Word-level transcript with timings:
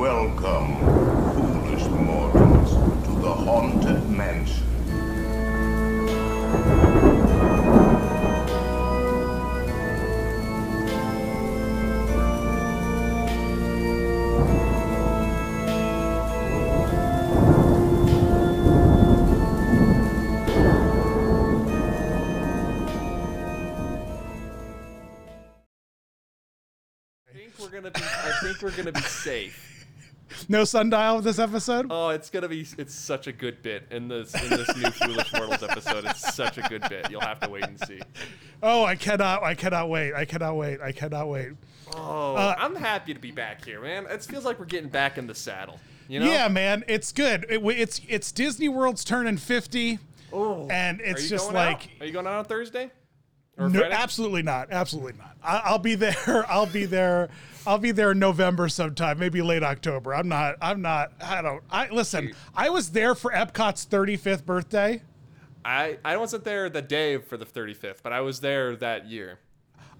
Welcome, 0.00 0.78
foolish 1.34 1.86
mortals, 1.88 2.72
to 3.04 3.10
the 3.20 3.34
Haunted 3.34 4.08
Mansion. 4.08 4.66
I 27.28 27.32
think 27.34 27.58
we're 27.58 27.68
gonna 27.68 27.90
be. 27.90 28.00
I 28.00 28.32
think 28.40 28.62
we're 28.62 28.70
gonna 28.70 28.92
be 28.92 29.00
safe. 29.02 29.69
No 30.50 30.64
sundial 30.64 31.20
this 31.20 31.38
episode. 31.38 31.86
Oh, 31.90 32.08
it's 32.08 32.28
gonna 32.28 32.48
be. 32.48 32.66
It's 32.76 32.92
such 32.92 33.28
a 33.28 33.32
good 33.32 33.62
bit 33.62 33.86
in 33.92 34.08
this 34.08 34.34
in 34.34 34.50
this 34.50 34.76
new 34.76 34.90
Foolish 34.90 35.32
Mortals 35.32 35.62
episode. 35.62 36.04
It's 36.06 36.34
such 36.34 36.58
a 36.58 36.62
good 36.62 36.82
bit. 36.88 37.08
You'll 37.08 37.20
have 37.20 37.38
to 37.38 37.48
wait 37.48 37.62
and 37.62 37.78
see. 37.86 38.00
Oh, 38.60 38.84
I 38.84 38.96
cannot! 38.96 39.44
I 39.44 39.54
cannot 39.54 39.88
wait! 39.90 40.12
I 40.12 40.24
cannot 40.24 40.56
wait! 40.56 40.80
I 40.80 40.90
cannot 40.90 41.28
wait! 41.28 41.50
Oh, 41.94 42.34
Uh, 42.34 42.56
I'm 42.58 42.74
happy 42.74 43.14
to 43.14 43.20
be 43.20 43.30
back 43.30 43.64
here, 43.64 43.80
man. 43.80 44.06
It 44.10 44.24
feels 44.24 44.44
like 44.44 44.58
we're 44.58 44.64
getting 44.64 44.90
back 44.90 45.18
in 45.18 45.28
the 45.28 45.36
saddle. 45.36 45.78
You 46.08 46.18
know? 46.18 46.26
Yeah, 46.26 46.48
man, 46.48 46.82
it's 46.88 47.12
good. 47.12 47.46
It, 47.48 47.62
it's 47.64 48.00
it's 48.08 48.32
Disney 48.32 48.68
World's 48.68 49.04
turning 49.04 49.36
fifty, 49.36 50.00
Oh, 50.32 50.66
and 50.68 51.00
it's 51.00 51.28
just 51.28 51.44
going 51.44 51.54
like 51.54 51.76
out? 51.76 51.88
Are 52.00 52.06
you 52.06 52.12
going 52.12 52.26
out 52.26 52.32
on 52.40 52.44
Thursday? 52.46 52.90
Or 53.56 53.68
no, 53.68 53.78
Friday? 53.78 53.94
absolutely 53.94 54.42
not, 54.42 54.72
absolutely 54.72 55.12
not. 55.16 55.36
I, 55.44 55.60
I'll 55.66 55.78
be 55.78 55.94
there. 56.06 56.44
I'll 56.48 56.66
be 56.66 56.86
there. 56.86 57.28
I'll 57.66 57.78
be 57.78 57.92
there 57.92 58.12
in 58.12 58.18
November 58.18 58.68
sometime, 58.68 59.18
maybe 59.18 59.42
late 59.42 59.62
October. 59.62 60.14
I'm 60.14 60.28
not. 60.28 60.56
I'm 60.60 60.82
not. 60.82 61.12
I 61.20 61.42
don't. 61.42 61.62
I 61.70 61.88
listen. 61.88 62.32
I 62.54 62.70
was 62.70 62.90
there 62.90 63.14
for 63.14 63.30
Epcot's 63.32 63.86
35th 63.86 64.44
birthday. 64.44 65.02
I 65.64 65.98
I 66.04 66.16
wasn't 66.16 66.44
there 66.44 66.68
the 66.70 66.82
day 66.82 67.18
for 67.18 67.36
the 67.36 67.44
35th, 67.44 67.98
but 68.02 68.12
I 68.12 68.20
was 68.20 68.40
there 68.40 68.74
that 68.76 69.06
year. 69.06 69.38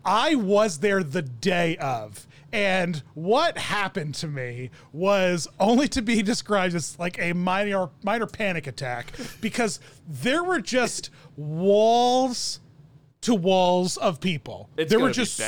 I 0.05 0.35
was 0.35 0.79
there 0.79 1.03
the 1.03 1.23
day 1.23 1.77
of. 1.77 2.27
And 2.53 3.03
what 3.15 3.59
happened 3.59 4.15
to 4.17 4.27
me 4.27 4.71
was 4.93 5.47
only 5.61 5.87
to 5.89 6.03
be 6.03 6.23
described 6.23 6.75
as 6.75 6.99
like 6.99 7.19
a 7.19 7.33
minor 7.33 7.91
minor 8.03 8.27
panic 8.27 8.67
attack 8.67 9.13
because 9.41 9.79
there 10.09 10.43
were 10.43 10.61
just 10.61 11.11
walls 11.37 12.61
to 13.21 13.35
walls 13.35 13.97
of 13.99 14.21
people. 14.21 14.69
It's 14.77 14.91
there 14.91 15.01
were 15.01 15.11
just. 15.11 15.41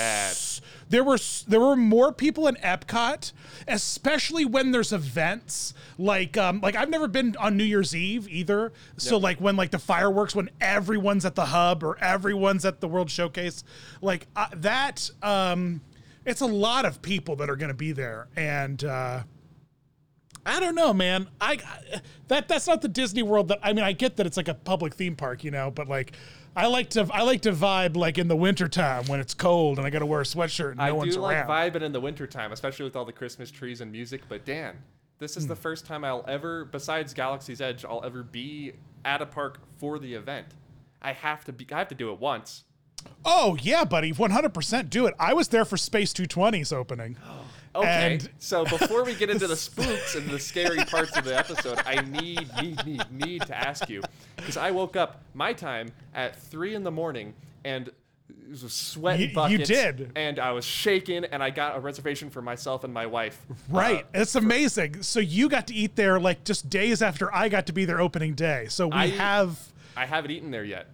There 0.93 1.03
were 1.03 1.19
there 1.49 1.59
were 1.59 1.75
more 1.75 2.13
people 2.13 2.47
in 2.47 2.55
Epcot, 2.57 3.33
especially 3.67 4.45
when 4.45 4.73
there's 4.73 4.93
events 4.93 5.73
like 5.97 6.37
um 6.37 6.61
like 6.61 6.77
I've 6.77 6.91
never 6.91 7.09
been 7.09 7.35
on 7.41 7.57
New 7.57 7.65
Year's 7.65 7.97
Eve 7.97 8.29
either. 8.29 8.75
So 8.99 9.17
like 9.17 9.41
when 9.41 9.57
like 9.57 9.71
the 9.71 9.79
fireworks 9.79 10.35
when 10.35 10.51
everyone's 10.61 11.25
at 11.25 11.35
the 11.35 11.47
hub 11.47 11.83
or 11.83 11.97
everyone's 11.99 12.67
at 12.67 12.83
the 12.83 12.89
World 12.89 13.11
Showcase, 13.11 13.65
like 14.03 14.27
uh, 14.37 14.49
that 14.55 15.11
um 15.23 15.81
it's 16.27 16.43
a 16.43 16.47
lot 16.47 16.85
of 16.85 17.01
people 17.01 17.37
that 17.37 17.49
are 17.49 17.57
going 17.57 17.71
to 17.71 17.75
be 17.75 17.93
there 17.93 18.29
and 18.37 18.85
uh 18.85 19.23
I 20.45 20.61
don't 20.61 20.75
know, 20.75 20.93
man. 20.93 21.29
I 21.41 21.59
that 22.29 22.49
that's 22.49 22.67
not 22.67 22.83
the 22.83 22.89
Disney 22.89 23.23
World 23.23 23.49
that 23.49 23.61
I 23.63 23.73
mean. 23.73 23.85
I 23.85 23.93
get 23.93 24.17
that 24.17 24.27
it's 24.27 24.37
like 24.37 24.49
a 24.49 24.55
public 24.55 24.95
theme 24.95 25.17
park, 25.17 25.43
you 25.43 25.53
know, 25.53 25.71
but 25.71 25.89
like 25.89 26.13
I 26.55 26.67
like 26.67 26.91
to 26.91 27.09
I 27.13 27.23
like 27.23 27.43
to 27.43 27.53
vibe 27.53 27.97
like 27.97 28.19
in 28.19 28.29
the 28.29 28.37
wintertime 28.37 29.05
when 29.07 29.21
it's 29.21 29.35
cold 29.35 29.79
and 29.79 29.87
I 29.87 29.91
got 29.91 30.01
to 30.01 30.07
wear 30.07 30.21
a 30.21 30.25
sweatshirt 30.25 30.71
and 30.71 30.79
no 30.79 30.85
I 30.85 30.93
one's 30.93 31.15
do 31.15 31.21
like 31.23 31.47
around. 31.47 31.73
vibing 31.73 31.83
in 31.83 31.93
the 31.93 32.01
wintertime, 32.01 32.53
especially 32.53 32.85
with 32.85 32.95
all 32.97 33.05
the 33.05 33.13
Christmas 33.13 33.51
trees 33.51 33.81
and 33.81 33.91
music. 33.91 34.23
But 34.29 34.45
Dan, 34.45 34.77
this 35.19 35.35
Hmm. 35.35 35.39
is 35.41 35.47
the 35.47 35.57
first 35.57 35.87
time 35.87 36.05
I'll 36.05 36.25
ever, 36.29 36.65
besides 36.67 37.15
Galaxy's 37.15 37.61
Edge, 37.61 37.85
I'll 37.85 38.05
ever 38.05 38.23
be 38.23 38.73
at 39.05 39.23
a 39.23 39.27
park 39.27 39.61
for 39.79 39.99
the 39.99 40.13
event. 40.15 40.49
I 41.01 41.13
have 41.13 41.45
to 41.47 41.53
be. 41.53 41.67
I 41.73 41.79
have 41.79 41.89
to 41.89 41.95
do 41.95 42.13
it 42.13 42.21
once. 42.21 42.65
Oh 43.25 43.57
yeah, 43.61 43.85
buddy, 43.85 44.13
one 44.13 44.31
hundred 44.31 44.53
percent 44.55 44.91
do 44.91 45.07
it. 45.07 45.15
I 45.19 45.33
was 45.35 45.49
there 45.49 45.65
for 45.65 45.77
Space 45.77 46.13
220's 46.13 46.73
opening. 46.73 47.17
Okay. 47.75 48.13
And- 48.15 48.29
so 48.39 48.65
before 48.65 49.03
we 49.05 49.15
get 49.15 49.31
into 49.31 49.47
the 49.47 49.57
spooks 49.69 50.15
and 50.15 50.29
the 50.29 50.39
scary 50.39 50.85
parts 50.85 51.17
of 51.17 51.25
the 51.25 51.37
episode, 51.37 51.81
I 51.87 52.03
need, 52.03 52.49
need, 52.61 52.85
need, 52.87 53.03
need 53.11 53.43
to 53.43 53.57
ask 53.57 53.89
you 53.89 54.03
because 54.37 54.57
I 54.57 54.71
woke 54.71 54.95
up 54.97 55.23
my 55.35 55.53
time 55.55 55.93
at 56.15 56.37
three 56.39 56.75
in 56.75 56.83
the 56.83 56.91
morning 56.91 57.33
and 57.65 57.89
it 57.89 58.51
was 58.51 58.63
a 58.63 58.69
sweat 58.69 59.19
You- 59.21 59.31
you 59.49 59.59
did. 59.59 60.13
and 60.17 60.39
I 60.39 60.53
was 60.53 60.65
shaking, 60.67 61.25
and 61.25 61.43
I 61.43 61.49
got 61.49 61.77
a 61.77 61.81
reservation 61.81 62.29
for 62.29 62.43
myself 62.43 62.85
and 62.85 62.93
my 62.93 63.07
wife. 63.07 63.41
Right, 63.71 64.05
Uh, 64.15 64.21
it's 64.21 64.35
amazing. 64.35 65.03
So 65.03 65.21
you 65.21 65.49
got 65.49 65.67
to 65.69 65.75
eat 65.75 65.97
there 65.97 66.21
like 66.21 66.45
just 66.45 66.69
days 66.69 67.01
after 67.01 67.35
I 67.35 67.49
got 67.49 67.67
to 67.67 67.73
be 67.73 67.87
there 67.87 68.01
opening 68.01 68.35
day. 68.35 68.67
So 68.69 68.89
we 68.89 68.93
I- 68.95 69.07
have. 69.09 69.59
I 69.97 70.05
haven't 70.07 70.31
eaten 70.33 70.51
there 70.51 70.65
yet. 70.65 70.89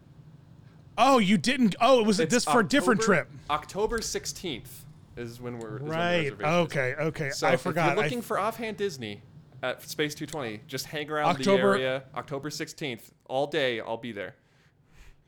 Oh, 0.97 1.19
you 1.19 1.39
didn't. 1.39 1.75
Oh, 1.81 2.01
it 2.01 2.07
was 2.07 2.19
It's 2.21 2.33
this 2.33 2.45
for 2.45 2.61
a 2.61 2.65
different 2.65 3.01
trip. 3.01 3.29
October 3.51 4.01
sixteenth 4.03 4.85
is 5.19 5.41
when 5.41 5.59
we're 5.59 5.77
is 5.77 5.83
Right. 5.83 6.17
reservations 6.31 6.43
Okay. 6.43 6.95
Okay. 6.99 7.31
So 7.31 7.49
I 7.49 7.53
if 7.55 7.61
forgot. 7.63 7.91
you're 7.95 8.01
I- 8.01 8.05
looking 8.05 8.23
for 8.23 8.39
offhand 8.39 8.77
Disney 8.77 9.23
at 9.63 9.83
Space 9.83 10.15
220, 10.15 10.61
just 10.67 10.87
hang 10.87 11.11
around 11.11 11.39
the 11.39 11.51
area. 11.53 12.05
October 12.15 12.49
16th, 12.51 13.11
all 13.27 13.47
day. 13.47 13.81
I'll 13.81 13.97
be 13.97 14.13
there. 14.13 14.35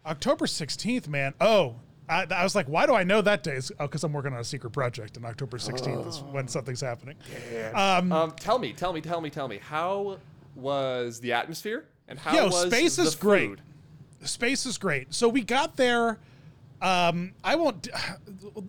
October 0.06 0.46
16th, 0.46 1.08
man. 1.08 1.34
Oh, 1.40 1.76
I, 2.08 2.26
I 2.30 2.42
was 2.42 2.54
like, 2.54 2.66
why 2.66 2.86
do 2.86 2.94
I 2.94 3.02
know 3.04 3.20
that 3.22 3.42
day? 3.42 3.52
It's- 3.52 3.70
Oh, 3.78 3.86
because 3.86 4.02
I'm 4.04 4.12
working 4.12 4.32
on 4.32 4.40
a 4.40 4.44
secret 4.44 4.70
project, 4.70 5.16
and 5.16 5.26
October 5.26 5.58
16th 5.58 6.06
is 6.08 6.20
when 6.22 6.48
something's 6.48 6.80
happening. 6.80 7.16
Um, 7.74 8.32
tell 8.38 8.58
me, 8.58 8.72
tell 8.72 8.92
me, 8.92 9.00
tell 9.00 9.20
me, 9.20 9.30
tell 9.30 9.48
me. 9.48 9.58
How 9.58 10.18
was 10.54 11.20
the 11.20 11.32
atmosphere 11.32 11.84
and 12.08 12.18
how 12.18 12.34
Yo, 12.34 12.46
was 12.46 12.66
space 12.66 12.96
the 12.96 13.02
is 13.02 13.14
great. 13.14 13.58
Space 14.24 14.66
is 14.66 14.76
great. 14.78 15.12
So 15.14 15.28
we 15.28 15.42
got 15.42 15.76
there. 15.76 16.18
Um, 16.82 17.32
I 17.44 17.56
won't. 17.56 17.88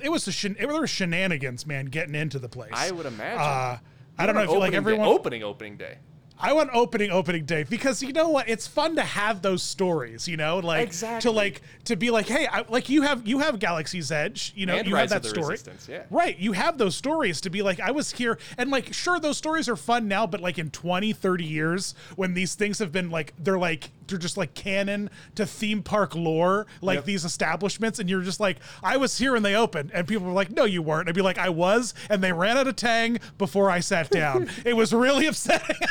It 0.03 0.09
was 0.09 0.27
a 0.27 0.31
shen, 0.31 0.55
it, 0.59 0.67
there 0.67 0.79
were 0.79 0.87
shenanigans, 0.87 1.65
man, 1.65 1.85
getting 1.85 2.15
into 2.15 2.39
the 2.39 2.49
place. 2.49 2.71
I 2.73 2.91
would 2.91 3.05
imagine. 3.05 3.39
Uh, 3.39 3.77
I 4.17 4.25
don't 4.25 4.35
know 4.35 4.41
if 4.43 4.49
you 4.49 4.59
like 4.59 4.69
Opening 4.69 4.71
day- 4.71 4.77
everyone. 4.77 5.07
opening 5.07 5.43
opening 5.43 5.77
day. 5.77 5.97
I 6.43 6.53
want 6.53 6.71
opening 6.73 7.11
opening 7.11 7.45
day 7.45 7.63
because 7.63 8.01
you 8.01 8.13
know 8.13 8.29
what? 8.29 8.49
It's 8.49 8.65
fun 8.65 8.95
to 8.95 9.03
have 9.03 9.43
those 9.43 9.61
stories, 9.61 10.27
you 10.27 10.37
know, 10.37 10.57
like 10.57 10.87
Exactly. 10.87 11.29
to 11.29 11.35
like 11.35 11.61
to 11.85 11.95
be 11.95 12.09
like, 12.09 12.25
hey, 12.27 12.47
I, 12.51 12.65
like 12.67 12.89
you 12.89 13.03
have 13.03 13.27
you 13.27 13.39
have 13.39 13.59
Galaxy's 13.59 14.11
Edge, 14.11 14.51
you 14.55 14.65
know, 14.65 14.75
And 14.75 14.87
you 14.87 14.95
Rise 14.95 15.11
have 15.11 15.21
that 15.21 15.29
story, 15.29 15.57
yeah. 15.87 16.03
right? 16.09 16.35
You 16.39 16.53
have 16.53 16.79
those 16.79 16.95
stories 16.95 17.41
to 17.41 17.51
be 17.51 17.61
like, 17.61 17.79
I 17.79 17.91
was 17.91 18.11
here, 18.11 18.39
and 18.57 18.71
like, 18.71 18.91
sure, 18.91 19.19
those 19.19 19.37
stories 19.37 19.69
are 19.69 19.75
fun 19.75 20.07
now, 20.07 20.25
but 20.25 20.41
like 20.41 20.57
in 20.57 20.71
20, 20.71 21.13
30 21.13 21.45
years, 21.45 21.93
when 22.15 22.33
these 22.33 22.55
things 22.55 22.79
have 22.79 22.91
been 22.91 23.11
like, 23.11 23.33
they're 23.37 23.59
like, 23.59 23.91
they're 24.11 24.19
just 24.19 24.37
like 24.37 24.53
canon 24.53 25.09
to 25.35 25.45
theme 25.47 25.81
park 25.81 26.13
lore, 26.15 26.67
like 26.81 26.97
Yep. 26.97 27.05
these 27.05 27.25
establishments, 27.25 27.97
and 27.97 28.07
you're 28.09 28.21
just 28.21 28.39
like, 28.39 28.57
I 28.83 28.97
was 28.97 29.17
here 29.17 29.33
when 29.33 29.41
they 29.43 29.55
opened, 29.55 29.89
and 29.93 30.07
people 30.07 30.27
were 30.27 30.33
like, 30.33 30.51
no, 30.51 30.65
you 30.65 30.81
weren't. 30.83 31.09
I'd 31.09 31.15
be 31.15 31.21
like, 31.21 31.39
I 31.39 31.49
was, 31.49 31.93
and 32.09 32.23
they 32.23 32.31
ran 32.31 32.57
out 32.57 32.67
of 32.67 32.75
Tang 32.75 33.17
before 33.39 33.69
I 33.71 33.79
sat 33.79 34.09
down. 34.11 34.49
it 34.65 34.73
was 34.73 34.93
really 34.93 35.25
upsetting. 35.25 35.75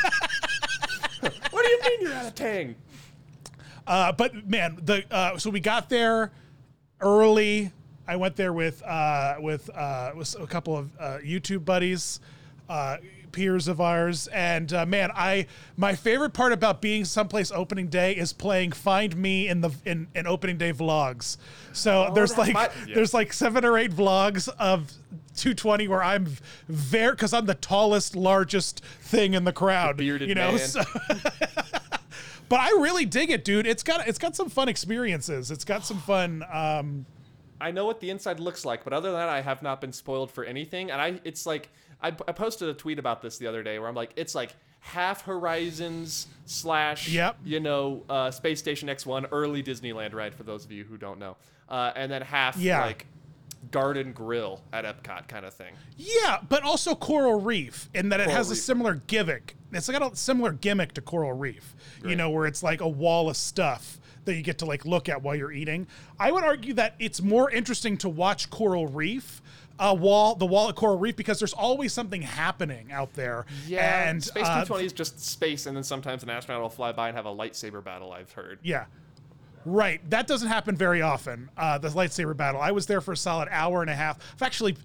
What 1.51 1.65
do 1.65 1.69
you 1.69 1.81
mean 1.83 2.01
you're 2.03 2.13
out 2.15 2.27
of 2.27 2.35
Tang? 2.35 2.75
Uh, 3.87 4.13
but 4.13 4.49
man, 4.49 4.79
the 4.83 5.05
uh, 5.11 5.37
so 5.37 5.51
we 5.51 5.61
got 5.61 5.89
there 5.91 6.31
early. 7.01 7.73
I 8.09 8.17
went 8.17 8.37
there 8.37 8.53
with 8.53 8.83
uh, 8.85 9.35
with 9.41 9.69
uh, 9.75 10.13
with 10.17 10.35
a 10.41 10.47
couple 10.47 10.77
of 10.77 10.91
uh, 10.99 11.19
YouTube 11.25 11.65
buddies, 11.65 12.21
uh, 12.69 12.97
peers 13.33 13.69
of 13.69 13.81
ours, 13.81 14.27
and 14.29 14.73
uh, 14.73 14.87
man, 14.87 15.11
I 15.15 15.47
my 15.77 15.95
favorite 15.95 16.33
part 16.33 16.53
about 16.53 16.81
being 16.81 17.05
someplace 17.05 17.51
opening 17.51 17.89
day 17.89 18.13
is 18.13 18.33
playing 18.33 18.73
Find 18.73 19.17
Me 19.17 19.49
in 19.49 19.61
the 19.61 19.71
in, 19.85 20.09
in 20.15 20.27
opening 20.27 20.59
day 20.59 20.73
vlogs. 20.73 21.37
So 21.73 22.11
there's 22.15 22.37
like 22.37 22.55
my- 22.55 22.71
yeah. 22.87 22.95
there's 22.95 23.15
like 23.15 23.33
seven 23.33 23.65
or 23.65 23.79
eight 23.79 23.93
vlogs 23.93 24.49
of 24.59 24.93
220 25.37 25.89
where 25.89 26.03
I'm 26.03 26.27
very 26.69 27.13
because 27.13 27.33
I'm 27.33 27.47
the 27.47 27.55
tallest, 27.55 28.17
largest 28.17 28.85
thing 28.85 29.35
in 29.35 29.45
the 29.45 29.53
crowd. 29.53 29.97
bearded 29.97 30.29
you 30.29 30.35
know, 30.35 30.53
man. 30.53 30.59
so- 30.59 30.83
but 32.49 32.61
I 32.61 32.69
really 32.81 33.05
dig 33.05 33.31
it, 33.31 33.45
dude. 33.45 33.67
It's 33.67 33.83
got 33.83 34.07
it's 34.09 34.19
got 34.19 34.37
some 34.37 34.49
fun 34.49 34.69
experiences. 34.69 35.51
It's 35.51 35.65
got 35.65 35.85
some 35.85 35.99
fun. 35.99 36.45
Um, 36.53 37.07
I 37.61 37.71
know 37.71 37.85
what 37.85 38.01
the 38.01 38.11
inside 38.11 38.41
looks 38.41 38.65
like, 38.65 38.85
but 38.85 38.93
other 38.93 39.11
than 39.11 39.21
that, 39.21 39.29
I 39.29 39.43
have 39.43 39.63
not 39.63 39.81
been 39.81 39.93
spoiled 39.93 40.31
for 40.31 40.45
anything. 40.45 40.91
And 40.91 41.01
I, 41.01 41.21
it's 41.25 41.45
like 41.45 41.69
I, 42.03 42.09
I 42.09 42.33
posted 42.33 42.69
a 42.69 42.75
tweet 42.75 42.99
about 42.99 43.23
this 43.23 43.39
the 43.39 43.47
other 43.47 43.63
day 43.63 43.79
where 43.79 43.89
I'm 43.89 43.95
like, 43.95 44.13
it's 44.17 44.35
like 44.35 44.55
half 44.81 45.23
Horizons 45.23 46.27
slash, 46.47 47.09
Yep. 47.09 47.37
you 47.45 47.61
know, 47.61 48.03
uh, 48.09 48.31
Space 48.31 48.59
Station 48.59 48.89
X1 48.89 49.29
early 49.33 49.63
Disneyland 49.63 50.15
ride 50.15 50.35
for 50.35 50.43
those 50.43 50.65
of 50.65 50.73
you 50.73 50.85
who 50.85 50.97
don't 50.97 51.19
know, 51.19 51.37
uh, 51.69 51.93
and 51.95 52.11
then 52.11 52.23
half 52.23 52.57
Yeah. 52.57 52.85
like 52.87 53.07
Garden 53.71 54.13
Grill 54.13 54.63
at 54.73 54.85
Epcot 54.85 55.29
kind 55.29 55.45
of 55.45 55.53
thing. 55.53 55.75
yeah, 55.97 56.39
but 56.49 56.63
also 56.63 56.95
Coral 56.95 57.41
Reef 57.41 57.91
in 57.95 58.09
that 58.09 58.21
it 58.21 58.25
Coral 58.25 58.37
has 58.39 58.51
a 58.51 58.57
similar 58.57 58.95
gimmick. 59.07 59.55
It's 59.73 59.89
got 59.89 60.13
a 60.13 60.17
similar 60.17 60.53
gimmick 60.53 60.95
to 60.95 61.03
Coral 61.03 61.35
Reef. 61.35 61.75
You 62.05 62.17
know, 62.17 62.31
where 62.31 62.47
it's 62.47 62.63
like 62.63 62.81
a 62.81 62.89
wall 62.89 63.29
of 63.29 63.37
stuff 63.37 63.99
that 64.25 64.35
you 64.35 64.43
get 64.43 64.59
to 64.59 64.65
like 64.65 64.85
look 64.87 65.09
at 65.11 65.23
while 65.23 65.37
you're 65.37 65.53
eating. 65.53 65.87
I 66.19 66.33
would 66.33 66.43
argue 66.45 66.73
that 66.75 66.95
it's 66.99 67.21
more 67.21 67.51
interesting 67.51 67.97
to 67.99 68.09
watch 68.09 68.49
Coral 68.51 68.87
Reef 68.87 69.43
uh, 69.81 69.95
wall, 69.95 70.35
the 70.37 70.47
wall 70.47 70.69
at 70.69 70.77
Coral 70.77 70.99
Reef, 70.99 71.17
because 71.17 71.41
there's 71.41 71.55
always 71.55 71.93
something 71.93 72.23
happening 72.23 72.93
out 72.93 73.15
there. 73.15 73.47
Yeah, 73.67 74.09
and 74.09 74.23
Space 74.23 74.45
uh, 74.45 74.65
220 74.65 74.85
is 74.85 74.93
just 74.93 75.19
space, 75.19 75.67
and 75.67 75.77
then 75.77 75.83
sometimes 75.83 76.23
an 76.23 76.31
astronaut 76.31 76.63
will 76.63 76.69
fly 76.69 76.93
by 76.93 77.09
and 77.09 77.17
have 77.17 77.27
a 77.27 77.35
lightsaber 77.35 77.83
battle. 77.83 78.13
I've 78.13 78.31
heard. 78.33 78.59
Yeah. 78.63 78.85
Right. 79.65 80.01
That 80.09 80.27
doesn't 80.27 80.49
happen 80.49 80.77
very 80.77 81.03
often, 81.03 81.51
uh, 81.57 81.79
the 81.79 81.89
lightsaber 81.89 82.37
battle. 82.37 82.61
I 82.61 82.71
was 82.71 82.87
there 82.87 83.01
for 83.01 83.13
a 83.13 83.17
solid 83.17 83.49
hour 83.51 83.81
and 83.83 83.91
a 83.91 83.95
half. 83.95 84.19
I've 84.35 84.43
actually, 84.43 84.77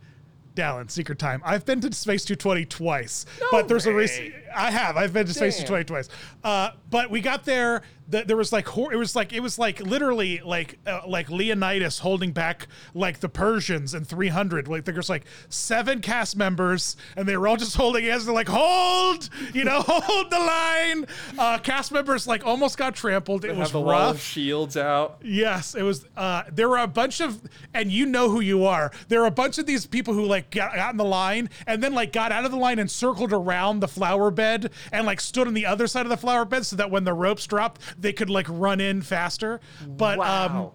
Dallin, 0.53 0.89
secret 0.89 1.19
time. 1.19 1.41
I've 1.45 1.65
been 1.65 1.81
to 1.81 1.93
Space 1.93 2.25
220 2.25 2.65
twice. 2.65 3.25
but 3.51 3.67
there's 3.67 3.85
a 3.85 3.93
reason. 3.93 4.33
I 4.55 4.71
have. 4.71 4.97
I've 4.97 5.13
been 5.13 5.27
to 5.27 5.33
Space 5.33 5.57
220 5.63 5.83
twice. 5.85 6.09
Uh, 6.43 6.71
but 6.89 7.09
we 7.09 7.21
got 7.21 7.45
there. 7.45 7.83
The, 8.07 8.23
there 8.23 8.37
was 8.37 8.51
like 8.51 8.67
it 8.67 8.97
was 8.97 9.15
like 9.15 9.33
it 9.33 9.39
was 9.39 9.57
like 9.57 9.79
literally 9.81 10.41
like 10.43 10.79
uh, 10.85 11.01
like 11.07 11.29
Leonidas 11.29 11.99
holding 11.99 12.31
back 12.31 12.67
like 12.93 13.19
the 13.19 13.29
Persians 13.29 13.93
in 13.93 14.05
300 14.05 14.67
like 14.67 14.85
there's 14.85 15.09
like 15.09 15.25
seven 15.49 16.01
cast 16.01 16.35
members 16.35 16.95
and 17.15 17.27
they 17.27 17.35
were 17.35 17.47
all 17.47 17.57
just 17.57 17.75
holding 17.75 18.05
hands 18.05 18.25
they're 18.25 18.33
like 18.33 18.47
hold 18.47 19.29
you 19.53 19.63
know 19.63 19.81
hold 19.85 20.29
the 20.29 20.39
line 20.39 21.05
uh, 21.39 21.57
cast 21.59 21.91
members 21.91 22.27
like 22.27 22.45
almost 22.45 22.77
got 22.77 22.95
trampled 22.95 23.43
it 23.43 23.49
was 23.55 23.69
have 23.69 23.71
the 23.71 23.81
wall 23.81 24.09
rough 24.09 24.21
shields 24.21 24.77
out. 24.77 25.19
Yes, 25.23 25.75
it 25.75 25.83
was. 25.83 26.05
Uh, 26.15 26.43
there 26.51 26.69
were 26.69 26.77
a 26.77 26.87
bunch 26.87 27.21
of, 27.21 27.41
and 27.73 27.91
you 27.91 28.05
know 28.05 28.29
who 28.29 28.39
you 28.39 28.65
are. 28.65 28.91
There 29.07 29.21
are 29.23 29.27
a 29.27 29.31
bunch 29.31 29.57
of 29.57 29.65
these 29.65 29.85
people 29.85 30.13
who 30.13 30.25
like 30.25 30.49
got, 30.51 30.75
got 30.75 30.91
in 30.91 30.97
the 30.97 31.05
line 31.05 31.49
and 31.67 31.81
then 31.81 31.93
like 31.93 32.11
got 32.11 32.31
out 32.31 32.45
of 32.45 32.51
the 32.51 32.57
line 32.57 32.79
and 32.79 32.89
circled 32.89 33.33
around 33.33 33.79
the 33.79 33.87
flower 33.87 34.31
bed 34.31 34.71
and 34.91 35.05
like 35.05 35.21
stood 35.21 35.47
on 35.47 35.53
the 35.53 35.65
other 35.65 35.87
side 35.87 36.05
of 36.05 36.09
the 36.09 36.17
flower 36.17 36.45
bed 36.45 36.65
so 36.65 36.75
that 36.75 36.91
when 36.91 37.03
the 37.03 37.13
ropes 37.13 37.45
dropped, 37.45 37.81
they 37.99 38.13
could 38.13 38.29
like 38.29 38.47
run 38.49 38.79
in 38.79 39.01
faster. 39.01 39.59
But 39.87 40.19
um, 40.19 40.71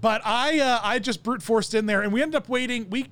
but 0.00 0.22
I 0.24 0.60
uh, 0.60 0.80
I 0.82 0.98
just 0.98 1.22
brute 1.22 1.42
forced 1.42 1.74
in 1.74 1.86
there, 1.86 2.02
and 2.02 2.12
we 2.12 2.22
ended 2.22 2.36
up 2.36 2.48
waiting. 2.48 2.88
We 2.90 3.06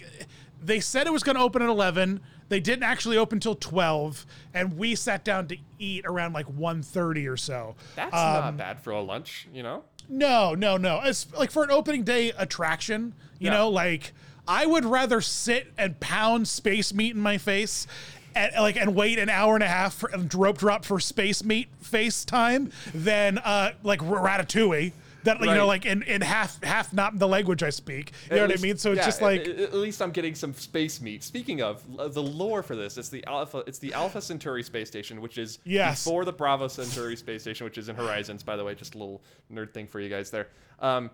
they 0.62 0.80
said 0.80 1.06
it 1.06 1.12
was 1.12 1.22
going 1.22 1.36
to 1.36 1.42
open 1.42 1.62
at 1.62 1.68
eleven. 1.68 2.20
They 2.50 2.60
didn't 2.60 2.82
actually 2.84 3.16
open 3.16 3.40
till 3.40 3.54
twelve, 3.54 4.26
and 4.52 4.76
we 4.76 4.94
sat 4.94 5.24
down 5.24 5.48
to 5.48 5.56
eat 5.78 6.04
around 6.06 6.34
like 6.34 6.46
1.30 6.46 7.30
or 7.30 7.36
so. 7.38 7.74
That's 7.96 8.14
Um, 8.14 8.20
not 8.34 8.56
bad 8.58 8.80
for 8.80 8.90
a 8.92 9.00
lunch, 9.00 9.48
you 9.52 9.62
know. 9.62 9.84
No, 10.10 10.54
no, 10.54 10.76
no. 10.76 11.00
It's 11.04 11.26
like 11.32 11.50
for 11.50 11.64
an 11.64 11.70
opening 11.70 12.04
day 12.04 12.32
attraction, 12.36 13.14
you 13.38 13.46
Yeah. 13.46 13.54
know, 13.54 13.70
like 13.70 14.12
I 14.46 14.66
would 14.66 14.84
rather 14.84 15.22
sit 15.22 15.72
and 15.78 15.98
pound 16.00 16.46
space 16.46 16.92
meat 16.92 17.14
in 17.14 17.20
my 17.20 17.38
face. 17.38 17.86
And, 18.34 18.52
like 18.56 18.76
and 18.76 18.94
wait 18.94 19.18
an 19.18 19.28
hour 19.28 19.54
and 19.54 19.62
a 19.62 19.68
half 19.68 19.94
for 19.94 20.10
and 20.12 20.32
rope 20.34 20.58
drop 20.58 20.84
for 20.84 20.98
space 20.98 21.44
meat 21.44 21.68
face 21.80 22.24
time 22.24 22.72
than 22.92 23.38
uh 23.38 23.72
like 23.82 24.00
ratatouille 24.00 24.92
that 25.24 25.40
you 25.40 25.46
know 25.46 25.66
like 25.66 25.86
in, 25.86 26.02
in 26.02 26.20
half 26.20 26.62
half 26.62 26.92
not 26.92 27.18
the 27.18 27.26
language 27.28 27.62
I 27.62 27.70
speak 27.70 28.12
you 28.30 28.36
know 28.36 28.44
At 28.44 28.50
what 28.50 28.58
I 28.58 28.62
mean 28.62 28.76
so 28.76 28.90
it's 28.92 28.98
yeah, 28.98 29.04
just 29.06 29.22
like 29.22 29.42
at, 29.42 29.58
at 29.58 29.74
least 29.74 30.02
I'm 30.02 30.10
getting 30.10 30.34
some 30.34 30.52
space 30.54 31.00
meat. 31.00 31.22
Speaking 31.22 31.62
of 31.62 31.82
the 32.14 32.22
lore 32.22 32.62
for 32.62 32.76
this, 32.76 32.98
it's 32.98 33.08
the 33.08 33.24
Alpha. 33.26 33.62
It's 33.66 33.78
the 33.78 33.92
Alpha 33.94 34.20
Centauri 34.20 34.62
space 34.62 34.88
station, 34.88 35.20
which 35.20 35.38
is 35.38 35.58
Yes. 35.64 36.04
before 36.04 36.24
the 36.24 36.32
Bravo 36.32 36.68
Centauri 36.68 37.16
space 37.16 37.42
station, 37.42 37.64
which 37.64 37.78
is 37.78 37.88
in 37.88 37.96
Horizons. 37.96 38.42
By 38.42 38.56
the 38.56 38.64
way, 38.64 38.74
just 38.74 38.94
a 38.94 38.98
little 38.98 39.22
nerd 39.52 39.72
thing 39.72 39.86
for 39.86 40.00
you 40.00 40.08
guys 40.10 40.30
there. 40.30 40.48
Um, 40.80 41.10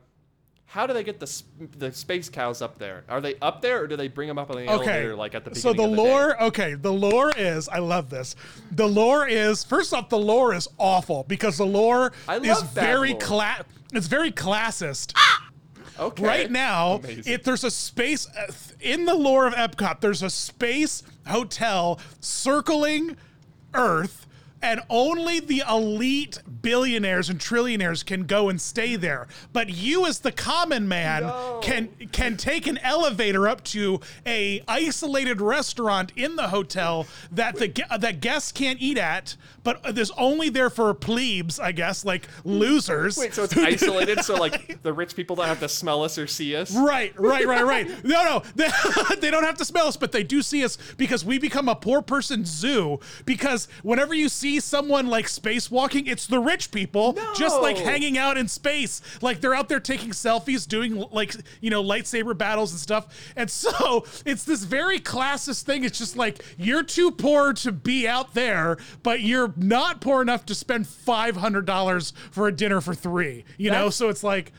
how 0.73 0.87
do 0.87 0.95
they 0.95 1.03
get 1.03 1.19
the 1.19 1.25
s- 1.27 1.43
the 1.79 1.91
space 1.93 2.29
cows 2.29 2.63
up 2.63 2.79
there? 2.79 3.03
Are 3.09 3.21
they 3.21 3.35
up 3.43 3.61
there, 3.61 3.83
or 3.83 3.87
do 3.89 3.97
they 3.97 4.07
bring 4.07 4.29
them 4.29 4.39
up 4.39 4.51
on 4.51 4.57
the 4.57 4.63
okay 4.71 4.73
elevator 4.91 5.17
like 5.17 5.35
at 5.35 5.45
the 5.45 5.53
so 5.55 5.73
beginning? 5.73 5.97
the 5.97 6.03
of 6.03 6.05
the 6.05 6.05
day? 6.05 6.11
lore 6.15 6.43
okay 6.45 6.75
the 6.75 6.93
lore 6.93 7.33
is 7.37 7.69
i 7.69 7.79
love 7.81 8.09
this 8.09 8.37
the 8.71 8.87
lore 8.89 9.27
is 9.27 9.65
first 9.65 9.93
off 9.93 10.09
the 10.09 10.19
lore 10.19 10.55
is 10.55 10.69
awful 10.79 11.25
because 11.27 11.57
the 11.59 11.67
lore 11.67 12.13
is 12.45 12.63
very 12.63 13.11
lore. 13.11 13.19
cla- 13.21 13.65
it's 13.93 14.07
very 14.07 14.31
classist 14.31 15.17
Okay. 15.99 16.25
right 16.25 16.51
now 16.51 16.95
Amazing. 16.95 17.25
if 17.33 17.43
there's 17.43 17.65
a 17.65 17.71
space 17.71 18.27
uh, 18.29 18.51
in 18.81 19.05
the 19.07 19.15
lore 19.15 19.47
of 19.49 19.55
epcot 19.55 20.01
there's 20.01 20.23
a 20.23 20.31
space 20.31 21.03
hotel 21.27 21.99
circling 22.21 23.17
earth 23.75 24.27
and 24.63 24.81
only 24.91 25.41
the 25.41 25.63
elite 25.69 26.39
billionaires 26.63 27.29
and 27.31 27.39
trillionaires 27.41 28.05
can 28.05 28.25
go 28.25 28.49
and 28.49 28.61
stay 28.61 28.95
there 28.97 29.27
but 29.53 29.71
you 29.71 30.07
as 30.07 30.19
the 30.21 30.33
common 30.33 30.87
man 30.87 31.23
No. 31.23 31.61
can 31.63 31.89
can 32.13 32.37
take 32.37 32.67
an 32.67 32.77
elevator 32.79 33.49
up 33.49 33.65
to 33.65 34.01
a 34.27 34.63
isolated 34.69 35.41
restaurant 35.41 36.13
in 36.17 36.37
the 36.37 36.49
hotel 36.49 37.07
that 37.33 37.57
the 37.57 37.73
that 37.99 38.21
guests 38.21 38.53
can't 38.53 38.81
eat 38.81 38.99
at 38.99 39.37
but 39.63 39.95
there's 39.95 40.11
only 40.13 40.49
there 40.51 40.69
for 40.71 40.93
plebes 40.95 41.59
i 41.59 41.73
guess 41.73 42.05
like 42.05 42.29
losers 42.45 43.17
Wait, 43.17 43.35
so 43.35 43.45
it's 43.45 43.57
isolated, 43.57 44.23
so 44.25 44.37
like 44.37 44.83
the 44.83 44.93
rich 44.93 45.17
people 45.17 45.37
don't 45.37 45.47
have 45.47 45.61
to 45.61 45.69
smell 45.69 46.03
us 46.05 46.19
or 46.19 46.27
see 46.27 46.55
us. 46.57 46.75
Right, 46.75 47.13
right, 47.19 47.47
right, 47.47 47.65
right. 47.65 48.05
No, 48.05 48.25
no, 48.25 48.43
they, 48.57 48.69
they 49.21 49.31
don't 49.31 49.45
have 49.45 49.57
to 49.59 49.65
smell 49.65 49.87
us, 49.87 49.97
but 49.97 50.13
they 50.13 50.23
do 50.23 50.43
see 50.43 50.65
us 50.65 50.79
because 50.97 51.25
we 51.25 51.39
become 51.39 51.69
a 51.69 51.75
poor 51.75 52.01
person 52.03 52.45
zoo. 52.45 52.99
Because 53.25 53.69
whenever 53.83 54.15
you 54.15 54.29
see 54.29 54.50
someone 54.59 55.07
like 55.07 55.27
spacewalking, 55.27 56.09
it's 56.09 56.27
the 56.27 56.41
rich 56.41 56.73
people 56.73 57.17
just 57.37 57.61
like 57.61 57.77
hanging 57.77 58.19
out 58.19 58.37
in 58.37 58.49
space. 58.49 59.01
Like 59.21 59.41
they're 59.41 59.55
out 59.55 59.69
there 59.69 59.79
taking 59.79 60.11
selfies, 60.11 60.67
doing 60.67 61.05
like, 61.13 61.35
you 61.61 61.71
know, 61.71 61.83
lightsaber 61.83 62.37
battles 62.37 62.73
and 62.73 62.81
stuff. 62.81 63.33
And 63.37 63.51
so 63.51 64.05
it's 64.27 64.45
this 64.45 64.65
very 64.65 64.99
classist 64.99 65.63
thing. 65.63 65.85
It's 65.85 65.99
just 65.99 66.17
like 66.17 66.43
you're 66.59 66.83
too 66.83 67.11
poor 67.11 67.53
to 67.53 67.71
be 67.71 68.09
out 68.09 68.35
there, 68.35 68.79
but 69.03 69.21
you're 69.21 69.53
not 69.57 70.01
poor 70.01 70.23
enough 70.23 70.47
to 70.47 70.55
spend 70.55 70.87
$500 70.87 72.13
for 72.31 72.49
a 72.49 72.53
dinner 72.53 72.81
for 72.81 72.95
three, 72.95 73.45
you 73.59 73.71
know? 73.71 73.91
So 73.91 74.09
it's 74.09 74.25
like, 74.25 74.53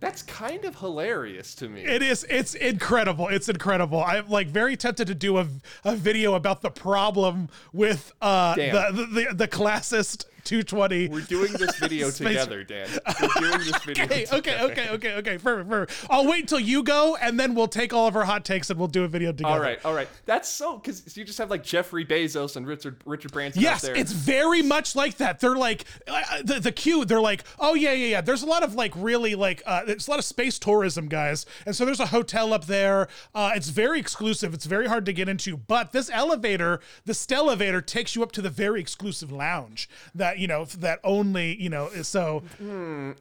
That's 0.00 0.22
kind 0.22 0.64
of 0.64 0.76
hilarious 0.76 1.54
to 1.56 1.68
me. 1.68 1.82
it 1.82 2.02
is. 2.02 2.24
It's 2.28 2.54
incredible. 2.54 3.28
It's 3.28 3.48
incredible. 3.48 4.02
I'm 4.02 4.28
like 4.28 4.48
very 4.48 4.76
tempted 4.76 5.06
to 5.08 5.14
do 5.14 5.38
a, 5.38 5.46
a 5.84 5.96
video 5.96 6.34
about 6.34 6.62
the 6.62 6.70
problem 6.70 7.48
with 7.72 8.12
uh 8.20 8.54
the, 8.72 8.92
the 8.92 9.06
the 9.28 9.34
the 9.34 9.48
classist 9.48 10.26
220. 10.46 11.08
We're 11.08 11.20
doing 11.22 11.52
this 11.52 11.76
video 11.76 12.10
together, 12.12 12.64
Dan. 12.64 12.88
We're 13.20 13.28
doing 13.50 13.58
this 13.58 13.84
video 13.84 14.04
Okay, 14.06 14.24
okay, 14.26 14.36
together. 14.36 14.64
okay, 14.72 14.88
okay, 14.90 15.14
okay. 15.16 15.38
Perfect, 15.38 15.68
perfect. 15.68 16.06
I'll 16.08 16.26
wait 16.26 16.40
until 16.40 16.60
you 16.60 16.82
go, 16.82 17.16
and 17.16 17.38
then 17.38 17.54
we'll 17.54 17.68
take 17.68 17.92
all 17.92 18.06
of 18.06 18.16
our 18.16 18.24
hot 18.24 18.44
takes 18.44 18.70
and 18.70 18.78
we'll 18.78 18.88
do 18.88 19.04
a 19.04 19.08
video 19.08 19.32
together. 19.32 19.52
All 19.54 19.60
right, 19.60 19.84
all 19.84 19.92
right. 19.94 20.08
That's 20.24 20.48
so 20.48 20.78
because 20.78 21.16
you 21.16 21.24
just 21.24 21.38
have 21.38 21.50
like 21.50 21.64
Jeffrey 21.64 22.04
Bezos 22.04 22.56
and 22.56 22.66
Richard 22.66 23.02
Richard 23.04 23.32
Branson 23.32 23.60
Yes, 23.62 23.82
out 23.84 23.88
there. 23.88 23.96
it's 23.96 24.12
very 24.12 24.62
much 24.62 24.94
like 24.96 25.16
that. 25.18 25.40
They're 25.40 25.56
like 25.56 25.84
uh, 26.06 26.42
the 26.44 26.60
the 26.60 26.72
queue. 26.72 27.04
They're 27.04 27.20
like, 27.20 27.44
oh 27.58 27.74
yeah, 27.74 27.92
yeah, 27.92 28.06
yeah. 28.06 28.20
There's 28.20 28.42
a 28.42 28.46
lot 28.46 28.62
of 28.62 28.74
like 28.74 28.92
really 28.96 29.34
like 29.34 29.62
uh, 29.66 29.84
there's 29.84 30.06
a 30.06 30.10
lot 30.10 30.18
of 30.20 30.24
space 30.24 30.58
tourism 30.58 31.08
guys, 31.08 31.44
and 31.66 31.74
so 31.74 31.84
there's 31.84 32.00
a 32.00 32.06
hotel 32.06 32.52
up 32.52 32.66
there. 32.66 33.08
Uh, 33.34 33.50
it's 33.54 33.68
very 33.68 33.98
exclusive. 33.98 34.54
It's 34.54 34.66
very 34.66 34.86
hard 34.86 35.04
to 35.06 35.12
get 35.12 35.28
into, 35.28 35.56
but 35.56 35.92
this 35.92 36.08
elevator, 36.10 36.80
the 37.04 37.12
Stellavator, 37.12 37.84
takes 37.84 38.14
you 38.14 38.22
up 38.22 38.32
to 38.32 38.42
the 38.42 38.50
very 38.50 38.80
exclusive 38.80 39.32
lounge 39.32 39.88
that 40.14 40.35
you 40.36 40.46
know 40.46 40.64
that 40.66 41.00
only 41.04 41.60
you 41.60 41.68
know. 41.68 41.88
So 42.02 42.42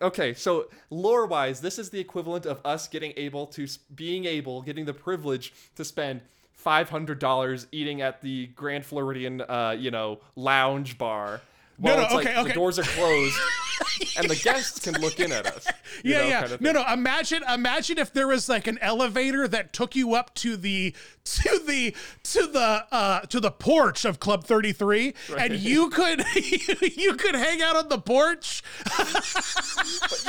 okay. 0.01 0.33
So 0.33 0.67
lore 0.89 1.25
wise, 1.25 1.61
this 1.61 1.79
is 1.79 1.89
the 1.89 1.99
equivalent 1.99 2.45
of 2.45 2.59
us 2.65 2.87
getting 2.87 3.13
able 3.17 3.47
to 3.47 3.67
being 3.95 4.25
able 4.25 4.61
getting 4.61 4.85
the 4.85 4.93
privilege 4.93 5.53
to 5.75 5.83
spend. 5.85 6.21
Five 6.53 6.89
hundred 6.89 7.19
dollars 7.19 7.67
eating 7.71 8.01
at 8.01 8.21
the 8.23 8.47
Grand 8.47 8.83
Floridian, 8.85 9.41
uh, 9.41 9.75
you 9.77 9.91
know, 9.91 10.19
lounge 10.35 10.97
bar. 10.97 11.41
No, 11.77 11.89
Well, 11.91 11.97
no, 11.97 12.03
it's 12.05 12.13
like 12.13 12.25
okay, 12.25 12.39
okay. 12.39 12.47
The 12.47 12.53
doors 12.55 12.79
are 12.79 12.83
closed, 12.83 13.37
and 14.17 14.29
the 14.29 14.35
guests 14.35 14.79
can 14.79 14.99
look 15.01 15.19
in 15.19 15.31
at 15.31 15.45
us. 15.47 15.67
yeah, 16.03 16.17
know, 16.19 16.27
yeah. 16.27 16.39
kind 16.41 16.51
of 16.53 16.61
no, 16.61 16.71
no. 16.71 16.85
Imagine, 16.91 17.43
imagine 17.51 17.97
if 17.97 18.13
there 18.13 18.27
was 18.27 18.49
like 18.49 18.67
an 18.67 18.77
elevator 18.81 19.47
that 19.47 19.73
took 19.73 19.95
you 19.95 20.13
up 20.15 20.33
to 20.35 20.57
the 20.57 20.93
to 21.25 21.59
the 21.65 21.95
to 22.23 22.45
the 22.47 22.85
uh 22.91 23.21
to 23.21 23.39
the 23.39 23.49
porch 23.51 24.05
of 24.05 24.19
Club 24.19 24.43
33 24.45 25.13
and 25.39 25.53
you 25.55 25.89
could 25.89 26.23
you 26.35 27.15
could 27.15 27.33
hang 27.33 27.63
out 27.63 27.75
on 27.75 27.89
the 27.89 27.97
porch 27.97 28.61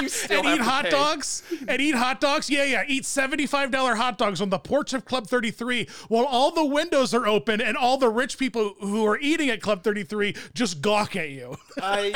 You 0.01 0.09
still 0.09 0.47
and 0.47 0.59
eat 0.59 0.61
hot 0.63 0.85
pay. 0.85 0.91
dogs 0.91 1.43
and 1.69 1.81
eat 1.81 1.95
hot 1.95 2.21
dogs. 2.21 2.49
Yeah, 2.51 2.65
yeah. 2.65 2.83
Eat 2.87 3.03
$75 3.05 3.97
hot 3.97 4.19
dogs 4.19 4.41
on 4.41 4.51
the 4.51 4.59
porch 4.59 4.93
of 4.95 5.05
Club 5.05 5.27
33 5.27 5.89
while 6.09 6.25
all 6.25 6.51
the 6.51 6.65
windows 6.65 7.13
are 7.15 7.27
open 7.27 7.61
and 7.61 7.77
all 7.77 7.99
the 7.99 8.09
rich 8.09 8.39
people 8.39 8.75
who 8.81 9.07
are 9.07 9.19
eating 9.19 9.51
at 9.51 9.61
Club 9.61 9.83
33 9.83 10.35
just 10.55 10.81
gawk 10.81 11.17
at 11.17 11.31
you. 11.31 11.57
I 11.81 12.15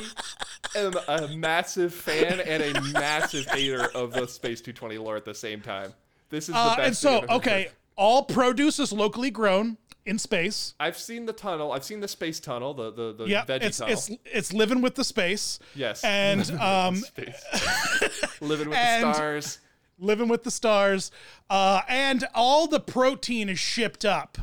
am 0.75 0.95
a 1.09 1.20
massive 1.29 1.93
fan 1.95 2.41
and 2.41 2.63
a 2.63 2.81
massive 2.93 3.47
hater 3.47 3.85
of 3.95 4.13
the 4.13 4.27
Space 4.27 4.61
220 4.61 4.99
lore 4.99 5.17
at 5.17 5.25
the 5.25 5.35
same 5.35 5.61
time. 5.61 5.93
This 6.31 6.49
is 6.49 6.55
the 6.55 6.59
Uh, 6.61 6.77
best. 6.77 6.87
and 6.87 6.97
so, 6.97 7.25
okay, 7.37 7.63
heard. 7.65 7.73
all 7.97 8.23
produce 8.25 8.79
is 8.79 8.93
locally 8.93 9.31
grown 9.31 9.77
in 10.07 10.19
space. 10.19 10.75
I've 10.81 10.97
seen 10.97 11.27
the 11.27 11.33
tunnel. 11.33 11.73
I've 11.73 11.85
seen 11.85 12.01
the 12.01 12.09
space 12.09 12.41
tunnel, 12.41 12.73
the 12.75 12.91
the, 12.91 13.13
the 13.13 13.25
Yeah, 13.27 13.45
veggie 13.45 13.63
it's 13.65 13.79
tunnel. 13.79 13.93
it's 13.93 14.11
it's 14.25 14.53
living 14.53 14.81
with 14.81 14.95
the 14.95 15.05
space. 15.05 15.59
Yes. 15.75 16.03
and 16.05 16.51
um, 16.61 16.97
Space. 16.97 17.45
Living 18.41 18.69
with 18.71 18.79
the 18.79 18.99
stars. 19.13 19.59
living 19.99 20.29
with 20.29 20.45
the 20.45 20.51
stars, 20.51 21.11
uh, 21.51 21.83
and 21.89 22.27
all 22.35 22.67
the 22.67 22.81
protein 22.81 23.49
is 23.51 23.59
shipped 23.59 24.05
up 24.05 24.39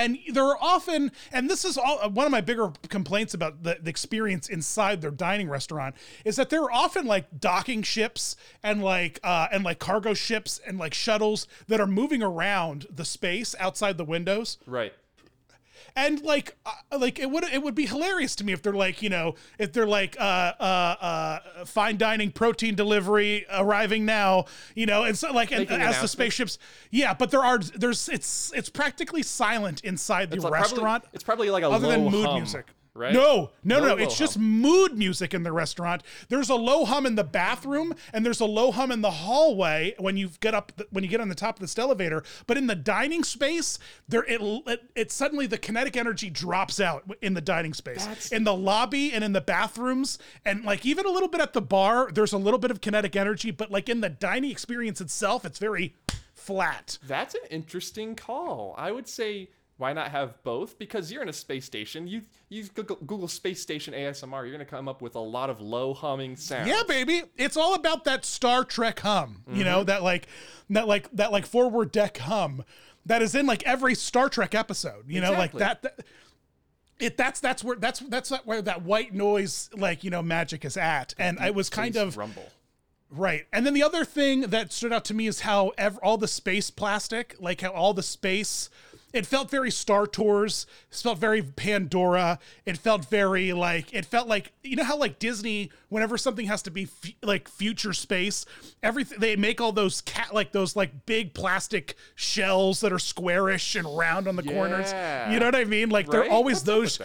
and 0.00 0.18
there 0.32 0.44
are 0.44 0.58
often, 0.60 1.12
and 1.30 1.48
this 1.48 1.64
is 1.64 1.76
all 1.76 1.98
one 2.10 2.24
of 2.24 2.32
my 2.32 2.40
bigger 2.40 2.72
complaints 2.88 3.34
about 3.34 3.62
the, 3.62 3.78
the 3.82 3.90
experience 3.90 4.48
inside 4.48 5.02
their 5.02 5.10
dining 5.10 5.48
restaurant 5.48 5.94
is 6.24 6.36
that 6.36 6.48
there 6.48 6.62
are 6.62 6.72
often 6.72 7.06
like 7.06 7.26
docking 7.38 7.82
ships 7.82 8.34
and 8.62 8.82
like 8.82 9.20
uh, 9.22 9.48
and 9.52 9.62
like 9.62 9.78
cargo 9.78 10.14
ships 10.14 10.58
and 10.66 10.78
like 10.78 10.94
shuttles 10.94 11.46
that 11.68 11.80
are 11.80 11.86
moving 11.86 12.22
around 12.22 12.86
the 12.90 13.04
space 13.04 13.54
outside 13.58 13.98
the 13.98 14.04
windows 14.04 14.58
Right. 14.66 14.94
And 16.00 16.22
like 16.22 16.56
uh, 16.64 16.98
like 16.98 17.18
it 17.18 17.30
would 17.30 17.44
it 17.44 17.62
would 17.62 17.74
be 17.74 17.86
hilarious 17.86 18.34
to 18.36 18.44
me 18.44 18.52
if 18.52 18.62
they're 18.62 18.72
like 18.72 19.02
you 19.02 19.10
know 19.10 19.34
if 19.58 19.72
they're 19.72 19.86
like 19.86 20.16
uh 20.18 20.52
uh 20.58 20.62
uh 21.00 21.64
fine 21.64 21.96
dining 21.96 22.30
protein 22.30 22.74
delivery 22.74 23.46
arriving 23.52 24.04
now 24.04 24.44
you 24.74 24.86
know 24.86 25.04
and 25.04 25.16
so 25.16 25.30
like 25.32 25.50
and 25.52 25.60
Making 25.60 25.80
as 25.82 26.00
the 26.00 26.08
spaceships 26.08 26.58
yeah 26.90 27.12
but 27.12 27.30
there 27.30 27.44
are 27.44 27.58
there's 27.58 28.08
it's 28.08 28.52
it's 28.54 28.68
practically 28.68 29.22
silent 29.22 29.82
inside 29.84 30.30
the 30.30 30.36
It's 30.36 30.44
like 30.44 30.52
restaurant 30.52 31.02
Probably, 31.02 31.08
it's 31.12 31.24
probably 31.24 31.50
like 31.50 31.62
a 31.64 31.68
other 31.68 31.88
than 31.88 32.04
mood 32.04 32.26
hum, 32.26 32.36
music. 32.36 32.66
Right? 32.94 33.12
No, 33.12 33.50
no, 33.64 33.80
No 33.80 33.88
no. 33.88 33.96
It's 33.96 34.16
just 34.18 34.38
mood 34.38 34.96
music 34.96 35.34
in 35.34 35.42
the 35.42 35.52
restaurant. 35.52 36.02
There's 36.28 36.48
a 36.50 36.54
low 36.54 36.84
hum 36.84 37.06
in 37.06 37.14
the 37.14 37.24
bathroom, 37.24 37.94
and 38.12 38.24
there's 38.24 38.40
a 38.40 38.46
low 38.46 38.72
hum 38.72 38.90
in 38.92 39.00
the 39.00 39.10
hallway 39.10 39.94
when 39.98 40.16
you 40.16 40.30
get 40.40 40.54
up 40.54 40.72
when 40.90 41.04
you 41.04 41.10
get 41.10 41.20
on 41.20 41.28
the 41.28 41.34
top 41.34 41.56
of 41.56 41.60
this 41.60 41.78
elevator. 41.78 42.22
But 42.46 42.56
in 42.56 42.66
the 42.66 42.74
dining 42.74 43.24
space, 43.24 43.78
there 44.08 44.24
it 44.24 44.40
it, 44.66 44.82
it 44.94 45.12
suddenly 45.12 45.46
the 45.46 45.58
kinetic 45.58 45.96
energy 45.96 46.30
drops 46.30 46.80
out 46.80 47.04
in 47.22 47.34
the 47.34 47.40
dining 47.40 47.74
space. 47.74 48.04
That's- 48.04 48.32
in 48.32 48.44
the 48.44 48.54
lobby 48.54 49.12
and 49.12 49.24
in 49.24 49.32
the 49.32 49.40
bathrooms, 49.40 50.18
and 50.44 50.64
like 50.64 50.84
even 50.84 51.06
a 51.06 51.10
little 51.10 51.28
bit 51.28 51.40
at 51.40 51.52
the 51.52 51.62
bar. 51.62 52.10
There's 52.12 52.32
a 52.32 52.38
little 52.38 52.58
bit 52.58 52.70
of 52.70 52.80
kinetic 52.80 53.16
energy, 53.16 53.50
but 53.50 53.70
like 53.70 53.88
in 53.88 54.00
the 54.00 54.08
dining 54.08 54.50
experience 54.50 55.00
itself, 55.00 55.44
it's 55.44 55.58
very 55.58 55.94
flat. 56.34 56.98
That's 57.06 57.34
an 57.34 57.42
interesting 57.50 58.16
call. 58.16 58.74
I 58.78 58.92
would 58.92 59.06
say 59.08 59.50
why 59.80 59.92
not 59.92 60.10
have 60.10 60.40
both? 60.44 60.78
Because 60.78 61.10
you're 61.10 61.22
in 61.22 61.28
a 61.28 61.32
space 61.32 61.64
station. 61.64 62.06
You 62.06 62.22
you 62.48 62.64
Google, 62.74 62.96
Google 63.06 63.28
space 63.28 63.60
station 63.60 63.94
ASMR. 63.94 64.42
You're 64.42 64.52
gonna 64.52 64.64
come 64.64 64.86
up 64.88 65.02
with 65.02 65.14
a 65.16 65.20
lot 65.20 65.50
of 65.50 65.60
low 65.60 65.94
humming 65.94 66.36
sounds. 66.36 66.68
Yeah, 66.68 66.82
baby. 66.86 67.22
It's 67.36 67.56
all 67.56 67.74
about 67.74 68.04
that 68.04 68.24
Star 68.24 68.62
Trek 68.64 69.00
hum. 69.00 69.42
You 69.48 69.54
Mm-hmm. 69.54 69.64
know, 69.64 69.84
that 69.84 70.02
like 70.02 70.28
that 70.70 70.86
like 70.86 71.10
that 71.12 71.32
like 71.32 71.46
forward 71.46 71.90
deck 71.90 72.18
hum 72.18 72.64
that 73.06 73.22
is 73.22 73.34
in 73.34 73.46
like 73.46 73.62
every 73.64 73.94
Star 73.94 74.28
Trek 74.28 74.54
episode. 74.54 75.04
You 75.08 75.20
know, 75.20 75.32
like 75.32 75.52
that, 75.52 75.82
that 75.82 76.00
it 76.98 77.16
that's 77.16 77.40
that's 77.40 77.64
where 77.64 77.76
that's 77.76 78.00
that's 78.00 78.30
where 78.44 78.60
that 78.62 78.82
white 78.82 79.14
noise 79.14 79.70
like, 79.74 80.04
you 80.04 80.10
know, 80.10 80.22
magic 80.22 80.64
is 80.64 80.76
at. 80.76 81.14
And 81.18 81.38
I 81.38 81.50
was 81.50 81.70
kind 81.70 81.96
of 81.96 82.16
rumble. 82.16 82.50
Right. 83.12 83.46
And 83.52 83.66
then 83.66 83.74
the 83.74 83.82
other 83.82 84.04
thing 84.04 84.42
that 84.42 84.72
stood 84.72 84.92
out 84.92 85.04
to 85.06 85.14
me 85.14 85.26
is 85.26 85.40
how 85.40 85.72
ev- 85.76 85.98
all 86.00 86.16
the 86.16 86.28
space 86.28 86.70
plastic, 86.70 87.34
like 87.40 87.60
how 87.62 87.70
all 87.70 87.92
the 87.92 88.04
space, 88.04 88.70
it 89.12 89.26
felt 89.26 89.50
very 89.50 89.70
Star 89.70 90.06
Tours. 90.06 90.66
It 90.90 90.96
felt 90.96 91.18
very 91.18 91.42
Pandora. 91.42 92.38
It 92.66 92.76
felt 92.78 93.06
very 93.06 93.52
like, 93.52 93.92
it 93.92 94.04
felt 94.06 94.28
like, 94.28 94.52
you 94.62 94.76
know 94.76 94.84
how 94.84 94.96
like 94.96 95.18
Disney, 95.18 95.70
whenever 95.88 96.16
something 96.16 96.46
has 96.46 96.62
to 96.62 96.70
be 96.70 96.84
f- 96.84 97.12
like 97.22 97.48
future 97.48 97.92
space, 97.92 98.46
everything, 98.82 99.18
they 99.20 99.36
make 99.36 99.60
all 99.60 99.72
those 99.72 100.00
cat, 100.00 100.32
like 100.34 100.52
those 100.52 100.76
like 100.76 101.06
big 101.06 101.34
plastic 101.34 101.94
shells 102.14 102.80
that 102.80 102.92
are 102.92 102.98
squarish 102.98 103.74
and 103.76 103.86
round 103.98 104.28
on 104.28 104.36
the 104.36 104.42
corners. 104.42 104.92
You 105.32 105.38
know 105.40 105.46
what 105.46 105.56
I 105.56 105.64
mean? 105.64 105.88
Like 105.90 106.06
Right? 106.06 106.22
they're 106.24 106.30
always 106.32 106.64
What's 106.64 106.96
those, 106.98 107.00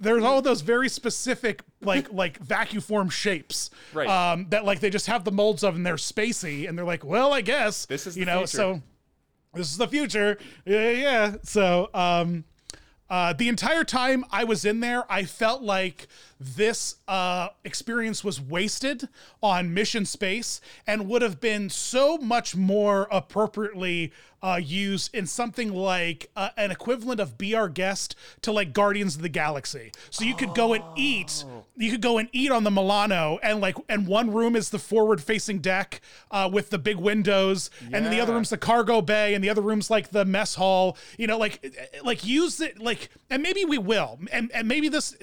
there's 0.00 0.24
all 0.24 0.40
those 0.42 0.60
very 0.62 0.88
specific, 0.88 1.62
like, 1.80 2.10
like 2.12 2.38
vacuum 2.38 2.80
form 2.82 3.08
shapes 3.10 3.70
Right. 3.92 4.08
um, 4.08 4.46
that 4.50 4.64
like 4.64 4.80
they 4.80 4.90
just 4.90 5.06
have 5.06 5.24
the 5.24 5.32
molds 5.32 5.62
of 5.62 5.74
and 5.76 5.84
they're 5.84 5.94
spacey 5.96 6.68
and 6.68 6.78
they're 6.78 6.84
like, 6.84 7.04
well, 7.04 7.32
I 7.32 7.40
guess 7.42 7.86
This 7.86 8.06
is 8.06 8.16
you 8.16 8.24
know, 8.24 8.38
future. 8.38 8.56
so 8.56 8.82
this 9.54 9.70
is 9.70 9.76
the 9.76 9.88
future. 9.88 10.38
Yeah, 10.64 10.90
yeah. 10.90 11.34
So 11.42 11.90
um, 11.92 12.44
uh, 13.10 13.34
the 13.34 13.48
entire 13.48 13.84
time 13.84 14.24
I 14.30 14.44
was 14.44 14.64
in 14.64 14.80
there, 14.80 15.04
I 15.12 15.24
felt 15.24 15.62
like 15.62 16.06
this 16.40 16.96
uh, 17.06 17.48
experience 17.62 18.24
was 18.24 18.40
wasted 18.40 19.08
on 19.42 19.74
Mission 19.74 20.06
Space 20.06 20.62
and 20.86 21.06
would 21.08 21.20
have 21.20 21.38
been 21.38 21.68
so 21.68 22.16
much 22.16 22.56
more 22.56 23.08
appropriately 23.10 24.12
uh, 24.42 24.60
used 24.62 25.14
in 25.14 25.26
something 25.26 25.72
like 25.72 26.30
uh, 26.36 26.48
an 26.56 26.70
equivalent 26.70 27.20
of 27.20 27.38
Be 27.38 27.54
Our 27.54 27.68
Guest 27.68 28.16
to 28.42 28.52
like 28.52 28.72
Guardians 28.72 29.16
of 29.16 29.22
the 29.22 29.28
Galaxy. 29.28 29.92
So 30.10 30.24
you 30.24 30.34
could 30.34 30.54
go 30.54 30.72
and 30.72 30.82
eat. 30.96 31.44
You 31.76 31.90
could 31.90 32.02
go 32.02 32.18
and 32.18 32.28
eat 32.32 32.50
on 32.50 32.64
the 32.64 32.70
Milano, 32.70 33.38
and 33.42 33.60
like, 33.60 33.76
and 33.88 34.06
one 34.06 34.32
room 34.32 34.56
is 34.56 34.70
the 34.70 34.78
forward-facing 34.78 35.60
deck 35.60 36.00
uh, 36.30 36.48
with 36.52 36.70
the 36.70 36.78
big 36.78 36.96
windows, 36.96 37.70
and 37.80 38.04
then 38.04 38.10
the 38.10 38.20
other 38.20 38.34
room's 38.34 38.50
the 38.50 38.58
cargo 38.58 39.00
bay, 39.00 39.34
and 39.34 39.42
the 39.42 39.48
other 39.48 39.62
room's 39.62 39.90
like 39.90 40.10
the 40.10 40.24
mess 40.24 40.54
hall. 40.56 40.96
You 41.16 41.26
know, 41.26 41.38
like, 41.38 41.74
like 42.04 42.24
use 42.24 42.60
it, 42.60 42.78
like, 42.78 43.10
and 43.30 43.42
maybe 43.42 43.64
we 43.64 43.78
will, 43.78 44.18
and 44.32 44.50
and 44.52 44.68
maybe 44.68 44.88
this. 44.88 45.16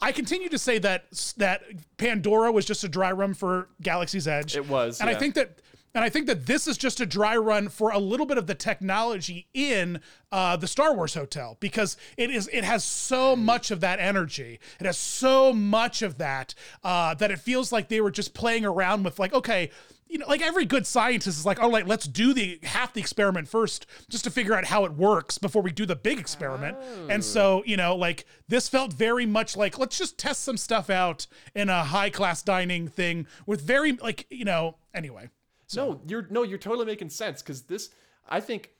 I 0.00 0.12
continue 0.12 0.48
to 0.48 0.58
say 0.58 0.78
that 0.78 1.04
that 1.38 1.62
Pandora 1.96 2.52
was 2.52 2.64
just 2.64 2.84
a 2.84 2.88
dry 2.88 3.10
room 3.10 3.32
for 3.32 3.68
Galaxy's 3.80 4.28
Edge. 4.28 4.56
It 4.56 4.68
was, 4.68 5.00
and 5.00 5.08
I 5.08 5.14
think 5.14 5.34
that. 5.34 5.58
And 5.96 6.04
I 6.04 6.10
think 6.10 6.26
that 6.26 6.44
this 6.44 6.66
is 6.66 6.76
just 6.76 7.00
a 7.00 7.06
dry 7.06 7.38
run 7.38 7.70
for 7.70 7.90
a 7.90 7.98
little 7.98 8.26
bit 8.26 8.36
of 8.36 8.46
the 8.46 8.54
technology 8.54 9.48
in 9.54 10.02
uh, 10.30 10.54
the 10.54 10.66
Star 10.66 10.94
Wars 10.94 11.14
hotel 11.14 11.56
because 11.58 11.96
it 12.18 12.28
is 12.28 12.50
it 12.52 12.64
has 12.64 12.84
so 12.84 13.34
much 13.34 13.70
of 13.70 13.80
that 13.80 13.98
energy. 13.98 14.60
It 14.78 14.84
has 14.84 14.98
so 14.98 15.54
much 15.54 16.02
of 16.02 16.18
that 16.18 16.54
uh, 16.84 17.14
that 17.14 17.30
it 17.30 17.38
feels 17.38 17.72
like 17.72 17.88
they 17.88 18.02
were 18.02 18.10
just 18.10 18.34
playing 18.34 18.66
around 18.66 19.04
with 19.04 19.18
like, 19.18 19.32
okay, 19.32 19.70
you 20.06 20.18
know, 20.18 20.26
like 20.28 20.42
every 20.42 20.66
good 20.66 20.86
scientist 20.86 21.38
is 21.38 21.46
like, 21.46 21.62
all 21.62 21.70
right, 21.70 21.86
let's 21.86 22.06
do 22.06 22.34
the 22.34 22.60
half 22.62 22.92
the 22.92 23.00
experiment 23.00 23.48
first 23.48 23.86
just 24.10 24.24
to 24.24 24.30
figure 24.30 24.52
out 24.52 24.66
how 24.66 24.84
it 24.84 24.92
works 24.92 25.38
before 25.38 25.62
we 25.62 25.72
do 25.72 25.86
the 25.86 25.96
big 25.96 26.18
experiment. 26.18 26.76
And 27.08 27.24
so, 27.24 27.62
you 27.64 27.78
know, 27.78 27.96
like 27.96 28.26
this 28.48 28.68
felt 28.68 28.92
very 28.92 29.24
much 29.24 29.56
like 29.56 29.78
let's 29.78 29.96
just 29.96 30.18
test 30.18 30.44
some 30.44 30.58
stuff 30.58 30.90
out 30.90 31.26
in 31.54 31.70
a 31.70 31.84
high 31.84 32.10
class 32.10 32.42
dining 32.42 32.86
thing 32.86 33.26
with 33.46 33.62
very 33.62 33.92
like, 33.92 34.26
you 34.28 34.44
know, 34.44 34.76
anyway. 34.92 35.30
No, 35.74 36.00
you're 36.06 36.26
no, 36.30 36.42
you're 36.42 36.58
totally 36.58 36.86
making 36.86 37.10
sense 37.10 37.42
because 37.42 37.62
this. 37.62 37.90
I 38.28 38.40
think. 38.40 38.70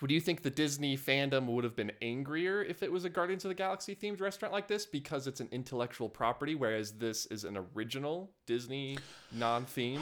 Would 0.00 0.12
you 0.12 0.20
think 0.20 0.42
the 0.42 0.50
Disney 0.50 0.96
fandom 0.96 1.46
would 1.46 1.64
have 1.64 1.74
been 1.74 1.90
angrier 2.00 2.62
if 2.62 2.84
it 2.84 2.92
was 2.92 3.04
a 3.04 3.08
Guardians 3.10 3.44
of 3.44 3.48
the 3.48 3.56
Galaxy 3.56 3.96
themed 3.96 4.20
restaurant 4.20 4.52
like 4.52 4.68
this 4.68 4.86
because 4.86 5.26
it's 5.26 5.40
an 5.40 5.48
intellectual 5.50 6.08
property, 6.08 6.54
whereas 6.54 6.92
this 6.92 7.26
is 7.26 7.42
an 7.42 7.58
original 7.74 8.30
Disney 8.46 8.98
non-themed 9.32 9.98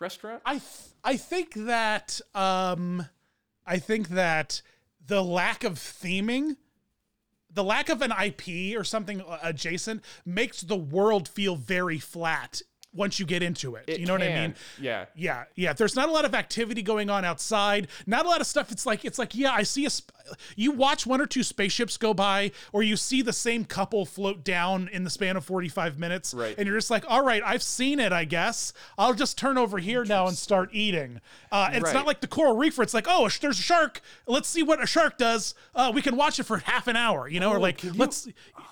restaurant? 0.00 0.42
I 0.44 0.54
th- 0.54 0.64
I 1.04 1.16
think 1.16 1.54
that 1.54 2.20
um 2.34 3.06
I 3.64 3.78
think 3.78 4.08
that 4.08 4.60
the 5.06 5.22
lack 5.22 5.62
of 5.62 5.74
theming 5.74 6.56
the 7.54 7.64
lack 7.64 7.88
of 7.88 8.02
an 8.02 8.12
IP 8.12 8.76
or 8.76 8.84
something 8.84 9.22
adjacent 9.42 10.02
makes 10.24 10.62
the 10.62 10.76
world 10.76 11.28
feel 11.28 11.54
very 11.54 11.98
flat 11.98 12.62
once 12.94 13.18
you 13.18 13.26
get 13.26 13.42
into 13.42 13.74
it. 13.76 13.84
It 13.86 14.00
you 14.00 14.06
know 14.06 14.12
what 14.14 14.22
I 14.22 14.28
mean? 14.34 14.54
Yeah. 14.80 15.06
Yeah, 15.14 15.44
yeah. 15.54 15.72
There's 15.72 15.96
not 15.96 16.08
a 16.08 16.12
lot 16.12 16.24
of 16.24 16.34
activity 16.34 16.82
going 16.82 17.08
on 17.10 17.24
outside. 17.24 17.88
Not 18.06 18.26
a 18.26 18.28
lot 18.28 18.40
of 18.40 18.46
stuff. 18.46 18.70
It's 18.70 18.84
like 18.86 19.04
it's 19.04 19.18
like 19.18 19.34
yeah, 19.34 19.52
I 19.52 19.62
see 19.62 19.86
a. 19.86 19.90
Sp- 19.90 20.10
you 20.56 20.70
watch 20.70 21.04
one 21.04 21.20
or 21.20 21.26
two 21.26 21.42
spaceships 21.42 21.96
go 21.96 22.14
by, 22.14 22.52
or 22.72 22.82
you 22.84 22.96
see 22.96 23.22
the 23.22 23.32
same 23.32 23.64
couple 23.64 24.06
float 24.06 24.44
down 24.44 24.88
in 24.92 25.02
the 25.02 25.10
span 25.10 25.36
of 25.36 25.44
45 25.44 25.98
minutes, 25.98 26.32
Right. 26.32 26.54
and 26.56 26.66
you're 26.66 26.76
just 26.78 26.90
like, 26.92 27.04
all 27.08 27.24
right, 27.24 27.42
I've 27.44 27.62
seen 27.62 27.98
it. 27.98 28.12
I 28.12 28.24
guess 28.24 28.72
I'll 28.96 29.14
just 29.14 29.36
turn 29.36 29.58
over 29.58 29.78
here 29.78 30.04
now 30.04 30.28
and 30.28 30.36
start 30.38 30.70
eating. 30.72 31.20
Uh, 31.50 31.70
and 31.72 31.82
It's 31.82 31.92
not 31.92 32.06
like 32.06 32.20
the 32.20 32.28
coral 32.28 32.56
reef 32.56 32.78
where 32.78 32.84
it's 32.84 32.94
like, 32.94 33.06
oh, 33.08 33.28
there's 33.40 33.58
a 33.58 33.62
shark. 33.62 34.00
Let's 34.28 34.48
see 34.48 34.62
what 34.62 34.80
a 34.82 34.86
shark 34.86 35.18
does. 35.18 35.54
Uh, 35.74 35.90
we 35.92 36.02
can 36.02 36.14
watch 36.16 36.38
it 36.38 36.44
for 36.44 36.58
half 36.58 36.86
an 36.86 36.94
hour, 36.96 37.26
you 37.28 37.40
know, 37.40 37.50
or 37.50 37.58
like 37.58 37.82
you- 37.82 37.92
let's. 37.92 38.28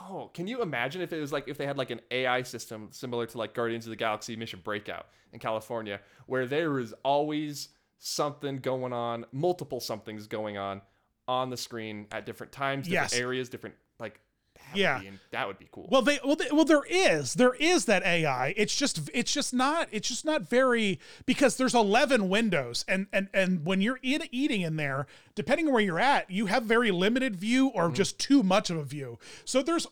Oh, 0.09 0.31
can 0.33 0.47
you 0.47 0.63
imagine 0.63 1.03
if 1.03 1.13
it 1.13 1.21
was 1.21 1.33
like 1.33 1.49
if 1.49 1.59
they 1.59 1.67
had 1.67 1.77
like 1.77 1.91
an 1.91 2.01
AI 2.13 2.43
system 2.43 2.89
similar 2.93 3.27
to 3.27 3.39
like 3.39 3.55
Guardians 3.55 3.87
of 3.87 3.91
the 3.91 3.97
Galaxy 3.97 4.10
Mission 4.37 4.61
Breakout 4.63 5.07
in 5.33 5.39
California, 5.39 6.01
where 6.27 6.47
there 6.47 6.79
is 6.79 6.95
always 7.05 7.69
something 7.99 8.59
going 8.59 8.93
on, 8.93 9.27
multiple 9.33 9.81
somethings 9.81 10.27
going 10.27 10.57
on 10.59 10.81
on 11.29 11.51
the 11.51 11.57
screen 11.57 12.07
at 12.11 12.27
different 12.27 12.53
times, 12.53 12.89
different 12.89 13.13
Yes. 13.13 13.21
areas, 13.21 13.49
different 13.49 13.77
like 13.99 14.21
that 14.55 14.77
Yeah. 14.77 14.99
would 14.99 15.11
be, 15.11 15.19
that 15.31 15.47
would 15.47 15.59
be 15.59 15.69
cool. 15.71 15.89
Well, 15.91 16.03
they 16.03 16.19
well, 16.25 16.37
they, 16.37 16.49
well, 16.51 16.65
there 16.65 16.85
is 16.89 17.35
there 17.35 17.55
is 17.55 17.85
that 17.85 18.03
AI. 18.03 18.55
It's 18.57 18.75
just 18.75 19.09
it's 19.15 19.33
just 19.33 19.55
not 19.55 19.89
it's 19.93 20.09
just 20.09 20.25
not 20.25 20.43
very 20.43 20.99
because 21.27 21.57
there's 21.57 21.75
11 21.75 22.29
windows 22.29 22.85
and 22.89 23.07
and 23.13 23.29
and 23.33 23.65
when 23.65 23.81
you're 23.81 24.01
eat, 24.03 24.29
eating 24.33 24.63
in 24.63 24.77
there, 24.77 25.07
depending 25.35 25.67
on 25.67 25.73
where 25.73 25.83
you're 25.83 26.01
at, 26.01 26.31
you 26.31 26.47
have 26.47 26.65
very 26.65 26.91
limited 26.91 27.37
view 27.37 27.69
or 27.69 27.85
mm-hmm. 27.85 27.95
just 27.95 28.19
too 28.19 28.43
much 28.43 28.71
of 28.71 28.77
a 28.77 28.85
view. 28.85 29.19
So 29.45 29.63
there's 29.63 29.87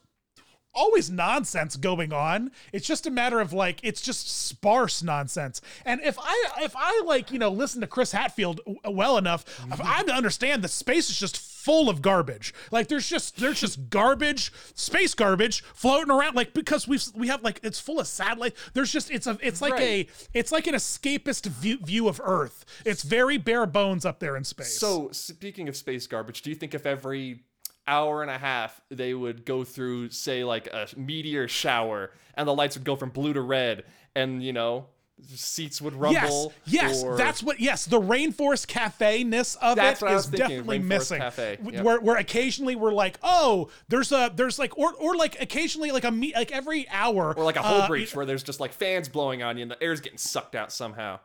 always 0.75 1.11
nonsense 1.11 1.77
going 1.77 2.13
on. 2.13 2.51
It's 2.73 2.87
just 2.87 3.07
a 3.07 3.11
matter 3.11 3.41
of 3.41 3.53
like 3.53 3.81
it's 3.83 4.01
just 4.01 4.31
sparse 4.47 5.03
nonsense. 5.03 5.61
And 5.85 6.01
if 6.03 6.19
I 6.21 6.51
if 6.61 6.75
I 6.77 7.03
like 7.05 7.31
you 7.31 7.39
know 7.39 7.51
listen 7.51 7.81
to 7.81 7.87
Chris 7.87 8.13
Hadfield 8.13 8.59
w- 8.59 8.79
well 8.85 9.19
enough, 9.19 9.45
if 9.73 9.81
I'm 9.83 10.07
to 10.07 10.13
understand 10.13 10.63
the 10.63 10.69
space 10.69 11.11
is 11.11 11.19
just 11.19 11.37
full 11.39 11.89
of 11.91 12.01
garbage. 12.01 12.55
Like 12.71 12.89
there's 12.89 13.07
just 13.09 13.37
there's 13.39 13.61
just 13.61 13.91
garbage, 13.91 14.53
space 14.75 15.15
garbage 15.15 15.63
floating 15.75 16.11
around. 16.11 16.35
Like 16.37 16.55
because 16.55 16.87
we've 16.87 17.05
we 17.15 17.29
have 17.29 17.43
like 17.43 17.61
it's 17.63 17.81
full 17.81 18.01
of 18.01 18.07
satellite. 18.07 18.55
There's 18.75 18.93
just 18.93 19.11
it's 19.11 19.27
a 19.27 19.37
it's 19.43 19.61
like 19.61 19.73
Right. 19.75 19.83
a 19.83 20.09
it's 20.33 20.53
like 20.53 20.67
an 20.67 20.75
escapist 20.75 21.47
view, 21.47 21.79
view 21.83 22.09
of 22.09 22.21
Earth. 22.25 22.65
It's 22.87 23.03
very 23.03 23.37
bare 23.37 23.67
bones 23.67 24.07
up 24.07 24.19
there 24.21 24.37
in 24.37 24.45
space. 24.45 24.79
so 24.79 25.11
speaking 25.13 25.69
of 25.69 25.77
space 25.77 26.07
garbage, 26.07 26.43
do 26.43 26.51
you 26.51 26.57
think 26.57 26.75
if 26.75 26.87
every 26.87 27.41
hour 27.89 28.23
and 28.23 28.31
a 28.31 28.39
half 28.39 28.81
they 28.91 29.15
would 29.15 29.45
go 29.45 29.65
through 29.65 30.11
say 30.11 30.45
like 30.45 30.67
a 30.69 30.87
meteor 30.97 31.49
shower 31.49 32.13
and 32.35 32.47
the 32.47 32.55
lights 32.55 32.77
would 32.77 32.85
go 32.85 32.95
from 32.95 33.11
blue 33.11 33.33
to 33.33 33.41
red 33.41 33.85
and 34.15 34.43
you 34.43 34.53
know 34.53 34.87
seats 35.35 35.81
would 35.81 35.95
rumble. 35.95 36.53
Yes, 36.65 37.03
yes, 37.03 37.05
or- 37.05 37.17
that's 37.17 37.43
what. 37.43 37.61
Yes, 37.61 37.85
the 37.87 38.01
rainforest 38.01 38.67
cafe 38.67 39.25
ness 39.25 39.57
of 39.57 39.77
That's 39.77 40.01
it 40.01 40.05
what 40.05 40.13
I 40.13 40.15
was 40.15 40.27
thinking, 40.27 40.49
definitely 40.49 40.79
missing. 40.79 41.19
Cafe, 41.19 41.59
yep. 41.65 41.85
Where, 41.85 42.01
where 42.01 42.17
occasionally 42.17 42.77
we're 42.77 42.93
like, 42.93 43.19
oh, 43.23 43.69
there's 43.89 44.13
a 44.13 44.33
there's 44.35 44.59
like 44.59 44.77
or 44.79 44.93
or 44.95 45.17
like 45.17 45.41
occasionally 45.41 45.91
like 45.91 46.05
a 46.05 46.11
me 46.11 46.33
like 46.35 46.53
every 46.53 46.89
hour 46.89 47.35
or 47.37 47.45
like 47.45 47.57
a 47.57 47.63
whole 47.63 47.83
uh, 47.83 47.89
breach 47.89 48.15
where 48.15 48.27
there's 48.27 48.43
just 48.43 48.61
like 48.61 48.73
fans 48.73 49.09
blowing 49.09 49.43
on 49.43 49.57
you 49.57 49.63
and 49.63 49.71
the 49.71 49.83
air's 49.83 50.01
getting 50.01 50.19
sucked 50.19 50.55
out 50.55 50.73
somehow. 50.73 51.19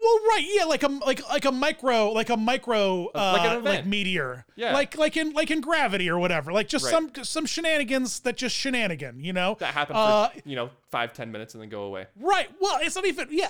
Well, 0.00 0.16
right, 0.30 0.44
yeah, 0.48 0.64
like 0.64 0.82
a 0.84 0.88
like 0.88 1.28
like 1.28 1.44
a 1.44 1.50
micro 1.52 2.12
like 2.12 2.30
a 2.30 2.36
micro 2.36 3.06
uh, 3.14 3.34
like 3.36 3.50
an 3.50 3.64
like 3.64 3.86
meteor, 3.86 4.46
Yeah. 4.56 4.72
like 4.72 4.96
like 4.96 5.16
in 5.16 5.32
like 5.32 5.50
in 5.50 5.60
gravity 5.60 6.08
or 6.08 6.18
whatever, 6.18 6.52
like 6.52 6.68
just 6.68 6.84
Right. 6.84 6.92
some 6.92 7.10
some 7.24 7.46
shenanigans 7.46 8.20
that 8.20 8.36
just 8.36 8.54
shenanigan, 8.54 9.24
you 9.24 9.32
know? 9.32 9.56
That 9.58 9.74
happened 9.74 9.98
Uh, 9.98 10.28
for 10.28 10.40
you 10.48 10.54
know 10.56 10.70
five 10.90 11.12
ten 11.14 11.32
minutes 11.32 11.54
and 11.54 11.62
then 11.62 11.68
go 11.68 11.82
away. 11.82 12.06
Right. 12.16 12.48
Well, 12.60 12.78
it's 12.80 12.94
not 12.94 13.06
even 13.06 13.28
yeah. 13.32 13.48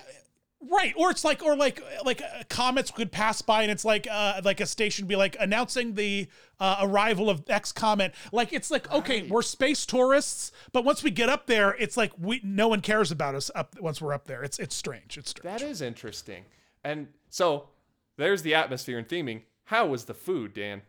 Right, 0.60 0.92
or 0.96 1.10
it's 1.10 1.24
like, 1.24 1.42
or 1.44 1.54
like, 1.56 1.80
like 2.04 2.20
uh, 2.20 2.42
comets 2.48 2.90
could 2.90 3.12
pass 3.12 3.40
by, 3.42 3.62
and 3.62 3.70
it's 3.70 3.84
like, 3.84 4.08
uh, 4.10 4.40
like 4.44 4.60
a 4.60 4.66
station 4.66 5.06
be 5.06 5.14
like 5.14 5.36
announcing 5.38 5.94
the 5.94 6.26
uh, 6.58 6.78
arrival 6.80 7.30
of 7.30 7.44
X 7.48 7.70
comet. 7.70 8.12
Like 8.32 8.52
it's 8.52 8.68
like, 8.68 8.90
okay, 8.90 9.22
we're 9.22 9.42
space 9.42 9.86
tourists, 9.86 10.50
but 10.72 10.84
once 10.84 11.04
we 11.04 11.12
get 11.12 11.28
up 11.28 11.46
there, 11.46 11.76
it's 11.78 11.96
like 11.96 12.10
we 12.18 12.40
no 12.42 12.66
one 12.66 12.80
cares 12.80 13.12
about 13.12 13.36
us 13.36 13.52
up 13.54 13.76
once 13.80 14.02
we're 14.02 14.12
up 14.12 14.26
there. 14.26 14.42
It's 14.42 14.58
it's 14.58 14.74
strange. 14.74 15.16
It's 15.16 15.30
strange. 15.30 15.44
That 15.44 15.62
is 15.62 15.80
interesting. 15.80 16.44
And 16.82 17.06
so 17.30 17.68
there's 18.16 18.42
the 18.42 18.54
atmosphere 18.54 18.98
and 18.98 19.06
theming. 19.08 19.42
How 19.66 19.86
was 19.86 20.06
the 20.06 20.14
food, 20.14 20.54
Dan? 20.54 20.82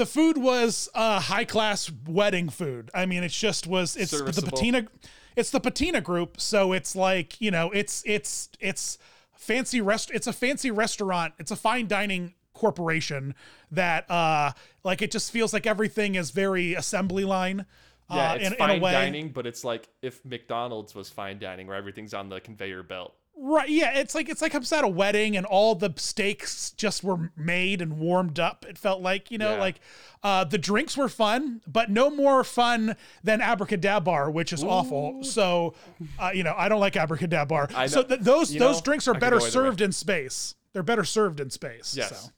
the 0.00 0.06
food 0.06 0.38
was 0.38 0.88
uh, 0.94 1.20
high 1.20 1.44
class 1.44 1.90
wedding 2.06 2.48
food. 2.48 2.90
I 2.94 3.04
mean, 3.06 3.22
it 3.22 3.32
just 3.32 3.66
was. 3.66 3.96
It's 3.96 4.10
the 4.10 4.42
patina. 4.42 4.86
It's 5.36 5.50
the 5.50 5.60
patina 5.60 6.00
group, 6.00 6.40
so 6.40 6.72
it's 6.72 6.94
like 6.96 7.40
you 7.40 7.50
know, 7.50 7.70
it's 7.70 8.02
it's 8.06 8.48
it's 8.60 8.98
fancy 9.32 9.80
rest. 9.80 10.10
It's 10.12 10.26
a 10.26 10.32
fancy 10.32 10.70
restaurant. 10.70 11.34
It's 11.38 11.50
a 11.50 11.56
fine 11.56 11.86
dining 11.86 12.34
corporation 12.52 13.34
that 13.70 14.10
uh 14.10 14.52
like 14.84 15.00
it 15.00 15.10
just 15.10 15.30
feels 15.30 15.52
like 15.52 15.66
everything 15.66 16.14
is 16.14 16.30
very 16.30 16.74
assembly 16.74 17.24
line. 17.24 17.64
Yeah, 18.10 18.32
uh, 18.32 18.34
it's 18.34 18.46
in, 18.48 18.54
fine 18.54 18.76
in 18.76 18.82
dining, 18.82 19.28
but 19.28 19.46
it's 19.46 19.64
like 19.64 19.88
if 20.02 20.24
McDonald's 20.24 20.94
was 20.94 21.08
fine 21.08 21.38
dining, 21.38 21.68
where 21.68 21.76
everything's 21.76 22.12
on 22.12 22.28
the 22.28 22.40
conveyor 22.40 22.82
belt. 22.82 23.14
Right. 23.42 23.70
Yeah. 23.70 23.98
It's 23.98 24.14
like 24.14 24.28
it's 24.28 24.42
like 24.42 24.52
comes 24.52 24.70
at 24.70 24.84
a 24.84 24.88
wedding 24.88 25.34
and 25.36 25.46
all 25.46 25.74
the 25.74 25.92
steaks 25.96 26.72
just 26.72 27.02
were 27.02 27.30
made 27.36 27.80
and 27.80 27.98
warmed 27.98 28.38
up. 28.38 28.66
It 28.68 28.76
felt 28.76 29.00
like 29.00 29.30
you 29.30 29.38
know, 29.38 29.54
Yeah. 29.54 29.60
like 29.60 29.80
uh, 30.22 30.44
the 30.44 30.58
drinks 30.58 30.94
were 30.96 31.08
fun, 31.08 31.62
but 31.66 31.88
no 31.90 32.10
more 32.10 32.44
fun 32.44 32.96
than 33.24 33.40
Abracadabar, 33.40 34.30
which 34.30 34.52
is 34.52 34.62
awful. 34.62 35.24
So, 35.24 35.74
uh, 36.18 36.32
you 36.34 36.42
know, 36.42 36.54
I 36.54 36.68
don't 36.68 36.80
like 36.80 36.92
Abracadabar. 36.94 37.74
I 37.74 37.86
So 37.86 38.02
th- 38.02 38.20
those 38.20 38.52
those 38.52 38.76
know, 38.76 38.82
drinks 38.82 39.08
are 39.08 39.14
better 39.14 39.38
way. 39.38 39.48
served 39.48 39.80
in 39.80 39.92
space. 39.92 40.54
They're 40.74 40.82
better 40.82 41.04
served 41.04 41.40
in 41.40 41.48
space. 41.48 41.94
Yes. 41.96 42.24
So. 42.26 42.30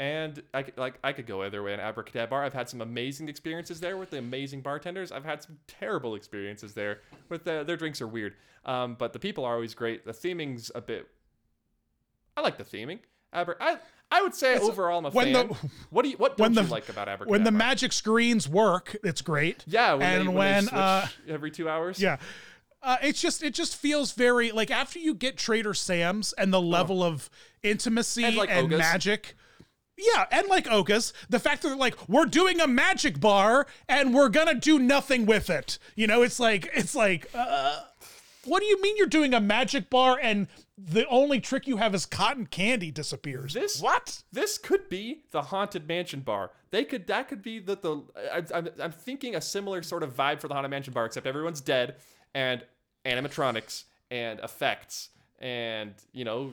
And 0.00 0.42
I 0.52 0.64
could, 0.64 0.76
like 0.76 0.98
I 1.04 1.12
could 1.12 1.26
go 1.26 1.42
either 1.44 1.62
way 1.62 1.72
in 1.72 1.78
Abracadabar. 1.80 2.44
I've 2.44 2.52
had 2.52 2.68
some 2.68 2.80
amazing 2.80 3.28
experiences 3.28 3.78
there 3.78 3.96
with 3.96 4.10
the 4.10 4.18
amazing 4.18 4.60
bartenders. 4.60 5.12
I've 5.12 5.24
had 5.24 5.42
some 5.42 5.58
terrible 5.68 6.16
experiences 6.16 6.74
there 6.74 7.00
with 7.28 7.44
the, 7.44 7.62
their 7.64 7.76
drinks 7.76 8.00
are 8.02 8.08
weird. 8.08 8.34
Um, 8.64 8.96
but 8.98 9.12
the 9.12 9.18
people 9.20 9.44
are 9.44 9.54
always 9.54 9.72
great. 9.74 10.04
The 10.04 10.12
theming's 10.12 10.70
a 10.74 10.80
bit. 10.80 11.06
I 12.36 12.40
like 12.40 12.58
the 12.58 12.64
theming. 12.64 12.98
Aber, 13.32 13.56
I 13.60 13.78
I 14.10 14.22
would 14.22 14.34
say 14.34 14.58
overall 14.58 14.98
I'm 14.98 15.06
a 15.06 15.10
when 15.10 15.32
fan. 15.32 15.48
the- 15.48 15.54
what 15.90 16.02
do 16.02 16.08
you 16.08 16.16
what 16.16 16.36
don't 16.36 16.54
the- 16.54 16.62
you 16.62 16.68
like 16.68 16.88
about 16.88 17.06
Abracadabar? 17.08 17.26
When 17.26 17.44
the 17.44 17.50
magic 17.52 17.92
screens 17.92 18.48
work, 18.48 18.96
it's 19.04 19.22
great. 19.22 19.62
yeah, 19.66 19.94
when 19.94 20.02
and 20.02 20.22
they, 20.22 20.28
when, 20.28 20.36
when, 20.36 20.64
they 20.64 20.68
switch 20.70 20.72
uh, 20.74 21.06
every 21.28 21.50
two 21.52 21.68
hours. 21.68 22.00
Yeah. 22.00 22.16
Uh, 22.82 22.96
it's 23.02 23.20
just 23.20 23.42
it 23.42 23.54
just 23.54 23.76
feels 23.76 24.12
very 24.12 24.50
like 24.52 24.70
after 24.70 24.98
you 24.98 25.14
get 25.14 25.36
Trader 25.38 25.72
Sam's 25.74 26.32
and 26.34 26.52
the 26.52 26.60
level 26.60 27.02
of 27.02 27.30
intimacy 27.62 28.24
And, 28.24 28.28
and, 28.30 28.36
like, 28.36 28.50
Oga's. 28.50 28.78
magic. 28.78 29.36
Yeah, 29.96 30.26
and 30.30 30.48
like 30.48 30.66
Oga's, 30.66 31.12
the 31.28 31.38
fact 31.38 31.62
that 31.62 31.76
like, 31.78 32.08
we're 32.08 32.26
doing 32.26 32.60
a 32.60 32.66
magic 32.66 33.20
bar 33.20 33.66
and 33.88 34.12
we're 34.12 34.28
gonna 34.28 34.54
do 34.54 34.78
nothing 34.78 35.26
with 35.26 35.50
it. 35.50 35.78
You 35.94 36.06
know, 36.06 36.22
it's 36.22 36.40
like 36.40 36.68
it's 36.74 36.94
like 36.94 37.30
uh 37.34 37.80
what 38.44 38.60
do 38.60 38.66
you 38.66 38.80
mean 38.82 38.96
you're 38.96 39.06
doing 39.06 39.32
a 39.32 39.40
magic 39.40 39.88
bar 39.88 40.18
and 40.22 40.48
the 40.76 41.06
only 41.08 41.40
trick 41.40 41.66
you 41.66 41.76
have 41.76 41.94
is 41.94 42.04
cotton 42.06 42.46
candy 42.46 42.90
disappears? 42.90 43.54
This 43.54 43.80
what? 43.80 44.22
This 44.32 44.58
could 44.58 44.88
be 44.88 45.22
the 45.30 45.42
haunted 45.42 45.86
mansion 45.86 46.20
bar. 46.20 46.50
They 46.70 46.84
could 46.84 47.06
that 47.06 47.28
could 47.28 47.42
be 47.42 47.60
the 47.60 47.76
the. 47.76 48.02
I, 48.32 48.42
I'm 48.54 48.68
I'm 48.80 48.92
thinking 48.92 49.36
a 49.36 49.40
similar 49.40 49.82
sort 49.82 50.02
of 50.02 50.14
vibe 50.14 50.40
for 50.40 50.48
the 50.48 50.54
haunted 50.54 50.70
mansion 50.70 50.92
bar, 50.92 51.06
except 51.06 51.26
everyone's 51.26 51.60
dead 51.60 51.96
and 52.34 52.64
animatronics 53.04 53.84
and 54.10 54.40
effects 54.40 55.10
and 55.38 55.92
you 56.12 56.24
know 56.24 56.52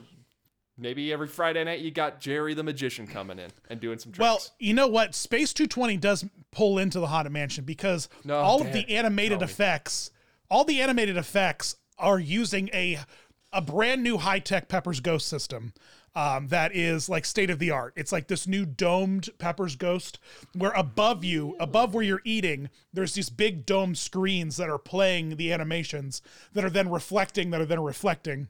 maybe 0.82 1.12
every 1.12 1.28
Friday 1.28 1.64
night 1.64 1.80
you 1.80 1.90
got 1.90 2.20
Jerry 2.20 2.52
the 2.52 2.62
magician 2.62 3.06
coming 3.06 3.38
in 3.38 3.50
and 3.70 3.80
doing 3.80 3.98
some 3.98 4.12
tricks. 4.12 4.20
Well, 4.20 4.42
you 4.58 4.74
know 4.74 4.88
what? 4.88 5.14
Space 5.14 5.52
220 5.54 5.96
does 5.96 6.24
pull 6.50 6.78
into 6.78 7.00
the 7.00 7.06
Haunted 7.06 7.32
Mansion 7.32 7.64
because 7.64 8.08
No, 8.24 8.36
all 8.36 8.60
of 8.60 8.72
the 8.72 8.88
animated 8.90 9.38
tell 9.38 9.46
me. 9.46 9.52
effects, 9.52 10.10
all 10.50 10.64
the 10.64 10.82
animated 10.82 11.16
effects 11.16 11.76
are 11.98 12.18
using 12.18 12.68
a 12.74 12.98
a 13.54 13.60
brand 13.60 14.02
new 14.02 14.18
high 14.18 14.38
tech 14.38 14.68
Pepper's 14.68 15.00
Ghost 15.00 15.28
system. 15.28 15.72
Um, 16.14 16.48
that 16.48 16.76
is 16.76 17.08
like 17.08 17.24
state 17.24 17.48
of 17.48 17.58
the 17.58 17.70
art. 17.70 17.94
It's 17.96 18.12
like 18.12 18.28
this 18.28 18.46
new 18.46 18.66
domed 18.66 19.30
Pepper's 19.38 19.76
Ghost, 19.76 20.18
where 20.54 20.72
above 20.72 21.24
you, 21.24 21.56
above 21.58 21.94
where 21.94 22.04
you're 22.04 22.20
eating, 22.24 22.68
there's 22.92 23.14
these 23.14 23.30
big 23.30 23.64
dome 23.64 23.94
screens 23.94 24.58
that 24.58 24.68
are 24.68 24.78
playing 24.78 25.36
the 25.36 25.50
animations 25.52 26.20
that 26.52 26.66
are 26.66 26.70
then 26.70 26.90
reflecting, 26.90 27.50
that 27.50 27.62
are 27.62 27.66
then 27.66 27.82
reflecting. 27.82 28.48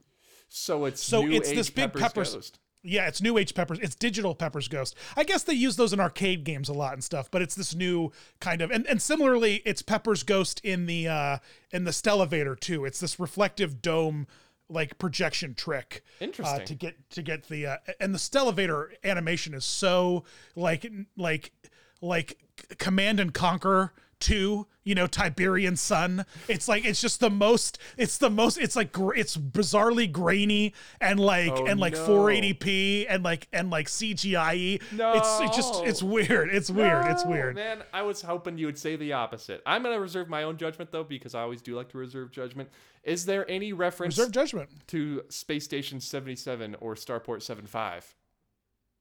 So 0.52 0.84
it's 0.84 1.02
so 1.02 1.22
new 1.22 1.36
it's 1.36 1.48
age 1.50 1.56
this 1.56 1.70
big 1.70 1.84
Pepper's 1.92 2.02
Pepper's- 2.02 2.34
Ghost. 2.34 2.58
Yeah, 2.84 3.06
it's 3.06 3.22
new 3.22 3.38
age 3.38 3.54
Peppers. 3.54 3.78
It's 3.78 3.94
digital 3.94 4.34
Peppers 4.34 4.66
Ghost. 4.66 4.96
I 5.16 5.22
guess 5.22 5.44
they 5.44 5.52
use 5.54 5.76
those 5.76 5.92
in 5.92 6.00
arcade 6.00 6.42
games 6.42 6.68
a 6.68 6.72
lot 6.72 6.94
and 6.94 7.04
stuff, 7.04 7.30
but 7.30 7.40
it's 7.40 7.54
this 7.54 7.76
new 7.76 8.10
kind 8.40 8.60
of 8.60 8.72
and, 8.72 8.84
and 8.88 9.00
similarly, 9.00 9.62
it's 9.64 9.82
Peppers 9.82 10.24
Ghost 10.24 10.60
in 10.64 10.86
the 10.86 11.06
uh 11.06 11.38
in 11.70 11.84
the 11.84 11.92
Stellavator 11.92 12.58
too. 12.58 12.84
It's 12.84 12.98
this 12.98 13.20
reflective 13.20 13.80
dome 13.82 14.26
like 14.68 14.98
projection 14.98 15.54
trick. 15.54 16.02
Uh, 16.20 16.24
Interesting. 16.24 16.66
to 16.66 16.74
get 16.74 17.10
to 17.10 17.22
get 17.22 17.44
the 17.44 17.66
uh, 17.66 17.76
and 18.00 18.12
the 18.12 18.18
Stellavator 18.18 18.88
animation 19.04 19.54
is 19.54 19.64
so 19.64 20.24
like 20.56 20.90
like 21.16 21.52
like 22.00 22.38
Command 22.78 23.20
and 23.20 23.32
Conquer 23.32 23.92
2 24.22 24.66
you 24.84 24.94
know 24.94 25.06
tiberian 25.06 25.76
sun 25.76 26.24
it's 26.48 26.66
like 26.68 26.84
it's 26.84 27.00
just 27.00 27.20
the 27.20 27.30
most 27.30 27.78
it's 27.96 28.18
the 28.18 28.30
most 28.30 28.56
it's 28.58 28.74
like 28.76 28.90
gr- 28.92 29.14
it's 29.14 29.36
bizarrely 29.36 30.10
grainy 30.10 30.74
and 31.00 31.20
like 31.20 31.52
Oh, 31.52 31.66
and 31.66 31.78
like 31.78 31.92
no. 31.94 32.06
480p 32.08 33.06
and 33.08 33.22
like 33.22 33.46
and 33.52 33.70
like 33.70 33.86
cgi 33.88 34.80
No, 34.92 35.12
it's 35.14 35.40
it 35.40 35.52
just 35.56 35.84
it's 35.84 36.02
weird 36.02 36.48
it's 36.54 36.70
weird 36.70 37.06
it's 37.06 37.24
weird 37.24 37.54
Man, 37.56 37.82
I 37.92 38.02
was 38.02 38.22
hoping 38.22 38.58
you 38.58 38.66
would 38.66 38.78
say 38.78 38.96
the 38.96 39.12
opposite. 39.12 39.62
I'm 39.66 39.82
gonna 39.82 40.00
reserve 40.00 40.28
my 40.28 40.42
own 40.44 40.56
judgment 40.56 40.90
though, 40.90 41.04
because 41.04 41.34
I 41.34 41.40
always 41.42 41.60
do 41.62 41.76
like 41.76 41.88
to 41.90 41.98
reserve 41.98 42.30
judgment. 42.32 42.68
Is 43.04 43.24
there 43.26 43.48
any 43.50 43.72
reference 43.72 44.16
reserve 44.18 44.32
judgment 44.32 44.68
to 44.88 45.22
Space 45.28 45.64
Station 45.64 46.00
77 46.00 46.76
or 46.80 46.94
Starport 46.94 47.42
75? 47.42 48.14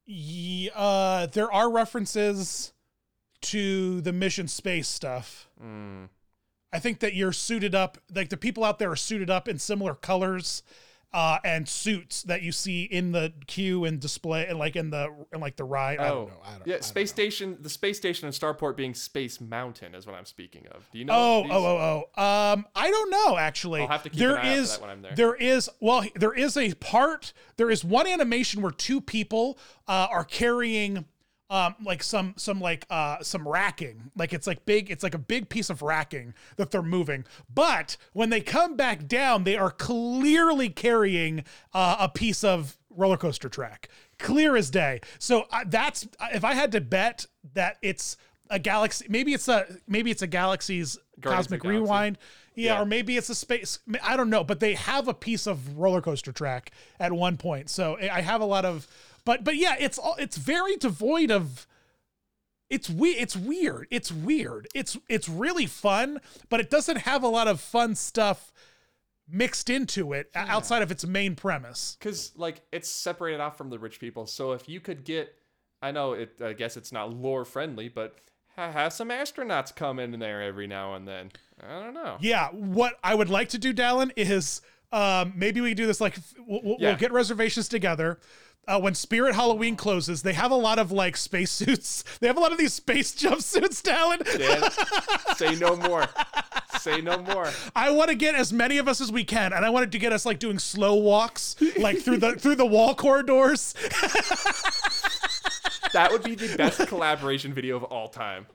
Ye- 0.05 0.69
uh 0.75 1.27
there 1.27 1.51
are 1.51 1.71
references 1.71 2.73
to 3.41 4.01
the 4.01 4.13
mission 4.13 4.47
space 4.47 4.87
stuff 4.87 5.47
Mm. 5.63 6.09
I 6.73 6.79
think 6.79 6.99
that 7.01 7.13
you're 7.13 7.33
suited 7.33 7.75
up, 7.75 7.97
like 8.15 8.29
the 8.29 8.37
people 8.37 8.63
out 8.63 8.79
there 8.79 8.89
are 8.91 8.95
suited 8.95 9.29
up 9.29 9.47
in 9.49 9.59
similar 9.59 9.93
colors 9.93 10.63
uh, 11.13 11.37
and 11.43 11.67
suits 11.67 12.23
that 12.23 12.41
you 12.41 12.53
see 12.53 12.83
in 12.83 13.11
the 13.11 13.33
queue 13.45 13.83
and 13.83 13.99
display, 13.99 14.47
and 14.47 14.57
like 14.57 14.77
in 14.77 14.89
the 14.89 15.13
in 15.33 15.41
like 15.41 15.57
the 15.57 15.65
ride. 15.65 15.99
I 15.99 16.07
don't 16.07 16.29
know. 16.29 16.33
I 16.41 16.51
don't. 16.51 16.53
I 16.53 16.55
Oh, 16.55 16.63
yeah, 16.65 16.73
don't 16.75 16.83
Space 16.85 17.09
know. 17.09 17.13
Station, 17.15 17.57
the 17.59 17.69
Space 17.69 17.97
Station 17.97 18.25
and 18.27 18.33
Starport 18.33 18.77
being 18.77 18.93
Space 18.93 19.41
Mountain 19.41 19.93
is 19.93 20.05
what 20.07 20.15
I'm 20.15 20.23
speaking 20.23 20.65
of. 20.71 20.89
Do 20.93 20.99
you 20.99 21.03
know? 21.03 21.13
Oh, 21.13 21.43
these? 21.43 21.51
oh, 21.51 21.65
oh, 21.65 22.05
oh. 22.15 22.23
Um, 22.53 22.65
I 22.73 22.89
don't 22.89 23.11
know 23.11 23.37
actually. 23.37 23.81
I'll 23.81 23.87
have 23.89 24.03
to 24.03 24.09
keep 24.09 24.19
There 24.19 24.37
an 24.37 24.37
eye 24.37 24.39
out 24.51 24.55
for 24.55 24.61
is- 24.61 24.71
that 24.71 24.81
when 24.81 24.89
I'm 24.89 25.01
there. 25.01 25.13
There 25.15 25.35
is 25.35 25.69
well, 25.81 26.05
there 26.15 26.33
is 26.33 26.55
a 26.55 26.73
part. 26.75 27.33
There 27.57 27.69
is 27.69 27.83
one 27.83 28.07
animation 28.07 28.61
where 28.61 28.71
two 28.71 29.01
people 29.01 29.59
uh, 29.89 30.07
are 30.09 30.23
carrying. 30.23 31.03
Um, 31.51 31.75
like 31.83 32.01
some 32.01 32.33
some 32.37 32.61
like 32.61 32.85
uh 32.89 33.21
some 33.21 33.45
racking. 33.45 34.09
Like 34.15 34.31
it's 34.31 34.47
like 34.47 34.65
big 34.65 34.89
it's 34.89 35.03
like 35.03 35.13
a 35.13 35.17
big 35.19 35.49
piece 35.49 35.69
of 35.69 35.81
racking 35.81 36.33
that 36.55 36.71
they're 36.71 36.81
moving. 36.81 37.25
But 37.53 37.97
when 38.13 38.29
they 38.29 38.39
come 38.39 38.77
back 38.77 39.05
down 39.05 39.43
they 39.43 39.57
are 39.57 39.69
clearly 39.71 40.69
carrying 40.69 41.43
uh, 41.73 41.97
a 41.99 42.07
piece 42.07 42.43
of 42.45 42.77
roller 42.89 43.17
coaster 43.17 43.49
track. 43.49 43.89
Clear 44.17 44.55
as 44.55 44.69
day. 44.69 45.01
So 45.19 45.45
uh, 45.51 45.65
that's 45.67 46.07
if 46.33 46.45
i 46.45 46.53
had 46.53 46.71
to 46.71 46.79
bet 46.79 47.25
that 47.53 47.75
it's 47.81 48.15
a 48.49 48.57
galaxy 48.59 49.05
maybe 49.09 49.33
it's 49.33 49.47
a 49.49 49.65
maybe 49.87 50.09
it's 50.11 50.21
a 50.21 50.27
galaxy's 50.27 50.97
Guardians 51.19 51.47
cosmic 51.47 51.61
Galaxy. 51.63 51.79
rewind. 51.81 52.17
Yeah, 52.55 52.73
Yeah. 52.75 52.81
or 52.81 52.85
maybe 52.85 53.15
it's 53.17 53.29
a 53.29 53.35
space 53.35 53.79
i 54.03 54.15
don't 54.17 54.29
know 54.29 54.43
but 54.43 54.59
they 54.61 54.73
have 54.75 55.07
a 55.09 55.13
piece 55.13 55.47
of 55.47 55.77
roller 55.77 56.01
coaster 56.01 56.31
track 56.31 56.71
at 56.99 57.11
one 57.11 57.35
point. 57.37 57.69
So 57.69 57.97
i 57.99 58.21
have 58.21 58.39
a 58.41 58.45
lot 58.45 58.63
of 58.65 58.87
but 59.25 59.43
but 59.43 59.55
yeah 59.55 59.75
it's 59.79 59.97
all 59.97 60.15
it's 60.19 60.37
very 60.37 60.75
devoid 60.77 61.31
of 61.31 61.67
it's 62.69 62.89
we 62.89 63.09
it's 63.11 63.35
weird. 63.35 63.87
It's 63.91 64.11
weird. 64.13 64.67
It's 64.73 64.97
it's 65.09 65.27
really 65.27 65.65
fun, 65.65 66.19
but 66.49 66.59
it 66.61 66.69
doesn't 66.69 66.99
have 66.99 67.21
a 67.21 67.27
lot 67.27 67.47
of 67.49 67.59
fun 67.59 67.95
stuff 67.95 68.53
mixed 69.29 69.69
into 69.69 70.13
it 70.13 70.29
o- 70.35 70.39
outside 70.39 70.81
of 70.81 70.89
its 70.91 71.05
main 71.05 71.35
premise. 71.35 71.97
because 71.99 72.31
like 72.37 72.61
it's 72.71 72.89
separated 72.89 73.39
off 73.41 73.57
from 73.57 73.69
the 73.69 73.77
rich 73.79 73.99
people. 73.99 74.25
So 74.25 74.53
if 74.53 74.69
you 74.69 74.79
could 74.79 75.03
get, 75.03 75.33
I 75.81 75.91
know 75.91 76.13
it. 76.13 76.31
I 76.41 76.53
guess 76.53 76.77
it's 76.77 76.93
not 76.93 77.13
lore 77.13 77.43
friendly, 77.43 77.89
but 77.89 78.15
have 78.55 78.93
some 78.93 79.09
astronauts 79.09 79.75
come 79.75 79.99
in 79.99 80.17
there 80.19 80.41
every 80.41 80.67
now 80.67 80.93
and 80.95 81.05
then. 81.07 81.31
I 81.61 81.79
don't 81.79 81.93
know. 81.93 82.17
Yeah, 82.21 82.49
what 82.51 82.93
I 83.03 83.15
would 83.15 83.29
like 83.29 83.49
to 83.49 83.57
do, 83.57 83.73
Dallin, 83.73 84.11
is 84.15 84.61
um, 84.93 85.33
maybe 85.35 85.59
we 85.61 85.73
do 85.73 85.87
this 85.87 85.99
like 85.99 86.15
we'll, 86.37 86.61
we'll, 86.63 86.77
Yeah. 86.79 86.89
we'll 86.91 86.97
get 86.99 87.11
reservations 87.11 87.67
together. 87.67 88.19
Uh, 88.67 88.79
when 88.79 88.93
Spirit 88.93 89.33
Halloween 89.33 89.75
closes, 89.75 90.21
they 90.21 90.33
have 90.33 90.51
a 90.51 90.55
lot 90.55 90.77
of 90.79 90.91
like 90.91 91.17
spacesuits. 91.17 92.03
They 92.19 92.27
have 92.27 92.37
a 92.37 92.39
lot 92.39 92.51
of 92.51 92.59
these 92.59 92.73
space 92.73 93.13
jumpsuits, 93.15 93.81
Dallin. 93.81 94.23
Dan, 94.37 95.35
say 95.35 95.55
no 95.55 95.75
more. 95.75 96.07
Say 96.79 97.01
no 97.01 97.17
more. 97.17 97.49
I 97.75 97.89
want 97.89 98.09
to 98.09 98.15
get 98.15 98.35
as 98.35 98.53
many 98.53 98.77
of 98.77 98.87
us 98.87 99.01
as 99.01 99.11
we 99.11 99.23
can, 99.23 99.53
and 99.53 99.65
I 99.65 99.69
wanted 99.71 99.91
to 99.93 99.99
get 99.99 100.13
us 100.13 100.25
like 100.25 100.37
doing 100.37 100.59
slow 100.59 100.95
walks, 100.95 101.55
like 101.79 101.99
through 101.99 102.17
the 102.17 102.35
through 102.35 102.55
the 102.55 102.65
wall 102.65 102.93
corridors. 102.93 103.73
That 105.93 106.11
would 106.11 106.23
be 106.23 106.35
the 106.35 106.55
best 106.55 106.87
collaboration 106.87 107.53
video 107.53 107.75
of 107.75 107.83
all 107.83 108.07
time. 108.07 108.45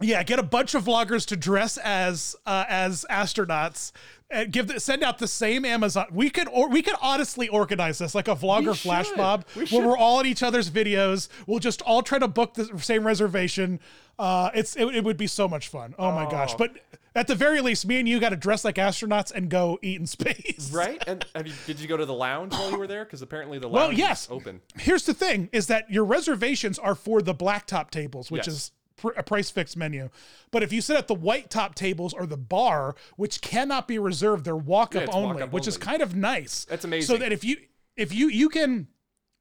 Yeah, 0.00 0.22
get 0.22 0.38
a 0.38 0.44
bunch 0.44 0.74
of 0.74 0.84
vloggers 0.84 1.26
to 1.26 1.36
dress 1.36 1.76
as 1.76 2.36
uh, 2.46 2.64
as 2.68 3.04
astronauts 3.10 3.90
and 4.30 4.52
give 4.52 4.68
the, 4.68 4.78
send 4.78 5.02
out 5.02 5.18
the 5.18 5.26
same 5.26 5.64
Amazon. 5.64 6.06
We 6.12 6.30
could 6.30 6.46
or 6.52 6.68
we 6.68 6.82
could 6.82 6.94
honestly 7.02 7.48
organize 7.48 7.98
this 7.98 8.14
like 8.14 8.28
a 8.28 8.36
vlogger 8.36 8.76
flash 8.80 9.08
mob 9.16 9.44
We 9.56 9.66
where 9.66 9.84
we're 9.88 9.96
all 9.96 10.20
in 10.20 10.26
each 10.26 10.44
other's 10.44 10.70
videos. 10.70 11.28
We'll 11.48 11.58
just 11.58 11.82
all 11.82 12.02
try 12.02 12.20
to 12.20 12.28
book 12.28 12.54
the 12.54 12.78
same 12.78 13.04
reservation. 13.04 13.80
Uh, 14.20 14.50
it's 14.54 14.76
it, 14.76 14.86
it 14.86 15.02
would 15.02 15.16
be 15.16 15.26
so 15.26 15.48
much 15.48 15.66
fun. 15.66 15.96
Oh 15.98 16.12
my 16.12 16.30
gosh! 16.30 16.52
Oh. 16.54 16.58
But 16.58 16.76
at 17.16 17.26
the 17.26 17.34
very 17.34 17.60
least, 17.60 17.84
me 17.84 17.98
and 17.98 18.08
you 18.08 18.20
got 18.20 18.28
to 18.28 18.36
dress 18.36 18.64
like 18.64 18.76
astronauts 18.76 19.32
and 19.32 19.50
go 19.50 19.80
eat 19.82 19.98
in 19.98 20.06
space. 20.06 20.70
Right? 20.78 21.02
And 21.08 21.24
did 21.66 21.80
you 21.80 21.88
go 21.88 21.96
to 21.96 22.04
the 22.04 22.14
lounge 22.14 22.52
while 22.52 22.70
you 22.70 22.78
were 22.78 22.86
there? 22.86 23.04
Because 23.04 23.22
apparently 23.22 23.58
the 23.58 23.66
lounge 23.68 23.74
Well, 23.74 23.90
is 23.90 23.98
yes. 23.98 24.28
open. 24.30 24.60
Here's 24.76 25.04
the 25.04 25.14
thing: 25.14 25.48
is 25.50 25.66
that 25.66 25.90
your 25.90 26.04
reservations 26.04 26.78
are 26.78 26.94
for 26.94 27.20
the 27.20 27.34
blacktop 27.34 27.90
tables, 27.90 28.30
which 28.30 28.46
Yes. 28.46 28.54
is 28.54 28.72
pr- 28.98 29.12
a 29.16 29.22
price 29.22 29.48
fixed 29.50 29.76
menu. 29.76 30.10
But 30.50 30.62
if 30.62 30.72
you 30.72 30.80
sit 30.82 30.96
at 30.96 31.08
the 31.08 31.14
white 31.14 31.48
top 31.50 31.74
tables 31.74 32.12
or 32.12 32.26
the 32.26 32.36
bar, 32.36 32.94
which 33.16 33.40
cannot 33.40 33.88
be 33.88 33.98
reserved, 33.98 34.44
they're 34.44 34.54
walk 34.56 34.94
up 34.94 35.04
it's 35.04 35.14
only, 35.14 35.34
walk-up 35.36 35.52
which 35.52 35.66
is 35.66 35.78
kind 35.78 36.02
of 36.02 36.14
nice. 36.14 36.64
That's 36.66 36.84
amazing. 36.84 37.14
So 37.16 37.18
that 37.20 37.32
if 37.32 37.42
you 37.44 37.56
if 37.96 38.12
you 38.12 38.28
you 38.28 38.48
can 38.50 38.88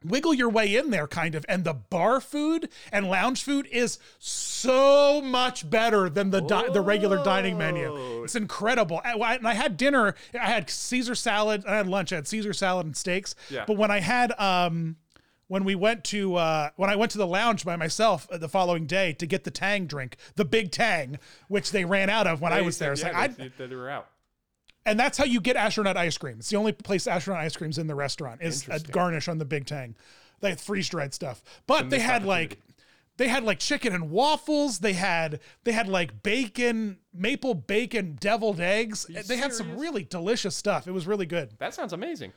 wiggle 0.05 0.31
your 0.33 0.49
way 0.49 0.75
in 0.75 0.91
there 0.91 1.07
kind 1.07 1.33
of 1.33 1.43
and 1.49 1.63
the 1.63 1.73
bar 1.73 2.21
food 2.21 2.69
and 2.91 3.09
lounge 3.09 3.43
food 3.43 3.67
is 3.71 3.97
so 4.19 5.21
much 5.21 5.67
better 5.69 6.07
than 6.07 6.29
the 6.29 6.39
di- 6.41 6.69
the 6.69 6.81
regular 6.81 7.23
dining 7.23 7.57
menu 7.57 8.23
it's 8.23 8.35
incredible 8.35 9.01
I, 9.03 9.13
I- 9.13 9.35
and 9.35 9.47
i 9.47 9.55
had 9.55 9.75
dinner 9.75 10.13
i 10.39 10.45
had 10.45 10.69
caesar 10.69 11.15
salad 11.15 11.65
i 11.65 11.75
had 11.77 11.87
lunch 11.87 12.13
i 12.13 12.17
had 12.17 12.27
caesar 12.27 12.53
salad 12.53 12.85
and 12.85 12.95
steaks 12.95 13.33
Yeah. 13.49 13.65
but 13.65 13.75
when 13.75 13.89
i 13.89 13.99
had 13.99 14.39
um 14.39 14.97
when 15.47 15.63
we 15.63 15.75
went 15.75 16.03
to 16.05 16.35
uh, 16.35 16.69
when 16.75 16.89
I 16.89 16.95
went 16.95 17.11
to 17.13 17.17
the 17.17 17.27
lounge 17.27 17.63
by 17.65 17.75
myself 17.75 18.27
uh, 18.31 18.37
the 18.37 18.49
following 18.49 18.85
day 18.85 19.13
to 19.13 19.25
get 19.25 19.43
the 19.43 19.51
Tang 19.51 19.85
drink, 19.85 20.17
the 20.35 20.45
Big 20.45 20.71
Tang, 20.71 21.19
which 21.47 21.71
they 21.71 21.85
ran 21.85 22.09
out 22.09 22.27
of 22.27 22.41
when 22.41 22.51
I 22.53 22.57
They 22.59 22.65
was 22.65 22.77
there. 22.79 22.91
It's 22.93 23.01
yeah, 23.01 23.11
like, 23.17 23.39
I, 23.39 23.49
they- 23.57 23.75
were 23.75 23.89
out. 23.89 24.07
and 24.85 24.99
that's 24.99 25.17
how 25.17 25.25
you 25.25 25.39
get 25.41 25.55
astronaut 25.55 25.97
ice 25.97 26.17
cream. 26.17 26.37
It's 26.39 26.49
the 26.49 26.57
only 26.57 26.71
place 26.73 27.07
astronaut 27.07 27.41
ice 27.43 27.55
cream's 27.55 27.77
in 27.77 27.87
the 27.87 27.95
restaurant 27.95 28.41
is 28.41 28.67
a 28.69 28.79
garnish 28.79 29.27
on 29.27 29.37
the 29.37 29.45
Big 29.45 29.65
Tang. 29.65 29.95
They 30.39 30.49
had 30.49 30.59
freeze 30.61 30.89
dried 30.89 31.13
stuff, 31.13 31.41
but 31.65 31.89
they 31.89 31.99
had 31.99 32.23
like 32.25 32.59
they 33.17 33.27
had 33.27 33.43
like 33.43 33.57
chicken 33.57 33.95
and 33.95 34.11
waffles. 34.11 34.79
They 34.79 34.93
had 34.93 35.39
they 35.63 35.71
had 35.71 35.87
like 35.87 36.21
bacon, 36.21 36.99
maple 37.13 37.55
bacon, 37.55 38.17
deviled 38.19 38.59
eggs. 38.59 39.05
They 39.27 39.37
had 39.37 39.53
some 39.53 39.77
really 39.79 40.03
delicious 40.03 40.55
stuff. 40.55 40.87
It 40.87 40.91
was 40.91 41.07
really 41.07 41.25
good. 41.25 41.53
That 41.57 41.73
sounds 41.73 41.93
amazing. 41.93 42.33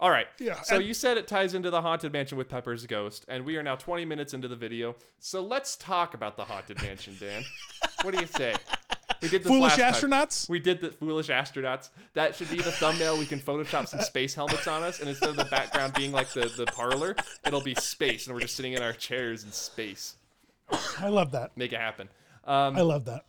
All 0.00 0.10
right. 0.10 0.26
Yeah, 0.38 0.60
So 0.62 0.76
and- 0.76 0.84
you 0.84 0.92
said 0.92 1.16
it 1.18 1.26
ties 1.28 1.54
into 1.54 1.70
the 1.70 1.80
haunted 1.80 2.12
mansion 2.12 2.36
with 2.36 2.48
Pepper's 2.48 2.84
ghost, 2.86 3.24
and 3.28 3.44
we 3.44 3.56
are 3.56 3.62
now 3.62 3.76
20 3.76 4.04
minutes 4.04 4.34
into 4.34 4.48
the 4.48 4.56
video. 4.56 4.96
So 5.20 5.40
let's 5.42 5.76
talk 5.76 6.14
about 6.14 6.36
the 6.36 6.44
haunted 6.44 6.82
mansion, 6.82 7.16
Dan. 7.18 7.44
what 8.02 8.14
do 8.14 8.20
you 8.20 8.26
say? 8.26 8.54
We 9.22 9.28
did 9.28 9.44
Foolish 9.44 9.78
last 9.78 10.00
time. 10.00 10.10
astronauts. 10.10 10.48
We 10.50 10.58
did 10.58 10.80
the 10.80 10.90
foolish 10.90 11.28
astronauts. 11.28 11.88
That 12.12 12.34
should 12.34 12.50
be 12.50 12.56
the 12.56 12.72
thumbnail. 12.72 13.16
We 13.18 13.24
can 13.24 13.38
Photoshop 13.40 13.88
some 13.88 14.00
space 14.00 14.34
helmets 14.34 14.66
on 14.66 14.82
us, 14.82 15.00
and 15.00 15.08
instead 15.08 15.30
of 15.30 15.36
the 15.36 15.46
background 15.46 15.94
being 15.94 16.12
like 16.12 16.28
the, 16.30 16.52
the 16.56 16.66
parlor, 16.66 17.16
it'll 17.46 17.62
be 17.62 17.74
space, 17.76 18.26
and 18.26 18.34
we're 18.34 18.40
just 18.42 18.56
sitting 18.56 18.74
in 18.74 18.82
our 18.82 18.92
chairs 18.92 19.44
in 19.44 19.52
space. 19.52 20.16
I 20.98 21.08
love 21.08 21.30
that. 21.32 21.56
Make 21.56 21.72
it 21.72 21.78
happen. 21.80 22.08
Um, 22.44 22.76
I 22.76 22.82
love 22.82 23.04
that. 23.06 23.24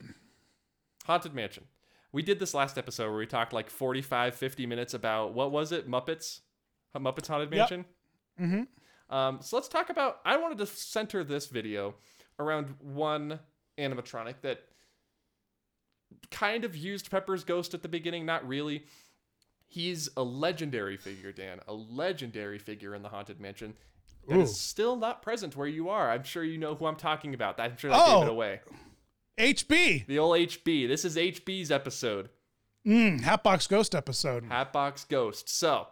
Haunted 1.06 1.34
Mansion. 1.34 1.64
We 2.12 2.22
did 2.24 2.40
this 2.40 2.54
last 2.54 2.78
episode 2.78 3.10
where 3.10 3.18
we 3.20 3.26
talked 3.28 3.54
like 3.54 3.70
45, 3.70 4.36
50 4.36 4.66
minutes 4.66 4.94
about 4.94 5.34
what 5.34 5.52
was 5.52 5.72
it? 5.72 5.90
Muppets? 5.90 6.42
Muppets 7.00 7.28
Haunted 7.28 7.52
Yep. 7.52 7.58
Mansion? 7.60 7.86
Mm-hmm. 8.42 9.14
Um, 9.16 9.40
so 9.42 9.56
let's 9.58 9.68
talk 9.68 9.90
about. 9.90 10.20
I 10.26 10.38
wanted 10.38 10.58
to 10.60 10.66
center 10.66 11.24
this 11.24 11.48
video 11.48 11.96
around 12.40 12.74
one 12.80 13.40
animatronic 13.78 14.36
that 14.42 14.62
kind 16.32 16.64
of 16.66 16.76
used 16.76 17.12
Pepper's 17.12 17.44
ghost 17.44 17.74
at 17.74 17.82
the 17.82 17.88
beginning, 17.88 18.26
not 18.26 18.48
really. 18.48 18.84
He's 19.68 20.10
a 20.16 20.24
legendary 20.24 20.98
figure, 20.98 21.32
Dan, 21.32 21.60
a 21.68 21.74
legendary 21.74 22.60
figure 22.60 22.96
in 22.96 23.02
the 23.02 23.10
Haunted 23.10 23.40
Mansion 23.40 23.74
that 24.28 24.40
is 24.40 24.52
Ooh. 24.52 24.54
still 24.54 24.96
not 24.96 25.22
present 25.22 25.56
where 25.56 25.68
you 25.68 25.90
are. 25.90 26.10
I'm 26.12 26.24
sure 26.24 26.44
you 26.44 26.58
know 26.58 26.76
who 26.76 26.86
I'm 26.86 26.96
talking 26.96 27.34
about. 27.34 27.60
I'm 27.60 27.78
sure 27.78 27.90
that 27.92 28.02
Oh. 28.04 28.20
gave 28.22 28.28
it 28.28 28.32
away. 28.32 28.62
HB, 29.38 30.08
The 30.08 30.18
old 30.20 30.38
HB. 30.38 30.88
This 30.88 31.04
is 31.04 31.18
HB's 31.18 31.70
episode. 31.72 32.30
mm, 32.86 33.20
Hatbox 33.22 33.68
Ghost 33.68 33.94
episode. 33.94 34.46
Hatbox 34.46 35.04
Ghost. 35.06 35.50
So, 35.50 35.88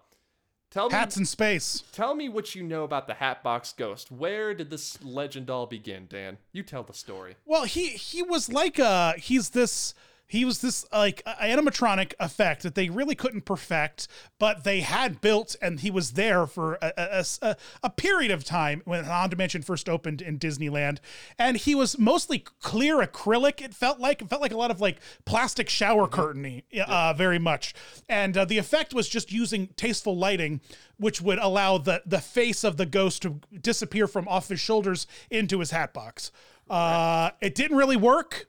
tell 0.74 0.90
me, 0.90 0.96
Hats 0.96 1.18
in 1.18 1.26
space. 1.26 1.84
tell 1.92 2.16
me 2.16 2.28
what 2.28 2.56
you 2.56 2.64
know 2.64 2.84
about 2.84 3.08
the 3.08 3.14
Hatbox 3.14 3.74
Ghost. 3.74 4.12
Where 4.12 4.54
did 4.54 4.70
this 4.70 5.02
legend 5.04 5.50
all 5.50 5.68
begin, 5.68 6.08
Dan? 6.10 6.38
You 6.52 6.64
tell 6.64 6.84
the 6.84 6.94
story. 6.94 7.36
Well, 7.46 7.64
he 7.66 7.90
he 7.90 8.24
was 8.24 8.52
like 8.52 8.80
a 8.80 9.14
he's 9.18 9.52
this 9.52 9.94
he 10.28 10.46
was 10.46 10.62
this 10.62 10.86
like 10.92 11.22
animatronic 11.26 12.14
effect 12.20 12.64
that 12.64 12.76
they 12.76 12.90
really 12.90 13.16
couldn't 13.16 13.46
perfect, 13.46 14.08
but 14.40 14.64
they 14.64 14.82
had 14.82 15.22
built, 15.22 15.56
and 15.62 15.80
he 15.82 15.92
was 15.92 16.12
there 16.12 16.48
for 16.48 16.80
a 16.82 17.90
period 17.96 18.32
of 18.32 18.44
time 18.44 18.82
when 18.86 19.04
Haunted 19.04 19.38
Mansion 19.38 19.62
first 19.62 19.88
opened 19.88 20.22
in 20.22 20.40
Disneyland, 20.40 20.98
and 21.38 21.58
he 21.58 21.76
was 21.76 22.00
mostly 22.00 22.40
clear 22.62 22.98
acrylic. 22.98 23.62
It 23.62 23.74
felt 23.74 24.00
like. 24.00 24.22
It 24.22 24.30
felt 24.30 24.42
like 24.42 24.54
a 24.54 24.58
lot 24.58 24.72
of 24.72 24.82
like 24.82 25.00
plastic 25.26 25.70
shower 25.70 26.08
curtainy, 26.08 26.64
uh, 26.80 27.14
very 27.14 27.40
much, 27.40 27.74
and 28.10 28.36
uh, 28.36 28.46
the 28.46 28.58
effect 28.58 28.94
was 28.94 29.08
just 29.08 29.32
using 29.32 29.68
tasteful 29.76 30.18
lighting, 30.18 30.62
which 30.98 31.22
would 31.22 31.40
allow 31.40 31.78
the 31.78 32.02
the 32.06 32.20
face 32.20 32.64
of 32.64 32.78
the 32.78 32.86
ghost 32.86 33.22
to 33.24 33.40
disappear 33.62 34.08
from 34.08 34.28
off 34.28 34.50
his 34.50 34.60
shoulders 34.60 35.06
into 35.30 35.60
his 35.60 35.72
hat 35.72 35.94
box. 35.94 36.32
Uh, 36.70 37.32
it 37.42 37.56
didn't 37.56 37.78
really 37.78 37.98
work, 37.98 38.48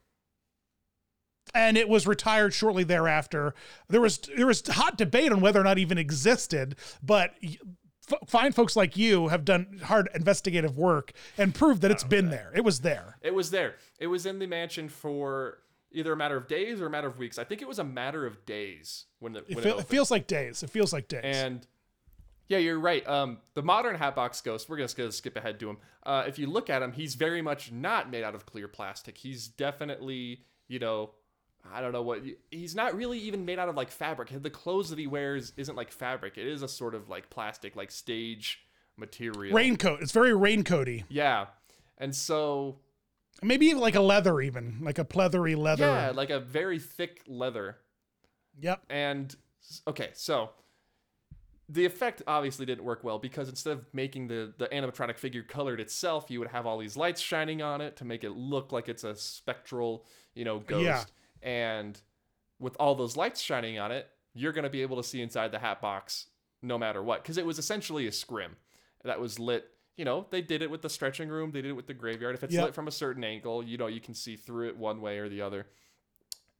and 1.54 1.76
it 1.76 1.88
was 1.88 2.06
retired 2.06 2.52
shortly 2.52 2.84
thereafter. 2.84 3.54
There 3.88 4.00
was 4.00 4.18
there 4.36 4.46
was 4.46 4.66
hot 4.66 4.98
debate 4.98 5.32
on 5.32 5.40
whether 5.40 5.60
or 5.60 5.64
not 5.64 5.78
it 5.78 5.82
even 5.82 5.98
existed, 5.98 6.76
but 7.02 7.34
f- 7.42 8.18
fine 8.26 8.52
folks 8.52 8.76
like 8.76 8.96
you 8.96 9.28
have 9.28 9.44
done 9.44 9.80
hard 9.84 10.08
investigative 10.14 10.76
work 10.76 11.12
and 11.38 11.54
proved 11.54 11.82
that 11.82 11.90
it's 11.90 12.04
been 12.04 12.30
there. 12.30 12.50
It 12.54 12.64
was 12.64 12.80
there. 12.80 13.18
It 13.22 13.34
was 13.34 13.50
there. 13.50 13.76
It 13.98 14.08
was 14.08 14.26
in 14.26 14.38
the 14.38 14.46
mansion 14.46 14.88
for 14.88 15.58
either 15.92 16.12
a 16.12 16.16
matter 16.16 16.36
of 16.36 16.48
days 16.48 16.80
or 16.80 16.86
a 16.86 16.90
matter 16.90 17.06
of 17.06 17.18
weeks. 17.18 17.38
I 17.38 17.44
think 17.44 17.62
it 17.62 17.68
was 17.68 17.78
a 17.78 17.84
matter 17.84 18.26
of 18.26 18.44
days 18.44 19.06
when 19.20 19.36
it, 19.36 19.44
It, 19.48 19.54
when 19.54 19.64
feel, 19.64 19.78
it 19.78 19.82
it 19.82 19.86
feels 19.86 20.10
like 20.10 20.26
days. 20.26 20.62
It 20.62 20.70
feels 20.70 20.92
like 20.92 21.06
days. 21.06 21.22
And 21.24 21.66
yeah, 22.48 22.58
you're 22.58 22.80
right. 22.80 23.06
Um, 23.08 23.38
the 23.54 23.62
modern 23.62 23.94
Hatbox 23.96 24.40
Ghost, 24.40 24.68
we're 24.68 24.78
just 24.78 24.96
gonna 24.96 25.12
skip 25.12 25.36
ahead 25.36 25.60
to 25.60 25.70
him. 25.70 25.78
Uh, 26.02 26.24
if 26.26 26.38
you 26.38 26.48
look 26.48 26.68
at 26.68 26.82
him, 26.82 26.92
he's 26.92 27.14
very 27.14 27.40
much 27.40 27.72
not 27.72 28.10
made 28.10 28.24
out 28.24 28.34
of 28.34 28.44
clear 28.44 28.68
plastic. 28.68 29.16
He's 29.16 29.48
definitely, 29.48 30.40
you 30.68 30.78
know, 30.78 31.12
I 31.72 31.80
don't 31.80 31.92
know 31.92 32.02
what. 32.02 32.22
He's 32.50 32.74
not 32.74 32.94
really 32.94 33.18
even 33.20 33.44
made 33.44 33.58
out 33.58 33.68
of 33.68 33.74
like 33.74 33.90
fabric. 33.90 34.30
The 34.42 34.50
clothes 34.50 34.90
that 34.90 34.98
he 34.98 35.06
wears 35.06 35.52
isn't 35.56 35.76
like 35.76 35.90
fabric. 35.90 36.36
It 36.36 36.46
is 36.46 36.62
a 36.62 36.68
sort 36.68 36.94
of 36.94 37.08
like 37.08 37.30
plastic, 37.30 37.76
like 37.76 37.90
stage 37.90 38.60
material. 38.96 39.54
Raincoat. 39.54 40.02
It's 40.02 40.12
very 40.12 40.32
raincoaty. 40.32 41.04
Yeah, 41.08 41.46
and 41.98 42.14
so 42.14 42.78
Maybe 43.42 43.66
even 43.66 43.80
like 43.80 43.94
a 43.94 44.00
leather, 44.00 44.40
even 44.40 44.78
like 44.80 44.98
a 44.98 45.04
pleathery 45.04 45.56
leather. 45.56 45.84
yeah, 45.86 46.12
like 46.14 46.30
a 46.30 46.40
very 46.40 46.78
thick 46.78 47.22
leather. 47.26 47.76
Yep. 48.60 48.82
And 48.88 49.34
okay, 49.86 50.10
so 50.14 50.50
the 51.68 51.84
effect 51.84 52.22
obviously 52.26 52.64
didn't 52.64 52.84
work 52.84 53.02
well 53.02 53.18
because 53.18 53.48
instead 53.48 53.72
of 53.72 53.84
making 53.92 54.28
the 54.28 54.52
the 54.56 54.66
animatronic 54.68 55.18
figure 55.18 55.42
colored 55.42 55.80
itself, 55.80 56.30
you 56.30 56.38
would 56.38 56.48
have 56.48 56.66
all 56.66 56.78
these 56.78 56.96
lights 56.96 57.20
shining 57.20 57.60
on 57.60 57.80
it 57.80 57.96
to 57.96 58.04
make 58.04 58.22
it 58.24 58.30
look 58.30 58.72
like 58.72 58.88
it's 58.88 59.04
a 59.04 59.14
spectral, 59.16 60.04
you 60.34 60.44
know, 60.44 60.60
ghost. 60.60 60.84
Yeah. 60.84 61.04
And 61.44 62.00
with 62.58 62.74
all 62.80 62.96
those 62.96 63.16
lights 63.16 63.40
shining 63.40 63.78
on 63.78 63.92
it, 63.92 64.08
you're 64.32 64.52
going 64.52 64.64
to 64.64 64.70
be 64.70 64.82
able 64.82 64.96
to 64.96 65.04
see 65.04 65.22
inside 65.22 65.52
the 65.52 65.60
hat 65.60 65.80
box 65.80 66.26
no 66.62 66.78
matter 66.78 67.02
what 67.02 67.22
because 67.22 67.36
it 67.38 67.44
was 67.46 67.58
essentially 67.58 68.06
a 68.06 68.12
scrim 68.12 68.56
that 69.04 69.20
was 69.20 69.38
lit 69.38 69.70
you 69.96 70.04
know, 70.04 70.26
they 70.30 70.42
did 70.42 70.62
it 70.62 70.70
with 70.70 70.82
the 70.82 70.88
stretching 70.88 71.28
room, 71.28 71.52
they 71.52 71.62
did 71.62 71.70
it 71.70 71.74
with 71.74 71.86
the 71.86 71.94
graveyard. 71.94 72.34
If 72.34 72.42
it's 72.42 72.54
Yep. 72.54 72.64
lit 72.64 72.74
from 72.74 72.88
a 72.88 72.90
certain 72.90 73.22
angle, 73.22 73.62
you 73.62 73.76
know, 73.76 73.86
you 73.86 74.00
can 74.00 74.14
see 74.14 74.36
through 74.36 74.68
it 74.68 74.76
one 74.76 75.00
way 75.00 75.18
or 75.18 75.28
the 75.28 75.40
other. 75.40 75.68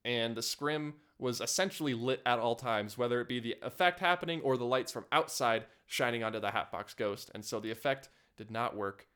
And 0.05 0.37
the 0.37 0.42
scrim 0.42 0.94
was 1.18 1.40
essentially 1.40 1.94
lit 1.94 2.20
at 2.27 2.38
all 2.38 2.55
times, 2.55 2.97
whether 2.99 3.20
it 3.20 3.29
be 3.29 3.40
the 3.40 3.57
effect 3.62 4.01
happening 4.01 4.40
or 4.42 4.57
the 4.57 4.64
lights 4.64 4.92
from 4.92 5.07
outside 5.11 5.66
shining 5.87 6.23
onto 6.23 6.38
the 6.38 6.51
Hatbox 6.51 6.94
Ghost. 6.94 7.31
And 7.35 7.44
so 7.44 7.59
the 7.59 7.70
effect 7.70 8.09
did 8.37 8.51
not 8.51 8.77
work. 8.77 9.09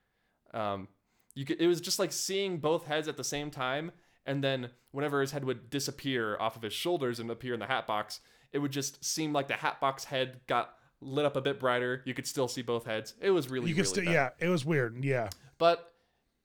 Um, 0.53 0.89
you 1.35 1.45
could, 1.45 1.61
it 1.61 1.67
was 1.67 1.81
just 1.81 1.99
like 1.99 2.11
seeing 2.11 2.59
both 2.59 2.87
heads 2.87 3.07
at 3.07 3.17
the 3.17 3.25
same 3.25 3.51
time, 3.51 3.93
and 4.29 4.45
then 4.45 4.71
whenever 4.93 5.21
his 5.21 5.33
head 5.33 5.45
would 5.45 5.71
disappear 5.71 6.37
off 6.39 6.55
of 6.55 6.63
his 6.63 6.73
shoulders 6.73 7.19
and 7.19 7.31
appear 7.31 7.55
in 7.55 7.61
the 7.61 7.67
Hatbox, 7.67 8.21
it 8.53 8.59
would 8.59 8.71
just 8.71 9.05
seem 9.05 9.33
like 9.33 9.49
the 9.49 9.55
Hatbox 9.55 10.05
head 10.05 10.41
got 10.47 10.75
lit 11.01 11.25
up 11.25 11.35
a 11.35 11.41
bit 11.41 11.59
brighter. 11.59 12.03
You 12.05 12.15
could 12.15 12.27
still 12.27 12.47
see 12.47 12.63
both 12.63 12.85
heads. 12.87 13.15
It 13.21 13.31
was 13.31 13.51
really, 13.51 13.69
You 13.69 13.75
could 13.75 13.87
really 13.87 13.91
still, 13.91 14.05
bad. 14.05 14.13
yeah, 14.41 14.47
it 14.47 14.49
was 14.49 14.65
weird. 14.65 15.03
Yeah. 15.05 15.31
But 15.59 15.93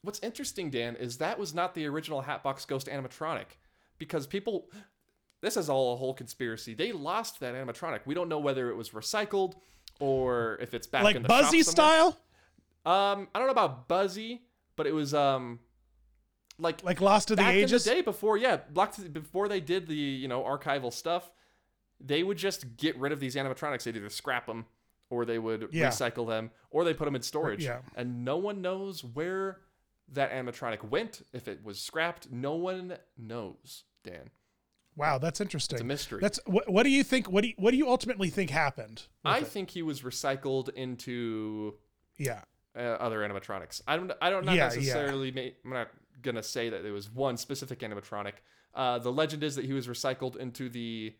what's 0.01 0.19
interesting, 0.19 0.71
Dan, 0.71 0.95
is 0.95 1.17
that 1.17 1.37
was 1.37 1.53
not 1.53 1.75
the 1.75 1.85
original 1.85 2.21
Hatbox 2.21 2.65
Ghost 2.65 2.87
animatronic 2.87 3.57
because 3.99 4.25
people. 4.25 4.69
This 5.41 5.57
is 5.57 5.67
all 5.67 5.91
a 5.91 5.97
whole 5.97 6.13
conspiracy. 6.13 6.73
They 6.73 6.93
lost 6.93 7.41
that 7.41 7.53
animatronic. 7.53 7.99
We 8.05 8.15
don't 8.15 8.29
know 8.29 8.39
whether 8.39 8.69
it 8.69 8.77
was 8.77 8.91
recycled 8.91 9.55
or 9.99 10.57
if 10.61 10.73
it's 10.73 10.87
back 10.87 11.15
in 11.15 11.21
the 11.21 11.27
Buzzy 11.27 11.63
style? 11.63 12.17
Um, 12.85 13.27
I 13.33 13.39
don't 13.39 13.47
know 13.47 13.51
about 13.51 13.87
Buzzy, 13.87 14.41
but 14.75 14.87
it 14.87 14.93
was 14.93 15.13
um, 15.13 15.59
like 16.63 16.83
Like 16.83 16.99
Lost 17.01 17.27
to 17.27 17.35
the 17.35 17.41
back 17.43 17.53
Ages? 17.53 17.85
in 17.85 17.91
the 17.93 17.95
day 17.97 18.01
before, 18.01 18.37
yeah, 18.37 18.57
before 19.11 19.47
they 19.47 19.59
did 19.59 19.85
the 19.87 19.95
you 19.95 20.27
know 20.27 20.41
archival 20.43 20.91
stuff, 20.91 21.31
they 21.99 22.23
would 22.23 22.37
just 22.37 22.75
get 22.77 22.97
rid 22.97 23.11
of 23.11 23.19
these 23.19 23.35
animatronics. 23.35 23.83
They'd 23.83 23.95
either 23.95 24.09
scrap 24.09 24.47
them 24.47 24.65
or 25.09 25.25
they 25.25 25.37
would 25.37 25.69
Yeah. 25.71 25.89
recycle 25.89 26.27
them 26.27 26.49
or 26.71 26.83
they 26.83 26.93
put 26.93 27.05
them 27.05 27.15
in 27.15 27.21
storage. 27.21 27.63
yeah. 27.63 27.81
And 27.95 28.25
no 28.25 28.37
one 28.37 28.61
knows 28.61 29.03
where 29.03 29.59
that 30.11 30.31
animatronic 30.31 30.83
went. 30.83 31.21
If 31.33 31.47
it 31.47 31.63
was 31.63 31.79
scrapped, 31.79 32.31
no 32.31 32.55
one 32.55 32.97
knows. 33.17 33.83
Dan, 34.03 34.31
Wow, 34.95 35.17
that's 35.17 35.39
interesting. 35.39 35.75
it's 35.77 35.81
a 35.81 35.85
mystery. 35.85 36.19
That's 36.21 36.39
what, 36.45 36.69
what 36.69 36.83
do 36.83 36.89
you 36.89 37.03
think? 37.03 37.29
What 37.31 37.41
do 37.43 37.47
you, 37.49 37.53
what 37.57 37.71
do 37.71 37.77
you 37.77 37.87
ultimately 37.89 38.29
think 38.29 38.49
happened? 38.49 39.03
I 39.23 39.39
it? 39.39 39.47
think 39.47 39.69
he 39.69 39.81
was 39.81 40.01
recycled 40.01 40.69
into 40.73 41.75
yeah. 42.17 42.41
uh, 42.75 42.79
other 42.79 43.19
animatronics. 43.19 43.81
I 43.87 43.95
don't. 43.95 44.11
I 44.21 44.29
don't 44.29 44.45
not 44.45 44.55
Yeah, 44.55 44.69
yeah. 44.71 44.75
necessarily. 44.79 45.31
Ma- 45.31 45.41
I'm 45.65 45.71
not 45.71 45.87
gonna 46.23 46.43
say 46.43 46.69
that 46.69 46.83
there 46.83 46.93
was 46.93 47.11
one 47.11 47.37
specific 47.37 47.79
animatronic. 47.79 48.33
Uh, 48.73 48.97
the 48.99 49.11
legend 49.11 49.43
is 49.43 49.55
that 49.55 49.65
he 49.65 49.73
was 49.73 49.87
recycled 49.87 50.35
into 50.37 50.69
the. 50.69 51.13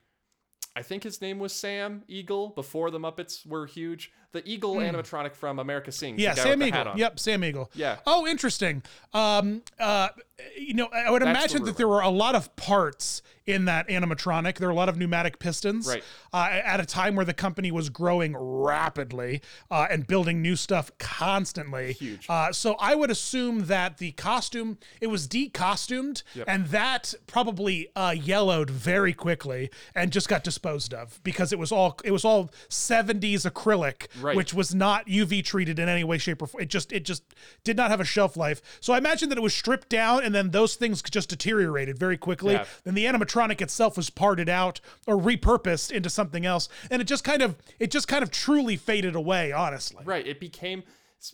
I 0.76 0.82
think 0.82 1.04
his 1.04 1.22
name 1.22 1.38
was 1.38 1.54
Sam 1.54 2.02
Eagle 2.08 2.50
before 2.50 2.90
the 2.90 3.00
Muppets 3.00 3.46
were 3.46 3.68
huge. 3.68 4.12
The 4.32 4.42
Eagle 4.50 4.78
animatronic 4.78 5.36
from 5.36 5.60
America 5.60 5.92
Sings. 5.92 6.20
Yeah, 6.20 6.34
Sam 6.34 6.58
with 6.58 6.72
the 6.72 6.76
hat 6.76 6.88
Eagle. 6.88 7.00
Yep, 7.00 7.20
Sam 7.20 7.44
Eagle. 7.44 7.72
Yeah. 7.76 7.98
Oh, 8.08 8.26
interesting. 8.26 8.82
Um, 9.14 9.62
uh, 9.80 10.10
you 10.58 10.74
know, 10.74 10.88
I 10.92 11.12
would 11.12 11.22
That's 11.22 11.26
the 11.28 11.40
imagine 11.40 11.56
rumor. 11.60 11.66
that 11.68 11.78
there 11.78 11.88
were 11.88 12.02
a 12.02 12.10
lot 12.10 12.34
of 12.36 12.56
parts 12.56 13.22
in 13.46 13.66
that 13.66 13.88
animatronic. 13.90 14.58
There 14.58 14.68
were 14.70 14.72
a 14.74 14.76
lot 14.76 14.88
of 14.90 14.98
pneumatic 14.98 15.38
pistons. 15.38 15.86
Right. 15.88 16.04
Uh, 16.32 16.48
at 16.64 16.80
a 16.80 16.86
time 16.86 17.16
where 17.16 17.26
the 17.26 17.34
company 17.34 17.72
was 17.72 17.90
growing 17.90 18.36
rapidly 18.38 19.42
uh, 19.70 19.86
and 19.92 20.08
building 20.08 20.42
new 20.42 20.56
stuff 20.56 20.92
constantly. 20.98 21.94
Huge. 21.94 22.26
Uh, 22.30 22.52
so 22.54 22.76
I 22.80 22.96
would 22.96 23.12
assume 23.12 23.66
that 23.66 23.98
the 23.98 24.14
costume 24.14 24.78
it 25.02 25.08
was 25.08 25.28
de-costumed, 25.28 26.24
Yep. 26.36 26.46
and 26.48 26.68
that 26.68 27.14
probably 27.28 27.90
uh, 27.96 28.16
yellowed 28.18 28.70
very 28.70 29.14
quickly 29.14 29.70
and 29.94 30.12
just 30.12 30.30
got 30.30 30.44
disposed 30.44 30.94
of 30.94 31.20
because 31.24 31.52
it 31.52 31.60
was 31.60 31.72
all 31.72 32.00
it 32.04 32.12
was 32.12 32.24
all 32.26 32.50
70s 32.70 33.46
acrylic, 33.50 34.08
Right. 34.22 34.36
which 34.38 34.54
was 34.54 34.74
not 34.74 35.06
UV 35.08 35.44
treated 35.44 35.80
in 35.80 35.90
any 35.90 36.04
way, 36.06 36.18
shape, 36.18 36.42
or 36.42 36.48
form. 36.48 36.64
It 36.64 36.70
just 36.70 36.92
it 36.94 37.04
just 37.04 37.24
did 37.64 37.76
not 37.78 37.92
have 37.92 38.00
a 38.00 38.06
shelf 38.06 38.38
life. 38.38 38.62
So 38.80 38.94
I 38.94 38.98
imagine 38.98 39.30
that 39.30 39.38
it 39.38 39.42
was 39.42 39.54
stripped 39.54 39.90
down 39.90 40.24
and 40.24 40.33
then 40.34 40.52
those 40.52 40.76
things 40.76 41.02
just 41.02 41.30
deteriorated 41.30 41.98
very 41.98 42.18
quickly. 42.18 42.54
Yeah. 42.54 42.66
Then 42.84 42.94
the 42.96 43.06
animatronic 43.06 43.62
itself 43.62 43.98
was 43.98 44.10
parted 44.10 44.50
out 44.50 44.80
or 45.08 45.18
repurposed 45.18 45.92
into 45.92 46.10
something 46.10 46.46
else, 46.46 46.70
and 46.90 47.02
it 47.02 47.06
just 47.06 47.24
kind 47.24 47.42
of 47.42 47.56
it 47.80 47.92
just 47.92 48.08
kind 48.08 48.24
of 48.24 48.32
truly 48.32 48.76
faded 48.78 49.16
away. 49.16 49.52
Honestly, 49.52 50.04
Right. 50.06 50.26
It 50.26 50.40
became. 50.40 50.84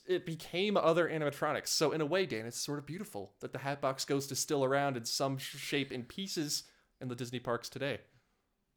It 0.08 0.24
became 0.24 0.78
other 0.78 1.10
animatronics. 1.10 1.70
So 1.70 1.92
in 1.94 2.00
a 2.02 2.06
way, 2.06 2.28
Dan, 2.28 2.46
it's 2.46 2.60
sort 2.60 2.78
of 2.78 2.86
beautiful 2.86 3.32
that 3.40 3.54
the 3.54 3.58
Hatbox 3.60 4.06
Ghost 4.06 4.32
is 4.32 4.38
still 4.38 4.64
around 4.64 4.98
in 4.98 5.06
some 5.06 5.40
shape 5.40 5.90
and 5.92 6.08
pieces 6.08 6.64
in 7.02 7.08
the 7.08 7.16
Disney 7.16 7.40
parks 7.40 7.70
today. 7.70 7.98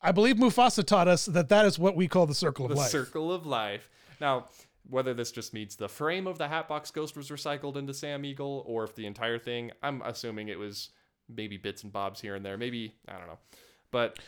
I 0.01 0.11
believe 0.13 0.37
Mufasa 0.37 0.83
taught 0.85 1.09
us 1.09 1.27
that 1.27 1.51
that 1.51 1.67
is 1.67 1.79
what 1.79 1.97
we 1.97 2.09
call 2.09 2.27
the 2.27 2.35
circle 2.35 2.65
of 2.65 2.71
the 2.71 2.79
life. 2.79 2.91
circle 2.91 3.31
of 3.31 3.45
life. 3.45 3.91
Now, 4.23 4.49
whether 4.89 5.15
this 5.15 5.31
just 5.33 5.55
means 5.55 5.77
the 5.77 5.89
frame 5.89 6.27
of 6.27 6.39
the 6.39 6.49
Hatbox 6.49 6.91
Ghost 6.91 7.17
was 7.17 7.29
recycled 7.31 7.77
into 7.77 7.95
Sam 7.95 8.25
Eagle, 8.25 8.65
or 8.67 8.85
if 8.85 8.95
the 8.95 9.07
entire 9.07 9.39
thing, 9.39 9.71
I'm 9.83 10.03
assuming 10.03 10.49
it 10.49 10.59
was 10.59 10.91
maybe 11.29 11.57
bits 11.57 11.83
and 11.83 11.93
bobs 11.93 12.21
here 12.21 12.35
and 12.35 12.45
there. 12.45 12.59
Maybe 12.59 12.95
I 13.09 13.19
don't 13.19 13.27
know, 13.27 13.39
but 13.91 14.19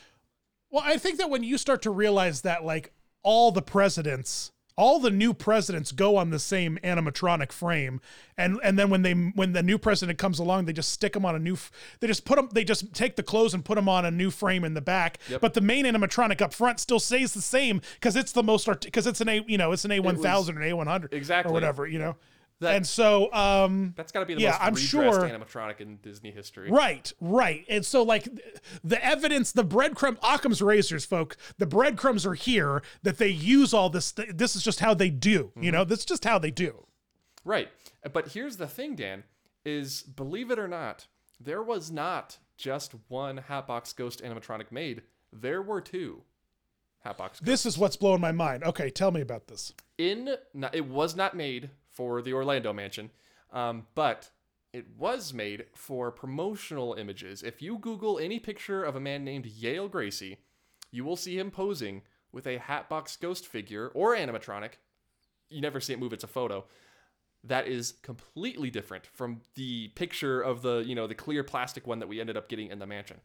Well, 0.71 0.83
I 0.85 0.97
think 0.99 1.19
that 1.19 1.31
when 1.31 1.45
you 1.45 1.57
start 1.59 1.83
to 1.83 1.91
realize 1.91 2.41
that 2.41 2.65
like 2.65 2.93
all 3.23 3.53
the 3.53 3.63
presidents, 3.63 4.51
all 4.77 4.99
the 4.99 5.11
new 5.11 5.33
presidents 5.33 5.93
go 5.93 6.17
on 6.17 6.31
the 6.31 6.39
same 6.39 6.79
animatronic 6.83 7.53
frame, 7.53 8.01
and 8.37 8.59
and 8.65 8.79
then 8.79 8.91
when 8.91 9.03
they 9.03 9.13
when 9.13 9.53
the 9.53 9.63
new 9.63 9.79
president 9.79 10.19
comes 10.19 10.39
along, 10.39 10.65
they 10.65 10.73
just 10.73 10.91
stick 10.91 11.13
them 11.13 11.25
on 11.25 11.35
a 11.35 11.39
new. 11.39 11.57
They 12.01 12.07
just 12.07 12.25
put 12.25 12.37
them. 12.37 12.49
They 12.53 12.65
just 12.65 12.93
take 12.93 13.17
the 13.17 13.23
clothes 13.23 13.55
and 13.55 13.65
put 13.65 13.77
them 13.77 13.89
on 13.89 14.05
a 14.05 14.11
new 14.11 14.31
frame 14.31 14.65
in 14.65 14.75
the 14.75 14.81
back. 14.81 15.19
Yep. 15.29 15.41
But 15.41 15.55
the 15.55 15.61
main 15.61 15.85
animatronic 15.85 16.41
up 16.43 16.53
front 16.53 16.81
still 16.81 17.01
stays 17.01 17.35
the 17.35 17.43
same 17.43 17.81
because 17.95 18.17
it's 18.17 18.33
the 18.33 18.43
most 18.43 18.69
because 18.83 19.07
it's 19.07 19.21
an 19.21 19.29
a 19.29 19.45
you 19.47 19.59
know 19.59 19.73
it's 19.73 19.85
an 19.85 19.93
A 19.93 20.01
one 20.01 20.21
thousand 20.21 20.59
or 20.59 20.63
A 20.63 20.73
one 20.73 20.87
hundred 20.87 21.13
Exactly. 21.13 21.51
or 21.51 21.53
whatever 21.53 21.87
you 21.87 21.99
know. 21.99 22.17
That- 22.61 22.77
and 22.77 22.87
so 22.87 23.33
um 23.33 23.95
that's 23.97 24.13
got 24.13 24.21
to 24.21 24.27
be 24.27 24.35
the 24.35 24.41
Yeah, 24.43 24.51
most 24.53 24.61
I'm 24.63 24.77
sure- 24.77 25.21
animatronic 25.29 25.81
in 25.81 25.97
Disney 25.99 26.31
history. 26.31 26.71
Right, 26.71 27.13
right. 27.21 27.65
And 27.69 27.85
so, 27.85 28.03
like, 28.03 28.29
the 28.83 29.05
evidence, 29.05 29.53
the 29.53 29.65
breadcrumb, 29.65 30.17
Occam's 30.23 30.63
razors, 30.63 31.05
folk, 31.05 31.37
the 31.59 31.67
breadcrumbs 31.67 32.25
are 32.25 32.35
here 32.35 32.83
that 33.03 33.19
they 33.19 33.29
use 33.29 33.75
all 33.75 33.91
this. 33.91 34.13
Th- 34.13 34.31
this 34.35 34.55
is 34.57 34.63
just 34.63 34.81
how 34.81 34.95
they 34.95 35.11
do, 35.11 35.53
you 35.61 35.73
know, 35.73 35.85
that's 35.85 36.05
just 36.05 36.25
how 36.25 36.39
they 36.39 36.51
do. 36.51 36.87
Right. 37.45 37.69
But 38.13 38.29
here's 38.29 38.57
the 38.57 38.67
thing, 38.69 38.95
Dan, 38.95 39.25
is 39.65 40.03
believe 40.03 40.51
it 40.51 40.59
or 40.59 40.69
not, 40.69 41.07
there 41.41 41.63
was 41.63 41.91
not 41.91 42.39
just 42.57 42.95
one 43.09 43.39
Hatbox 43.49 43.93
Ghost 43.93 44.23
animatronic 44.23 44.71
made. 44.71 45.03
There 45.33 45.61
were 45.61 45.81
two 45.81 46.23
Hatbox 47.01 47.41
Ghosts. 47.41 47.47
This 47.47 47.67
is 47.67 47.77
what's 47.77 47.97
blowing 47.97 48.21
my 48.21 48.33
mind. 48.33 48.63
Okay, 48.65 48.89
tell 48.91 49.11
me 49.11 49.21
about 49.21 49.49
this. 49.49 49.75
in 49.99 50.37
it 50.73 50.87
was 50.87 51.17
not 51.17 51.37
made 51.37 51.71
for 51.95 52.21
the 52.21 52.33
Orlando 52.33 52.73
mansion, 52.73 53.11
um, 53.53 53.87
but 53.95 54.31
it 54.73 54.87
was 54.99 55.33
made 55.33 55.67
for 55.75 56.11
promotional 56.11 56.95
images. 56.95 57.45
If 57.45 57.63
you 57.63 57.79
Google 57.79 58.19
any 58.19 58.41
picture 58.41 58.83
of 58.83 58.97
a 58.97 59.01
man 59.01 59.25
named 59.25 59.47
Yale 59.47 59.89
Gracie, 59.89 60.39
you 60.91 61.05
will 61.05 61.17
see 61.17 61.39
him 61.39 61.53
posing 61.53 62.03
with 62.33 62.47
a 62.47 62.59
Hatbox 62.59 63.17
Ghost 63.17 63.47
figure 63.47 63.93
or 63.95 64.17
animatronic. 64.17 64.73
You 65.49 65.61
never 65.61 65.81
see 65.81 65.93
it 65.93 66.01
move; 66.01 66.13
it's 66.13 66.25
a 66.25 66.29
photo. 66.29 66.65
That 67.45 67.69
is 67.69 67.93
completely 68.03 68.71
different 68.71 69.07
from 69.07 69.43
the 69.55 69.89
picture 69.89 70.41
of 70.41 70.63
the 70.63 70.79
you 70.85 70.97
know 70.97 71.07
the 71.07 71.15
clear 71.15 71.45
plastic 71.45 71.87
one 71.87 72.01
that 72.01 72.09
we 72.09 72.21
ended 72.21 72.37
up 72.37 72.49
getting 72.49 72.71
in 72.71 72.81
the 72.81 72.87
mansion. 72.87 73.21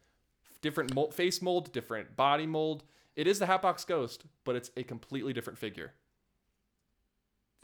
Different 0.62 0.94
mold, 0.94 1.16
face 1.16 1.42
mold, 1.42 1.72
different 1.72 2.16
body 2.16 2.46
mold. 2.46 2.84
It 3.16 3.26
is 3.26 3.40
the 3.40 3.48
Hatbox 3.48 3.86
Ghost, 3.86 4.26
but 4.44 4.56
it's 4.56 4.70
a 4.78 4.84
completely 4.84 5.34
different 5.34 5.58
figure. 5.58 5.94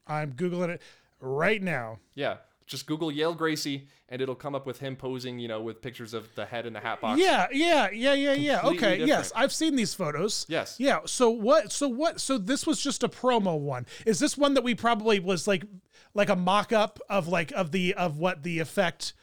I'm 0.07 0.33
Googling 0.33 0.69
it 0.69 0.81
right 1.19 1.61
now. 1.61 1.99
Yeah, 2.13 2.37
just 2.65 2.87
Google 2.87 3.11
Yale 3.11 3.33
Gracie, 3.33 3.87
and 4.09 4.21
it'll 4.21 4.35
come 4.35 4.55
up 4.55 4.65
with 4.65 4.79
him 4.79 4.95
posing, 4.95 5.39
you 5.39 5.47
know, 5.47 5.61
with 5.61 5.81
pictures 5.81 6.13
of 6.13 6.33
the 6.35 6.45
head 6.45 6.65
in 6.65 6.73
the 6.73 6.79
hat 6.79 7.01
box. 7.01 7.19
Yeah, 7.19 7.47
yeah, 7.51 7.89
yeah, 7.91 8.13
yeah, 8.13 8.33
yeah. 8.33 8.59
Completely 8.59 8.87
Okay, 8.87 9.05
yes. 9.05 9.31
I've 9.35 9.53
seen 9.53 9.75
these 9.75 9.93
photos. 9.93 10.45
Yes. 10.49 10.75
Yeah. 10.79 10.99
So 11.05 11.29
what? 11.29 11.71
So 11.71 11.87
what? 11.87 12.19
So 12.19 12.37
this 12.37 12.65
was 12.65 12.81
just 12.81 13.03
a 13.03 13.09
promo 13.09 13.57
one. 13.59 13.85
Is 14.05 14.19
this 14.19 14.37
one 14.37 14.53
that 14.55 14.63
we 14.63 14.75
probably 14.75 15.19
was 15.19 15.47
like, 15.47 15.65
like 16.13 16.29
a 16.29 16.35
mock-up 16.35 16.99
of 17.09 17.27
like 17.27 17.51
of 17.51 17.71
the 17.71 17.93
of 17.93 18.17
what 18.17 18.43
the 18.43 18.59
effect 18.59 19.13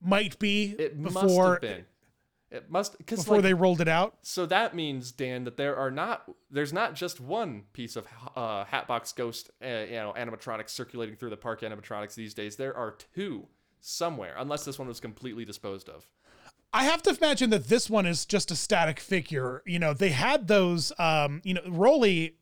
might 0.00 0.38
be 0.38 0.74
It 0.78 0.98
must 0.98 1.14
before 1.14 1.52
have 1.52 1.60
been. 1.62 1.84
It 2.54 2.70
must 2.70 2.96
because 2.98 3.18
before 3.18 3.36
like, 3.38 3.42
they 3.42 3.54
rolled 3.54 3.80
it 3.80 3.88
out? 3.88 4.16
so 4.22 4.46
that 4.46 4.74
means 4.74 5.10
Dan 5.10 5.44
that 5.44 5.56
there 5.56 5.76
are 5.76 5.90
not 5.90 6.30
there's 6.50 6.72
not 6.72 6.94
just 6.94 7.20
one 7.20 7.64
piece 7.72 7.96
of 7.96 8.06
uh, 8.36 8.64
Hatbox 8.64 9.12
Ghost 9.12 9.50
uh, 9.62 9.66
you 9.66 9.96
know 9.96 10.14
animatronics 10.16 10.70
circulating 10.70 11.16
through 11.16 11.30
the 11.30 11.36
park 11.36 11.62
animatronics 11.62 12.14
these 12.14 12.32
days. 12.32 12.56
There 12.56 12.76
are 12.76 12.96
two 13.14 13.48
somewhere, 13.80 14.34
unless 14.38 14.64
this 14.64 14.78
one 14.78 14.88
was 14.88 15.00
completely 15.00 15.44
disposed 15.44 15.88
of. 15.88 16.08
I 16.72 16.84
have 16.84 17.02
to 17.02 17.16
imagine 17.16 17.50
that 17.50 17.68
this 17.68 17.88
one 17.90 18.06
is 18.06 18.24
just 18.24 18.50
a 18.50 18.56
static 18.56 18.98
figure. 18.98 19.62
You 19.66 19.78
know, 19.78 19.92
they 19.92 20.10
had 20.10 20.48
those. 20.48 20.92
Um, 20.98 21.40
you 21.44 21.54
know, 21.54 21.62
Rolly 21.68 22.36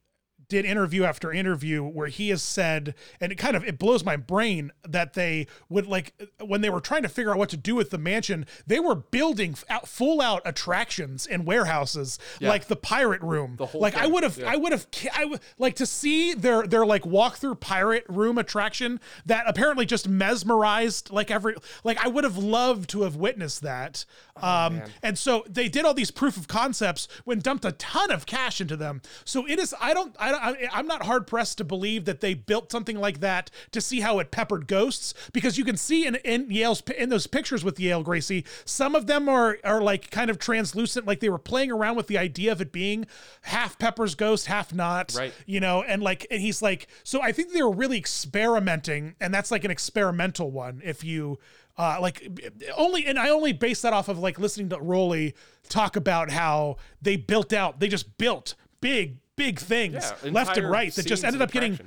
did 0.53 0.65
interview 0.65 1.05
after 1.05 1.33
interview 1.33 1.83
where 1.83 2.09
he 2.09 2.29
has 2.29 2.43
said, 2.43 2.95
and 3.21 3.33
it 3.33 3.37
kind 3.37 3.57
of 3.57 3.65
it 3.65 3.79
blows 3.79 4.05
my 4.05 4.17
brain 4.17 4.71
that 4.87 5.15
they 5.15 5.47
would 5.69 5.87
like 5.87 6.13
when 6.41 6.61
they 6.61 6.71
were 6.71 6.81
trying 6.81 7.03
to 7.03 7.09
figure 7.09 7.33
out 7.33 7.39
what 7.39 7.49
to 7.49 7.57
do 7.57 7.75
with 7.75 7.91
the 7.91 7.99
mansion, 7.99 8.45
they 8.67 8.79
were 8.79 8.95
building 8.95 9.55
out, 9.69 9.89
full 9.89 10.21
out 10.21 10.43
attractions 10.45 11.27
and 11.27 11.47
warehouses 11.47 12.19
like 12.41 12.67
the 12.67 12.77
pirate 12.77 13.23
room. 13.23 13.57
The 13.57 13.67
whole 13.67 13.81
like 13.81 13.97
I 13.97 14.07
would 14.07 14.23
have, 14.23 14.37
yeah. 14.39 14.51
I 14.53 14.57
would 14.57 14.73
have, 14.73 14.87
I 15.15 15.25
would 15.25 15.41
like 15.59 15.77
to 15.77 15.87
see 15.87 16.35
their 16.35 16.67
their 16.67 16.85
like 16.87 17.05
walk 17.07 17.37
through 17.37 17.55
pirate 17.57 18.05
room 18.09 18.39
attraction 18.39 19.01
that 19.27 19.45
apparently 19.47 19.87
just 19.87 20.07
mesmerized 20.09 21.11
like 21.11 21.31
every 21.31 21.55
like 21.85 21.99
I 22.05 22.09
would 22.09 22.25
have 22.25 22.37
loved 22.39 22.91
to 22.91 23.03
have 23.03 23.17
witnessed 23.17 23.63
that. 23.63 24.05
um, 24.37 24.53
Oh, 24.53 24.71
man. 24.71 24.91
and 25.03 25.19
so 25.19 25.45
they 25.49 25.69
did 25.69 25.85
all 25.85 25.95
these 25.95 26.11
proof 26.11 26.37
of 26.37 26.47
concepts 26.49 27.09
when 27.25 27.39
dumped 27.41 27.65
a 27.65 27.73
ton 27.73 28.11
of 28.11 28.27
cash 28.27 28.61
into 28.61 28.77
them. 28.77 29.01
So 29.25 29.47
it 29.49 29.59
is. 29.59 29.75
I 29.81 29.95
don't. 29.95 30.15
I 30.19 30.31
don't. 30.31 30.42
I, 30.43 30.69
I'm 30.73 30.87
not 30.87 31.05
hard 31.05 31.27
pressed 31.27 31.59
to 31.59 31.65
believe 31.65 32.05
that 32.07 32.21
they 32.21 32.35
built 32.35 32.73
something 32.73 32.99
like 32.99 33.21
that 33.21 33.51
to 33.71 33.81
see 33.81 34.01
how 34.01 34.19
it 34.19 34.31
peppered 34.31 34.67
ghosts 34.67 35.15
because 35.33 35.57
you 35.57 35.65
can 35.65 35.77
see 35.77 36.07
in 36.07 36.17
in 36.17 36.51
Yale's 36.51 36.83
in 36.97 37.09
those 37.09 37.27
pictures 37.27 37.65
with 37.65 37.79
Yale 37.79 38.03
Gracie, 38.03 38.45
some 38.65 38.95
of 38.95 39.07
them 39.07 39.29
are 39.29 39.59
are 39.65 39.81
like 39.81 40.11
kind 40.11 40.31
of 40.31 40.39
translucent, 40.39 41.07
like 41.07 41.21
they 41.21 41.31
were 41.31 41.39
playing 41.39 41.71
around 41.71 41.97
with 41.97 42.09
the 42.09 42.19
idea 42.19 42.53
of 42.53 42.61
it 42.61 42.73
being 42.73 43.07
half 43.43 43.79
Pepper's 43.79 44.15
ghost, 44.15 44.47
half 44.47 44.75
not. 44.75 45.15
Right. 45.17 45.33
You 45.47 45.61
know, 45.61 45.83
and 45.83 46.03
like, 46.03 46.27
and 46.31 46.41
he's 46.41 46.63
like, 46.63 46.89
so 47.05 47.23
I 47.23 47.33
think 47.33 47.53
they 47.53 47.63
were 47.63 47.73
really 47.73 47.99
experimenting, 47.99 49.15
and 49.21 49.33
that's 49.33 49.51
like 49.51 49.65
an 49.65 49.71
experimental 49.71 50.51
one. 50.51 50.81
If 50.85 51.05
you 51.05 51.39
uh, 51.79 51.99
like 52.01 52.29
only 52.77 53.07
and 53.07 53.19
I 53.19 53.31
only 53.31 53.53
base 53.53 53.83
that 53.83 53.93
off 53.93 54.09
of 54.09 54.19
like 54.19 54.39
listening 54.39 54.69
to 54.71 54.81
Rolly 54.81 55.35
talk 55.69 55.97
about 55.97 56.31
how 56.31 56.77
they 57.01 57.17
built 57.17 57.53
out, 57.53 57.81
they 57.81 57.89
just 57.89 58.19
built 58.19 58.55
big, 58.81 59.19
big 59.45 59.59
things 59.59 59.95
Yeah, 59.95 60.31
left 60.31 60.57
and 60.57 60.71
right 60.71 60.95
that 60.95 61.07
just 61.07 61.25
ended 61.25 61.43
up 61.43 61.51
getting 61.51 61.79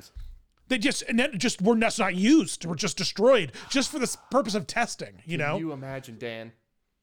they 0.68 0.78
just 0.78 1.04
and 1.04 1.20
then 1.20 1.38
just 1.38 1.62
were 1.62 1.76
just 1.76 2.00
not 2.00 2.15
used, 2.15 2.65
were 2.65 2.76
just 2.76 2.98
destroyed 2.98 3.52
just 3.70 3.91
for 3.91 4.00
the 4.00 4.18
purpose 4.32 4.56
of 4.56 4.65
testing. 4.68 5.22
You 5.26 5.38
know, 5.38 5.54
Can 5.54 5.60
you 5.60 5.72
imagine, 5.72 6.18
Dan? 6.18 6.54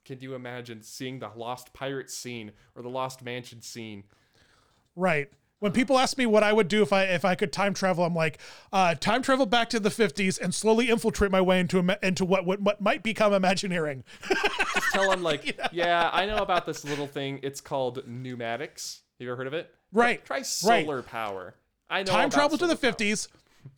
Can 0.05 0.19
you 0.21 0.35
imagine 0.35 0.83
seeing 0.83 1.21
the 1.21 1.31
Lost 1.37 1.73
Pirate 1.73 2.11
scene 2.11 2.53
or 2.75 2.83
the 2.83 2.89
Lost 2.89 3.23
Mansion 3.23 3.63
scene? 3.63 4.05
right? 4.97 5.31
When 5.61 5.71
people 5.71 5.97
ask 5.97 6.19
me 6.19 6.27
what 6.27 6.43
I 6.43 6.53
would 6.53 6.67
do 6.67 6.83
if 6.83 6.93
I 6.93 7.05
if 7.05 7.25
I 7.25 7.37
could 7.37 7.53
time 7.53 7.73
travel, 7.73 8.05
I'm 8.05 8.17
like, 8.17 8.41
uh, 8.73 8.97
time 8.97 9.23
travel 9.23 9.47
back 9.47 9.71
to 9.71 9.79
the 9.79 9.91
50s 9.91 10.41
and 10.41 10.53
slowly 10.53 10.91
infiltrate 10.91 11.31
my 11.31 11.41
way 11.41 11.61
into 11.61 11.79
into 12.05 12.25
what 12.25 12.45
what, 12.45 12.61
what 12.61 12.81
might 12.81 13.05
become 13.05 13.33
Imagineering. 13.33 14.03
Just 14.29 14.93
tell 14.93 15.09
them 15.09 15.23
like, 15.23 15.57
yeah, 15.73 16.11
I 16.13 16.27
know 16.27 16.39
about 16.39 16.67
this 16.67 16.85
little 16.85 17.07
thing. 17.07 17.39
It's 17.45 17.61
called 17.61 18.03
pneumatics. 18.09 19.03
Have 19.21 19.25
you 19.25 19.31
ever 19.31 19.37
heard 19.37 19.47
of 19.47 19.55
it? 19.55 19.73
Right, 19.93 20.25
Try 20.25 20.39
right. 20.39 20.47
solar 20.47 21.03
power. 21.03 21.55
I 21.91 21.99
know. 22.03 22.11
time 22.13 22.31
travel 22.31 22.57
to 22.59 22.67
the 22.67 22.77
power. 22.77 22.93
50s, 22.93 23.29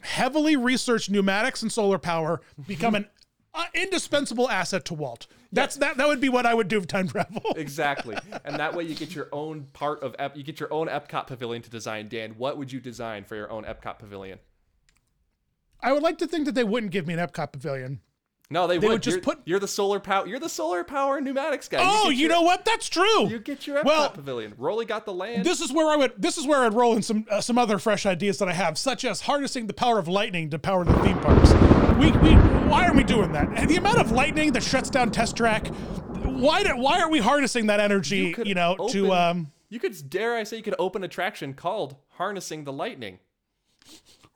heavily 0.02 0.56
research 0.56 1.10
pneumatics 1.10 1.62
and 1.62 1.72
solar 1.72 1.98
power, 1.98 2.40
become 2.66 2.94
an 2.94 3.06
uh, 3.52 3.64
indispensable 3.74 4.48
asset 4.48 4.84
to 4.86 4.94
Walt. 4.94 5.26
That's 5.52 5.76
that. 5.76 5.96
That 5.96 6.08
would 6.08 6.20
be 6.20 6.28
what 6.28 6.46
I 6.46 6.54
would 6.54 6.68
do 6.68 6.78
if 6.78 6.86
time 6.86 7.06
travel. 7.08 7.42
Exactly, 7.56 8.16
and 8.44 8.56
that 8.56 8.74
way 8.74 8.84
you 8.84 8.94
get 8.94 9.14
your 9.14 9.28
own 9.32 9.68
part 9.72 10.02
of 10.02 10.14
Ep- 10.18 10.36
you 10.36 10.42
get 10.42 10.58
your 10.58 10.72
own 10.72 10.88
Epcot 10.88 11.26
pavilion 11.28 11.62
to 11.62 11.70
design. 11.70 12.08
Dan, 12.08 12.34
what 12.38 12.58
would 12.58 12.72
you 12.72 12.80
design 12.80 13.24
for 13.24 13.36
your 13.36 13.50
own 13.50 13.64
Epcot 13.64 13.98
pavilion? 13.98 14.38
I 15.80 15.92
would 15.92 16.02
like 16.02 16.18
to 16.18 16.26
think 16.26 16.46
that 16.46 16.54
they 16.54 16.64
wouldn't 16.64 16.92
give 16.92 17.06
me 17.06 17.14
an 17.14 17.20
Epcot 17.20 17.52
pavilion. 17.52 18.00
No, 18.50 18.66
they, 18.66 18.76
They 18.78 18.86
would. 18.86 18.92
would 18.94 19.02
just 19.02 19.16
you're, 19.16 19.22
put- 19.22 19.38
You're 19.46 19.58
the 19.58 19.66
solar 19.66 19.98
power. 19.98 20.26
You're 20.26 20.38
the 20.38 20.50
solar 20.50 20.84
power 20.84 21.18
pneumatics 21.20 21.66
guy. 21.68 21.78
Oh, 21.82 22.04
get 22.10 22.14
you 22.16 22.20
your- 22.22 22.30
know 22.30 22.42
what? 22.42 22.64
That's 22.64 22.88
true. 22.88 23.28
You 23.28 23.38
get 23.38 23.66
your 23.66 23.78
Epcot 23.78 23.84
Well, 23.84 24.10
pavilion. 24.10 24.52
Rolly 24.58 24.84
got 24.84 25.06
the 25.06 25.14
land. 25.14 25.44
this 25.46 25.60
is 25.60 25.72
where 25.72 25.88
I 25.88 25.96
would 25.96 26.12
this 26.18 26.36
is 26.36 26.46
where 26.46 26.62
I'd 26.62 26.74
roll 26.74 26.94
in 26.94 27.02
some 27.02 27.24
uh, 27.30 27.40
some 27.40 27.56
other 27.56 27.78
fresh 27.78 28.04
ideas 28.04 28.38
that 28.38 28.48
I 28.48 28.52
have, 28.52 28.76
such 28.76 29.04
as 29.04 29.22
harnessing 29.22 29.66
the 29.66 29.72
power 29.74 29.98
of 29.98 30.08
lightning 30.08 30.50
to 30.50 30.58
power 30.58 30.84
the 30.84 30.92
theme 31.00 31.18
parks. 31.20 31.52
We, 31.98 32.10
we 32.18 32.34
why 32.68 32.86
are 32.86 32.94
we 32.94 33.02
doing 33.02 33.32
that? 33.32 33.66
The 33.68 33.76
amount 33.76 33.98
of 33.98 34.12
lightning 34.12 34.52
that 34.52 34.62
shuts 34.62 34.90
down 34.90 35.10
Test 35.10 35.36
Track. 35.36 35.68
Why 36.24 36.62
do, 36.64 36.76
why 36.76 37.00
are 37.00 37.08
we 37.10 37.20
harnessing 37.20 37.66
that 37.68 37.80
energy? 37.80 38.18
You, 38.18 38.34
could 38.34 38.54
know, 38.54 38.88
to 38.90 39.12
um. 39.12 39.52
You 39.70 39.80
could 39.80 39.96
dare 40.10 40.34
I 40.36 40.42
say 40.44 40.58
you 40.58 40.62
could 40.62 40.74
open 40.78 41.02
attraction 41.02 41.54
called 41.54 41.96
harnessing 42.10 42.64
the 42.64 42.72
lightning. 42.72 43.20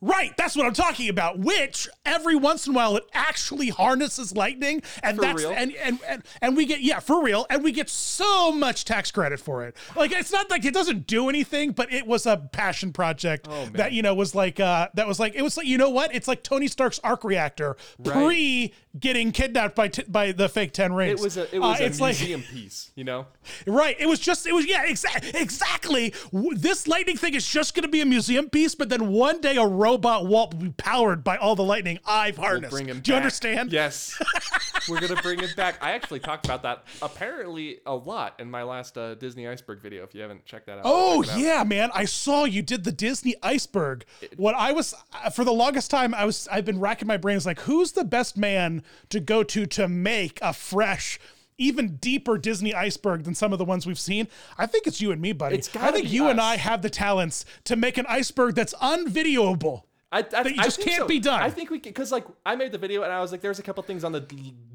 Right, 0.00 0.32
that's 0.37 0.54
what 0.54 0.64
I'm 0.64 0.74
talking 0.74 1.08
about. 1.08 1.40
Which 1.40 1.88
every 2.06 2.37
once 2.37 2.68
in 2.68 2.72
a 2.72 2.76
while 2.76 2.96
it 2.96 3.04
actually 3.12 3.68
harnesses 3.68 4.32
lightning, 4.32 4.82
and 5.02 5.16
For 5.16 5.22
that's 5.22 5.42
real? 5.42 5.50
and, 5.52 5.74
and 5.74 5.98
and 6.06 6.22
and 6.40 6.56
we 6.56 6.66
get 6.66 6.82
yeah 6.82 7.00
for 7.00 7.20
real, 7.22 7.46
and 7.50 7.64
we 7.64 7.72
get 7.72 7.88
so 7.90 8.52
much 8.52 8.84
tax 8.84 9.11
credit 9.11 9.40
for 9.40 9.64
it. 9.64 9.76
Like 9.96 10.12
it's 10.12 10.30
not 10.30 10.50
like 10.50 10.64
it 10.64 10.72
doesn't 10.72 11.08
do 11.08 11.28
anything, 11.28 11.72
but 11.72 11.92
it 11.92 12.06
was 12.06 12.26
a 12.26 12.37
passion 12.37 12.92
project 12.92 13.48
Oh, 13.50 13.66
that 13.72 13.90
you 13.92 14.02
know 14.02 14.14
was 14.14 14.37
like 14.37 14.61
uh 14.61 14.87
that 14.94 15.08
was 15.08 15.18
like 15.18 15.34
it 15.34 15.42
was 15.42 15.56
like 15.56 15.66
you 15.66 15.78
know 15.78 15.90
what? 15.90 16.14
It's 16.14 16.28
like 16.28 16.44
Tony 16.44 16.68
Stark's 16.68 17.00
arc 17.02 17.24
reactor 17.24 17.76
pre 18.04 18.72
getting 19.00 19.32
kidnapped 19.32 19.74
by 19.76 19.88
t- 19.88 20.04
by 20.08 20.32
the 20.32 20.48
fake 20.48 20.72
ten 20.72 20.92
rings. 20.92 21.20
It 21.20 21.24
was 21.24 21.37
a 21.37 21.54
it 21.54 21.58
Uh, 21.58 21.68
was 21.68 21.80
a 21.80 21.84
it's 21.87 22.00
like- 22.00 22.18
museum 22.18 22.42
piece, 22.42 22.90
you 22.94 23.04
know. 23.04 23.26
Right. 23.66 23.96
It 23.98 24.06
was 24.06 24.18
just, 24.20 24.46
it 24.46 24.52
was, 24.54 24.66
yeah, 24.66 24.84
exactly 24.84 25.30
exactly. 25.40 26.12
This 26.32 26.87
lightning 26.87 27.16
thing 27.16 27.34
is 27.34 27.46
just 27.48 27.74
going 27.74 27.82
to 27.82 27.88
be 27.88 28.00
a 28.00 28.06
museum 28.06 28.48
piece, 28.50 28.74
but 28.74 28.88
then 28.88 29.08
one 29.08 29.40
day 29.40 29.56
a 29.56 29.66
robot 29.66 30.26
Walt 30.26 30.54
will 30.54 30.61
be 30.61 30.70
powered 30.70 31.24
by 31.24 31.37
all 31.37 31.54
the 31.56 31.64
lightning 31.64 31.98
I've 32.06 32.37
harnessed. 32.37 32.70
Bring 32.72 32.87
him 32.88 33.00
Do 33.00 33.11
you 33.11 33.14
back. 33.16 33.22
understand? 33.22 33.72
Yes, 33.72 34.18
we're 34.88 35.00
gonna 35.00 35.20
bring 35.22 35.40
it 35.40 35.54
back. 35.56 35.82
I 35.82 35.92
actually 35.92 36.20
talked 36.20 36.44
about 36.44 36.62
that 36.62 36.84
apparently 37.02 37.80
a 37.87 37.94
lot 37.94 38.34
in 38.38 38.50
my 38.50 38.62
last 38.62 38.96
uh, 38.96 39.14
Disney 39.14 39.46
Iceberg 39.48 39.80
video. 39.80 40.04
If 40.04 40.14
you 40.14 40.20
haven't 40.22 40.44
checked 40.44 40.66
that 40.66 40.78
out, 40.78 40.82
Oh, 40.84 41.24
out. 41.24 41.38
yeah, 41.38 41.64
man. 41.64 41.90
I 41.94 42.04
saw 42.04 42.44
you 42.44 42.62
did 42.62 42.84
the 42.84 42.92
Disney 42.92 43.34
iceberg. 43.42 44.04
What 44.37 44.54
I 44.54 44.72
was, 44.72 44.94
uh, 45.12 45.30
for 45.30 45.44
the 45.44 45.52
longest 45.52 45.90
time, 45.90 46.14
I 46.14 46.24
was, 46.24 46.48
I've 46.50 46.64
been 46.64 46.80
racking 46.80 47.08
my 47.08 47.16
brains 47.16 47.46
like, 47.46 47.61
who's 47.61 47.92
the 47.92 48.04
best 48.04 48.37
man 48.37 48.82
to 49.11 49.20
go 49.20 49.42
to 49.42 49.66
to 49.66 49.88
make 49.88 50.38
a 50.42 50.53
fresh, 50.53 51.18
even 51.57 51.96
deeper 51.96 52.38
Disney 52.38 52.74
iceberg 52.74 53.24
than 53.24 53.35
some 53.35 53.53
of 53.53 53.59
the 53.59 53.64
ones 53.64 53.87
we've 53.87 53.98
seen. 53.98 54.29
I 54.57 54.66
think 54.66 54.87
it's 54.87 55.01
you 55.01 55.11
and 55.11 55.20
me, 55.20 55.33
buddy. 55.33 55.57
It's 55.57 55.74
I 55.77 55.92
think 55.92 56.11
you 56.12 56.29
and. 56.29 56.40
I 56.40 56.57
have 56.57 56.83
the 56.83 56.90
talents 56.90 57.44
to 57.64 57.77
make 57.77 57.98
an 57.98 58.07
iceberg 58.09 58.55
that's 58.55 58.74
unvideoable. 58.74 59.83
I, 60.11 60.20
I, 60.20 60.22
that 60.22 60.55
you 60.55 60.61
I 60.61 60.64
just 60.64 60.77
think 60.79 60.88
can't 60.88 61.03
so. 61.03 61.09
be 61.09 61.20
done. 61.20 61.42
I 61.42 61.51
think 61.51 61.70
we 61.70 61.81
can, 61.81 61.90
because 61.90 62.11
like 62.11 62.24
I 62.46 62.57
made 62.57 62.72
the 62.72 62.79
video 62.79 63.03
and 63.03 63.12
I 63.12 63.20
was 63.20 63.31
like, 63.31 63.42
there's 63.42 63.59
a 63.59 63.62
couple 63.62 63.83
things 63.83 64.05
on 64.05 64.12
the 64.12 64.24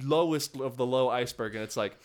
lowest 0.02 0.60
of 0.60 0.78
the 0.78 0.86
low 0.86 1.10
iceberg, 1.10 1.56
and 1.56 1.63
it's 1.63 1.76
like 1.76 1.97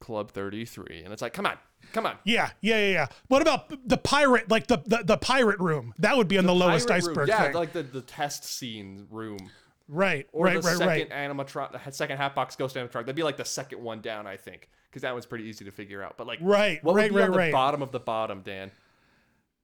Club 0.00 0.30
33, 0.30 1.02
and 1.02 1.12
it's 1.12 1.20
like, 1.20 1.32
come 1.32 1.44
on, 1.44 1.58
come 1.92 2.06
on. 2.06 2.16
Yeah, 2.22 2.50
yeah, 2.60 2.78
yeah, 2.78 2.92
yeah. 2.92 3.06
What 3.26 3.42
about 3.42 3.88
the 3.88 3.96
pirate, 3.96 4.48
like 4.48 4.68
the 4.68 4.76
the, 4.86 5.02
the 5.04 5.16
pirate 5.16 5.58
room? 5.58 5.92
That 5.98 6.16
would 6.16 6.28
be 6.28 6.38
on 6.38 6.46
the, 6.46 6.54
lowest 6.54 6.86
Pirate 6.86 7.02
room. 7.02 7.10
iceberg 7.10 7.28
yeah, 7.28 7.42
thing. 7.46 7.54
like 7.54 7.72
the, 7.72 7.82
the 7.82 8.02
test 8.02 8.44
scene 8.44 9.08
room, 9.10 9.50
right, 9.88 10.26
or 10.32 10.44
right, 10.46 10.54
the 10.54 10.68
right, 10.68 10.76
second 10.76 11.10
right. 11.10 11.30
animatron, 11.30 11.72
the 11.84 11.90
second 11.90 12.18
Hatbox 12.18 12.56
Ghost 12.56 12.76
animatronic. 12.76 12.92
That'd 12.92 13.16
be 13.16 13.22
like 13.22 13.36
the 13.36 13.44
second 13.44 13.82
one 13.82 14.00
down, 14.00 14.26
I 14.26 14.36
think, 14.36 14.68
because 14.90 15.02
that 15.02 15.12
one's 15.12 15.26
pretty 15.26 15.44
easy 15.44 15.64
to 15.64 15.70
figure 15.70 16.02
out. 16.02 16.16
But 16.16 16.26
like, 16.26 16.38
Right, 16.42 16.82
what 16.84 16.94
right, 16.94 17.10
would 17.10 17.16
be 17.18 17.22
on 17.22 17.28
right, 17.30 17.32
the 17.32 17.38
right. 17.38 17.52
bottom 17.52 17.82
of 17.82 17.90
the 17.92 18.00
bottom, 18.00 18.42
Dan? 18.42 18.70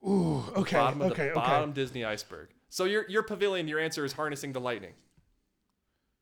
Ooh, 0.07 0.45
okay, 0.57 0.77
Bottom 0.77 1.01
of 1.03 1.13
okay, 1.13 1.25
the 1.27 1.31
okay. 1.31 1.41
bottom 1.41 1.73
Disney 1.73 2.05
iceberg. 2.05 2.49
So 2.69 2.85
your 2.85 3.09
your 3.09 3.23
pavilion, 3.23 3.69
your 3.69 3.79
answer 3.79 4.05
is 4.05 4.13
harnessing 4.15 4.53
the 4.53 4.61
lightning 4.61 4.93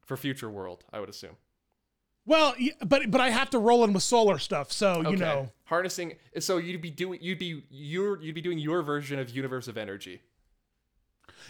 for 0.04 0.16
future 0.16 0.50
world, 0.50 0.84
I 0.92 1.00
would 1.00 1.08
assume. 1.08 1.36
Well, 2.24 2.54
but 2.86 3.10
but 3.10 3.20
I 3.20 3.30
have 3.30 3.50
to 3.50 3.58
roll 3.58 3.82
in 3.84 3.92
with 3.92 4.02
solar 4.04 4.38
stuff, 4.38 4.70
so 4.70 5.00
you 5.00 5.08
Okay. 5.08 5.16
know. 5.16 5.50
harnessing. 5.64 6.14
So 6.38 6.58
you'd 6.58 6.80
be 6.80 6.90
doing 6.90 7.18
you'd 7.20 7.38
be 7.40 7.64
your 7.70 8.20
you'd 8.22 8.34
be 8.36 8.40
doing 8.40 8.58
your 8.58 8.82
version 8.82 9.18
of 9.18 9.30
Universe 9.30 9.66
of 9.66 9.76
Energy. 9.76 10.22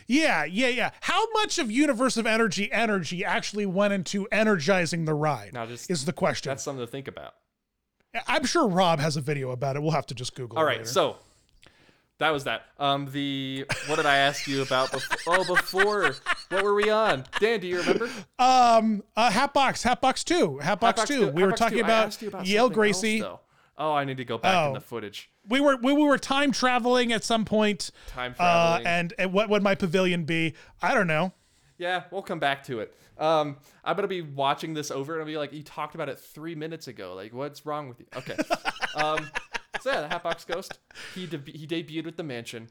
Yeah, 0.07 0.45
yeah, 0.45 0.69
yeah. 0.69 0.91
How 1.03 1.31
much 1.33 1.59
of 1.59 1.71
Universe 1.71 2.17
of 2.17 2.27
Energy 2.27 2.71
energy 2.73 3.25
actually 3.25 3.67
went 3.67 3.93
into 3.93 4.27
energizing 4.33 5.05
the 5.05 5.15
ride? 5.15 5.53
Now 5.53 5.67
just 5.67 5.91
is 5.91 6.05
the 6.05 6.13
question. 6.13 6.51
that's 6.51 6.63
something 6.63 6.85
to 6.85 6.91
think 6.91 7.09
about. 7.09 7.35
I'm 8.27 8.45
sure 8.45 8.69
Rob 8.69 9.01
has 9.01 9.17
a 9.17 9.21
video 9.21 9.51
about 9.51 9.77
it. 9.77 9.83
We'll 9.83 9.93
have 9.93 10.07
to 10.07 10.15
just 10.15 10.35
Google. 10.35 10.59
All 10.59 10.65
right, 10.65 10.79
later. 10.79 10.89
so 10.89 11.17
that 12.19 12.31
was 12.31 12.45
that. 12.45 12.67
Um, 12.79 13.11
the 13.11 13.65
what 13.87 13.97
did 13.97 14.07
I 14.07 14.17
ask 14.17 14.47
you 14.47 14.63
about? 14.63 14.93
Before, 14.93 15.39
oh, 15.39 15.45
before 15.45 16.15
what 16.51 16.63
were 16.63 16.75
we 16.75 16.91
on? 16.91 17.25
Dan, 17.41 17.61
do 17.61 17.67
you 17.67 17.79
remember? 17.79 18.09
um, 18.39 19.03
uh, 19.17 19.31
Hatbox, 19.31 19.83
Hatbox 19.83 20.25
two, 20.25 20.59
Hatbox, 20.59 21.01
Hatbox 21.01 21.09
two. 21.09 21.29
We 21.29 21.43
were 21.43 21.53
talking 21.53 21.79
two. 21.79 21.85
About, 21.85 22.23
about 22.23 22.47
Yale 22.47 22.65
else, 22.65 22.75
Gracie. 22.75 23.21
though. 23.21 23.41
Oh, 23.83 23.92
I 23.95 24.05
need 24.05 24.16
to 24.18 24.25
go 24.25 24.38
back 24.38 24.66
in 24.66 24.71
Oh. 24.71 24.75
the 24.75 24.81
footage. 24.81 25.31
we 25.49 25.61
were 25.61 25.77
we, 25.77 25.92
we 25.92 26.03
were 26.05 26.18
time 26.18 26.53
traveling 26.53 27.12
at 27.12 27.25
some 27.25 27.45
point. 27.45 27.90
Time 28.09 28.35
Uh, 28.38 28.79
traveling. 28.79 28.87
and, 28.87 29.14
and 29.18 29.33
what 29.33 29.49
would 29.51 29.62
my 29.62 29.75
pavilion 29.75 30.25
be? 30.25 30.55
I 30.81 30.95
don't 30.95 31.07
know. 31.09 31.33
Yeah, 31.79 32.05
we'll 32.12 32.23
come 32.23 32.38
back 32.38 32.62
to 32.64 32.79
it. 32.81 32.95
Um, 33.18 33.57
I'm 33.85 33.97
gonna 33.97 34.07
be 34.09 34.23
watching 34.23 34.73
this 34.75 34.90
over 34.90 35.14
and 35.14 35.21
I'll 35.23 35.27
be 35.27 35.37
like, 35.37 35.53
you 35.53 35.62
talked 35.64 35.95
about 35.97 36.09
it 36.09 36.18
three 36.18 36.55
minutes 36.55 36.87
ago. 36.87 37.14
Like, 37.14 37.35
what's 37.35 37.66
wrong 37.66 37.88
with 37.88 37.99
you? 38.01 38.07
Okay. 38.16 38.37
um, 38.95 39.29
so 39.81 39.90
yeah, 39.90 40.03
the 40.03 40.09
Hatbox 40.09 40.45
Ghost. 40.45 40.79
He 41.14 41.27
deb- 41.27 41.49
he 41.49 41.66
debuted 41.66 42.05
with 42.05 42.16
the 42.16 42.23
mansion, 42.23 42.68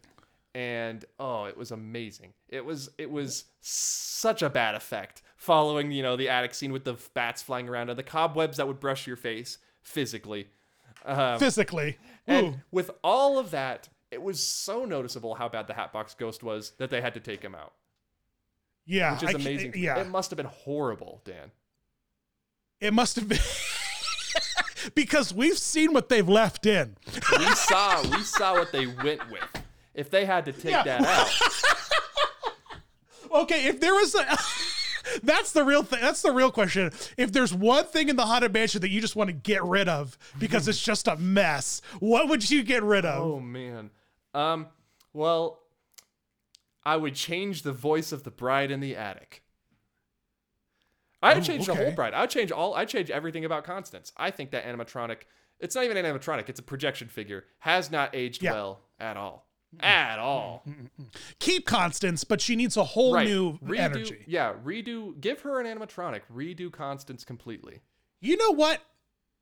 and 0.55 1.03
oh, 1.19 1.45
it 1.45 1.57
was 1.57 1.71
amazing. 1.71 2.33
It 2.47 2.63
was 2.63 2.89
it 2.97 3.11
was 3.11 3.45
such 3.59 4.41
a 4.41 4.49
bad 4.49 4.75
effect 4.75 5.21
following 5.35 5.91
you 5.91 6.03
know 6.03 6.15
the 6.15 6.29
attic 6.29 6.53
scene 6.53 6.71
with 6.71 6.85
the 6.85 6.95
bats 7.13 7.41
flying 7.41 7.67
around 7.67 7.89
and 7.89 7.99
the 7.99 8.03
cobwebs 8.03 8.57
that 8.57 8.67
would 8.67 8.79
brush 8.79 9.07
your 9.07 9.17
face 9.17 9.57
physically. 9.81 10.47
Um, 11.05 11.39
Physically, 11.39 11.97
Ooh. 12.29 12.33
and 12.33 12.61
with 12.71 12.91
all 13.03 13.39
of 13.39 13.51
that 13.51 13.89
it 14.11 14.21
was 14.21 14.45
so 14.45 14.83
noticeable 14.85 15.35
how 15.35 15.47
bad 15.49 15.67
the 15.67 15.73
Hatbox 15.73 16.13
Ghost 16.15 16.43
was 16.43 16.71
that 16.77 16.89
they 16.89 16.99
had 17.01 17.13
to 17.13 17.19
take 17.21 17.41
him 17.41 17.55
out, 17.55 17.73
Yeah, 18.85 19.13
which 19.13 19.23
is 19.23 19.29
I 19.29 19.31
amazing. 19.39 19.73
Yeah, 19.77 19.99
It 19.99 20.09
must 20.09 20.29
have 20.31 20.37
been 20.37 20.45
horrible, 20.47 21.21
Dan. 21.23 21.51
it 22.81 22.93
must 22.93 23.15
have 23.15 23.27
been 23.29 23.39
because 24.95 25.33
we've 25.33 25.57
seen 25.57 25.93
what 25.93 26.09
they've 26.09 26.27
left 26.27 26.65
in. 26.65 26.97
We 27.37 27.45
saw 27.55 28.01
we 28.09 28.21
saw 28.23 28.53
what 28.55 28.71
they 28.73 28.85
went 28.87 29.29
with. 29.31 29.63
If 29.93 30.09
they 30.09 30.25
had 30.25 30.45
to 30.45 30.51
take 30.53 30.71
Yeah. 30.71 30.83
that 30.83 31.01
out, 31.05 31.29
Okay, 33.43 33.67
if 33.67 33.79
there 33.79 33.93
was 33.93 34.13
a 34.13 34.37
That's 35.23 35.51
the 35.51 35.63
real 35.63 35.83
thing. 35.83 35.99
That's 36.01 36.21
the 36.21 36.31
real 36.31 36.51
question. 36.51 36.91
If 37.17 37.31
there's 37.31 37.53
one 37.53 37.85
thing 37.85 38.09
in 38.09 38.15
the 38.15 38.25
haunted 38.25 38.53
mansion 38.53 38.81
that 38.81 38.89
you 38.89 39.01
just 39.01 39.15
want 39.15 39.27
to 39.29 39.33
get 39.33 39.63
rid 39.63 39.87
of 39.89 40.17
because 40.39 40.67
it's 40.67 40.81
just 40.81 41.07
a 41.07 41.15
mess, 41.17 41.81
what 41.99 42.29
would 42.29 42.49
you 42.49 42.63
get 42.63 42.83
rid 42.83 43.05
of? 43.05 43.23
oh 43.23 43.39
man. 43.39 43.89
Um 44.33 44.67
well, 45.13 45.59
I 46.85 46.95
would 46.97 47.15
change 47.15 47.61
the 47.63 47.73
voice 47.73 48.11
of 48.11 48.23
the 48.23 48.31
bride 48.31 48.71
in 48.71 48.79
the 48.79 48.95
attic. 48.95 49.43
I'd 51.23 51.37
Oh, 51.37 51.41
change 51.41 51.67
the 51.67 51.75
whole 51.75 51.91
bride. 51.91 52.13
I'd 52.13 52.29
change 52.29 52.51
all 52.51 52.73
I'd 52.73 52.89
change 52.89 53.11
everything 53.11 53.45
about 53.45 53.63
Constance. 53.63 54.11
I 54.17 54.31
think 54.31 54.51
that 54.51 54.65
animatronic 54.65 55.17
it's 55.59 55.75
not 55.75 55.83
even 55.83 55.95
an 55.97 56.05
animatronic, 56.05 56.49
it's 56.49 56.59
a 56.59 56.63
projection 56.63 57.07
figure, 57.07 57.45
has 57.59 57.91
not 57.91 58.15
aged 58.15 58.41
Yeah. 58.41 58.53
well 58.53 58.79
at 58.99 59.15
all. 59.17 59.47
At 59.79 60.19
all. 60.19 60.65
Keep 61.39 61.65
Constance, 61.65 62.23
but 62.23 62.41
she 62.41 62.55
needs 62.55 62.75
a 62.75 62.83
whole 62.83 63.13
Right. 63.13 63.27
new 63.27 63.57
redo, 63.59 63.79
energy. 63.79 64.23
Yeah, 64.27 64.53
redo 64.63 65.19
give 65.19 65.41
her 65.41 65.59
an 65.61 65.65
animatronic. 65.65 66.21
Redo 66.33 66.71
Constance 66.71 67.23
completely. 67.23 67.79
You 68.19 68.35
know 68.37 68.51
what? 68.51 68.81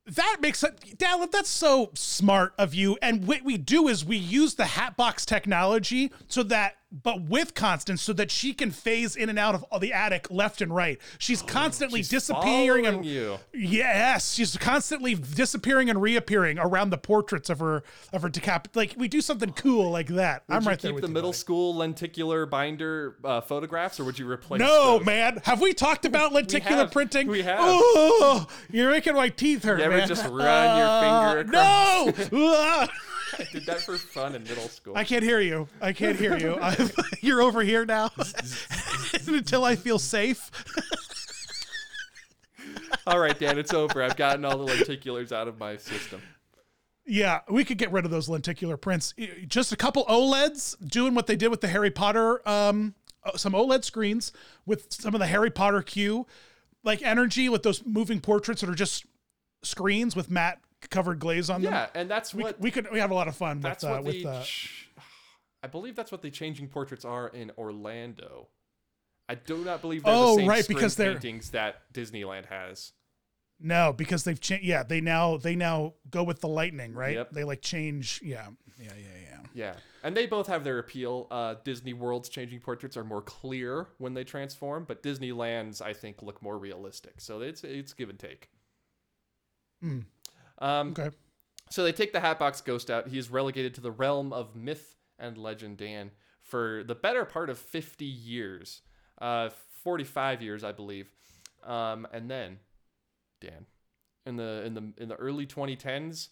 That 0.06 0.38
makes 0.40 0.62
it, 0.64 0.98
Dallin, 0.98 1.30
that's 1.30 1.50
so 1.50 1.90
smart 1.94 2.54
of 2.58 2.74
you. 2.74 2.96
And 3.02 3.26
what 3.26 3.42
we 3.44 3.58
do 3.58 3.86
is 3.88 4.04
we 4.04 4.16
use 4.16 4.54
the 4.54 4.64
Hatbox 4.64 5.26
technology 5.26 6.10
so 6.26 6.42
that, 6.44 6.76
but 6.92 7.22
with 7.22 7.54
Constance, 7.54 8.02
so 8.02 8.12
that 8.14 8.30
she 8.30 8.52
can 8.52 8.70
phase 8.70 9.14
in 9.16 9.28
and 9.28 9.38
out 9.38 9.62
of 9.70 9.80
the 9.80 9.92
attic 9.92 10.28
left 10.30 10.60
and 10.60 10.74
right. 10.74 10.98
She's 11.18 11.40
constantly 11.42 12.00
She's 12.00 12.08
disappearing 12.08 12.86
and 12.86 13.04
you. 13.06 13.38
yes, 13.54 14.34
she's 14.34 14.56
constantly 14.56 15.14
disappearing 15.14 15.88
and 15.88 16.02
reappearing 16.02 16.58
around 16.58 16.90
the 16.90 16.98
portraits 16.98 17.48
of 17.48 17.60
her 17.60 17.82
of 18.12 18.22
her 18.22 18.28
decap. 18.28 18.66
Like 18.74 18.94
we 18.96 19.06
do 19.08 19.20
something 19.20 19.52
cool 19.52 19.90
like 19.90 20.08
that. 20.08 20.42
Would 20.48 20.56
I'm 20.56 20.64
right 20.64 20.78
there 20.80 20.92
keep 20.92 21.00
the 21.00 21.06
you, 21.06 21.14
middle 21.14 21.30
buddy. 21.30 21.38
school 21.38 21.76
lenticular 21.76 22.44
binder 22.46 23.16
uh, 23.24 23.40
photographs, 23.40 24.00
or 24.00 24.04
would 24.04 24.18
you 24.18 24.28
replace? 24.28 24.58
No, 24.60 24.98
those? 24.98 25.06
man. 25.06 25.40
Have 25.44 25.60
we 25.60 25.72
talked 25.72 26.04
about 26.04 26.32
lenticular 26.32 26.82
have. 26.82 26.90
printing? 26.90 27.28
We 27.28 27.42
have. 27.42 27.58
Oh, 27.62 28.46
you're 28.70 28.90
making 28.90 29.14
my 29.14 29.28
teeth 29.28 29.62
hurt, 29.64 29.78
You 29.78 29.84
ever 29.84 29.96
man. 29.98 30.08
just 30.08 30.26
run 30.26 30.78
your 30.78 31.42
finger 31.42 31.58
Across? 31.58 32.30
No! 32.32 32.88
I 33.40 33.44
did 33.52 33.66
that 33.66 33.80
for 33.80 33.96
fun 33.96 34.34
in 34.34 34.42
middle 34.44 34.68
school. 34.68 34.96
I 34.96 35.04
can't 35.04 35.22
hear 35.22 35.40
you. 35.40 35.68
I 35.80 35.92
can't 35.92 36.18
hear 36.18 36.36
you. 36.36 36.58
I'm, 36.60 36.90
you're 37.20 37.42
over 37.42 37.62
here 37.62 37.84
now. 37.84 38.10
Until 39.26 39.64
I 39.64 39.76
feel 39.76 39.98
safe. 39.98 40.50
all 43.06 43.18
right, 43.18 43.38
Dan, 43.38 43.58
it's 43.58 43.72
over. 43.72 44.02
I've 44.02 44.16
gotten 44.16 44.44
all 44.44 44.64
the 44.64 44.72
lenticulars 44.72 45.32
out 45.32 45.48
of 45.48 45.58
my 45.58 45.76
system. 45.76 46.20
Yeah, 47.06 47.40
we 47.48 47.64
could 47.64 47.78
get 47.78 47.90
rid 47.90 48.04
of 48.04 48.10
those 48.10 48.28
lenticular 48.28 48.76
prints. 48.76 49.14
Just 49.48 49.72
a 49.72 49.76
couple 49.76 50.04
OLEDs 50.04 50.76
doing 50.86 51.14
what 51.14 51.26
they 51.26 51.34
did 51.34 51.48
with 51.48 51.60
the 51.60 51.68
Harry 51.68 51.90
Potter, 51.90 52.46
um, 52.48 52.94
uh, 53.24 53.36
some 53.36 53.52
OLED 53.52 53.84
screens 53.84 54.32
with 54.64 54.92
some 54.92 55.14
of 55.14 55.20
the 55.20 55.26
Harry 55.26 55.50
Potter 55.50 55.82
queue, 55.82 56.26
like 56.84 57.02
energy 57.02 57.48
with 57.48 57.62
those 57.62 57.84
moving 57.84 58.20
portraits 58.20 58.60
that 58.60 58.70
are 58.70 58.74
just 58.74 59.06
screens 59.62 60.14
with 60.14 60.30
matte 60.30 60.60
covered 60.88 61.18
glaze 61.18 61.50
on 61.50 61.62
them. 61.62 61.72
Yeah, 61.72 61.88
and 61.94 62.10
that's 62.10 62.34
we, 62.34 62.42
what 62.42 62.60
we 62.60 62.70
could 62.70 62.90
we 62.90 62.98
have 63.00 63.10
a 63.10 63.14
lot 63.14 63.28
of 63.28 63.36
fun 63.36 63.60
that's 63.60 63.82
with 63.84 63.92
uh, 63.92 63.94
what 63.96 64.04
with 64.04 64.22
the. 64.22 64.28
uh, 64.30 64.42
ch- 64.42 64.88
I 65.62 65.66
believe 65.66 65.94
that's 65.96 66.10
what 66.10 66.22
the 66.22 66.30
changing 66.30 66.68
portraits 66.68 67.04
are 67.04 67.28
in 67.28 67.52
Orlando. 67.58 68.48
I 69.28 69.34
do 69.34 69.58
not 69.58 69.80
believe 69.82 70.02
they're 70.04 70.12
Oh, 70.14 70.36
the 70.36 70.40
same 70.40 70.48
right, 70.48 70.66
because 70.66 70.96
they're- 70.96 71.12
paintings 71.12 71.50
that 71.50 71.92
Disneyland 71.92 72.46
has. 72.46 72.92
no 73.60 73.92
because 73.92 74.24
they've 74.24 74.40
changed. 74.40 74.64
Yeah, 74.64 74.82
they 74.82 75.00
now 75.00 75.36
they 75.36 75.54
now 75.54 75.94
go 76.10 76.22
with 76.24 76.40
the 76.40 76.48
lightning, 76.48 76.94
right? 76.94 77.14
Yep. 77.16 77.30
They 77.32 77.44
like 77.44 77.60
change. 77.60 78.20
Yeah, 78.24 78.46
yeah, 78.78 78.92
yeah, 78.96 79.04
yeah. 79.22 79.36
Yeah, 79.52 79.74
and 80.04 80.16
they 80.16 80.26
both 80.26 80.46
have 80.46 80.62
their 80.64 80.78
appeal. 80.78 81.26
Uh, 81.30 81.56
Disney 81.64 81.92
World's 81.92 82.28
changing 82.28 82.60
portraits 82.60 82.96
are 82.96 83.02
more 83.04 83.20
clear 83.20 83.88
when 83.98 84.14
they 84.14 84.22
transform, 84.24 84.84
but 84.84 85.02
Disneyland's 85.02 85.80
I 85.80 85.92
think 85.92 86.22
look 86.22 86.40
more 86.40 86.56
realistic. 86.56 87.20
So 87.20 87.40
it's 87.40 87.62
it's 87.64 87.92
give 87.92 88.08
and 88.08 88.18
take. 88.18 88.48
Um, 90.60 90.90
Okay. 90.90 91.10
So 91.70 91.84
they 91.84 91.92
take 91.92 92.12
the 92.12 92.18
Hatbox 92.20 92.60
Ghost 92.62 92.90
out. 92.90 93.08
He 93.08 93.16
is 93.18 93.30
relegated 93.30 93.74
to 93.74 93.80
the 93.80 93.92
realm 93.92 94.32
of 94.32 94.56
myth 94.56 94.96
and 95.20 95.38
legend, 95.38 95.76
Dan, 95.76 96.10
for 96.42 96.82
the 96.84 96.96
better 96.96 97.24
part 97.24 97.48
of 97.48 97.58
50 97.58 98.04
years, 98.04 98.82
uh, 99.20 99.50
45 99.84 100.42
years, 100.42 100.64
I 100.64 100.72
believe. 100.72 101.12
Um, 101.62 102.08
and 102.12 102.28
then, 102.28 102.58
Dan, 103.40 103.66
in 104.26 104.34
the 104.36 104.62
in 104.64 104.74
the 104.74 104.92
in 104.96 105.08
the 105.08 105.14
early 105.14 105.46
2010s, 105.46 106.30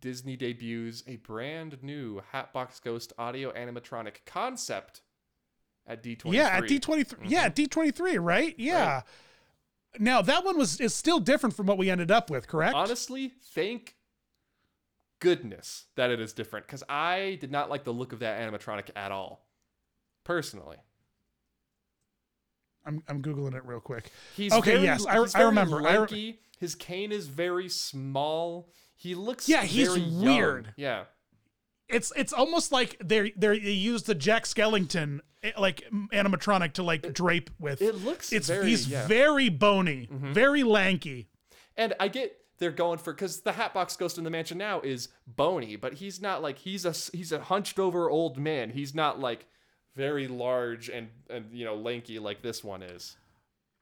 Disney 0.00 0.36
debuts 0.36 1.02
a 1.06 1.16
brand 1.16 1.82
new 1.82 2.22
Hatbox 2.32 2.80
Ghost 2.80 3.12
audio 3.18 3.52
animatronic 3.52 4.24
concept 4.24 5.02
at 5.86 6.02
D23. 6.02 6.32
Yeah, 6.32 6.48
at 6.48 6.66
D 6.66 6.78
twenty 6.78 7.04
three. 7.04 7.28
Yeah, 7.28 7.48
D 7.50 7.66
twenty 7.66 7.90
three. 7.90 8.16
Right. 8.16 8.54
Now 9.98 10.22
that 10.22 10.44
one 10.44 10.56
was 10.58 10.80
is 10.80 10.94
still 10.94 11.20
different 11.20 11.54
from 11.54 11.66
what 11.66 11.78
we 11.78 11.90
ended 11.90 12.10
up 12.10 12.30
with, 12.30 12.48
correct? 12.48 12.74
Honestly, 12.74 13.32
thank 13.54 13.96
goodness 15.20 15.84
that 15.96 16.10
it 16.10 16.20
is 16.20 16.32
different 16.32 16.66
because 16.66 16.82
I 16.88 17.38
did 17.40 17.50
not 17.52 17.70
like 17.70 17.84
the 17.84 17.92
look 17.92 18.12
of 18.12 18.20
that 18.20 18.40
animatronic 18.40 18.90
at 18.96 19.12
all. 19.12 19.46
Personally, 20.24 20.78
I'm 22.86 23.02
I'm 23.08 23.22
googling 23.22 23.54
it 23.54 23.64
real 23.64 23.80
quick. 23.80 24.10
he's 24.36 24.52
Okay, 24.52 24.72
very- 24.72 24.84
yes, 24.84 25.06
I- 25.06 25.38
I 25.38 25.42
remember. 25.44 25.86
I 25.86 25.96
re- 25.98 26.38
His 26.58 26.74
cane 26.74 27.12
is 27.12 27.26
very 27.26 27.68
small. 27.68 28.70
He 28.94 29.14
looks 29.14 29.48
Yeah, 29.48 29.62
he's 29.64 29.96
young. 29.96 30.22
weird. 30.22 30.74
Yeah, 30.76 31.04
It's 31.92 32.12
it's 32.16 32.32
almost 32.32 32.72
like 32.72 32.96
they 33.02 33.32
they 33.36 33.58
they 33.58 33.70
used 33.70 34.06
the 34.06 34.14
Jack 34.14 34.44
Skellington 34.44 35.20
eh, 35.42 35.52
like 35.58 35.84
animatronic 36.12 36.72
to 36.74 36.82
like 36.82 37.12
drape 37.12 37.50
with. 37.58 37.82
it 37.82 37.96
looks 37.96 38.32
it's 38.32 38.48
very 38.48 38.68
he's 38.68 38.88
yeah. 38.88 39.00
Mm-hmm. 39.00 39.08
very 39.08 39.48
bony, 39.48 40.08
very 40.10 40.62
lanky. 40.62 41.28
And 41.76 41.94
I 42.00 42.08
get 42.08 42.36
they're 42.58 42.70
going 42.70 42.98
for 42.98 43.12
because 43.12 43.40
the 43.40 43.52
Hatbox 43.52 43.96
Ghost 43.96 44.18
in 44.18 44.24
the 44.24 44.30
Mansion 44.30 44.58
now 44.58 44.80
is 44.80 45.08
bony, 45.26 45.76
but 45.76 45.94
he's 45.94 46.20
not 46.20 46.42
like 46.42 46.58
he's 46.58 46.84
a 46.84 46.94
he's 47.16 47.32
a 47.32 47.40
hunched 47.40 47.78
over 47.78 48.08
old 48.08 48.38
man. 48.38 48.70
He's 48.70 48.94
not 48.94 49.20
like 49.20 49.46
very 49.94 50.28
large 50.28 50.88
and 50.88 51.08
and 51.28 51.46
you 51.52 51.64
know 51.64 51.74
lanky 51.74 52.18
like 52.18 52.42
this 52.42 52.62
one 52.62 52.82
is. 52.82 53.16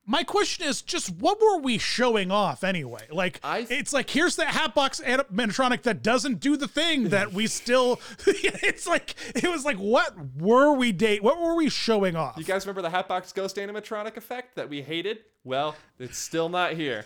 My 0.06 0.24
question 0.24 0.66
is 0.66 0.82
just 0.82 1.10
what 1.10 1.40
were 1.40 1.58
we 1.58 1.78
showing 1.78 2.30
off 2.32 2.64
anyway? 2.64 3.06
Like 3.10 3.38
I- 3.44 3.66
it's 3.70 3.92
like 3.92 4.10
here's 4.10 4.34
the 4.34 4.44
Hatbox 4.46 5.00
animatronic 5.00 5.82
that 5.82 6.02
doesn't 6.02 6.40
do 6.40 6.56
the 6.56 6.66
thing 6.66 7.10
that 7.10 7.32
we 7.32 7.46
still. 7.46 8.00
it's 8.26 8.86
like 8.86 9.14
it 9.36 9.48
was 9.48 9.64
like 9.64 9.76
what 9.76 10.14
were 10.36 10.72
we 10.72 10.90
date? 10.90 11.22
What 11.22 11.40
were 11.40 11.54
we 11.54 11.68
showing 11.68 12.16
off? 12.16 12.36
You 12.38 12.44
guys 12.44 12.66
remember 12.66 12.82
the 12.82 12.90
Hatbox 12.90 13.32
Ghost 13.32 13.56
animatronic 13.56 14.16
effect 14.16 14.56
that 14.56 14.68
we 14.68 14.82
hated? 14.82 15.18
Well, 15.44 15.76
it's 15.98 16.18
still 16.18 16.48
not 16.48 16.72
here. 16.72 17.04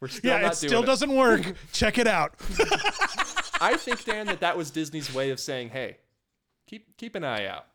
We're 0.00 0.08
still 0.08 0.32
yeah, 0.32 0.42
not 0.42 0.52
it 0.52 0.56
still 0.56 0.82
it. 0.82 0.86
doesn't 0.86 1.14
work. 1.14 1.54
Check 1.72 1.96
it 1.96 2.08
out. 2.08 2.34
I 3.60 3.76
think 3.78 4.04
Dan 4.04 4.26
that 4.26 4.40
that 4.40 4.56
was 4.56 4.72
Disney's 4.72 5.14
way 5.14 5.30
of 5.30 5.38
saying, 5.38 5.70
"Hey, 5.70 5.98
keep 6.66 6.96
keep 6.96 7.14
an 7.14 7.22
eye 7.24 7.46
out." 7.46 7.66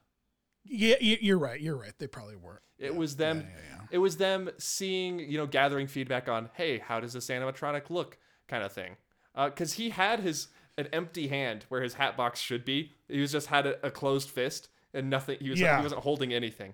Yeah, 0.70 0.95
you're 0.99 1.38
right. 1.39 1.59
You're 1.59 1.78
right. 1.78 1.93
They 1.97 2.07
probably 2.07 2.36
were. 2.36 2.61
It 2.78 2.95
was 2.95 3.15
them. 3.15 3.45
It 3.89 3.97
was 3.99 4.18
them 4.18 4.49
seeing, 4.57 5.20
you 5.20 5.38
know, 5.38 5.47
gathering 5.47 5.88
feedback 5.88 6.28
on, 6.28 6.49
hey, 6.53 6.78
how 6.80 6.99
does 6.99 7.13
this 7.13 7.28
animatronic 7.30 7.89
look, 7.89 8.18
kind 8.47 8.63
of 8.63 8.72
thing. 8.72 8.97
Because 9.36 9.74
he 9.74 9.89
had 9.91 10.20
his 10.20 10.47
an 10.78 10.88
empty 10.93 11.28
hand 11.28 11.65
where 11.70 11.82
his 11.82 11.95
hat 11.95 12.15
box 12.15 12.39
should 12.39 12.63
be. 12.65 12.91
He 13.07 13.20
was 13.20 13.32
just 13.32 13.47
had 13.47 13.65
a, 13.65 13.88
a 13.88 13.89
closed 13.91 14.30
fist 14.30 14.70
and 14.93 15.09
nothing. 15.09 15.38
He 15.39 15.49
was 15.49 15.59
Yeah. 15.59 15.78
he 15.78 15.84
wasn't 15.84 16.01
holding 16.01 16.34
anything. 16.34 16.74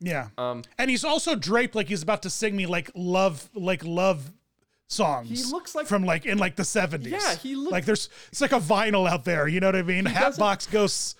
Yeah. 0.00 0.28
Um, 0.36 0.62
and 0.78 0.90
he's 0.90 1.04
also 1.04 1.36
draped 1.36 1.74
like 1.76 1.88
he's 1.88 2.02
about 2.02 2.22
to 2.22 2.30
sing 2.30 2.56
me 2.56 2.66
like 2.66 2.90
love 2.94 3.48
like 3.54 3.84
love 3.84 4.32
songs. 4.88 5.28
He 5.28 5.44
looks 5.52 5.74
like- 5.74 5.86
from 5.86 6.04
like 6.04 6.26
in 6.26 6.38
like 6.38 6.56
the 6.56 6.64
70s. 6.64 7.06
Yeah, 7.10 7.34
he 7.36 7.54
looks 7.54 7.72
like 7.72 7.84
there's 7.84 8.08
it's 8.30 8.40
like 8.40 8.52
a 8.52 8.58
vinyl 8.60 9.08
out 9.08 9.24
there, 9.24 9.46
you 9.46 9.60
know 9.60 9.68
what 9.68 9.76
I 9.76 9.82
mean? 9.82 10.04
Hat 10.06 10.36
box 10.36 10.66
ghosts. 10.66 11.14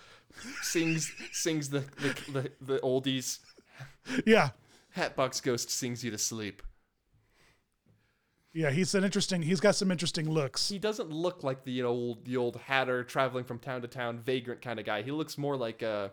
Sings 0.61 1.11
sings 1.31 1.69
the 1.69 1.79
the, 1.79 2.31
the 2.31 2.51
the 2.61 2.79
oldies. 2.79 3.39
Yeah. 4.25 4.49
Hatbox 4.91 5.41
Ghost 5.41 5.69
sings 5.71 6.03
you 6.03 6.11
to 6.11 6.17
sleep. 6.17 6.61
Yeah, 8.53 8.69
he's 8.69 8.93
an 8.93 9.03
interesting 9.03 9.41
he's 9.41 9.59
got 9.59 9.75
some 9.75 9.89
interesting 9.91 10.29
looks. 10.29 10.69
He 10.69 10.77
doesn't 10.77 11.09
look 11.09 11.43
like 11.43 11.63
the 11.63 11.81
old 11.83 12.25
the 12.25 12.37
old 12.37 12.57
hatter 12.57 13.03
traveling 13.03 13.45
from 13.45 13.57
town 13.57 13.81
to 13.81 13.87
town 13.87 14.19
vagrant 14.19 14.61
kind 14.61 14.79
of 14.79 14.85
guy. 14.85 15.01
He 15.01 15.11
looks 15.11 15.37
more 15.37 15.57
like 15.57 15.81
a 15.81 16.11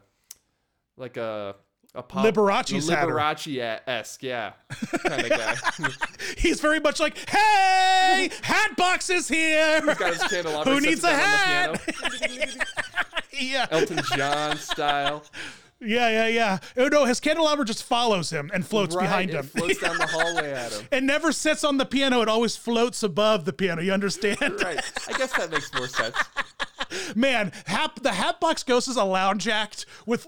like 0.96 1.18
a 1.18 1.56
a 1.94 2.02
pop, 2.02 2.24
Liberace's 2.24 2.88
Liberace 2.88 3.80
esque, 3.86 4.22
yeah, 4.22 4.52
kind 5.04 5.22
of 5.22 5.28
guy. 5.28 5.56
He's 6.38 6.60
very 6.60 6.78
much 6.78 7.00
like, 7.00 7.18
"Hey, 7.28 8.30
Hatbox 8.42 9.10
is 9.10 9.26
here. 9.26 9.80
Got 9.80 10.14
his 10.14 10.22
candelabra. 10.22 10.72
Who 10.72 10.80
needs 10.80 11.02
a 11.02 11.08
down 11.08 11.70
on 11.70 11.72
the 11.72 11.78
hat?" 11.78 12.68
yeah, 13.38 13.66
Elton 13.70 14.00
John 14.16 14.56
style. 14.58 15.22
yeah, 15.80 16.08
yeah, 16.10 16.26
yeah. 16.28 16.58
Oh 16.76 16.88
no, 16.88 17.04
his 17.04 17.20
candelabra 17.20 17.64
just 17.64 17.84
follows 17.84 18.30
him 18.30 18.50
and 18.52 18.66
floats 18.66 18.94
Right, 18.94 19.02
behind 19.02 19.30
it 19.30 19.36
him. 19.36 19.42
floats 19.46 19.78
down 19.80 19.96
the 19.98 20.06
hallway 20.06 20.52
at 20.52 20.72
him. 20.72 20.86
It 20.92 21.02
never 21.02 21.32
sits 21.32 21.64
on 21.64 21.78
the 21.78 21.86
piano. 21.86 22.20
It 22.22 22.28
always 22.28 22.56
floats 22.56 23.02
above 23.02 23.44
the 23.44 23.52
piano. 23.52 23.80
You 23.82 23.92
understand? 23.92 24.38
Right. 24.40 24.80
I 25.08 25.12
guess 25.18 25.32
that 25.36 25.50
makes 25.50 25.72
more 25.74 25.88
sense. 25.88 26.16
Man, 27.14 27.52
Hap, 27.66 28.00
the 28.02 28.12
Hatbox 28.12 28.62
Ghost 28.64 28.88
is 28.88 28.96
a 28.96 29.04
lounge 29.04 29.46
act 29.48 29.86
with. 30.06 30.26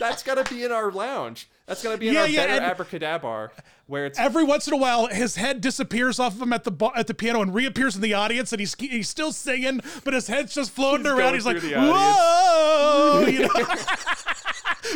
That's 0.00 0.22
gotta 0.22 0.44
be 0.52 0.64
in 0.64 0.72
our 0.72 0.90
lounge. 0.90 1.48
That's 1.66 1.82
gotta 1.82 1.98
be 1.98 2.08
in 2.08 2.14
Yeah, 2.14 2.20
our 2.22 2.28
yeah, 2.28 2.40
better 2.46 2.52
and- 2.54 2.64
abracadabra, 2.64 3.50
where 3.88 4.06
it's 4.06 4.18
Every 4.18 4.44
once 4.44 4.68
in 4.68 4.74
a 4.74 4.76
while, 4.76 5.06
his 5.08 5.36
head 5.36 5.60
disappears 5.60 6.20
off 6.20 6.34
of 6.36 6.42
him 6.42 6.52
at 6.52 6.64
the 6.64 6.70
bo- 6.70 6.92
at 6.94 7.06
the 7.08 7.14
piano 7.14 7.42
and 7.42 7.52
reappears 7.52 7.96
in 7.96 8.02
the 8.02 8.14
audience, 8.14 8.52
and 8.52 8.60
he's 8.60 8.76
he's 8.78 9.08
still 9.08 9.32
singing, 9.32 9.80
but 10.04 10.14
his 10.14 10.28
head's 10.28 10.54
just 10.54 10.70
floating 10.70 11.06
He's 11.06 11.14
around. 11.14 11.34
He's 11.34 11.46
like, 11.46 11.58
through 11.58 11.70
the 11.70 11.74
audience. 11.76 11.96
"Whoa!" 11.96 13.26
You 13.26 13.40
know? 13.40 13.74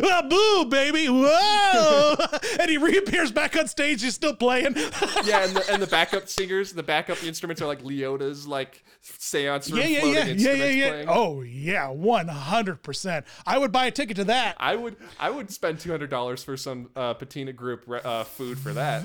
Ah, 0.05 0.23
boo, 0.29 0.71
baby, 0.71 1.07
whoa! 1.09 2.15
and 2.61 2.71
he 2.71 2.79
reappears 2.79 3.33
back 3.33 3.57
on 3.57 3.69
stage. 3.69 4.03
He's 4.03 4.15
still 4.15 4.35
playing. 4.35 4.75
yeah, 5.25 5.45
and 5.45 5.57
the, 5.57 5.65
and 5.71 5.83
the 5.83 5.87
backup 5.87 6.29
singers, 6.29 6.73
the 6.73 6.83
backup 6.83 7.23
instruments 7.23 7.61
are 7.63 7.67
like 7.67 7.83
Leota's 7.83 8.47
like 8.47 8.85
seance 9.03 9.71
room 9.71 9.81
yeah, 9.81 9.87
yeah, 9.87 9.99
yeah, 9.99 10.05
yeah, 10.05 10.27
instruments 10.27 10.45
yeah, 10.45 10.67
yeah. 10.67 10.89
playing. 10.89 11.09
Oh 11.09 11.43
yeah, 11.43 11.89
one 11.89 12.29
hundred 12.29 12.83
percent. 12.83 13.27
I 13.47 13.59
would 13.59 13.73
buy 13.73 13.87
a 13.87 13.91
ticket 13.91 14.17
to 14.17 14.25
that. 14.25 14.57
I 14.59 14.77
would 14.77 14.97
I 15.19 15.31
would 15.31 15.51
spend 15.51 15.81
two 15.81 15.91
hundred 15.91 16.11
dollars 16.11 16.43
for 16.45 16.57
some 16.57 16.91
uh, 16.97 17.15
patina 17.15 17.53
group 17.53 17.85
re- 17.87 18.01
uh, 18.05 18.25
food 18.25 18.59
for 18.59 18.73
that. 18.73 19.05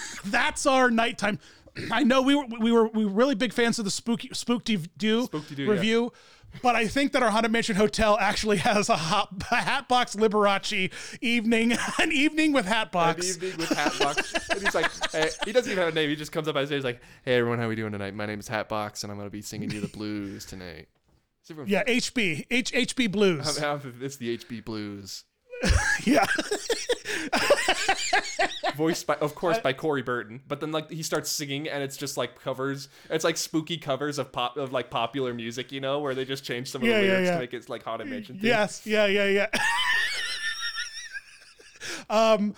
That's 0.24 0.66
our 0.66 0.90
nighttime. 0.90 1.38
I 1.90 2.02
know 2.02 2.22
we 2.22 2.34
were 2.34 2.44
we 2.60 2.72
were 2.72 2.88
we 2.88 3.04
were 3.04 3.12
really 3.12 3.34
big 3.34 3.52
fans 3.52 3.78
of 3.78 3.84
the 3.84 3.90
spooky 3.90 4.28
spookty 4.28 4.88
do 4.96 5.24
Spook-de-doo, 5.24 5.64
yeah. 5.64 6.08
But 6.62 6.76
I 6.76 6.86
think 6.88 7.12
that 7.12 7.22
our 7.22 7.30
Haunted 7.30 7.52
Mansion 7.52 7.76
Hotel 7.76 8.18
actually 8.20 8.58
has 8.58 8.88
a, 8.88 8.96
hot, 8.96 9.28
a 9.50 9.56
Hatbox 9.56 10.16
Liberace 10.16 10.92
evening, 11.20 11.72
an 11.98 12.12
evening 12.12 12.52
with 12.52 12.66
An 12.66 12.72
Hatbox. 12.72 13.28
evening 13.36 13.56
with 13.56 13.68
Hatbox, 13.70 14.50
and 14.50 14.60
he's 14.62 14.74
like, 14.74 14.90
hey, 15.12 15.30
he 15.44 15.52
doesn't 15.52 15.70
even 15.72 15.82
have 15.84 15.92
a 15.92 15.94
name. 15.94 16.10
He 16.10 16.16
just 16.16 16.32
comes 16.32 16.48
up 16.48 16.56
stage 16.56 16.70
he's 16.70 16.84
like, 16.84 17.00
"Hey 17.24 17.34
everyone, 17.36 17.58
how 17.58 17.64
are 17.66 17.68
we 17.68 17.76
doing 17.76 17.92
tonight? 17.92 18.14
My 18.14 18.26
name 18.26 18.40
is 18.40 18.48
Hatbox, 18.48 19.02
and 19.04 19.10
I'm 19.12 19.16
gonna 19.18 19.30
be 19.30 19.42
singing 19.42 19.70
you 19.70 19.80
the 19.80 19.88
blues 19.88 20.44
tonight." 20.44 20.88
Yeah, 21.66 21.82
HB, 21.84 22.46
H 22.50 22.72
HB 22.72 23.10
Blues. 23.10 23.58
How- 23.58 23.78
how- 23.78 23.90
It's 24.00 24.16
the 24.16 24.36
HB 24.38 24.64
Blues, 24.64 25.24
yeah, 26.04 26.24
voiced 28.76 29.06
by, 29.06 29.14
of 29.16 29.34
course, 29.34 29.58
by 29.58 29.72
Corey 29.72 30.02
Burton. 30.02 30.40
But 30.48 30.60
then 30.60 30.72
like 30.72 30.90
he 30.90 31.02
starts 31.02 31.30
singing, 31.30 31.68
and 31.68 31.82
it's 31.82 31.96
just 31.96 32.16
like 32.16 32.40
covers. 32.40 32.88
It's 33.10 33.24
like 33.24 33.36
spooky 33.36 33.76
covers 33.76 34.18
of 34.18 34.32
pop 34.32 34.56
of 34.56 34.72
like 34.72 34.90
popular 34.90 35.34
music, 35.34 35.70
you 35.72 35.80
know, 35.80 36.00
where 36.00 36.14
they 36.14 36.24
just 36.24 36.44
change 36.44 36.70
some 36.70 36.82
of 36.82 36.88
Yeah, 36.88 37.00
the 37.00 37.06
yeah, 37.06 37.12
lyrics 37.12 37.26
yeah. 37.26 37.34
to 37.34 37.38
make 37.40 37.54
it 37.54 37.68
like 37.68 37.82
haunted 37.82 38.08
mansion. 38.08 38.36
Theme. 38.36 38.46
yes, 38.46 38.86
yeah, 38.86 39.06
yeah, 39.06 39.26
yeah. 39.26 39.46
um, 42.10 42.54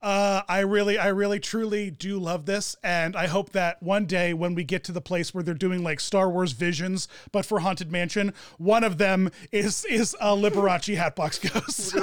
uh, 0.00 0.42
I 0.48 0.60
really, 0.60 0.96
I 0.96 1.08
really, 1.08 1.40
truly 1.40 1.90
do 1.90 2.18
love 2.18 2.46
this, 2.46 2.76
and 2.84 3.16
I 3.16 3.26
hope 3.26 3.50
that 3.50 3.82
one 3.82 4.06
day 4.06 4.32
when 4.32 4.54
we 4.54 4.62
get 4.62 4.84
to 4.84 4.92
the 4.92 5.00
place 5.00 5.34
where 5.34 5.42
they're 5.42 5.54
doing 5.54 5.82
like 5.82 5.98
Star 5.98 6.30
Wars 6.30 6.52
Visions, 6.52 7.08
but 7.32 7.44
for 7.44 7.60
Haunted 7.60 7.90
Mansion, 7.90 8.32
one 8.58 8.84
of 8.84 8.98
them 8.98 9.30
is 9.50 9.84
is 9.86 10.14
a 10.20 10.36
Liberace 10.36 10.96
Hatbox 10.96 11.38
Ghost. 11.40 11.94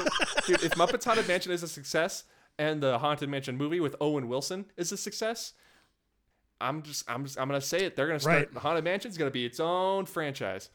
Dude, 0.46 0.64
if 0.64 0.72
Muppets 0.72 1.06
Haunted 1.06 1.28
Mansion 1.28 1.54
is 1.54 1.64
a 1.64 1.68
success 1.70 2.26
and 2.60 2.82
the 2.84 2.98
Haunted 3.00 3.30
Mansion 3.30 3.58
movie 3.58 3.80
with 3.80 3.96
Owen 4.02 4.28
Wilson 4.28 4.66
is 4.76 4.92
a 4.92 4.98
success, 4.98 5.54
I'm 6.60 6.82
just 6.82 7.10
I'm 7.10 7.24
just 7.24 7.40
I'm 7.40 7.48
gonna 7.48 7.62
say 7.62 7.86
it. 7.86 7.96
They're 7.96 8.08
gonna 8.08 8.20
start 8.20 8.50
Right. 8.54 8.62
Haunted 8.62 8.84
Mansion's 8.84 9.18
gonna 9.18 9.32
be 9.32 9.46
its 9.46 9.62
own 9.62 10.06
franchise. 10.06 10.70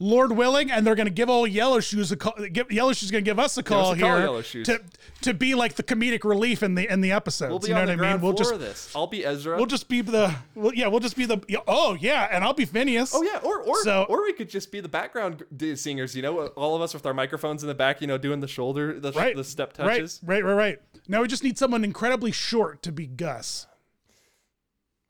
Lord 0.00 0.32
willing, 0.32 0.72
and 0.72 0.84
they're 0.84 0.96
gonna 0.96 1.10
give 1.10 1.30
old 1.30 1.50
Yellow 1.50 1.78
Shoes 1.78 2.10
a 2.10 2.16
call. 2.16 2.34
Give, 2.52 2.70
Yellow 2.70 2.92
Shoes 2.92 3.12
gonna 3.12 3.22
give 3.22 3.38
us 3.38 3.56
a 3.56 3.62
call 3.62 3.92
us 3.92 3.96
a 3.96 4.00
call, 4.00 4.34
here 4.34 4.42
Shoes. 4.42 4.66
to 4.66 4.82
to 5.22 5.32
be 5.32 5.54
like 5.54 5.74
the 5.74 5.84
comedic 5.84 6.24
relief 6.24 6.62
in 6.64 6.74
the 6.74 6.90
in 6.92 7.00
the 7.00 7.12
episodes. 7.12 7.50
We'll 7.50 7.68
you 7.68 7.74
know 7.74 7.92
what 7.92 8.04
I 8.04 8.12
mean? 8.12 8.20
We'll 8.20 8.32
just 8.32 8.58
this. 8.58 8.92
I'll 8.94 9.06
be 9.06 9.24
Ezra. 9.24 9.56
we'll 9.56 9.66
just 9.66 9.88
be 9.88 10.00
the 10.00 10.34
well, 10.56 10.74
yeah, 10.74 10.88
we'll 10.88 11.00
just 11.00 11.16
be 11.16 11.26
the 11.26 11.40
oh 11.68 11.96
yeah, 12.00 12.28
and 12.32 12.42
I'll 12.42 12.54
be 12.54 12.64
Phineas. 12.64 13.14
Oh 13.14 13.22
yeah, 13.22 13.38
or 13.42 13.62
or 13.62 13.82
So- 13.84 14.06
or 14.08 14.22
we 14.22 14.32
could 14.32 14.50
just 14.50 14.72
be 14.72 14.80
the 14.80 14.88
background 14.88 15.44
singers. 15.76 16.16
You 16.16 16.22
know, 16.22 16.46
all 16.48 16.74
of 16.74 16.82
us 16.82 16.92
with 16.92 17.06
our 17.06 17.14
microphones 17.14 17.62
in 17.62 17.68
the 17.68 17.74
back. 17.74 18.00
You 18.00 18.08
know, 18.08 18.18
doing 18.18 18.40
the 18.40 18.48
shoulder, 18.48 18.98
the, 18.98 19.12
right, 19.12 19.36
the 19.36 19.44
step 19.44 19.74
touches. 19.74 20.20
Right, 20.24 20.42
right, 20.42 20.54
right. 20.54 20.56
right. 20.56 20.78
Now 21.06 21.22
we 21.22 21.28
just 21.28 21.44
need 21.44 21.56
someone 21.56 21.84
incredibly 21.84 22.32
short 22.32 22.82
to 22.82 22.92
be 22.92 23.06
Gus. 23.06 23.66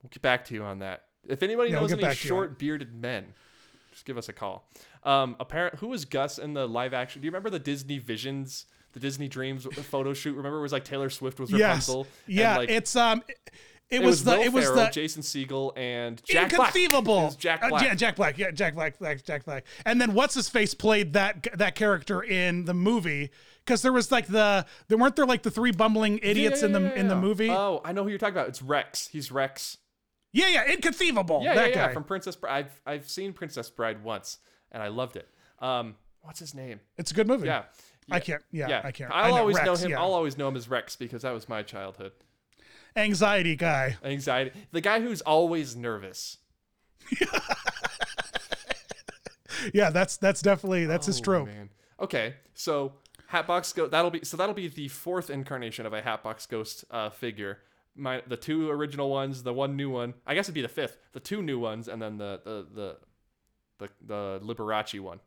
We'll 0.02 0.10
get 0.10 0.22
back 0.22 0.44
to 0.46 0.54
you 0.54 0.62
on 0.62 0.80
that. 0.80 1.04
If 1.26 1.42
anybody 1.42 1.70
Yeah, 1.70 1.76
we'll 1.76 1.88
knows 1.88 1.92
any 1.92 2.00
to 2.02 2.06
you 2.06 2.10
on 2.10 2.14
short 2.16 2.58
bearded 2.58 2.94
men, 2.94 3.32
just 3.94 4.04
give 4.04 4.18
us 4.18 4.28
a 4.28 4.32
call. 4.32 4.68
Um, 5.04 5.36
apparent 5.40 5.76
who 5.76 5.88
was 5.88 6.04
Gus 6.04 6.38
in 6.38 6.52
the 6.54 6.66
live 6.68 6.92
action? 6.92 7.22
Do 7.22 7.26
you 7.26 7.30
remember 7.30 7.50
the 7.50 7.58
Disney 7.58 7.98
Visions, 7.98 8.66
the 8.92 9.00
Disney 9.00 9.28
Dreams 9.28 9.64
photo 9.72 10.12
shoot? 10.12 10.34
Remember 10.36 10.58
it 10.58 10.62
was 10.62 10.72
like 10.72 10.84
Taylor 10.84 11.10
Swift 11.10 11.38
was 11.40 11.52
Rapunzel. 11.52 12.00
and, 12.26 12.34
yeah. 12.34 12.56
like, 12.58 12.68
it's 12.68 12.96
um, 12.96 13.22
it, 13.28 13.50
it 13.90 13.98
was, 14.00 14.06
was, 14.06 14.24
the 14.24 14.30
Will 14.32 14.42
it 14.42 14.52
was 14.52 14.64
Ferrell, 14.64 14.84
the 14.86 14.90
Jason 14.90 15.22
Segel, 15.22 15.72
and 15.76 16.20
Jack 16.24 16.50
Black. 16.50 16.52
inconceivable. 16.52 17.20
It 17.20 17.24
was 17.24 17.36
Jack 17.36 17.62
Uh, 17.62 17.68
Black. 17.68 17.82
yeah, 17.84 17.94
Jack 17.94 18.16
Black. 18.16 18.38
Yeah, 18.38 18.50
Jack 18.50 18.74
Black. 18.74 18.98
Black 18.98 19.22
Jack 19.22 19.44
Black. 19.44 19.64
And 19.86 20.00
then 20.00 20.14
what's 20.14 20.34
his 20.34 20.48
face 20.48 20.74
played 20.74 21.12
that 21.12 21.46
that 21.56 21.74
character 21.74 22.22
in 22.22 22.64
the 22.64 22.74
movie 22.74 23.30
because 23.64 23.82
there 23.82 23.92
was 23.92 24.10
like 24.10 24.26
the 24.26 24.66
there 24.88 24.98
weren't 24.98 25.16
there 25.16 25.26
like 25.26 25.42
the 25.42 25.50
three 25.50 25.70
bumbling 25.70 26.18
Yeah, 26.18 26.30
idiots 26.30 26.60
yeah, 26.60 26.66
in 26.66 26.72
the 26.72 26.80
yeah, 26.80 26.94
in 26.94 27.08
the 27.08 27.16
movie. 27.16 27.50
Oh, 27.50 27.80
I 27.84 27.92
know 27.92 28.02
who 28.02 28.08
you're 28.08 28.18
talking 28.18 28.34
about. 28.34 28.48
It's 28.48 28.62
Rex. 28.62 29.08
He's 29.08 29.30
Rex. 29.30 29.78
Yeah, 30.34 30.48
yeah, 30.48 30.70
inconceivable. 30.70 31.40
Yeah, 31.42 31.54
that 31.54 31.70
yeah, 31.70 31.76
yeah. 31.76 31.86
guy. 31.88 31.94
From 31.94 32.04
Princess 32.04 32.36
Bride. 32.36 32.66
I've 32.66 32.80
I've 32.84 33.08
seen 33.08 33.32
Princess 33.32 33.70
Bride 33.70 34.04
once, 34.04 34.38
and 34.70 34.82
I 34.82 34.88
loved 34.88 35.16
it. 35.16 35.26
Um, 35.60 35.94
what's 36.20 36.40
his 36.40 36.54
name? 36.54 36.80
it's 36.98 37.10
a 37.10 37.14
good 37.14 37.26
movie. 37.26 37.46
Yeah. 37.46 37.62
I 38.10 38.20
can't. 38.20 38.42
Yeah, 38.52 38.68
Yeah, 38.68 38.82
I 38.84 38.92
can't. 38.92 39.10
I'll 39.10 39.34
I 39.34 39.38
always 39.38 39.56
Rex, 39.56 39.64
know 39.66 39.74
him. 39.76 39.90
yeah. 39.92 40.00
I'll 40.02 40.12
always 40.12 40.36
know 40.36 40.46
him 40.48 40.56
as 40.56 40.68
Rex 40.68 40.94
because 40.94 41.22
that 41.22 41.32
was 41.32 41.48
my 41.48 41.62
childhood. 41.62 42.12
Anxiety 42.96 43.56
guy. 43.56 43.96
Anxiety. 44.04 44.52
The 44.72 44.82
guy 44.82 45.00
who's 45.00 45.22
always 45.22 45.74
nervous. 45.74 46.36
Yeah, 49.72 49.88
that's 49.90 50.16
that's 50.18 50.42
definitely 50.42 50.84
that's 50.84 51.06
his 51.06 51.20
Oh, 51.20 51.24
trope. 51.24 51.46
man. 51.46 51.70
Okay, 51.98 52.34
so 52.52 52.94
Hatbox 53.28 53.72
Ghost. 53.72 53.92
That'll 53.92 54.10
be 54.10 54.20
so. 54.22 54.36
That'll 54.36 54.54
be 54.54 54.68
the 54.68 54.88
fourth 54.88 55.30
incarnation 55.30 55.86
of 55.86 55.92
a 55.94 56.02
Hatbox 56.02 56.44
Ghost 56.46 56.84
uh, 56.90 57.08
figure. 57.08 57.58
My 57.96 58.22
the 58.26 58.36
two 58.36 58.70
original 58.70 59.10
ones, 59.10 59.42
the 59.42 59.52
one 59.52 59.76
new 59.76 59.90
one. 59.90 60.14
I 60.26 60.34
guess 60.34 60.46
it'd 60.46 60.54
be 60.54 60.62
the 60.62 60.68
fifth. 60.68 60.98
The 61.12 61.20
two 61.20 61.42
new 61.42 61.58
ones, 61.58 61.88
and 61.88 62.00
then 62.02 62.18
the 62.18 62.40
the 62.44 62.66
the 62.74 62.96
the, 63.78 63.88
the 64.04 64.40
Liberace 64.44 64.98
one. 65.00 65.20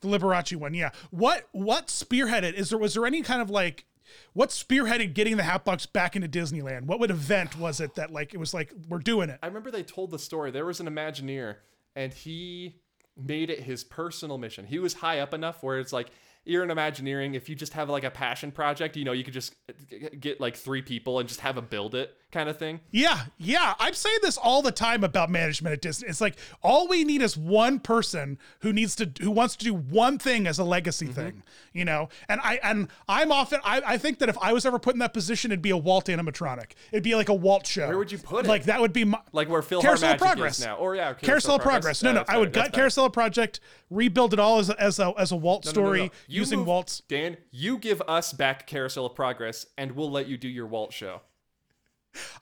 The 0.00 0.08
Liberace 0.08 0.56
one, 0.56 0.74
yeah. 0.74 0.90
What 1.10 1.48
what 1.52 1.86
spearheaded? 1.86 2.54
Is 2.54 2.70
there 2.70 2.78
was 2.78 2.94
there 2.94 3.06
any 3.06 3.22
kind 3.22 3.40
of 3.40 3.50
like 3.50 3.84
what 4.32 4.50
spearheaded 4.50 5.14
getting 5.14 5.36
the 5.36 5.42
Hatbox 5.44 5.86
back 5.86 6.16
into 6.16 6.28
Disneyland? 6.28 6.86
What 6.86 6.98
what 6.98 7.10
event 7.10 7.56
was 7.58 7.80
it 7.80 7.94
that 7.94 8.10
like 8.10 8.34
it 8.34 8.38
was 8.38 8.52
like 8.52 8.72
we're 8.88 8.98
doing 8.98 9.30
it? 9.30 9.38
I 9.42 9.46
remember 9.46 9.70
they 9.70 9.84
told 9.84 10.10
the 10.10 10.18
story. 10.18 10.50
There 10.50 10.66
was 10.66 10.80
an 10.80 10.88
Imagineer, 10.88 11.56
and 11.94 12.12
he 12.12 12.80
made 13.16 13.50
it 13.50 13.60
his 13.60 13.84
personal 13.84 14.38
mission. 14.38 14.66
He 14.66 14.78
was 14.78 14.94
high 14.94 15.20
up 15.20 15.34
enough 15.34 15.62
where 15.62 15.78
it's 15.78 15.92
like 15.92 16.08
you're 16.44 16.62
an 16.62 16.70
Imagineering. 16.70 17.34
If 17.34 17.48
you 17.48 17.54
just 17.54 17.74
have 17.74 17.88
like 17.88 18.04
a 18.04 18.10
passion 18.10 18.52
project, 18.52 18.96
you 18.96 19.04
know, 19.04 19.12
you 19.12 19.24
could 19.24 19.34
just 19.34 19.54
uh, 19.68 20.08
get 20.18 20.40
like 20.40 20.56
three 20.56 20.82
people 20.82 21.18
and 21.18 21.28
just 21.28 21.40
have 21.40 21.56
a 21.56 21.62
build 21.62 21.94
it 21.94 22.16
kind 22.32 22.48
of 22.48 22.58
thing. 22.58 22.80
Yeah, 22.90 23.20
yeah. 23.38 23.74
I'm 23.78 23.94
saying 23.94 24.18
this 24.22 24.36
all 24.36 24.62
the 24.62 24.72
time 24.72 25.04
about 25.04 25.30
management 25.30 25.74
at 25.74 25.80
Disney. 25.82 26.08
It's 26.08 26.20
like 26.20 26.36
all 26.62 26.88
we 26.88 27.04
need 27.04 27.22
is 27.22 27.36
one 27.36 27.78
person 27.78 28.38
who 28.62 28.72
needs 28.72 28.96
to 28.96 29.12
who 29.20 29.30
wants 29.30 29.54
to 29.56 29.64
do 29.66 29.74
one 29.74 30.18
thing 30.18 30.46
as 30.46 30.58
a 30.58 30.64
legacy 30.64 31.06
Mm-hmm. 31.06 31.14
thing, 31.14 31.42
you 31.72 31.84
know. 31.84 32.08
And 32.28 32.40
I 32.42 32.58
and 32.62 32.88
I'm 33.08 33.30
often 33.30 33.60
I, 33.64 33.82
I 33.86 33.98
think 33.98 34.18
that 34.20 34.28
if 34.28 34.36
I 34.38 34.52
was 34.52 34.66
ever 34.66 34.78
put 34.78 34.94
in 34.94 34.98
that 35.00 35.12
position, 35.14 35.52
it'd 35.52 35.62
be 35.62 35.70
a 35.70 35.76
Walt 35.76 36.06
animatronic. 36.06 36.72
It'd 36.90 37.04
be 37.04 37.14
like 37.14 37.28
a 37.28 37.34
Walt 37.34 37.66
show. 37.66 37.86
Where 37.86 37.98
would 37.98 38.10
you 38.10 38.18
put 38.18 38.46
it? 38.46 38.48
Like 38.48 38.64
that 38.64 38.80
would 38.80 38.92
be 38.92 39.04
my 39.04 39.20
Like 39.32 39.48
where 39.48 39.62
Phil 39.62 39.82
Carousel 39.82 40.12
of 40.12 40.18
Progress 40.18 40.64
now. 40.64 40.76
Or 40.76 40.96
yeah, 40.96 41.12
Carousel 41.14 41.56
of 41.56 41.62
Progress. 41.62 42.02
No, 42.02 42.10
Yeah, 42.10 42.14
no. 42.14 42.24
I 42.28 42.38
would 42.38 42.52
gut. 42.52 42.72
Carousel 42.72 43.06
of 43.06 43.12
Project, 43.12 43.60
rebuild 43.90 44.32
it 44.32 44.38
all 44.38 44.58
as 44.58 44.70
a, 44.70 44.80
as 44.80 44.98
a, 44.98 45.12
as 45.18 45.32
a 45.32 45.36
Walt 45.36 45.64
No, 45.66 45.68
no, 45.68 45.72
story 45.72 45.98
no, 46.00 46.04
no. 46.06 46.10
Using 46.28 46.58
move- 46.60 46.68
Walt's. 46.68 47.02
Dan, 47.08 47.36
you 47.50 47.76
give 47.78 48.00
us 48.08 48.32
back 48.32 48.66
Carousel 48.66 49.06
of 49.06 49.14
Progress, 49.14 49.66
and 49.76 49.92
we'll 49.92 50.10
let 50.10 50.28
you 50.28 50.38
do 50.38 50.48
your 50.48 50.66
Walt 50.66 50.92
show. 50.92 51.20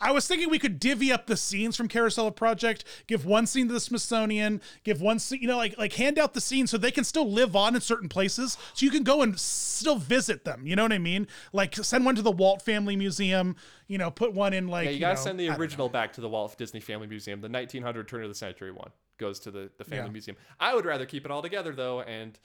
I 0.01 0.13
was 0.13 0.27
thinking 0.27 0.51
we 0.51 0.59
could 0.59 0.81
divvy 0.81 1.13
up 1.13 1.27
the 1.27 1.37
scenes 1.37 1.77
from 1.77 1.89
Carousel 1.89 2.27
of 2.27 2.37
Project, 2.37 2.85
give 3.07 3.25
one 3.25 3.47
scene 3.47 3.69
to 3.69 3.75
the 3.75 3.81
Smithsonian, 3.81 4.61
give 4.85 5.01
one 5.01 5.19
scene, 5.19 5.41
you 5.43 5.49
know, 5.49 5.57
like 5.57 5.77
like 5.79 5.93
hand 5.93 6.19
out 6.19 6.35
the 6.35 6.41
scenes 6.41 6.71
so 6.71 6.79
they 6.79 6.91
can 6.91 7.05
still 7.05 7.31
live 7.31 7.55
on 7.55 7.75
in 7.75 7.81
certain 7.81 8.09
places, 8.09 8.59
so 8.75 8.85
you 8.85 8.91
can 8.91 9.03
go 9.03 9.23
and 9.23 9.39
still 9.39 9.97
visit 9.97 10.45
them. 10.45 10.67
You 10.67 10.77
know 10.77 10.83
what 10.83 10.93
I 10.93 10.99
mean? 10.99 11.27
Like 11.53 11.75
send 11.77 12.05
one 12.05 12.17
to 12.17 12.23
the 12.23 12.31
Walt 12.31 12.63
Family 12.63 12.97
Museum. 12.97 13.57
You 13.87 13.99
know, 13.99 14.11
put 14.11 14.33
one 14.33 14.53
in 14.53 14.69
like. 14.69 14.87
Yeah, 14.87 14.91
you 14.93 15.01
gotta 15.01 15.15
know, 15.17 15.21
send 15.21 15.41
the 15.41 15.49
original 15.51 15.89
back 15.89 16.13
to 16.15 16.21
the 16.21 16.29
Walt 16.29 16.57
Disney 16.59 16.81
Family 16.81 17.07
Museum. 17.07 17.41
The 17.41 17.49
1900 17.49 18.09
turn 18.09 18.23
of 18.23 18.29
the 18.29 18.35
century 18.35 18.71
one 18.71 18.91
goes 19.19 19.39
to 19.41 19.51
the, 19.51 19.71
the 19.79 19.85
Family 19.85 20.07
Yeah. 20.07 20.13
Museum. 20.13 20.37
I 20.59 20.75
would 20.75 20.85
rather 20.85 21.07
keep 21.07 21.25
it 21.25 21.31
all 21.31 21.43
together 21.43 21.75
though 21.75 22.01
and 22.01 22.39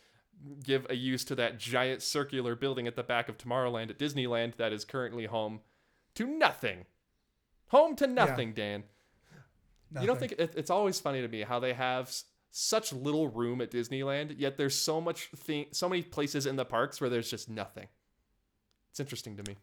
give 0.64 0.86
a 0.90 0.96
use 0.96 1.24
to 1.26 1.36
that 1.36 1.58
giant 1.58 2.02
circular 2.02 2.56
building 2.56 2.88
at 2.88 2.96
the 2.96 3.04
back 3.04 3.30
of 3.30 3.38
Tomorrowland 3.38 3.90
at 3.90 3.98
Disneyland 3.98 4.58
that 4.58 4.74
is 4.74 4.84
currently 4.84 5.26
home 5.26 5.62
to 6.16 6.26
nothing. 6.26 6.86
Home 7.68 7.96
to 7.98 8.08
nothing, 8.08 8.54
Dan. 8.54 8.84
You 10.00 10.08
don't 10.08 10.20
think 10.20 10.34
it, 10.34 10.54
it's 10.58 10.70
always 10.70 11.00
funny 11.00 11.22
to 11.22 11.28
me 11.28 11.42
how 11.42 11.60
they 11.60 11.74
have 11.74 12.14
such 12.52 12.92
little 12.94 13.28
room 13.28 13.62
at 13.62 13.72
Disneyland, 13.72 14.36
yet 14.38 14.58
there's 14.58 14.76
so 14.76 15.00
much 15.02 15.30
thing, 15.36 15.66
so 15.72 15.88
many 15.90 16.02
places 16.02 16.46
in 16.46 16.56
the 16.56 16.66
parks 16.66 17.00
where 17.02 17.10
there's 17.10 17.30
just 17.30 17.50
nothing. 17.50 17.88
It's 18.92 19.00
interesting 19.00 19.38
to 19.38 19.44
me. 19.44 19.58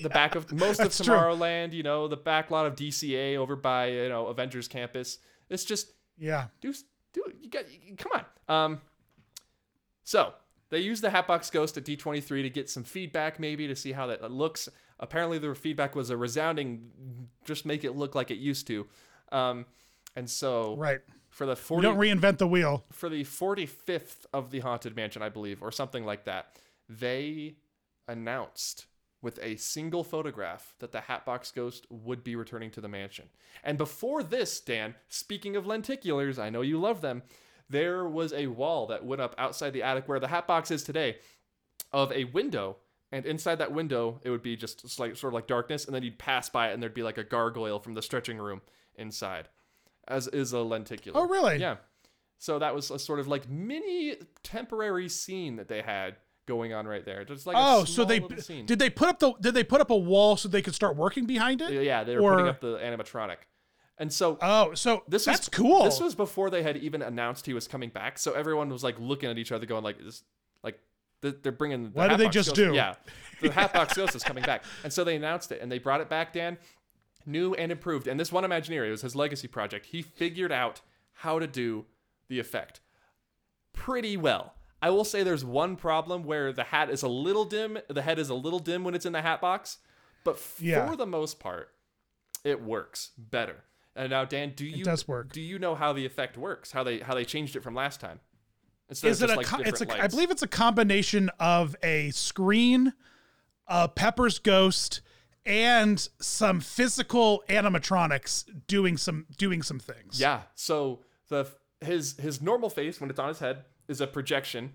the 0.00 0.08
back 0.10 0.34
of 0.34 0.50
most 0.52 0.80
of 0.80 0.86
That's 0.86 0.98
true. 0.98 1.14
Tomorrowland, 1.14 1.72
you 1.72 1.82
know, 1.82 2.08
the 2.08 2.16
back 2.16 2.50
lot 2.50 2.66
of 2.66 2.74
DCA 2.76 3.36
over 3.36 3.56
by 3.56 3.88
you 3.88 4.08
know 4.08 4.26
Avengers 4.28 4.68
Campus. 4.68 5.18
It's 5.48 5.64
just 5.64 5.92
Yeah. 6.18 6.46
do 6.60 6.72
do 7.12 7.24
you 7.40 7.50
got 7.50 7.64
you- 7.70 7.96
come 7.96 8.12
on. 8.48 8.54
Um, 8.72 8.80
so 10.04 10.32
they 10.70 10.80
use 10.80 11.00
the 11.00 11.10
Hatbox 11.10 11.50
Ghost 11.50 11.76
at 11.76 11.84
D23 11.84 12.42
to 12.42 12.50
get 12.50 12.68
some 12.70 12.82
feedback, 12.84 13.38
maybe 13.38 13.66
to 13.68 13.76
see 13.76 13.92
how 13.92 14.06
that 14.08 14.28
looks. 14.30 14.68
Apparently, 15.02 15.36
the 15.38 15.54
feedback 15.54 15.94
was 15.94 16.08
a 16.08 16.16
resounding, 16.16 16.90
just 17.44 17.66
make 17.66 17.84
it 17.84 17.92
look 17.96 18.14
like 18.14 18.30
it 18.30 18.38
used 18.38 18.66
to. 18.68 18.86
Um, 19.32 19.66
and 20.16 20.30
so 20.30 20.76
Right. 20.76 21.00
for 21.28 21.44
the 21.44 21.58
We 21.74 21.82
don't 21.82 21.98
reinvent 21.98 22.38
the 22.38 22.46
wheel. 22.46 22.84
for 22.92 23.08
the 23.10 23.24
45th 23.24 24.24
of 24.32 24.50
the 24.50 24.60
haunted 24.60 24.94
mansion 24.96 25.22
i 25.22 25.28
believe 25.30 25.62
or 25.62 25.72
something 25.72 26.04
like 26.04 26.24
that 26.24 26.54
they 26.88 27.56
announced 28.06 28.86
with 29.22 29.38
a 29.42 29.56
single 29.56 30.04
photograph 30.04 30.74
that 30.80 30.92
the 30.92 31.00
hatbox 31.02 31.50
ghost 31.50 31.86
would 31.88 32.22
be 32.22 32.36
returning 32.36 32.70
to 32.72 32.80
the 32.82 32.88
mansion 32.88 33.28
and 33.64 33.78
before 33.78 34.22
this 34.22 34.60
dan 34.60 34.94
speaking 35.08 35.56
of 35.56 35.64
lenticulars 35.64 36.38
i 36.38 36.50
know 36.50 36.60
you 36.60 36.78
love 36.78 37.00
them 37.00 37.22
there 37.70 38.06
was 38.06 38.32
a 38.34 38.48
wall 38.48 38.86
that 38.86 39.02
went 39.04 39.22
up 39.22 39.34
outside 39.38 39.72
the 39.72 39.82
attic 39.82 40.06
where 40.08 40.20
the 40.20 40.28
hatbox 40.28 40.70
is 40.70 40.82
today 40.84 41.16
of 41.92 42.12
a 42.12 42.24
window 42.24 42.76
and 43.12 43.24
inside 43.26 43.56
that 43.56 43.70
window 43.72 44.18
it 44.24 44.30
would 44.30 44.42
be 44.42 44.56
just 44.56 44.98
like 44.98 45.14
sort 45.16 45.30
of 45.30 45.34
like 45.34 45.46
darkness 45.46 45.84
and 45.84 45.94
then 45.94 46.02
you'd 46.02 46.18
pass 46.18 46.48
by 46.48 46.70
it 46.70 46.72
and 46.74 46.82
there'd 46.82 46.94
be 46.94 47.02
like 47.04 47.18
a 47.18 47.24
gargoyle 47.24 47.78
from 47.78 47.94
the 47.94 48.02
stretching 48.02 48.38
room 48.38 48.60
inside 48.96 49.48
as 50.08 50.26
is 50.28 50.52
a 50.52 50.58
lenticular 50.60 51.20
Oh, 51.20 51.28
really? 51.28 51.58
yeah. 51.58 51.76
So 52.38 52.58
that 52.58 52.74
was 52.74 52.90
a 52.90 52.98
sort 52.98 53.20
of 53.20 53.28
like 53.28 53.48
mini 53.48 54.16
temporary 54.42 55.08
scene 55.08 55.56
that 55.56 55.68
they 55.68 55.80
had 55.82 56.16
going 56.46 56.72
on 56.74 56.88
right 56.88 57.04
there. 57.04 57.24
Just 57.24 57.46
like 57.46 57.56
Oh, 57.56 57.82
a 57.82 57.86
so 57.86 58.04
they 58.04 58.20
scene. 58.38 58.66
did 58.66 58.80
they 58.80 58.90
put 58.90 59.08
up 59.08 59.20
the 59.20 59.32
did 59.40 59.54
they 59.54 59.62
put 59.62 59.80
up 59.80 59.90
a 59.90 59.96
wall 59.96 60.36
so 60.36 60.48
they 60.48 60.60
could 60.62 60.74
start 60.74 60.96
working 60.96 61.24
behind 61.24 61.62
it? 61.62 61.84
yeah, 61.84 62.02
they 62.02 62.16
were 62.16 62.32
putting 62.32 62.48
up 62.48 62.60
the 62.60 62.78
animatronic. 62.78 63.36
And 63.98 64.12
so 64.12 64.38
Oh, 64.42 64.74
so 64.74 65.04
this 65.06 65.24
that's 65.26 65.40
was 65.42 65.48
cool. 65.50 65.84
This 65.84 66.00
was 66.00 66.16
before 66.16 66.50
they 66.50 66.64
had 66.64 66.76
even 66.78 67.00
announced 67.02 67.46
he 67.46 67.54
was 67.54 67.68
coming 67.68 67.90
back. 67.90 68.18
So 68.18 68.32
everyone 68.32 68.70
was 68.70 68.82
like 68.82 68.98
looking 68.98 69.30
at 69.30 69.38
each 69.38 69.52
other 69.52 69.64
going 69.66 69.84
like 69.84 69.98
this 70.02 70.04
like 70.04 70.08
th- 70.08 70.24
they're 71.30 71.52
bringing 71.52 71.84
the 71.84 71.90
What 71.90 72.08
did 72.08 72.18
they 72.18 72.28
just 72.28 72.50
Ghost- 72.50 72.56
do? 72.56 72.74
Yeah. 72.74 72.94
The 73.40 73.50
Hatbox 73.50 73.94
Ghost 73.94 74.14
is 74.14 74.22
coming 74.22 74.44
back. 74.44 74.64
And 74.84 74.92
so 74.92 75.02
they 75.04 75.16
announced 75.16 75.50
it 75.52 75.60
and 75.62 75.70
they 75.70 75.78
brought 75.78 76.00
it 76.00 76.08
back 76.08 76.32
Dan 76.32 76.58
new 77.26 77.54
and 77.54 77.70
improved. 77.72 78.06
And 78.08 78.18
this 78.18 78.30
one 78.32 78.44
Imagineer, 78.44 78.86
it 78.86 78.90
was 78.90 79.02
his 79.02 79.14
legacy 79.16 79.48
project. 79.48 79.86
He 79.86 80.02
figured 80.02 80.50
out 80.52 80.80
how 81.14 81.38
to 81.38 81.46
do 81.46 81.86
the 82.28 82.38
effect 82.40 82.80
pretty 83.72 84.16
well. 84.16 84.54
I 84.80 84.90
will 84.90 85.04
say 85.04 85.22
there's 85.22 85.44
one 85.44 85.76
problem 85.76 86.24
where 86.24 86.52
the 86.52 86.64
hat 86.64 86.90
is 86.90 87.02
a 87.02 87.08
little 87.08 87.44
dim, 87.44 87.78
the 87.88 88.02
head 88.02 88.18
is 88.18 88.28
a 88.28 88.34
little 88.34 88.58
dim 88.58 88.82
when 88.84 88.94
it's 88.94 89.06
in 89.06 89.12
the 89.12 89.22
hat 89.22 89.40
box, 89.40 89.78
but 90.24 90.40
Yeah. 90.58 90.88
for 90.88 90.96
the 90.96 91.06
most 91.06 91.38
part, 91.38 91.72
it 92.44 92.60
works 92.62 93.12
better. 93.16 93.64
And 93.94 94.10
now, 94.10 94.24
Dan, 94.24 94.52
do 94.56 94.66
you. 94.66 94.84
Do 95.32 95.40
you 95.40 95.58
know 95.58 95.74
how 95.74 95.92
the 95.92 96.04
effect 96.06 96.36
works? 96.38 96.72
How 96.72 96.82
they 96.82 97.00
how 97.00 97.14
they 97.14 97.24
changed 97.26 97.54
it 97.56 97.62
from 97.62 97.74
last 97.74 98.00
time? 98.00 98.20
Instead 98.92 99.10
is 99.10 99.22
it 99.22 99.30
a 99.30 99.34
like 99.36 99.46
co- 99.46 99.58
it's 99.62 99.80
a 99.80 100.02
I 100.02 100.06
believe 100.06 100.30
it's 100.30 100.42
a 100.42 100.48
combination 100.48 101.30
of 101.40 101.74
a 101.82 102.10
screen, 102.10 102.92
a 103.66 103.88
Pepper's 103.88 104.38
ghost, 104.38 105.00
and 105.44 106.08
some 106.20 106.60
physical 106.60 107.42
animatronics 107.48 108.44
doing 108.66 108.96
some 108.96 109.26
doing 109.36 109.62
some 109.62 109.78
things. 109.78 110.20
Yeah. 110.20 110.42
So 110.54 111.00
the 111.28 111.46
his 111.80 112.16
his 112.18 112.40
normal 112.40 112.70
face 112.70 113.00
when 113.00 113.10
it's 113.10 113.18
on 113.18 113.28
his 113.28 113.38
head 113.40 113.64
is 113.88 114.00
a 114.00 114.06
projection, 114.06 114.72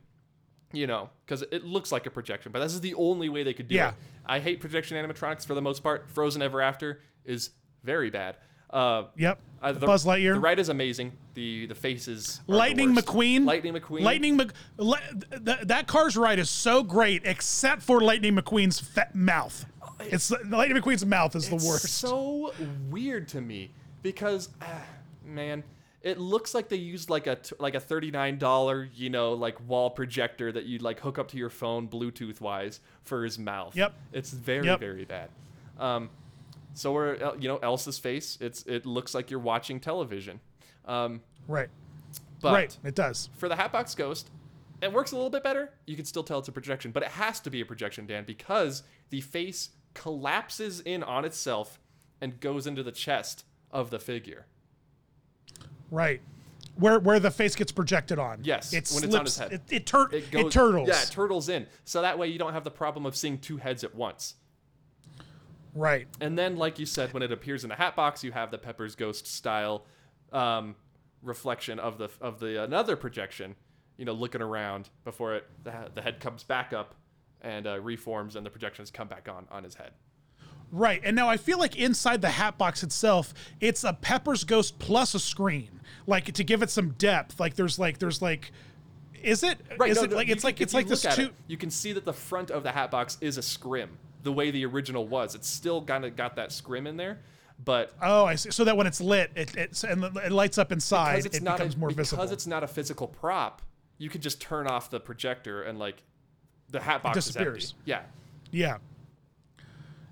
you 0.74 0.88
know, 0.88 1.10
because 1.26 1.44
it 1.52 1.64
looks 1.64 1.92
like 1.92 2.06
a 2.06 2.12
projection. 2.12 2.52
But 2.52 2.60
this 2.60 2.74
is 2.74 2.82
the 2.82 2.94
only 2.96 3.30
way 3.30 3.44
they 3.44 3.54
could 3.54 3.68
do 3.68 3.76
Yeah. 3.76 3.90
it. 3.90 3.96
I 4.26 4.40
hate 4.40 4.60
projection 4.60 4.98
animatronics 4.98 5.46
for 5.46 5.54
the 5.54 5.62
most 5.62 5.84
part. 5.84 6.10
Frozen 6.10 6.42
Ever 6.42 6.62
After 6.62 7.02
is 7.24 7.52
very 7.84 8.10
bad. 8.10 8.38
Uh, 8.70 9.04
Yep. 9.16 9.40
uh, 9.62 9.72
the, 9.72 9.86
Buzz 9.86 10.06
Lightyear. 10.06 10.34
The 10.34 10.40
ride 10.40 10.60
is 10.60 10.70
amazing. 10.70 11.14
The 11.36 11.68
the 11.68 11.76
faces. 11.76 12.42
are 12.48 12.52
the 12.52 12.58
Lightning. 12.58 12.96
McQueen. 12.96 13.46
Lightning 13.46 13.74
McQueen. 13.74 14.02
Lightning 14.02 14.36
Mc. 14.38 14.52
Li- 14.78 14.98
th- 15.46 15.60
that 15.64 15.88
Cars 15.88 16.18
ride 16.18 16.40
is 16.40 16.50
so 16.50 16.84
great, 16.84 17.22
except 17.26 17.82
for 17.82 18.02
Lightning 18.02 18.36
McQueen's 18.36 18.80
fa- 18.80 19.10
mouth. 19.14 19.66
It's 20.02 20.32
Lightning 20.50 20.82
McQueen's 20.82 21.06
mouth 21.06 21.36
is 21.36 21.50
the 21.50 21.56
worst. 21.56 21.88
so 21.88 22.54
weird 22.90 23.28
to 23.30 23.42
me 23.42 23.72
because, 24.04 24.50
ah, 24.62 24.82
man, 25.26 25.64
it 26.04 26.20
looks 26.20 26.54
like 26.54 26.70
they 26.70 26.76
used 26.76 27.10
like 27.10 27.26
a 27.28 27.36
t- 27.38 27.56
like 27.60 27.74
a 27.76 27.80
thirty 27.80 28.12
nine 28.12 28.38
dollar 28.38 28.88
you 28.94 29.10
know 29.10 29.34
like 29.34 29.58
wall 29.68 29.90
projector 29.90 30.52
that 30.52 30.66
you'd 30.66 30.82
like 30.84 31.00
hook 31.00 31.18
up 31.18 31.28
to 31.30 31.38
your 31.38 31.50
phone 31.50 31.88
Bluetooth 31.88 32.40
wise 32.42 32.80
for 33.04 33.24
his 33.24 33.40
mouth. 33.40 33.76
Yep. 33.76 33.94
It's 34.14 34.32
very 34.32 34.66
Yep. 34.66 34.80
very 34.80 35.06
bad. 35.06 35.30
Um, 35.80 36.10
so 36.78 36.94
we're 36.94 37.16
you 37.40 37.48
know 37.48 37.58
Elsa's 37.58 37.98
face. 38.00 38.38
It's 38.40 38.64
it 38.64 38.86
looks 38.86 39.16
like 39.16 39.32
you're 39.32 39.40
watching 39.40 39.80
television. 39.80 40.40
Um, 40.86 41.22
right. 41.48 41.70
but 42.42 42.54
right. 42.54 42.78
It 42.84 42.96
does. 42.96 43.30
for 43.38 43.50
the 43.50 43.56
Hatbox 43.56 43.96
Ghost, 43.96 44.30
it 44.82 44.94
works 44.94 45.12
a 45.12 45.16
little 45.16 45.30
bit 45.32 45.44
better. 45.44 45.72
You 45.86 45.96
can 45.96 46.06
still 46.06 46.24
tell 46.24 46.40
it's 46.40 46.48
a 46.48 46.52
projection, 46.52 46.92
but 46.92 47.04
it 47.04 47.10
has 47.10 47.40
to 47.42 47.50
be 47.50 47.62
a 47.62 47.66
projection, 47.66 48.06
Dan, 48.06 48.24
because 48.26 48.84
the 49.10 49.22
face 49.22 49.70
collapses 49.94 50.80
in 50.82 51.04
on 51.04 51.26
itself 51.26 51.80
and 52.22 52.40
goes 52.40 52.68
into 52.68 52.84
the 52.84 52.92
chest 52.92 53.44
of 53.72 53.90
the 53.90 54.00
figure. 54.00 54.46
Right. 55.92 56.22
Where 56.76 57.00
where 57.00 57.20
the 57.20 57.32
face 57.32 57.56
gets 57.56 57.72
projected 57.72 58.20
on. 58.20 58.42
Yes, 58.44 58.72
It 58.72 58.76
when 58.76 58.86
slips. 58.86 59.06
it's 59.06 59.16
on 59.16 59.26
his 59.26 59.38
head. 59.38 59.52
It 59.54 59.62
it, 59.70 59.86
tur- 59.88 60.10
It 60.12 60.26
it, 60.32 60.52
turtles. 60.52 60.88
Yeah, 60.88 61.02
it 61.02 61.10
turtles 61.10 61.50
in. 61.50 61.66
So 61.86 62.02
that 62.04 62.20
way 62.20 62.28
you 62.28 62.38
don't 62.38 62.54
have 62.54 62.64
the 62.64 62.72
problem 62.72 63.06
of 63.08 63.16
seeing 63.16 63.40
two 63.40 63.58
heads 63.58 63.84
at 63.84 63.96
once. 63.96 64.36
Right. 65.78 66.08
And 66.20 66.38
then, 66.38 66.58
like 66.58 66.80
you 66.80 66.86
said, 66.86 67.14
when 67.14 67.24
it 67.24 67.32
appears 67.32 67.64
in 67.64 67.70
the 67.70 67.76
Hatbox, 67.76 68.24
you 68.24 68.32
have 68.32 68.52
the 68.52 68.58
Pepper's 68.58 68.96
Ghost 68.96 69.28
style 69.28 69.86
um, 70.32 70.76
reflection 71.22 71.80
of 71.80 71.98
the 71.98 72.10
of 72.22 72.40
the 72.40 72.64
another 72.64 72.96
projection. 72.96 73.56
You 73.98 74.06
know, 74.06 74.14
looking 74.14 74.42
around 74.42 74.90
before 75.04 75.36
it 75.36 75.46
the, 75.64 75.90
the 75.94 76.02
head 76.02 76.20
comes 76.20 76.44
back 76.44 76.74
up 76.74 76.96
and 77.42 77.66
uh, 77.66 77.80
reforms, 77.80 78.36
and 78.36 78.46
the 78.46 78.50
projections 78.50 78.92
come 78.92 79.08
back 79.08 79.28
on 79.30 79.48
on 79.52 79.64
his 79.64 79.76
head. 79.76 79.92
Right. 80.72 81.02
And 81.04 81.16
now 81.16 81.30
I 81.30 81.38
feel 81.38 81.58
like 81.58 81.78
inside 81.78 82.22
the 82.22 82.30
hat 82.30 82.58
box 82.58 82.84
itself, 82.84 83.34
it's 83.62 83.84
a 83.84 83.94
Pepper's 83.94 84.44
Ghost 84.44 84.78
plus 84.80 85.16
a 85.16 85.20
screen, 85.20 85.80
like 86.06 86.26
to 86.34 86.44
give 86.44 86.62
it 86.62 86.70
some 86.70 86.90
depth. 86.92 87.40
Like 87.40 87.56
there's 87.56 87.80
like 87.80 88.00
there's 88.00 88.22
like, 88.22 88.52
is 89.24 89.44
it? 89.44 89.58
Right. 89.78 89.92
Is 89.92 89.98
no, 89.98 90.04
it 90.04 90.12
no, 90.12 90.18
like 90.18 90.28
it's 90.30 90.42
can- 90.42 90.48
like 90.48 90.62
it's 90.62 90.74
like 90.74 90.88
this 90.88 91.04
two? 91.04 91.28
it, 91.28 91.34
you 91.48 91.58
can 91.58 91.70
see 91.70 91.94
that 91.94 92.04
the 92.06 92.14
front 92.14 92.52
of 92.52 92.64
the 92.64 92.72
hat 92.72 92.92
box 92.92 93.18
is 93.22 93.38
a 93.38 93.42
scrim, 93.42 93.98
the 94.24 94.32
way 94.32 94.52
the 94.52 94.66
original 94.66 95.08
was. 95.08 95.36
It's 95.36 95.48
still 95.48 95.84
kind 95.84 96.06
of 96.06 96.16
got 96.16 96.36
that 96.36 96.52
scrim 96.52 96.88
in 96.88 96.98
there, 96.98 97.20
but 97.64 97.94
Oh, 98.02 98.26
I 98.26 98.36
see. 98.36 98.52
So 98.52 98.64
that 98.64 98.78
when 98.78 98.88
it's 98.88 99.02
lit, 99.02 99.32
it 99.36 99.56
it's 99.56 99.84
and 99.84 100.04
it 100.04 100.32
lights 100.32 100.58
up 100.58 100.72
inside, 100.72 101.26
it's 101.26 101.38
it 101.38 101.44
not 101.44 101.58
becomes 101.58 101.76
a, 101.76 101.78
more 101.78 101.90
because 101.90 102.10
visible. 102.10 102.24
Because 102.24 102.32
it's 102.32 102.48
not 102.48 102.64
a 102.64 102.68
physical 102.68 103.08
prop, 103.08 103.62
you 103.98 104.10
can 104.10 104.22
just 104.22 104.42
turn 104.42 104.68
off 104.68 104.90
the 104.90 105.00
projector 105.00 105.64
and 105.64 105.80
like 105.80 106.04
the 106.70 106.80
hat 106.80 107.04
box 107.04 107.18
is 107.18 107.36
empty. 107.36 107.52
disappears. 107.52 107.76
Yeah. 107.86 108.02
Yeah. 108.52 108.78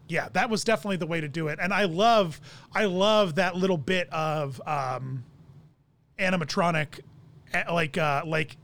Yeah, 0.07 0.29
that 0.33 0.49
was 0.51 0.63
definitely 0.63 0.97
the 0.97 1.07
way 1.07 1.19
to 1.19 1.27
do 1.27 1.47
it. 1.47 1.57
And 1.61 1.73
I 1.73 1.85
love 1.85 2.39
I 2.73 2.85
love 2.85 3.35
that 3.35 3.55
little 3.55 3.77
bit 3.77 4.07
of 4.13 4.61
um 4.67 5.23
animatronic 6.19 6.99
eh, 7.53 7.63
like 7.71 7.97
uh 7.97 8.21
like 8.25 8.55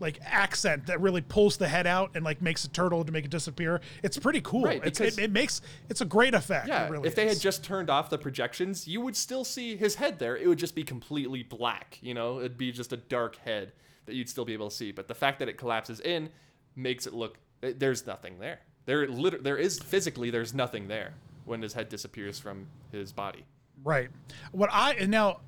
like 0.00 0.18
accent 0.24 0.86
that 0.86 1.00
really 1.00 1.20
pulls 1.20 1.56
the 1.56 1.68
head 1.68 1.86
out 1.86 2.12
and 2.14 2.24
like 2.24 2.42
makes 2.42 2.64
a 2.64 2.68
turtle 2.68 3.04
to 3.04 3.12
make 3.12 3.24
it 3.24 3.30
disappear. 3.30 3.80
It's 4.02 4.18
pretty 4.18 4.40
cool. 4.40 4.64
Right, 4.64 4.80
it's, 4.84 5.00
it, 5.00 5.18
it 5.18 5.30
makes 5.30 5.62
it's 5.88 6.00
a 6.00 6.04
great 6.04 6.34
effect. 6.34 6.68
Yeah, 6.68 6.88
really 6.88 7.08
if 7.08 7.14
they 7.14 7.28
had 7.28 7.40
just 7.40 7.64
turned 7.64 7.90
off 7.90 8.10
the 8.10 8.18
projections, 8.18 8.86
you 8.86 9.00
would 9.00 9.16
still 9.16 9.44
see 9.44 9.76
his 9.76 9.96
head 9.96 10.18
there. 10.18 10.36
It 10.36 10.46
would 10.46 10.58
just 10.58 10.74
be 10.74 10.84
completely 10.84 11.42
black, 11.42 11.98
you 12.02 12.14
know? 12.14 12.38
It'd 12.38 12.58
be 12.58 12.72
just 12.72 12.92
a 12.92 12.96
dark 12.96 13.36
head 13.36 13.72
that 14.06 14.14
you'd 14.14 14.28
still 14.28 14.44
be 14.44 14.52
able 14.52 14.70
to 14.70 14.74
see. 14.76 14.92
But 14.92 15.08
the 15.08 15.14
fact 15.14 15.38
that 15.40 15.48
it 15.48 15.56
collapses 15.56 16.00
in 16.00 16.30
makes 16.74 17.06
it 17.06 17.14
look 17.14 17.38
eh, 17.62 17.72
there's 17.76 18.06
nothing 18.06 18.38
there. 18.38 18.60
There 18.84 19.08
liter- 19.08 19.38
there 19.38 19.56
is 19.56 19.78
physically 19.78 20.30
there's 20.30 20.54
nothing 20.54 20.88
there 20.88 21.14
when 21.44 21.62
his 21.62 21.72
head 21.72 21.88
disappears 21.88 22.38
from 22.38 22.66
his 22.92 23.12
body. 23.12 23.44
Right. 23.84 24.10
What 24.52 24.70
I 24.72 24.92
and 24.94 25.10
now 25.10 25.40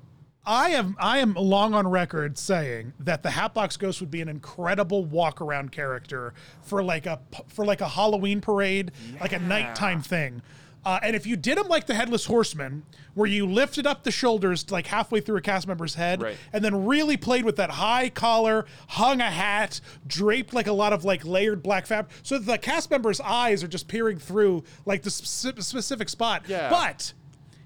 I 0.45 0.69
am 0.71 0.95
I 0.99 1.19
am 1.19 1.33
long 1.35 1.73
on 1.73 1.87
record 1.87 2.37
saying 2.37 2.93
that 3.01 3.21
the 3.23 3.29
Hatbox 3.31 3.77
Ghost 3.77 3.99
would 4.01 4.09
be 4.09 4.21
an 4.21 4.29
incredible 4.29 5.05
walk 5.05 5.41
around 5.41 5.71
character 5.71 6.33
for 6.61 6.81
like 6.83 7.05
a 7.05 7.19
for 7.47 7.65
like 7.65 7.81
a 7.81 7.87
Halloween 7.87 8.41
parade, 8.41 8.91
like 9.21 9.33
a 9.33 9.39
nighttime 9.39 10.01
thing. 10.01 10.41
Uh, 10.85 10.97
and 11.03 11.13
if 11.13 11.27
you 11.27 11.35
did 11.35 11.57
them 11.57 11.67
like 11.67 11.85
the 11.87 11.93
headless 11.93 12.25
horseman, 12.25 12.83
where 13.13 13.27
you 13.27 13.45
lifted 13.45 13.85
up 13.85 14.03
the 14.03 14.11
shoulders 14.11 14.63
to 14.63 14.73
like 14.73 14.87
halfway 14.87 15.19
through 15.19 15.35
a 15.35 15.41
cast 15.41 15.67
member's 15.67 15.93
head, 15.95 16.21
Right. 16.21 16.37
and 16.53 16.63
then 16.63 16.85
really 16.85 17.17
played 17.17 17.43
with 17.43 17.57
that 17.57 17.69
high 17.69 18.07
collar, 18.09 18.65
hung 18.87 19.19
a 19.19 19.29
hat, 19.29 19.81
draped 20.07 20.53
like 20.53 20.67
a 20.67 20.71
lot 20.73 20.93
of 20.93 21.03
like 21.03 21.25
layered 21.25 21.61
black 21.61 21.85
fabric, 21.85 22.15
so 22.23 22.37
that 22.39 22.45
the 22.49 22.57
cast 22.57 22.89
member's 22.89 23.19
eyes 23.19 23.61
are 23.61 23.67
just 23.67 23.89
peering 23.89 24.17
through 24.19 24.63
like 24.85 25.01
the 25.03 25.09
speci- 25.09 25.61
specific 25.61 26.07
spot. 26.07 26.43
Yeah. 26.47 26.69
But 26.69 27.11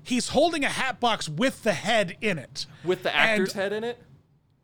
he's 0.04 0.30
holding 0.30 0.64
a 0.64 0.70
hat 0.70 1.00
box 1.00 1.28
with 1.30 1.64
the 1.64 1.74
head 1.74 2.18
in 2.22 2.38
it. 2.38 2.66
With 2.84 3.04
the 3.04 3.16
And- 3.16 3.32
actor's 3.42 3.54
head 3.54 3.74
in 3.74 3.84
it? 3.84 4.02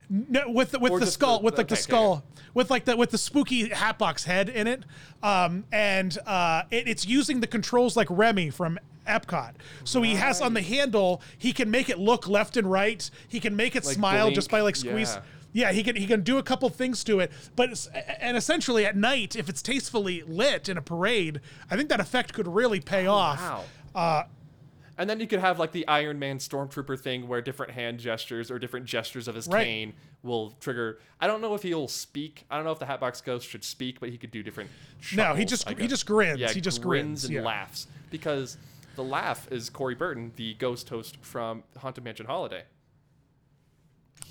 no, 0.09 0.49
with 0.49 0.71
the, 0.71 0.79
with 0.79 0.91
Or 0.91 0.99
the 0.99 1.05
skull, 1.07 1.39
the- 1.39 1.45
with 1.45 1.57
like 1.57 1.67
the 1.67 1.73
okay, 1.75 1.79
okay, 1.81 1.81
skull, 1.83 2.23
with 2.53 2.69
like 2.71 2.85
the 2.85 2.97
with 2.97 3.11
the 3.11 3.17
spooky 3.17 3.69
hatbox 3.69 4.23
head 4.23 4.49
in 4.49 4.67
it, 4.67 4.83
um, 5.23 5.65
and 5.71 6.17
uh, 6.25 6.63
it, 6.71 6.87
it's 6.87 7.05
using 7.05 7.41
the 7.41 7.47
controls 7.47 7.95
like 7.95 8.07
Remy 8.09 8.49
from 8.49 8.79
Epcot. 9.07 9.53
So 9.83 10.01
he 10.01 10.15
has 10.15 10.41
on 10.41 10.53
the 10.55 10.61
handle, 10.61 11.21
he 11.37 11.53
can 11.53 11.69
make 11.71 11.89
it 11.89 11.99
look 11.99 12.27
left 12.27 12.57
and 12.57 12.69
right. 12.69 13.09
He 13.27 13.39
can 13.39 13.55
make 13.55 13.75
it 13.75 13.85
Like 13.85 13.95
smile 13.95 14.25
blink, 14.25 14.35
just 14.35 14.49
by 14.51 14.61
like 14.61 14.75
squeeze. 14.75 15.13
yeah. 15.15 15.21
Yeah, 15.51 15.71
he 15.71 15.81
can 15.83 15.95
he 15.95 16.05
can 16.05 16.21
do 16.21 16.37
a 16.37 16.43
couple 16.43 16.69
things 16.69 17.03
to 17.05 17.19
it, 17.19 17.31
but 17.55 17.87
and 18.19 18.37
essentially 18.37 18.85
at 18.85 18.95
night, 18.95 19.35
if 19.35 19.49
it's 19.49 19.63
tastefully 19.63 20.21
lit 20.27 20.69
in 20.69 20.77
a 20.77 20.81
parade, 20.81 21.41
I 21.71 21.75
think 21.75 21.89
that 21.89 21.99
effect 21.99 22.33
could 22.33 22.47
really 22.47 22.79
pay 22.79 23.07
off. 23.07 23.39
Wow. 23.39 23.63
Uh, 23.95 24.23
And 24.99 25.09
then 25.09 25.21
you 25.21 25.27
could 25.27 25.39
have 25.39 25.57
like 25.59 25.71
the 25.71 25.87
Iron 25.87 26.19
Man 26.19 26.39
Stormtrooper 26.39 26.99
thing 26.99 27.27
where 27.29 27.41
different 27.41 27.71
hand 27.71 27.99
gestures 27.99 28.51
or 28.51 28.59
different 28.59 28.85
gestures 28.85 29.29
of 29.29 29.33
his 29.33 29.47
Right. 29.47 29.63
cane 29.65 29.93
will 30.23 30.51
trigger. 30.59 30.99
I 31.21 31.25
don't 31.27 31.39
know 31.41 31.55
if 31.55 31.63
he'll 31.63 31.87
speak. 31.87 32.45
I 32.51 32.57
don't 32.57 32.65
know 32.65 32.73
if 32.73 32.79
the 32.79 32.85
Hatbox 32.85 33.21
Ghost 33.21 33.47
should 33.47 33.63
speak, 33.63 34.01
but 34.01 34.09
he 34.09 34.17
could 34.17 34.29
do 34.29 34.43
different. 34.43 34.69
No, 35.15 35.35
he 35.35 35.45
just- 35.45 35.67
he 35.69 35.87
just 35.87 36.05
grins. 36.05 36.37
Yeah, 36.39 36.51
He 36.51 36.59
just 36.59 36.81
grins 36.81 37.21
grins, 37.21 37.25
and 37.25 37.33
yeah. 37.35 37.41
laughs 37.41 37.87
because 38.11 38.57
the 38.97 39.03
laugh 39.05 39.49
is 39.49 39.69
Corey 39.69 39.95
Burton, 39.95 40.33
the 40.35 40.53
ghost 40.55 40.89
host 40.89 41.15
from 41.21 41.63
Haunted 41.77 42.03
Mansion 42.03 42.25
Holiday. 42.25 42.65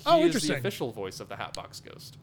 Oh, 0.05 0.17
he 0.17 0.17
Oh, 0.17 0.19
is 0.19 0.25
interesting. 0.27 0.51
the 0.53 0.57
official 0.59 0.91
voice 0.91 1.19
of 1.19 1.29
the 1.29 1.35
Hatbox 1.37 1.79
Ghost. 1.79 2.17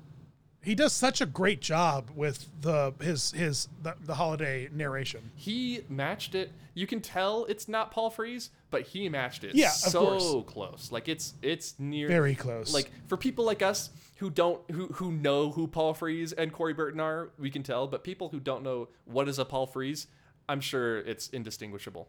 He 0.67 0.75
does 0.75 0.93
such 0.93 1.21
a 1.21 1.27
great 1.27 1.61
job 1.61 2.11
with 2.17 2.49
the 2.61 2.93
his 3.01 3.31
his 3.31 3.69
the, 3.85 3.95
the 4.05 4.17
holiday 4.17 4.69
narration. 4.73 5.31
He 5.37 5.83
matched 5.89 6.35
it. 6.35 6.51
You 6.75 6.89
can 6.89 7.01
tell 7.01 7.45
it's 7.45 7.69
not 7.69 7.93
Paul 7.93 8.11
Frees, 8.11 8.51
but 8.73 8.83
he 8.83 9.09
matched 9.09 9.45
it 9.45 9.55
Yeah, 9.55 9.69
of 9.69 9.93
so 9.93 10.43
close. 10.43 10.91
Like 10.91 11.09
it's 11.09 11.35
it's 11.41 11.77
near 11.79 12.09
Very 12.09 12.35
close. 12.35 12.75
Like 12.75 12.91
for 13.07 13.17
people 13.17 13.45
like 13.45 13.63
us 13.63 13.91
who 14.17 14.29
don't 14.29 14.61
who 14.73 14.89
who 14.89 15.13
know 15.13 15.53
who 15.53 15.69
Paul 15.69 15.95
Frees 15.95 16.33
and 16.33 16.53
Corey 16.53 16.75
Burton 16.75 16.99
are, 16.99 17.31
we 17.39 17.49
can 17.49 17.63
tell. 17.63 17.87
But 17.87 18.03
people 18.03 18.31
who 18.31 18.41
don't 18.41 18.65
know 18.65 18.89
what 19.05 19.29
is 19.29 19.39
a 19.39 19.45
Paul 19.45 19.69
Frees, 19.69 20.09
I'm 20.49 20.61
sure 20.61 20.99
it's 20.99 21.29
indistinguishable. 21.29 22.09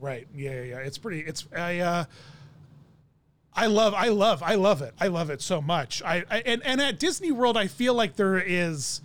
Right. 0.00 0.26
Yeah, 0.34 0.50
yeah, 0.50 0.62
yeah. 0.62 0.78
It's 0.78 0.98
pretty 0.98 1.20
it's 1.20 1.46
I 1.56 1.78
uh 1.78 2.04
I 3.54 3.66
love 3.66 3.94
I 3.94 4.08
love 4.08 4.42
I 4.42 4.54
love 4.54 4.82
it. 4.82 4.94
I 5.00 5.08
love 5.08 5.30
it 5.30 5.42
so 5.42 5.60
much. 5.60 6.02
I, 6.02 6.24
I 6.30 6.38
and 6.46 6.62
and 6.64 6.80
at 6.80 6.98
Disney 6.98 7.32
World 7.32 7.56
I 7.56 7.66
feel 7.66 7.94
like 7.94 8.16
there 8.16 8.38
is 8.38 9.00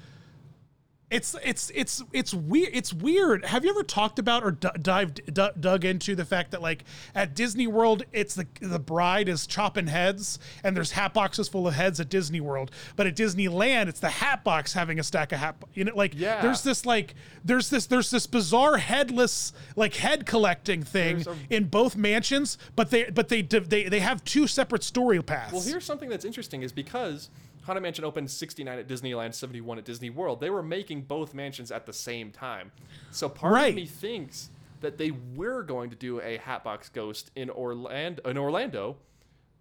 it's 1.15 1.35
it's 1.43 1.71
it's 1.73 2.03
it's 2.13 2.33
weird. 2.33 2.69
It's 2.73 2.93
weird. 2.93 3.45
Have 3.45 3.63
you 3.63 3.69
ever 3.71 3.83
talked 3.83 4.19
about 4.19 4.43
or 4.43 4.51
d- 4.51 4.67
dived 4.81 5.21
d- 5.33 5.47
dug 5.59 5.85
into 5.85 6.15
the 6.15 6.25
fact 6.25 6.51
that 6.51 6.61
like 6.61 6.83
at 7.13 7.35
Disney 7.35 7.67
World, 7.67 8.03
it's 8.11 8.35
the 8.35 8.45
the 8.61 8.79
bride 8.79 9.29
is 9.29 9.47
chopping 9.47 9.87
heads, 9.87 10.39
and 10.63 10.75
there's 10.75 10.91
hat 10.91 11.13
boxes 11.13 11.47
full 11.47 11.67
of 11.67 11.73
heads 11.73 11.99
at 11.99 12.09
Disney 12.09 12.41
World, 12.41 12.71
but 12.95 13.07
at 13.07 13.15
Disneyland, 13.15 13.87
it's 13.87 13.99
the 13.99 14.09
hat 14.09 14.43
box 14.43 14.73
having 14.73 14.99
a 14.99 15.03
stack 15.03 15.31
of 15.31 15.39
hat. 15.39 15.55
You 15.73 15.85
know, 15.85 15.95
like 15.95 16.13
Yeah. 16.15 16.41
there's 16.41 16.61
this 16.63 16.85
like 16.85 17.15
there's 17.43 17.69
this 17.69 17.85
there's 17.87 18.09
this 18.09 18.27
bizarre 18.27 18.77
headless 18.77 19.53
like 19.75 19.95
head 19.95 20.25
collecting 20.25 20.83
thing 20.83 21.25
a- 21.27 21.53
in 21.53 21.65
both 21.65 21.95
mansions, 21.95 22.57
but 22.75 22.89
they 22.89 23.05
but 23.05 23.29
they 23.29 23.41
they 23.41 23.87
they 23.89 23.99
have 24.01 24.23
two 24.23 24.47
separate 24.47 24.83
story 24.83 25.21
paths. 25.23 25.53
Well, 25.53 25.61
here's 25.61 25.85
something 25.85 26.09
that's 26.09 26.25
interesting 26.25 26.61
is 26.61 26.71
because 26.71 27.29
Haunted 27.65 27.81
Mansion 27.83 28.05
opened 28.05 28.29
69 28.29 28.77
at 28.79 28.87
Disneyland, 28.87 29.33
71 29.33 29.77
at 29.79 29.85
Disney 29.85 30.09
World. 30.09 30.39
They 30.39 30.49
were 30.49 30.63
making 30.63 31.03
both 31.03 31.33
mansions 31.33 31.71
at 31.71 31.85
the 31.85 31.93
same 31.93 32.31
time. 32.31 32.71
So 33.11 33.27
part 33.27 33.53
Right. 33.53 33.69
of 33.69 33.75
me 33.75 33.85
thinks 33.85 34.49
that 34.81 34.97
they 34.97 35.11
were 35.11 35.63
going 35.63 35.89
to 35.89 35.95
do 35.95 36.21
a 36.21 36.37
Hatbox 36.37 36.89
Ghost 36.89 37.31
in 37.35 37.49
Orlando, 37.49 38.21
in 38.29 38.37
Orlando, 38.37 38.97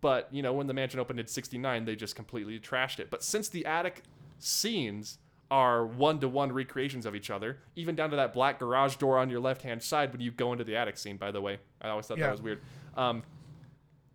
but 0.03 0.29
you 0.31 0.43
know 0.43 0.53
when 0.53 0.67
the 0.67 0.75
mansion 0.75 1.01
opened 1.01 1.19
in 1.19 1.27
69, 1.27 1.85
they 1.87 1.97
just 1.97 2.15
completely 2.15 2.59
trashed 2.61 3.01
it. 3.01 3.11
But 3.11 3.23
since 3.25 3.49
the 3.49 3.65
attic 3.65 4.03
scenes 4.39 5.19
are 5.51 5.87
one-to-one 5.87 6.53
recreations 6.53 7.07
of 7.07 7.15
each 7.15 7.31
other, 7.31 7.59
even 7.77 7.95
down 7.95 8.11
to 8.11 8.17
that 8.17 8.35
black 8.35 8.59
garage 8.59 8.97
door 8.97 9.19
on 9.19 9.31
your 9.31 9.41
left-hand 9.41 9.83
side 9.83 10.13
when 10.13 10.21
you 10.21 10.31
go 10.31 10.53
into 10.53 10.65
the 10.65 10.77
attic 10.77 10.97
scene. 10.99 11.17
By 11.17 11.31
the 11.31 11.41
way, 11.41 11.59
I 11.81 11.89
always 11.91 12.07
thought 12.07 12.19
Yeah. 12.19 12.27
that 12.27 12.33
was 12.33 12.43
weird. 12.43 12.61
Um, 12.97 13.23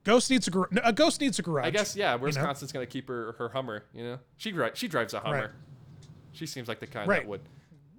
Ghost 0.10 0.32
needs 0.32 0.48
a 0.48 0.52
gar- 0.52 0.70
a 0.84 0.92
ghost 0.92 1.22
needs 1.22 1.38
a 1.38 1.44
garage. 1.44 1.68
I 1.68 1.70
guess 1.70 1.96
yeah. 1.96 2.16
Where's 2.16 2.36
know? 2.36 2.44
Constance 2.44 2.72
gonna 2.72 2.88
keep 2.88 3.08
her 3.10 3.36
her 3.38 3.50
Hummer? 3.50 3.84
You 3.94 4.04
know, 4.04 4.20
she 4.38 4.50
dri- 4.52 4.72
she 4.74 4.88
drives 4.88 5.14
a 5.14 5.20
Hummer. 5.20 5.36
Right. 5.40 5.50
She 6.32 6.48
seems 6.48 6.68
like 6.68 6.80
the 6.80 6.88
kind 6.88 7.08
Right. 7.08 7.22
that 7.22 7.28
would. 7.30 7.42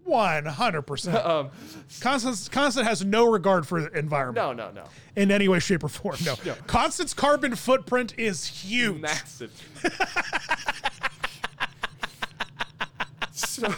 One 0.03 0.45
hundred 0.47 0.83
percent. 0.83 1.17
Um, 1.25 1.51
Constance 2.01 2.49
Constance 2.49 2.89
has 2.89 3.05
no 3.05 3.31
regard 3.31 3.65
for 3.65 3.83
the 3.83 3.97
environment. 3.97 4.45
no, 4.45 4.53
no, 4.53 4.73
no, 4.73 4.85
in 5.15 5.31
any 5.31 5.47
way, 5.47 5.61
shape, 5.61 5.85
or 5.85 5.89
form. 5.89 6.17
No. 6.25 6.35
No. 6.45 6.55
Constance 6.67 7.15
carbon 7.15 7.55
footprint 7.55 8.15
is 8.19 8.45
huge. 8.47 9.01
massive. 9.01 9.53
so, 13.33 13.73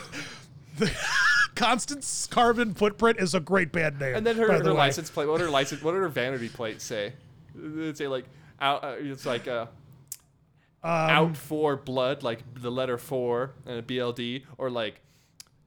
Constance 1.55 2.27
carbon 2.31 2.75
footprint 2.75 3.19
is 3.21 3.35
a 3.35 3.41
great 3.41 3.73
band 3.73 4.01
name. 4.01 4.15
and 4.15 4.27
then 4.27 4.37
her, 4.37 4.51
her 4.51 4.73
license 4.73 5.11
plate. 5.11 5.27
What 5.29 5.39
did 5.39 5.45
her 5.45 5.51
license? 5.51 5.83
What 5.83 5.93
did 5.93 5.99
her 5.99 6.09
vanity 6.09 6.49
plate 6.49 6.81
say? 6.81 7.13
It 7.57 7.97
say 7.97 8.09
like 8.09 8.25
out. 8.61 8.85
Uh, 8.85 8.95
it's 8.99 9.27
like 9.27 9.47
uh, 9.49 9.67
Um, 10.83 10.91
out 10.91 11.37
for 11.37 11.77
blood, 11.77 12.23
like 12.23 12.41
the 12.61 12.71
letter 12.71 12.99
four 12.99 13.53
and 13.67 13.79
a 13.79 13.83
BLD, 13.83 14.45
or 14.59 14.71
like 14.71 15.01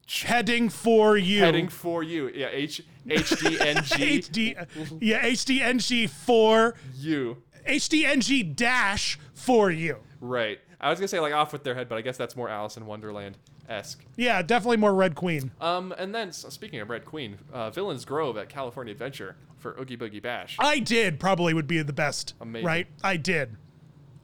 heading 0.08 0.68
for 0.68 1.16
you. 1.16 1.40
heading 1.40 1.68
for 1.68 2.02
you. 2.02 2.28
Yeah, 2.28 2.48
H 2.50 2.82
H 3.08 3.30
D 3.40 3.58
N 3.60 3.82
G 3.84 4.20
HD, 4.20 4.98
yeah, 5.00 5.22
HDNG 5.24 6.08
for 6.08 6.74
you. 6.94 7.42
HDNG 7.66 8.54
dash 8.54 9.18
for 9.34 9.70
you. 9.70 9.96
Right. 10.20 10.60
I 10.80 10.90
was 10.90 10.98
gonna 10.98 11.08
say 11.08 11.20
like 11.20 11.32
off 11.32 11.52
with 11.52 11.64
their 11.64 11.74
head, 11.74 11.88
but 11.88 11.96
I 11.98 12.02
guess 12.02 12.16
that's 12.16 12.36
more 12.36 12.48
Alice 12.48 12.76
in 12.76 12.86
Wonderland 12.86 13.38
esque. 13.68 14.04
Yeah, 14.16 14.42
definitely 14.42 14.76
more 14.78 14.94
Red 14.94 15.14
Queen. 15.14 15.50
Um, 15.60 15.92
and 15.98 16.14
then 16.14 16.32
so 16.32 16.48
speaking 16.48 16.80
of 16.80 16.90
Red 16.90 17.04
Queen, 17.04 17.38
uh, 17.52 17.70
Villains 17.70 18.04
Grove 18.04 18.36
at 18.36 18.48
California 18.48 18.92
Adventure 18.92 19.36
for 19.58 19.76
Oogie 19.80 19.96
Boogie 19.96 20.22
Bash. 20.22 20.56
I 20.58 20.78
did 20.78 21.18
probably 21.20 21.54
would 21.54 21.66
be 21.66 21.80
the 21.82 21.92
best. 21.92 22.34
Amazing. 22.40 22.66
Right? 22.66 22.86
I 23.02 23.16
did. 23.16 23.56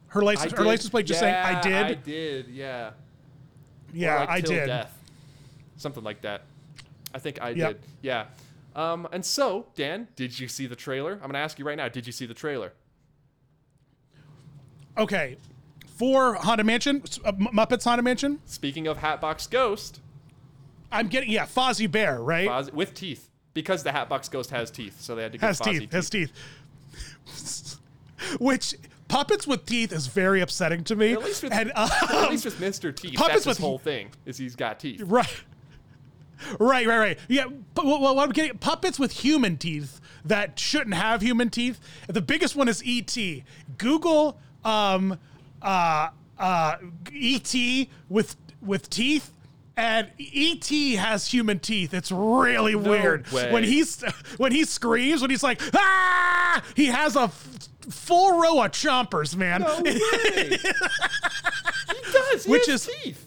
Her 0.07 0.21
license, 0.21 0.53
I 0.53 0.57
her 0.57 0.63
did- 0.63 0.69
license 0.69 0.89
plate 0.89 1.05
just 1.07 1.19
saying 1.19 1.35
I 1.35 1.59
did. 1.61 1.73
I 1.85 1.93
did. 1.95 2.47
Yeah. 2.49 2.91
Yeah, 3.93 4.19
like, 4.21 4.29
I 4.29 4.41
did. 4.41 4.65
Death. 4.67 4.97
Something 5.77 6.03
like 6.03 6.21
that. 6.21 6.43
I 7.13 7.19
think 7.19 7.41
I 7.41 7.49
Yep. 7.49 7.69
did. 7.73 7.81
Yeah. 8.01 8.25
Um, 8.75 9.07
and 9.11 9.23
so 9.25 9.67
Dan, 9.75 10.07
did 10.15 10.39
you 10.39 10.47
see 10.47 10.65
the 10.65 10.75
trailer? 10.75 11.13
I'm 11.13 11.27
gonna 11.29 11.37
ask 11.39 11.59
you 11.59 11.65
right 11.65 11.77
now. 11.77 11.87
Did 11.89 12.05
you 12.07 12.11
see 12.11 12.25
the 12.25 12.33
trailer? 12.33 12.73
Okay. 14.97 15.37
For 16.03 16.33
Haunted 16.33 16.65
Mansion, 16.65 17.01
uh, 17.23 17.31
Muppets 17.31 17.85
Haunted 17.85 18.03
Mansion, 18.03 18.41
Speaking 18.45 18.87
of 18.87 18.97
Hatbox 18.97 19.47
Ghost, 19.47 20.01
I'm 20.91 21.07
getting 21.07 21.31
yeah, 21.31 21.45
Fozzie 21.45 21.89
Bear, 21.89 22.21
right? 22.21 22.49
Foz- 22.49 22.73
with 22.73 22.93
teeth, 22.93 23.29
because 23.53 23.83
the 23.83 23.93
Hatbox 23.93 24.27
Ghost 24.27 24.49
has 24.49 24.69
teeth, 24.69 24.99
so 24.99 25.15
they 25.15 25.23
had 25.23 25.31
to 25.31 25.37
get 25.37 25.47
has 25.47 25.61
Fozzie 25.61 25.79
teeth, 25.79 25.91
has 25.93 26.09
teeth. 26.09 27.79
Which 28.41 28.75
puppets 29.07 29.47
with 29.47 29.65
teeth 29.65 29.93
is 29.93 30.07
very 30.07 30.41
upsetting 30.41 30.83
to 30.83 30.97
me. 30.97 31.13
At 31.13 31.23
least 31.23 31.41
with, 31.41 31.53
and 31.53 31.71
uh, 31.73 31.87
at 32.09 32.29
least 32.29 32.43
with 32.43 32.59
Mr. 32.59 32.93
Teeth, 32.93 33.15
puppets 33.15 33.35
that's 33.35 33.45
his 33.45 33.47
with- 33.51 33.59
whole 33.59 33.77
thing. 33.77 34.09
Is 34.25 34.37
he's 34.37 34.57
got 34.57 34.81
teeth. 34.81 35.01
right, 35.05 35.43
right, 36.59 36.85
right, 36.85 36.97
right. 36.97 37.19
Yeah, 37.29 37.45
but 37.75 37.85
what, 37.85 38.01
what 38.01 38.17
I'm 38.17 38.31
getting 38.33 38.57
puppets 38.57 38.99
with 38.99 39.13
human 39.13 39.55
teeth 39.55 40.01
that 40.25 40.59
shouldn't 40.59 40.95
have 40.95 41.21
human 41.21 41.49
teeth. 41.49 41.79
The 42.07 42.21
biggest 42.21 42.57
one 42.57 42.67
is 42.67 42.83
ET. 42.85 43.17
Google 43.77 44.37
um 44.65 45.17
uh 45.63 46.09
uh 46.37 46.75
ET 47.13 47.55
with 48.09 48.35
with 48.61 48.89
teeth. 48.89 49.29
And 49.75 50.09
ET 50.19 50.67
has 50.99 51.25
human 51.31 51.57
teeth. 51.57 51.95
It's 51.95 52.11
really 52.11 52.75
weird. 52.75 53.27
way. 53.31 53.51
When 53.51 53.63
he's 53.63 54.03
when 54.37 54.51
he 54.51 54.65
screams, 54.65 55.21
when 55.21 55.31
he's 55.31 55.41
like 55.41 55.59
ah, 55.73 56.63
he 56.75 56.85
has 56.85 57.15
a 57.15 57.21
f- 57.21 57.47
full 57.89 58.39
row 58.39 58.61
of 58.63 58.69
chompers, 58.71 59.35
man. 59.35 59.61
No 59.61 59.81
way. 59.81 59.93
he 59.95 60.57
does. 62.11 62.43
He 62.45 62.51
Which 62.51 62.67
has 62.67 62.87
is- 62.87 62.95
teeth. 63.03 63.22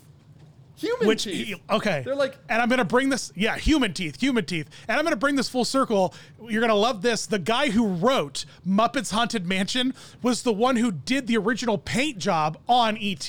Human 0.76 1.06
which 1.08 1.24
teeth. 1.24 1.56
okay 1.70 2.02
They're 2.04 2.14
like- 2.14 2.38
and 2.48 2.60
i'm 2.62 2.68
gonna 2.68 2.84
bring 2.84 3.08
this 3.08 3.32
yeah 3.34 3.56
human 3.56 3.92
teeth 3.92 4.20
human 4.20 4.44
teeth 4.44 4.68
and 4.88 4.98
i'm 4.98 5.04
gonna 5.04 5.16
bring 5.16 5.36
this 5.36 5.48
full 5.48 5.64
circle 5.64 6.14
you're 6.48 6.60
gonna 6.60 6.74
love 6.74 7.02
this 7.02 7.26
the 7.26 7.38
guy 7.38 7.70
who 7.70 7.86
wrote 7.86 8.44
muppets 8.66 9.12
haunted 9.12 9.46
mansion 9.46 9.94
was 10.22 10.42
the 10.42 10.52
one 10.52 10.76
who 10.76 10.90
did 10.92 11.26
the 11.26 11.36
original 11.36 11.78
paint 11.78 12.18
job 12.18 12.58
on 12.68 12.96
et 13.00 13.28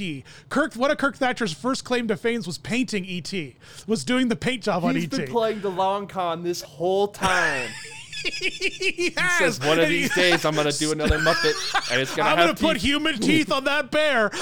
kirk 0.49 0.73
one 0.75 0.91
of 0.91 0.97
kirk 0.97 1.17
thatcher's 1.17 1.53
first 1.53 1.83
claim 1.83 2.07
to 2.07 2.15
fame 2.17 2.37
was 2.45 2.57
painting 2.57 3.05
et 3.09 3.33
was 3.87 4.03
doing 4.03 4.27
the 4.27 4.35
paint 4.35 4.61
job 4.63 4.83
on 4.83 4.91
E.T. 4.95 4.99
He's 4.99 5.09
been 5.09 5.27
playing 5.27 5.61
the 5.61 5.71
long 5.71 6.07
con 6.07 6.43
this 6.43 6.61
whole 6.61 7.07
time. 7.07 7.69
he 8.23 9.11
Says 9.39 9.59
one 9.59 9.79
of 9.79 9.87
these 9.89 10.13
days 10.13 10.45
I'm 10.45 10.55
gonna 10.55 10.71
do 10.71 10.91
another 10.93 11.17
Muppet, 11.19 11.91
and 11.91 12.01
it's 12.01 12.15
gonna 12.15 12.29
I'm 12.29 12.37
gonna 12.37 12.53
put 12.53 12.77
human 12.77 13.17
teeth 13.19 13.51
on 13.51 13.63
that 13.65 13.89
bear. 13.91 14.31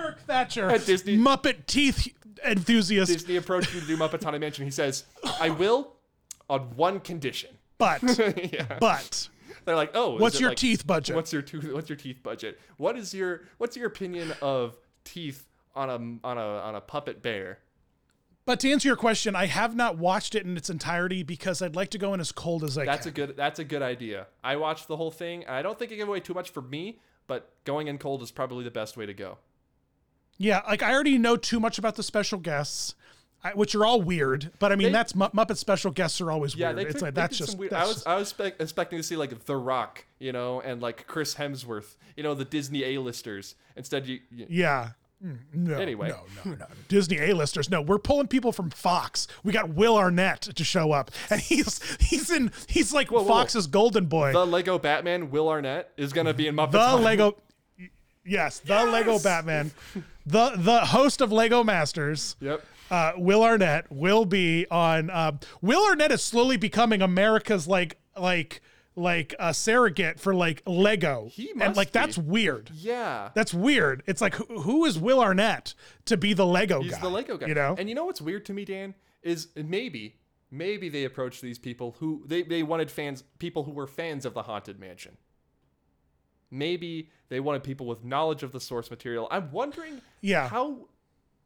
Kirk 0.00 0.20
Thatcher, 0.26 0.68
At 0.70 0.86
Disney- 0.86 1.16
Muppet 1.18 1.66
teeth 1.66 2.08
enthusiast, 2.44 3.12
Disney 3.12 3.36
approached 3.36 3.74
me 3.74 3.80
to 3.80 3.86
do 3.86 3.96
Muppets 3.96 4.22
Haunted 4.24 4.40
Mansion. 4.40 4.64
He 4.64 4.70
says, 4.70 5.04
"I 5.40 5.50
will, 5.50 5.94
on 6.48 6.74
one 6.76 7.00
condition." 7.00 7.50
but 7.78 8.02
yeah. 8.52 8.76
but 8.78 9.28
They're 9.64 9.76
like, 9.76 9.92
"Oh, 9.94 10.16
is 10.16 10.20
What's 10.20 10.36
it 10.36 10.40
your 10.40 10.50
like- 10.50 10.58
teeth 10.58 10.86
budget? 10.86 11.16
What's 11.16 11.32
your 11.32 11.42
tooth? 11.42 11.72
What's 11.72 11.88
your 11.88 11.96
teeth 11.96 12.22
budget? 12.22 12.58
What 12.76 12.96
is 12.98 13.12
your 13.14 13.42
What's 13.58 13.76
your 13.76 13.86
opinion 13.86 14.32
of 14.42 14.76
teeth 15.04 15.46
on 15.74 15.88
a 15.90 16.26
on 16.26 16.38
a 16.38 16.40
on 16.40 16.74
a 16.74 16.80
puppet 16.80 17.22
bear?" 17.22 17.58
but 18.46 18.58
to 18.60 18.70
answer 18.72 18.88
your 18.88 18.96
question, 18.96 19.36
I 19.36 19.46
have 19.46 19.76
not 19.76 19.96
watched 19.98 20.34
it 20.34 20.44
in 20.44 20.56
its 20.56 20.68
entirety 20.70 21.22
because 21.22 21.62
I'd 21.62 21.76
like 21.76 21.90
to 21.90 21.98
go 21.98 22.14
in 22.14 22.20
as 22.20 22.32
cold 22.32 22.64
as 22.64 22.76
I 22.76 22.84
That's 22.84 23.06
a 23.06 23.12
can. 23.12 23.26
good. 23.26 23.36
That's 23.36 23.58
a 23.60 23.64
good 23.64 23.82
idea. 23.82 24.26
I 24.42 24.56
watched 24.56 24.88
the 24.88 24.96
whole 24.96 25.10
thing, 25.12 25.44
and 25.44 25.54
I 25.54 25.62
don't 25.62 25.78
think 25.78 25.92
it 25.92 25.96
gave 25.96 26.08
away 26.08 26.20
too 26.20 26.34
much 26.34 26.50
for 26.50 26.62
me. 26.62 26.98
But 27.28 27.52
going 27.64 27.86
in 27.86 27.98
cold 27.98 28.22
is 28.22 28.32
probably 28.32 28.64
the 28.64 28.72
best 28.72 28.96
way 28.96 29.06
to 29.06 29.14
go. 29.14 29.38
Yeah, 30.40 30.62
like 30.66 30.82
I 30.82 30.92
already 30.92 31.18
know 31.18 31.36
too 31.36 31.60
much 31.60 31.78
about 31.78 31.94
the 31.96 32.02
special 32.02 32.38
guests. 32.38 32.94
I, 33.42 33.52
which 33.54 33.74
are 33.74 33.86
all 33.86 34.02
weird, 34.02 34.50
but 34.58 34.70
I 34.70 34.76
mean 34.76 34.88
They- 34.88 34.92
that's 34.92 35.14
Mu- 35.14 35.28
Muppet 35.28 35.56
special 35.56 35.90
guests 35.90 36.20
are 36.20 36.30
always 36.30 36.54
Yeah, 36.54 36.72
weird. 36.74 36.76
they, 36.78 36.90
it's 36.90 37.00
like 37.00 37.14
they 37.14 37.22
that's 37.22 37.38
just 37.38 37.56
weird. 37.56 37.72
that's 37.72 37.84
I 37.84 37.88
was 37.88 38.06
I 38.06 38.14
was 38.16 38.28
spe- 38.28 38.60
expecting 38.60 38.98
to 38.98 39.02
see 39.02 39.16
like 39.16 39.46
The 39.46 39.56
Rock, 39.56 40.04
you 40.18 40.30
know, 40.32 40.60
and 40.60 40.82
like 40.82 41.06
Chris 41.06 41.36
Hemsworth, 41.36 41.96
you 42.18 42.22
know, 42.22 42.34
the 42.34 42.44
Disney 42.44 42.84
A-listers. 42.84 43.54
Instead, 43.76 44.06
you, 44.06 44.20
you 44.30 44.44
Yeah. 44.50 44.90
Mm, 45.24 45.38
No. 45.54 45.78
Anyway. 45.78 46.08
No, 46.10 46.20
no, 46.44 46.56
no. 46.56 46.66
Disney 46.88 47.16
A-listers. 47.18 47.70
No, 47.70 47.80
we're 47.80 47.98
pulling 47.98 48.26
people 48.26 48.52
from 48.52 48.68
Fox. 48.68 49.26
We 49.42 49.52
got 49.54 49.70
Will 49.70 49.96
Arnett 49.96 50.42
to 50.42 50.62
show 50.64 50.92
up, 50.92 51.10
and 51.30 51.40
he's 51.40 51.80
he's 51.98 52.30
in 52.30 52.52
he's 52.68 52.92
like 52.92 53.10
whoa, 53.10 53.22
whoa. 53.22 53.28
Fox's 53.28 53.66
golden 53.66 54.04
boy. 54.04 54.32
the 54.34 54.46
Lego 54.46 54.78
Batman, 54.78 55.30
Will 55.30 55.48
Arnett 55.48 55.92
is 55.96 56.12
gonna 56.12 56.34
be 56.34 56.46
in 56.46 56.54
Muppets. 56.56 56.72
The 56.72 56.96
Lego. 56.96 57.36
Yes, 58.24 58.60
the 58.60 58.84
Lego 58.84 59.18
Batman, 59.18 59.70
the 60.26 60.52
the 60.56 60.80
host 60.80 61.20
of 61.20 61.32
Lego 61.32 61.64
Masters. 61.64 62.36
Yep. 62.40 62.64
Uh, 62.90 63.12
Will 63.16 63.44
Arnett 63.44 63.90
will 63.90 64.24
be 64.24 64.66
on. 64.70 65.10
Uh, 65.10 65.32
Will 65.62 65.86
Arnett 65.86 66.12
is 66.12 66.22
slowly 66.22 66.56
becoming 66.56 67.02
America's 67.02 67.66
like 67.68 67.98
like 68.16 68.60
like 68.96 69.34
a 69.38 69.54
surrogate 69.54 70.20
for 70.20 70.34
like 70.34 70.62
Lego, 70.66 71.28
He 71.30 71.44
must 71.44 71.52
and 71.52 71.58
must 71.58 71.76
like 71.76 71.92
that's 71.92 72.18
weird. 72.18 72.70
Yeah. 72.74 73.30
That's 73.34 73.54
weird. 73.54 74.02
It's 74.06 74.20
like 74.20 74.34
who, 74.34 74.60
who 74.60 74.84
is 74.84 74.98
Will 74.98 75.20
Arnett 75.20 75.74
to 76.06 76.16
be 76.16 76.34
the 76.34 76.46
Lego 76.46 76.80
He's 76.80 76.90
guy? 76.90 76.96
He's 76.96 77.02
the 77.02 77.10
Lego 77.10 77.36
guy. 77.36 77.46
You 77.46 77.54
know? 77.54 77.76
And 77.78 77.88
you 77.88 77.94
know 77.94 78.04
what's 78.04 78.20
weird 78.20 78.44
to 78.46 78.52
me, 78.52 78.64
Dan, 78.64 78.94
is 79.22 79.48
maybe 79.56 80.16
maybe 80.50 80.88
they 80.88 81.04
approached 81.04 81.40
these 81.40 81.58
people 81.58 81.96
who 82.00 82.24
they, 82.26 82.42
they 82.42 82.62
wanted 82.62 82.90
fans 82.90 83.22
people 83.38 83.64
who 83.64 83.70
were 83.70 83.86
fans 83.86 84.26
of 84.26 84.34
the 84.34 84.42
Haunted 84.42 84.78
Mansion. 84.78 85.16
Maybe 86.50 87.10
they 87.28 87.40
wanted 87.40 87.62
people 87.62 87.86
with 87.86 88.04
knowledge 88.04 88.42
of 88.42 88.52
the 88.52 88.60
source 88.60 88.90
material. 88.90 89.28
I'm 89.30 89.50
wondering 89.52 90.00
Yeah. 90.20 90.48
how 90.48 90.88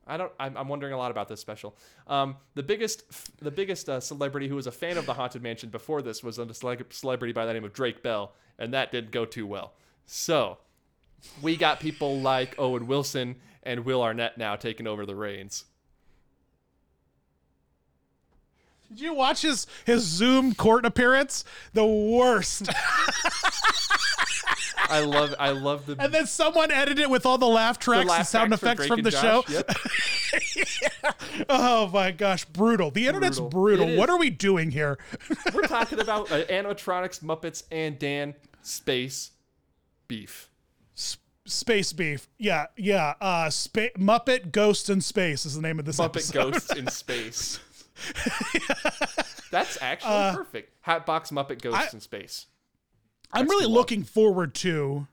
I 0.06 0.16
don't 0.18 0.32
I'm, 0.38 0.56
I'm 0.56 0.68
wondering 0.68 0.92
a 0.92 0.98
lot 0.98 1.10
about 1.10 1.28
this 1.28 1.40
special. 1.40 1.74
Um, 2.06 2.36
the 2.54 2.62
biggest 2.62 3.04
the 3.42 3.50
biggest 3.50 3.88
uh, 3.88 4.00
celebrity 4.00 4.48
who 4.48 4.54
was 4.56 4.66
a 4.66 4.72
fan 4.72 4.96
of 4.98 5.06
the 5.06 5.14
Haunted 5.14 5.42
Mansion 5.42 5.70
before 5.70 6.02
this 6.02 6.22
was 6.22 6.38
a 6.38 6.52
celebrity 6.54 7.32
by 7.32 7.46
the 7.46 7.52
name 7.54 7.64
of 7.64 7.72
Drake 7.72 8.02
Bell, 8.02 8.32
and 8.58 8.72
that 8.74 8.92
didn't 8.92 9.10
go 9.12 9.24
too 9.24 9.46
well. 9.46 9.72
So, 10.06 10.58
we 11.40 11.56
got 11.56 11.80
people 11.80 12.20
like 12.20 12.54
Owen 12.58 12.86
Wilson 12.86 13.36
and 13.62 13.86
Will 13.86 14.02
Arnett 14.02 14.36
now 14.36 14.56
taking 14.56 14.86
over 14.86 15.06
the 15.06 15.14
reins. 15.14 15.64
Did 18.90 19.00
you 19.00 19.14
watch 19.14 19.40
his 19.42 19.66
his 19.86 20.02
Zoom 20.02 20.54
court 20.54 20.84
appearance? 20.84 21.44
The 21.72 21.86
worst. 21.86 22.68
I 24.94 25.00
love 25.04 25.34
I 25.38 25.50
love 25.50 25.86
the, 25.86 25.96
and 25.98 26.12
then 26.12 26.26
someone 26.26 26.70
edited 26.70 27.00
it 27.00 27.10
with 27.10 27.26
all 27.26 27.38
the 27.38 27.46
laugh 27.48 27.78
tracks 27.78 28.10
and 28.10 28.26
sound 28.26 28.48
tracks 28.50 28.62
effects 28.62 28.86
from 28.86 29.02
the 29.02 29.10
show. 29.10 29.42
Josh. 29.48 29.50
Yep. 29.50 29.70
Oh 31.48 31.88
my 31.92 32.10
gosh, 32.12 32.44
brutal. 32.44 32.90
The 32.90 33.06
internet's 33.08 33.38
Brutal. 33.40 33.84
brutal. 33.86 33.96
What 33.98 34.08
are 34.08 34.18
we 34.18 34.30
doing 34.30 34.70
here? 34.70 34.98
We're 35.54 35.62
talking 35.66 36.00
about 36.00 36.30
uh, 36.30 36.44
animatronics, 36.44 37.20
Muppets, 37.22 37.64
and 37.70 37.98
Dan 37.98 38.34
space 38.62 39.32
beef. 40.08 40.48
S- 40.96 41.18
Space 41.44 41.92
beef. 41.92 42.28
Yeah, 42.38 42.66
yeah. 42.76 43.14
Uh, 43.20 43.50
spa- 43.50 43.92
Muppet 43.98 44.52
Ghost 44.52 44.88
in 44.88 45.00
Space 45.00 45.44
is 45.44 45.54
the 45.56 45.60
name 45.62 45.78
of 45.78 45.84
this 45.84 45.98
Muppet 45.98 46.04
episode. 46.04 46.52
Ghosts 46.52 46.72
in 46.74 46.86
space. 46.88 47.58
That's 49.50 49.80
actually 49.82 50.10
Uh, 50.12 50.36
perfect. 50.36 50.72
Hatbox 50.82 51.30
Muppet 51.30 51.60
Ghosts 51.60 51.94
in 51.94 52.00
space. 52.00 52.46
I'm 53.32 53.48
really 53.48 53.66
looking 53.66 54.02
forward 54.04 54.54
to 54.56 55.06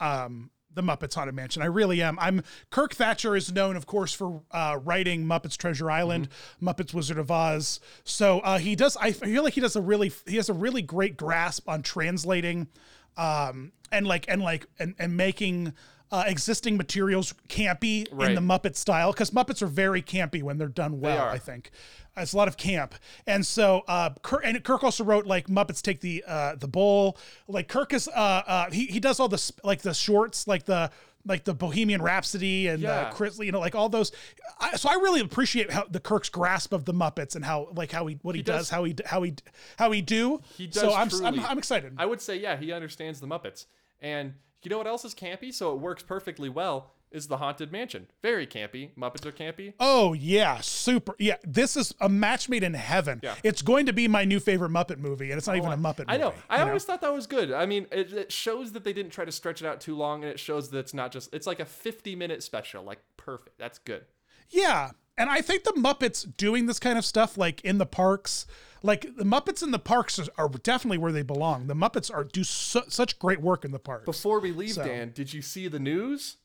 um 0.00 0.50
the 0.74 0.82
Muppets 0.82 1.14
Haunted 1.14 1.34
Mansion. 1.34 1.62
I 1.62 1.66
really 1.66 2.02
am. 2.02 2.18
I'm 2.20 2.42
Kirk 2.70 2.94
Thatcher 2.94 3.34
is 3.34 3.50
known, 3.50 3.76
of 3.76 3.86
course, 3.86 4.12
for 4.12 4.42
uh, 4.50 4.78
writing 4.84 5.24
Muppets 5.24 5.56
Treasure 5.56 5.90
Island, 5.90 6.28
Mm-hmm. 6.28 6.68
Muppets 6.68 6.92
Wizard 6.92 7.16
of 7.16 7.30
Oz. 7.30 7.80
So 8.04 8.40
uh, 8.40 8.58
he 8.58 8.76
does. 8.76 8.94
I 8.98 9.12
feel 9.12 9.42
like 9.42 9.54
he 9.54 9.62
does 9.62 9.74
a 9.74 9.80
really 9.80 10.12
he 10.26 10.36
has 10.36 10.50
a 10.50 10.52
really 10.54 10.82
great 10.82 11.16
grasp 11.16 11.66
on 11.66 11.82
translating, 11.82 12.68
um, 13.16 13.72
and 13.90 14.06
like 14.06 14.26
and 14.28 14.42
like 14.42 14.66
and 14.78 14.94
and 14.98 15.16
making. 15.16 15.72
Uh, 16.12 16.22
existing 16.28 16.76
materials 16.76 17.34
campy 17.48 18.06
in 18.24 18.34
the 18.36 18.40
Muppet 18.40 18.76
style 18.76 19.10
because 19.10 19.32
Muppets 19.32 19.60
are 19.60 19.66
very 19.66 20.00
campy 20.00 20.40
when 20.40 20.56
they're 20.56 20.68
done 20.68 21.00
well. 21.00 21.26
I 21.26 21.38
think 21.38 21.72
it's 22.16 22.32
a 22.32 22.36
lot 22.36 22.46
of 22.46 22.56
camp, 22.56 22.94
and 23.26 23.44
so 23.44 23.82
uh, 23.88 24.10
Kirk 24.22 24.42
and 24.44 24.62
Kirk 24.62 24.84
also 24.84 25.02
wrote 25.02 25.26
like 25.26 25.48
Muppets 25.48 25.82
take 25.82 26.00
the 26.00 26.22
uh, 26.24 26.54
the 26.54 26.68
bowl. 26.68 27.18
Like 27.48 27.66
Kirk 27.66 27.92
is 27.92 28.06
uh, 28.06 28.12
uh, 28.46 28.70
he 28.70 28.86
he 28.86 29.00
does 29.00 29.18
all 29.18 29.28
the 29.28 29.36
sp- 29.36 29.58
like 29.64 29.82
the 29.82 29.92
shorts 29.92 30.46
like 30.46 30.64
the 30.64 30.92
like 31.26 31.42
the 31.42 31.54
Bohemian 31.54 32.00
Rhapsody 32.00 32.68
and 32.68 32.80
Yeah. 32.80 33.10
Chris, 33.10 33.36
you 33.40 33.50
know, 33.50 33.58
like 33.58 33.74
all 33.74 33.88
those. 33.88 34.12
I, 34.60 34.76
so 34.76 34.88
I 34.88 34.94
really 34.94 35.18
appreciate 35.20 35.72
how 35.72 35.86
the 35.90 35.98
Kirk's 35.98 36.28
grasp 36.28 36.72
of 36.72 36.84
the 36.84 36.94
Muppets 36.94 37.34
and 37.34 37.44
how 37.44 37.68
like 37.74 37.90
how 37.90 38.06
he 38.06 38.20
what 38.22 38.36
he, 38.36 38.42
does, 38.42 38.60
does- 38.60 38.70
how 38.70 38.84
he 38.84 38.94
how 39.04 39.22
he 39.22 39.34
how 39.76 39.90
he 39.90 40.02
do. 40.02 40.40
He 40.56 40.68
does 40.68 40.82
So 40.82 40.94
I'm, 40.94 41.08
I'm 41.24 41.40
I'm 41.40 41.58
excited. 41.58 41.94
I 41.98 42.06
would 42.06 42.20
say, 42.20 42.36
yeah, 42.36 42.56
he 42.56 42.70
understands 42.70 43.18
the 43.18 43.26
Muppets. 43.26 43.66
And 44.00 44.34
you 44.66 44.70
know 44.70 44.78
what 44.78 44.88
else 44.88 45.04
is 45.04 45.14
campy? 45.14 45.54
So 45.54 45.72
it 45.72 45.78
works 45.78 46.02
perfectly 46.02 46.48
well. 46.48 46.90
Is 47.12 47.28
the 47.28 47.36
Haunted 47.36 47.70
Mansion 47.70 48.08
very 48.20 48.48
campy? 48.48 48.90
Muppets 48.98 49.24
are 49.24 49.30
campy. 49.30 49.74
Oh 49.78 50.12
yeah, 50.12 50.58
super. 50.60 51.14
Yeah, 51.20 51.36
this 51.44 51.76
is 51.76 51.94
a 52.00 52.08
match 52.08 52.48
made 52.48 52.64
in 52.64 52.74
heaven. 52.74 53.20
Yeah. 53.22 53.36
It's 53.44 53.62
going 53.62 53.86
to 53.86 53.92
be 53.92 54.08
my 54.08 54.24
new 54.24 54.40
favorite 54.40 54.72
Muppet 54.72 54.98
movie, 54.98 55.30
and 55.30 55.38
it's 55.38 55.46
not 55.46 55.54
oh, 55.54 55.58
even 55.58 55.70
a 55.70 55.76
Muppet. 55.76 56.00
Movie, 56.00 56.10
I 56.10 56.16
know. 56.16 56.34
I 56.50 56.62
always 56.62 56.82
thought 56.82 57.00
that 57.02 57.14
was 57.14 57.28
good. 57.28 57.52
I 57.52 57.64
mean, 57.64 57.86
it, 57.92 58.12
it 58.12 58.32
shows 58.32 58.72
that 58.72 58.82
they 58.82 58.92
didn't 58.92 59.12
try 59.12 59.24
to 59.24 59.30
stretch 59.30 59.62
it 59.62 59.68
out 59.68 59.80
too 59.80 59.94
long, 59.96 60.24
and 60.24 60.32
it 60.32 60.40
shows 60.40 60.70
that 60.70 60.78
it's 60.78 60.92
not 60.92 61.12
just. 61.12 61.32
It's 61.32 61.46
like 61.46 61.60
a 61.60 61.64
50 61.64 62.16
minute 62.16 62.42
special. 62.42 62.82
Like 62.82 62.98
perfect. 63.16 63.56
That's 63.56 63.78
good. 63.78 64.04
Yeah. 64.50 64.90
And 65.16 65.30
I 65.30 65.42
think 65.42 65.62
the 65.62 65.72
Muppets 65.72 66.26
doing 66.36 66.66
this 66.66 66.80
kind 66.80 66.98
of 66.98 67.04
stuff, 67.04 67.38
like 67.38 67.60
in 67.62 67.78
the 67.78 67.86
parks, 67.86 68.46
like 68.86 69.16
the 69.16 69.24
Muppets 69.24 69.62
in 69.62 69.70
the 69.72 69.78
parks 69.78 70.18
are, 70.38 70.48
definitely 70.48 70.98
where 70.98 71.12
they 71.12 71.22
belong. 71.22 71.66
The 71.66 71.74
Muppets 71.74 72.12
are 72.12 72.24
do 72.24 72.44
su- 72.44 72.84
such 72.88 73.18
great 73.18 73.40
work 73.40 73.64
in 73.64 73.72
the 73.72 73.78
parks. 73.78 74.04
Before 74.06 74.40
we 74.40 74.52
leave, 74.52 74.72
So- 74.74 74.84
Dan, 74.84 75.12
did 75.14 75.32
you 75.34 75.42
see 75.42 75.68
the 75.68 75.78
news? 75.80 76.36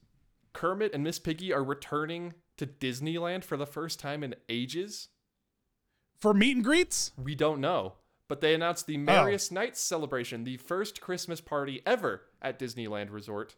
Kermit 0.54 0.94
and 0.94 1.04
Miss 1.04 1.20
Piggy 1.20 1.54
are 1.54 1.64
returning 1.64 2.34
to 2.58 2.68
Disneyland 2.68 3.44
for 3.46 3.56
the 3.56 3.66
first 3.66 4.00
time 4.00 4.24
in 4.24 4.36
ages. 4.50 5.08
For 6.20 6.34
meet 6.34 6.56
and 6.56 6.64
greets, 6.64 7.12
We 7.18 7.36
don't 7.36 7.62
know. 7.62 7.94
But 8.28 8.40
they 8.42 8.54
announced 8.54 8.88
the 8.88 8.98
Merriest 8.98 9.52
Nights 9.52 9.82
celebration, 9.82 10.44
the 10.46 10.56
first 10.58 11.02
Christmas 11.02 11.42
party 11.42 11.82
ever 11.86 12.24
at 12.42 12.58
Disneyland 12.60 13.12
Resort. 13.12 13.56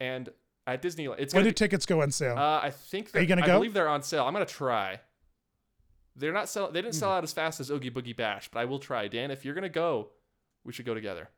And 0.00 0.30
at 0.66 0.82
Disneyland, 0.82 1.16
it's 1.18 1.32
when 1.34 1.44
do 1.44 1.50
to 1.50 1.54
tickets 1.54 1.86
go 1.86 2.02
on 2.02 2.10
sale? 2.10 2.36
uh, 2.36 2.60
I 2.62 2.70
think 2.70 3.14
Are 3.14 3.20
you 3.20 3.26
gonna 3.26 3.42
I 3.42 3.46
go? 3.46 3.54
believe 3.58 3.72
they're 3.72 3.88
on 3.88 4.02
sale. 4.02 4.24
I'm 4.26 4.32
gonna 4.32 4.44
try. 4.44 5.00
They're 6.16 6.32
not 6.32 6.48
sell. 6.48 6.70
They 6.70 6.80
didn't 6.82 6.94
sell 6.94 7.10
out 7.10 7.24
as 7.24 7.32
fast 7.32 7.60
as 7.60 7.70
Oogie 7.70 7.90
Boogie 7.90 8.16
Bash, 8.16 8.48
but 8.50 8.58
I 8.60 8.64
will 8.64 8.78
try. 8.78 9.06
Dan, 9.08 9.30
if 9.30 9.44
you're 9.44 9.54
gonna 9.54 9.68
go, 9.68 10.08
we 10.64 10.72
should 10.72 10.86
go 10.86 10.94
together. 10.94 11.28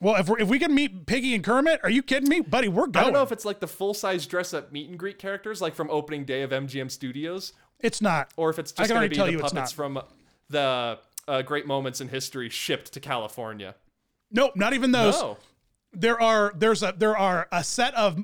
well, 0.00 0.14
if 0.16 0.28
we 0.28 0.40
if 0.40 0.48
we 0.48 0.58
can 0.58 0.74
meet 0.74 1.06
Piggy 1.06 1.34
and 1.34 1.42
Kermit, 1.42 1.80
are 1.82 1.90
you 1.90 2.02
kidding 2.02 2.28
me, 2.28 2.40
buddy? 2.40 2.68
We're 2.68 2.86
going. 2.86 2.96
I 2.96 3.02
don't 3.04 3.12
know 3.12 3.22
if 3.22 3.32
it's 3.32 3.44
like 3.44 3.60
the 3.60 3.66
full 3.66 3.92
size 3.94 4.26
dress 4.26 4.54
up 4.54 4.72
meet 4.72 4.88
and 4.88 4.98
greet 4.98 5.18
characters, 5.18 5.60
like 5.60 5.74
from 5.74 5.90
opening 5.90 6.24
day 6.24 6.42
of 6.42 6.50
MGM 6.50 6.90
Studios, 6.90 7.52
it's 7.80 8.00
not. 8.00 8.30
or 8.36 8.50
if 8.50 8.58
it's 8.58 8.72
I 8.78 8.82
just 8.82 8.90
going 8.90 9.02
to 9.02 9.08
be 9.08 9.16
tell 9.16 9.26
the 9.26 9.32
you 9.32 9.38
it's 9.40 9.52
puppets 9.52 9.72
not. 9.72 9.76
from 9.76 10.02
the 10.48 10.98
uh, 11.26 11.42
Great 11.42 11.66
Moments 11.66 12.00
in 12.00 12.08
History 12.08 12.48
shipped 12.48 12.92
to 12.92 13.00
California. 13.00 13.74
Nope, 14.30 14.52
not 14.54 14.74
even 14.74 14.92
those. 14.92 15.20
No. 15.20 15.38
There 15.92 16.20
are 16.20 16.52
there's 16.54 16.82
a 16.82 16.94
there 16.96 17.16
are 17.16 17.48
a 17.50 17.64
set 17.64 17.94
of 17.94 18.22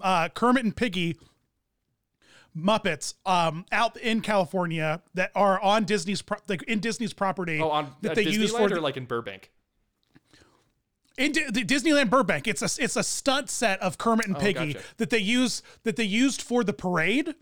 uh, 0.00 0.28
Kermit 0.30 0.64
and 0.64 0.74
Piggy 0.76 1.16
Muppets 2.58 3.14
um, 3.26 3.64
out 3.72 3.96
in 3.98 4.20
California 4.20 5.00
that 5.14 5.30
are 5.34 5.60
on 5.60 5.84
Disney's 5.84 6.22
pro- 6.22 6.38
like 6.48 6.62
in 6.64 6.80
Disney's 6.80 7.12
property 7.12 7.60
Oh, 7.60 7.70
on 7.70 7.94
that 8.02 8.14
they 8.14 8.24
Disneyland 8.24 8.32
use 8.38 8.50
for 8.52 8.60
or 8.62 8.68
the- 8.68 8.80
like 8.80 8.96
in 8.96 9.04
Burbank. 9.04 9.50
in 11.16 11.32
D- 11.32 11.44
the 11.50 11.64
Disneyland 11.64 12.10
Burbank. 12.10 12.46
It's 12.46 12.62
a 12.62 12.82
it's 12.82 12.96
a 12.96 13.02
stunt 13.02 13.50
set 13.50 13.80
of 13.80 13.98
Kermit 13.98 14.26
and 14.26 14.38
Piggy 14.38 14.58
Oh, 14.58 14.72
gotcha. 14.74 14.84
that 14.98 15.10
they 15.10 15.18
use 15.18 15.62
that 15.84 15.96
they 15.96 16.04
used 16.04 16.42
for 16.42 16.62
the 16.64 16.72
parade. 16.72 17.34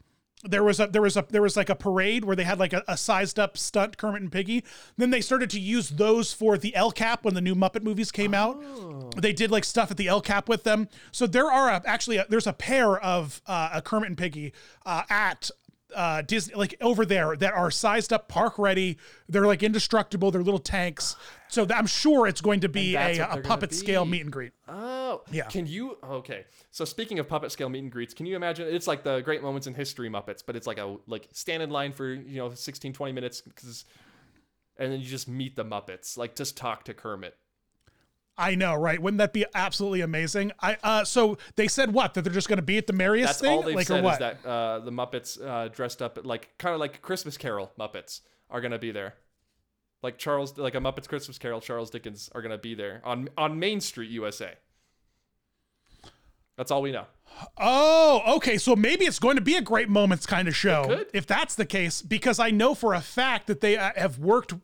There 0.49 0.63
was 0.63 0.81
a 0.81 0.87
there 0.87 1.03
was 1.03 1.17
a 1.17 1.27
there 1.29 1.43
was 1.43 1.57
like 1.57 1.69
a 1.69 1.75
parade 1.75 2.25
where 2.25 2.37
they 2.37 2.45
had 2.45 2.59
like 2.59 2.73
a, 2.73 2.83
a 2.89 2.97
sized 2.97 3.39
up 3.39 3.59
stunt 3.59 3.97
Kermit 3.97 4.23
and 4.23 4.33
Piggy. 4.33 4.65
Then 4.97 5.11
they 5.11 5.21
started 5.21 5.51
to 5.51 5.61
use 5.61 5.91
those 5.91 6.33
for 6.33 6.57
the 6.57 6.75
El 6.75 6.93
Cap 6.93 7.25
when 7.25 7.35
the 7.35 7.41
new 7.41 7.55
Muppet 7.55 7.83
movies 7.83 8.11
came 8.11 8.35
out. 8.35 8.57
Oh. 8.63 9.11
They 9.17 9.33
did 9.33 9.51
like 9.51 9.65
stuff 9.65 9.91
at 9.91 9.97
the 9.97 10.09
El 10.09 10.21
Cap 10.21 10.49
with 10.49 10.65
them. 10.65 10.89
So 11.13 11.27
there 11.27 11.51
are 11.51 11.71
a, 11.71 11.83
actually 11.87 12.19
a, 12.19 12.27
there's 12.29 12.47
a 12.47 12.53
pair 12.53 12.99
of 12.99 13.43
uh, 13.47 13.71
a 13.75 13.83
Kermit 13.83 14.09
and 14.09 14.19
Piggy 14.19 14.53
uh, 14.85 15.03
at 15.09 15.51
uh 15.95 16.23
Disney 16.23 16.55
like 16.55 16.75
over 16.81 17.07
there 17.07 17.37
that 17.37 17.55
are 17.55 17.71
sized 17.71 18.13
up 18.13 18.29
park 18.29 18.59
ready. 18.59 18.99
They're 19.29 19.47
like 19.47 19.63
indestructible. 19.63 20.31
They're 20.31 20.43
little 20.43 20.59
tanks. 20.59 21.17
So 21.49 21.67
I'm 21.73 21.87
sure 21.87 22.27
it's 22.27 22.41
going 22.41 22.61
to 22.61 22.69
be 22.69 22.97
a, 22.97 23.21
a 23.25 23.41
puppet 23.41 23.73
scale 23.73 24.05
meet 24.05 24.23
and 24.23 24.33
greet. 24.33 24.53
Oh, 24.69 25.23
Yeah. 25.31 25.45
Can 25.45 25.67
you? 25.67 25.97
Okay. 26.03 26.45
So 26.73 26.85
speaking 26.85 27.19
of 27.19 27.29
puppet 27.29 27.53
scale 27.53 27.69
meet 27.69 27.83
and 27.85 27.93
greets, 27.93 28.15
can 28.15 28.27
you 28.27 28.35
imagine? 28.37 28.67
It's 28.69 28.87
like 28.87 29.05
the 29.05 29.21
Great 29.21 29.43
Moments 29.43 29.67
in 29.67 29.75
History 29.75 30.11
Muppets, 30.11 30.43
but 30.45 30.57
it's 30.57 30.67
like 30.67 30.79
a 30.79 30.97
like 31.07 31.29
stand 31.33 31.63
in 31.63 31.71
line 31.71 31.93
for 31.93 32.13
you 32.13 32.39
know 32.39 32.53
16, 32.53 32.93
20 32.93 33.13
minutes, 33.13 33.41
because, 33.41 33.85
and 34.77 34.93
then 34.93 35.01
you 35.01 35.07
just 35.07 35.29
meet 35.29 35.55
the 35.57 35.65
Muppets, 35.65 36.19
like 36.19 36.35
just 36.35 36.57
talk 36.57 36.85
to 36.85 36.95
Kermit. 36.95 37.37
I 38.39 38.55
know, 38.55 38.75
right? 38.75 39.01
Wouldn't 39.01 39.19
that 39.19 39.33
be 39.33 39.47
absolutely 39.55 40.03
amazing? 40.03 40.53
I 40.61 40.77
uh 40.83 41.05
so 41.05 41.39
they 41.57 41.69
said 41.69 41.93
what 41.93 42.15
that 42.15 42.23
they're 42.23 42.33
just 42.33 42.49
going 42.49 42.59
to 42.59 42.63
be 42.63 42.77
at 42.79 42.87
the 42.87 42.93
merriest 42.93 43.29
That's 43.29 43.41
thing, 43.41 43.59
all 43.59 43.75
like 43.75 43.87
said 43.87 44.01
or 44.01 44.03
what? 44.03 44.13
is 44.15 44.19
that 44.19 44.47
uh, 44.47 44.81
the 44.81 44.91
Muppets 44.93 45.41
uh, 45.43 45.69
dressed 45.69 46.03
up 46.03 46.19
like 46.25 46.51
kind 46.59 46.75
of 46.75 46.81
like 46.81 47.01
Christmas 47.03 47.37
Carol 47.37 47.73
Muppets 47.79 48.21
are 48.51 48.61
gonna 48.61 48.79
be 48.79 48.91
there. 48.91 49.15
Like 50.03 50.19
Charles, 50.19 50.57
like 50.59 50.75
a 50.75 50.79
Muppets 50.79 51.09
Christmas 51.09 51.39
Carol, 51.39 51.61
Charles 51.61 51.91
Dickens 51.91 52.31
are 52.35 52.43
gonna 52.43 52.59
be 52.59 52.75
there 52.75 53.01
on 53.05 53.29
on 53.37 53.59
Main 53.59 53.81
Street, 53.81 54.11
USA. 54.11 54.55
That's 56.57 56.71
all 56.71 56.83
we 56.83 56.93
know. 56.93 57.05
Oh, 57.59 58.23
okay. 58.37 58.57
So 58.57 58.75
maybe 58.75 59.05
it's 59.05 59.19
going 59.19 59.37
to 59.37 59.43
be 59.43 59.57
a 59.57 59.61
great 59.61 59.89
moments 59.89 60.25
kind 60.25 60.49
of 60.49 60.57
show. 60.57 61.05
If 61.13 61.27
that's 61.27 61.55
the 61.55 61.67
case, 61.67 62.01
because 62.01 62.39
I 62.39 62.51
know 62.51 62.75
for 62.75 62.95
a 62.95 63.01
fact 63.01 63.47
that 63.49 63.61
they 63.61 63.77
uh, 63.77 63.91
have 63.97 64.19
worked, 64.19 64.55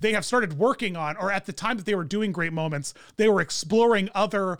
they 0.00 0.12
have 0.12 0.24
started 0.24 0.58
working 0.58 0.96
on, 0.96 1.16
or 1.16 1.32
at 1.32 1.46
the 1.46 1.52
time 1.52 1.78
that 1.78 1.86
they 1.86 1.94
were 1.94 2.04
doing 2.04 2.32
great 2.32 2.52
moments, 2.52 2.92
they 3.16 3.28
were 3.28 3.40
exploring 3.40 4.10
other, 4.14 4.58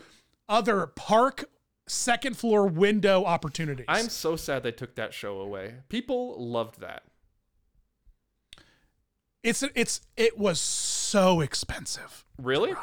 other 0.49 0.87
park 0.87 1.45
second 1.87 2.37
floor 2.37 2.67
window 2.67 3.25
opportunities. 3.25 3.87
I'm 3.89 4.09
so 4.09 4.37
sad 4.37 4.63
they 4.63 4.73
took 4.73 4.95
that 4.95 5.13
show 5.13 5.41
away. 5.41 5.77
People 5.89 6.43
loved 6.43 6.81
that. 6.81 7.03
It's 9.43 9.63
it's 9.75 10.01
it 10.17 10.37
was 10.37 10.61
so 10.61 11.41
expensive. 11.41 12.25
Really? 12.39 12.75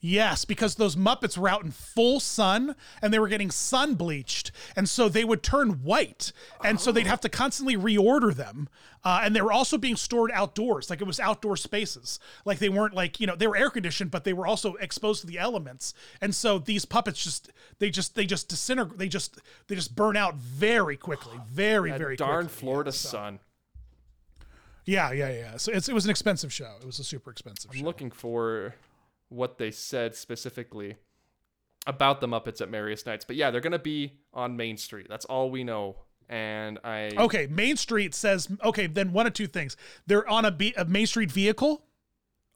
Yes, 0.00 0.44
because 0.44 0.74
those 0.76 0.94
Muppets 0.96 1.36
were 1.38 1.48
out 1.48 1.64
in 1.64 1.70
full 1.70 2.20
sun 2.20 2.76
and 3.02 3.12
they 3.12 3.18
were 3.18 3.28
getting 3.28 3.50
sun 3.50 3.94
bleached. 3.94 4.52
And 4.76 4.88
so 4.88 5.08
they 5.08 5.24
would 5.24 5.42
turn 5.42 5.82
white. 5.82 6.32
And 6.64 6.80
so 6.80 6.92
they'd 6.92 7.06
have 7.06 7.20
to 7.22 7.28
constantly 7.28 7.76
reorder 7.76 8.34
them. 8.34 8.68
Uh, 9.04 9.20
and 9.22 9.34
they 9.36 9.40
were 9.40 9.52
also 9.52 9.78
being 9.78 9.96
stored 9.96 10.30
outdoors. 10.32 10.90
Like 10.90 11.00
it 11.00 11.06
was 11.06 11.20
outdoor 11.20 11.56
spaces. 11.56 12.18
Like 12.44 12.58
they 12.58 12.68
weren't 12.68 12.94
like, 12.94 13.20
you 13.20 13.26
know, 13.26 13.36
they 13.36 13.46
were 13.46 13.56
air 13.56 13.70
conditioned, 13.70 14.10
but 14.10 14.24
they 14.24 14.32
were 14.32 14.46
also 14.46 14.74
exposed 14.74 15.20
to 15.22 15.26
the 15.26 15.38
elements. 15.38 15.94
And 16.20 16.34
so 16.34 16.58
these 16.58 16.84
puppets 16.84 17.22
just, 17.22 17.52
they 17.78 17.90
just, 17.90 18.14
they 18.16 18.26
just 18.26 18.48
disintegrate. 18.48 18.98
They 18.98 19.08
just, 19.08 19.38
they 19.68 19.74
just 19.76 19.94
burn 19.94 20.16
out 20.16 20.34
very 20.36 20.96
quickly. 20.96 21.38
Very, 21.50 21.90
That 21.90 21.98
very 21.98 22.16
darn 22.16 22.46
quickly. 22.46 22.60
Florida 22.60 22.92
sun. 22.92 23.38
Yeah, 24.84 25.10
yeah, 25.12 25.30
yeah. 25.30 25.56
So 25.56 25.72
it's, 25.72 25.88
it 25.88 25.94
was 25.94 26.04
an 26.04 26.10
expensive 26.10 26.52
show. 26.52 26.74
It 26.80 26.86
was 26.86 26.98
a 26.98 27.04
super 27.04 27.30
expensive 27.30 27.70
I'm 27.72 27.78
show. 27.78 27.84
looking 27.84 28.10
for 28.10 28.74
what 29.28 29.58
they 29.58 29.70
said 29.70 30.14
specifically 30.14 30.96
about 31.86 32.20
the 32.20 32.26
Muppets 32.28 32.60
at 32.60 32.70
Merriest 32.70 33.06
Nights. 33.06 33.24
But 33.24 33.36
yeah, 33.36 33.50
they're 33.50 33.60
gonna 33.60 33.78
be 33.78 34.18
on 34.32 34.56
Main 34.56 34.76
Street. 34.76 35.06
That's 35.08 35.24
all 35.24 35.50
we 35.50 35.64
know. 35.64 35.96
And 36.28 36.78
I 36.82 37.12
Okay, 37.16 37.46
Main 37.48 37.76
Street 37.76 38.14
says 38.14 38.48
okay. 38.64 38.86
Then 38.88 39.12
one 39.12 39.26
of 39.26 39.32
two 39.32 39.46
things: 39.46 39.76
they're 40.06 40.28
on 40.28 40.44
a, 40.44 40.50
be- 40.50 40.74
a 40.76 40.84
Main 40.84 41.06
Street 41.06 41.30
vehicle, 41.30 41.84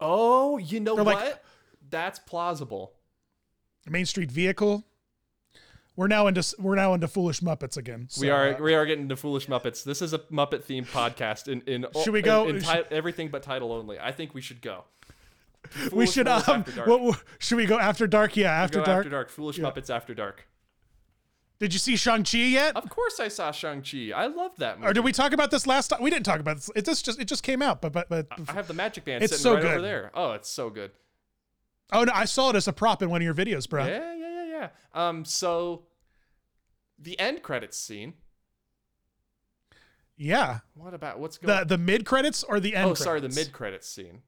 Oh, 0.01 0.59
you 0.59 0.81
know 0.81 0.97
They're 0.97 1.05
what? 1.05 1.17
like- 1.25 1.43
That's 1.89 2.19
plausible. 2.19 2.93
Main 3.89 4.07
Street 4.07 4.31
vehicle. 4.31 4.85
We're 5.97 6.07
now 6.09 6.27
into 6.29 6.43
we're 6.59 6.77
now 6.77 6.95
into 6.95 7.07
foolish 7.09 7.41
Muppets 7.41 7.77
again. 7.77 8.09
we 8.21 8.31
are 8.31 8.55
uh, 8.55 8.59
we 8.61 8.75
are 8.75 8.87
getting 8.87 9.09
to 9.11 9.17
Foolish 9.17 9.47
Muppets. 9.49 9.85
This 9.85 10.01
is 10.03 10.13
a 10.15 10.19
Muppet 10.19 10.65
themed 10.65 10.87
podcast 10.91 11.47
in 11.47 11.61
in 11.63 11.87
Should 12.03 12.13
we 12.13 12.23
go- 12.23 12.49
in, 12.49 12.61
sh- 12.61 12.67
ti- 12.69 12.83
everything 12.91 13.29
but 13.29 13.43
title 13.43 13.71
only. 13.73 13.99
I 14.01 14.11
think 14.13 14.35
we 14.35 14.41
should 14.41 14.63
go. 14.63 14.85
We 15.93 16.07
should 16.07 16.29
um. 16.29 16.65
What, 16.85 17.23
should 17.39 17.57
we 17.57 17.67
go 17.67 17.79
after 17.79 18.07
dark? 18.07 18.37
Yeah, 18.37 18.53
after 18.53 18.79
dark. 18.79 18.99
after 18.99 19.11
dark. 19.11 19.31
Foolish 19.31 19.59
Muppets 19.59 19.91
after 19.91 20.15
dark. 20.15 20.47
Did 21.59 21.75
you 21.75 21.79
see 21.79 21.95
Shang 21.97 22.25
Chi 22.25 22.39
yet? 22.39 22.75
Of 22.75 22.89
course, 22.89 23.21
I 23.21 23.29
saw 23.29 23.53
Shang 23.53 23.83
Chi. 23.83 24.13
I 24.15 24.27
love 24.29 24.53
that 24.57 24.79
movie. 24.79 24.91
Or 24.91 24.95
did 24.95 25.05
we 25.05 25.13
talk 25.13 25.33
about 25.33 25.51
this 25.51 25.67
last 25.67 25.89
time? 25.89 26.03
We 26.03 26.09
didn't 26.09 26.25
talk 26.25 26.41
about 26.41 26.57
this. 26.57 26.71
It 26.75 26.87
just 26.87 27.05
just 27.05 27.21
it 27.21 27.27
just 27.27 27.43
came 27.43 27.61
out, 27.61 27.83
but 27.83 27.93
but 27.93 28.09
but. 28.09 28.29
I 28.49 28.53
have 28.53 28.67
the 28.67 28.75
Magic 28.75 29.05
Band 29.05 29.23
It's 29.23 29.33
sitting 29.33 29.43
so 29.43 29.55
right 29.55 29.65
over 29.65 29.75
good. 29.75 29.85
there. 29.85 30.11
Oh, 30.15 30.33
it's 30.33 30.49
so 30.49 30.71
good. 30.71 30.93
Oh 31.93 32.05
no, 32.05 32.13
I 32.15 32.25
saw 32.25 32.51
it 32.51 32.57
as 32.57 32.67
a 32.67 32.73
prop 32.73 33.03
in 33.03 33.11
one 33.11 33.21
of 33.21 33.25
your 33.25 33.35
videos, 33.35 33.69
bro. 33.69 33.85
Yeah, 33.85 34.15
yeah, 34.15 34.45
yeah, 34.45 34.45
yeah. 34.45 34.69
Um, 34.95 35.25
so 35.25 35.83
the 36.99 37.19
end 37.21 37.43
credits 37.43 37.77
scene. 37.77 38.15
Yeah. 40.17 40.61
What 40.75 40.95
about 40.95 41.19
what's 41.19 41.37
going? 41.37 41.59
The 41.59 41.65
the 41.65 41.79
mid 41.79 42.07
credits 42.07 42.43
or 42.43 42.61
the 42.61 42.75
end? 42.75 42.91
oh, 42.91 42.95
sorry, 42.95 43.21
the 43.21 43.29
mid 43.29 43.53
credits 43.53 43.89
scene. 43.89 44.23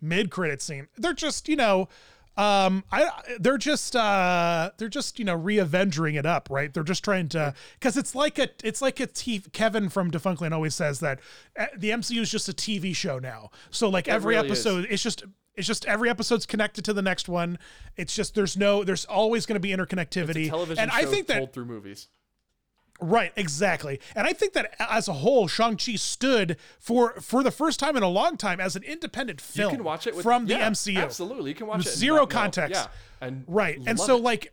Mid 0.00 0.30
credit 0.30 0.62
scene. 0.62 0.88
They're 0.96 1.12
just, 1.12 1.48
you 1.48 1.56
know, 1.56 1.88
um, 2.38 2.84
I 2.92 3.10
they're 3.40 3.58
just 3.58 3.96
uh 3.96 4.70
they're 4.78 4.88
just 4.88 5.18
you 5.18 5.24
know 5.24 5.34
re-avenging 5.34 6.14
it 6.14 6.24
up, 6.24 6.48
right? 6.50 6.72
They're 6.72 6.84
just 6.84 7.02
trying 7.02 7.28
to 7.30 7.52
because 7.74 7.96
it's 7.96 8.14
like 8.14 8.38
a 8.38 8.48
it's 8.62 8.80
like 8.80 9.00
a 9.00 9.08
T- 9.08 9.42
Kevin 9.52 9.88
from 9.88 10.12
Defunctland 10.12 10.52
always 10.52 10.76
says 10.76 11.00
that 11.00 11.18
uh, 11.58 11.66
the 11.76 11.90
MCU 11.90 12.20
is 12.20 12.30
just 12.30 12.48
a 12.48 12.52
TV 12.52 12.94
show 12.94 13.18
now. 13.18 13.50
So 13.70 13.88
like 13.88 14.06
every 14.06 14.36
really 14.36 14.50
is. 14.50 14.64
episode, 14.64 14.86
it's 14.88 15.02
just 15.02 15.24
it's 15.56 15.66
just 15.66 15.84
every 15.86 16.08
episode's 16.08 16.46
connected 16.46 16.84
to 16.84 16.92
the 16.92 17.02
next 17.02 17.28
one. 17.28 17.58
It's 17.96 18.14
just 18.14 18.36
there's 18.36 18.56
no 18.56 18.84
there's 18.84 19.04
always 19.04 19.44
going 19.44 19.56
to 19.56 19.60
be 19.60 19.70
interconnectivity, 19.70 20.48
television 20.48 20.80
and 20.80 20.92
I 20.92 21.06
think 21.06 21.26
that 21.26 21.52
through 21.52 21.64
movies. 21.64 22.06
Right, 23.00 23.32
exactly. 23.36 24.00
And 24.16 24.26
I 24.26 24.32
think 24.32 24.54
that 24.54 24.74
as 24.78 25.06
a 25.06 25.12
whole, 25.12 25.46
Shang-Chi 25.46 25.94
stood 25.94 26.56
for 26.80 27.20
for 27.20 27.42
the 27.44 27.52
first 27.52 27.78
time 27.78 27.96
in 27.96 28.02
a 28.02 28.08
long 28.08 28.36
time 28.36 28.58
as 28.60 28.74
an 28.74 28.82
independent 28.82 29.40
film. 29.40 29.70
You 29.70 29.76
can 29.76 29.84
watch 29.84 30.06
it 30.06 30.16
with, 30.16 30.24
from 30.24 30.46
the 30.46 30.54
yeah, 30.54 30.68
MCU. 30.68 31.00
Absolutely, 31.00 31.50
you 31.50 31.54
can 31.54 31.68
watch 31.68 31.78
With 31.78 31.86
it. 31.88 31.96
zero 31.96 32.20
not 32.20 32.30
context. 32.30 32.74
Yeah, 32.74 33.26
and 33.26 33.44
Right. 33.46 33.78
And 33.86 34.00
so 34.00 34.16
it. 34.16 34.22
like 34.22 34.52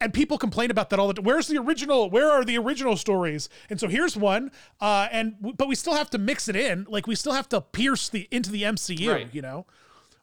and 0.00 0.12
people 0.14 0.38
complain 0.38 0.70
about 0.70 0.90
that 0.90 0.98
all 0.98 1.08
the 1.08 1.14
time. 1.14 1.24
Where's 1.24 1.48
the 1.48 1.58
original? 1.58 2.08
Where 2.08 2.30
are 2.30 2.44
the 2.44 2.56
original 2.58 2.96
stories? 2.96 3.48
And 3.68 3.80
so 3.80 3.88
here's 3.88 4.16
one. 4.16 4.52
Uh, 4.80 5.08
and 5.10 5.34
but 5.56 5.66
we 5.66 5.74
still 5.74 5.94
have 5.94 6.10
to 6.10 6.18
mix 6.18 6.48
it 6.48 6.54
in. 6.54 6.86
Like 6.88 7.06
we 7.06 7.14
still 7.14 7.32
have 7.32 7.48
to 7.50 7.60
pierce 7.60 8.08
the 8.08 8.28
into 8.30 8.50
the 8.50 8.62
MCU. 8.62 9.12
Right. 9.12 9.28
You 9.32 9.42
know. 9.42 9.66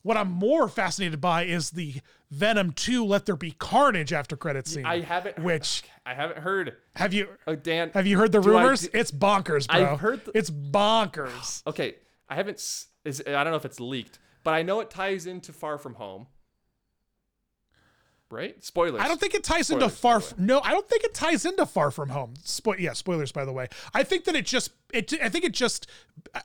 What 0.04 0.18
I'm 0.18 0.30
more 0.30 0.70
fascinated 0.70 1.20
by 1.20 1.46
is 1.46 1.72
the 1.72 1.96
Venom 2.32 2.72
2 2.72 3.06
Let 3.06 3.26
There 3.26 3.36
Be 3.36 3.52
Carnage 3.52 4.12
after 4.14 4.36
credit 4.36 4.68
scene. 4.68 4.86
I 4.86 5.02
haven't. 5.02 5.38
heard, 5.38 5.46
Which 5.46 5.84
I 6.06 6.14
haven't 6.14 6.40
heard. 6.40 6.76
have 6.96 7.14
you 7.14 7.28
Oh, 7.48 7.56
Dan, 7.56 7.92
have 7.94 8.08
you 8.08 8.18
heard 8.18 8.32
the 8.32 8.42
I 8.42 8.46
rumors? 8.46 8.82
do- 8.82 8.90
it's 8.98 9.12
bonkers, 9.12 9.68
bro. 9.68 9.94
I've 9.94 10.00
heard 10.00 10.26
the- 10.26 10.32
it's 10.38 10.50
bonkers. 10.50 11.62
okay, 11.68 11.96
I 12.30 12.36
haven't. 12.36 12.58
Is 13.06 13.22
I 13.28 13.44
don't 13.44 13.52
know 13.52 13.56
if 13.58 13.66
it's 13.66 13.80
leaked, 13.80 14.18
but 14.44 14.54
I 14.56 14.64
know 14.64 14.80
it 14.80 14.90
ties 14.90 15.28
into 15.28 15.54
Far 15.54 15.78
From 15.78 15.94
Home. 15.96 16.28
Right? 18.32 18.62
Spoilers. 18.64 19.02
I 19.02 19.08
don't 19.08 19.20
think 19.20 19.36
it 19.36 19.44
ties 19.44 19.70
into 19.70 19.88
Spoilers, 19.88 20.02
by 20.02 20.10
Far. 20.10 20.18
F- 20.18 20.40
no, 20.40 20.60
I 20.62 20.72
don't 20.72 20.90
think 20.90 21.04
it 21.04 21.14
ties 21.14 21.46
into 21.46 21.64
Far 21.66 21.92
From 21.92 22.10
Home. 22.10 22.34
Spo- 22.44 22.78
yeah, 22.80 22.94
spoilers 22.94 23.32
by 23.32 23.46
the 23.46 23.54
way. 23.54 23.68
I 23.94 24.04
think 24.04 24.26
that 24.26 24.36
it 24.36 24.46
just. 24.48 24.72
It. 24.94 25.14
I 25.22 25.30
think 25.30 25.46
it 25.46 25.54
just. 25.54 25.88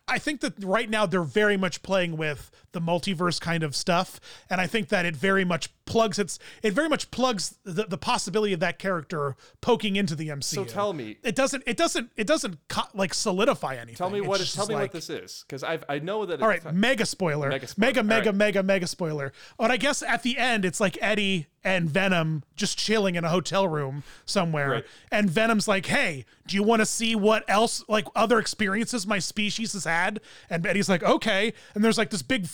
I- 0.09 0.19
think 0.19 0.41
that 0.43 0.63
right 0.63 0.91
now 0.91 1.07
they're 1.07 1.23
very 1.23 1.57
much 1.57 1.83
playing 1.83 2.17
with 2.17 2.51
the 2.73 2.81
multiverse 2.81 3.41
kind 3.41 3.63
of 3.63 3.75
stuff, 3.75 4.21
and 4.51 4.61
I 4.61 4.67
think 4.67 4.89
that 4.89 5.07
it 5.07 5.17
very 5.17 5.45
much 5.45 5.71
plugs 5.87 6.19
its. 6.19 6.39
It 6.63 6.73
very 6.73 6.89
much 6.89 7.11
plugs 7.11 7.57
the, 7.65 7.85
the 7.85 7.97
possibility 7.99 8.53
of 8.53 8.61
that 8.61 8.79
character 8.79 9.37
poking 9.61 9.97
into 9.97 10.15
the 10.15 10.29
MCU. 10.29 10.45
So 10.45 10.65
tell 10.65 10.93
me, 10.93 11.17
It 11.23 11.35
doesn't. 11.35 11.63
It 11.67 11.77
doesn't. 11.77 12.11
It 12.17 12.27
doesn't 12.27 12.59
co- 12.69 12.89
like 12.95 13.15
solidify 13.15 13.77
anything. 13.77 13.95
tell 13.97 14.11
me 14.11 14.21
what. 14.21 14.41
Tell 14.41 14.67
me 14.67 14.75
like, 14.75 14.83
what 14.85 14.93
this 14.93 15.09
is, 15.11 15.45
because 15.47 15.63
I 15.65 15.79
I 15.89 15.99
know 16.01 16.27
that. 16.27 16.43
All 16.43 16.51
it's 16.51 16.65
right, 16.65 16.75
mega 16.75 17.07
spoiler. 17.07 17.49
Mega 17.49 17.67
spoiler, 17.67 17.87
Mega, 17.89 18.03
mega, 18.03 18.31
right. 18.31 18.37
mega, 18.37 18.63
mega 18.63 18.87
spoiler. 18.87 19.33
And 19.59 19.73
I 19.73 19.77
guess 19.77 20.03
at 20.03 20.23
the 20.23 20.37
end, 20.39 20.65
it's 20.65 20.81
like 20.81 20.99
Eddie 21.01 21.47
and 21.63 21.89
Venom 21.91 22.43
just 22.57 22.79
chilling 22.79 23.17
in 23.17 23.25
a 23.25 23.29
hotel 23.29 23.69
room 23.69 24.03
somewhere. 24.25 24.71
Right. 24.71 24.85
And 25.13 25.29
Venom's 25.29 25.69
like, 25.69 25.87
hey, 25.87 26.25
do 26.51 26.57
you 26.57 26.65
want 26.65 26.81
to 26.81 26.87
see 26.87 27.15
what 27.15 27.45
else, 27.49 27.85
like 27.89 28.07
other 28.17 28.41
experiences 28.41 29.07
my 29.07 29.21
species 29.21 29.73
has 29.73 29.85
had? 29.85 30.21
And 30.51 30.67
Eddie's 30.67 30.89
like, 30.89 31.05
okay. 31.05 31.53
And 31.75 31.85
there's 31.85 31.97
like 31.97 32.11
this 32.11 32.23
big, 32.23 32.47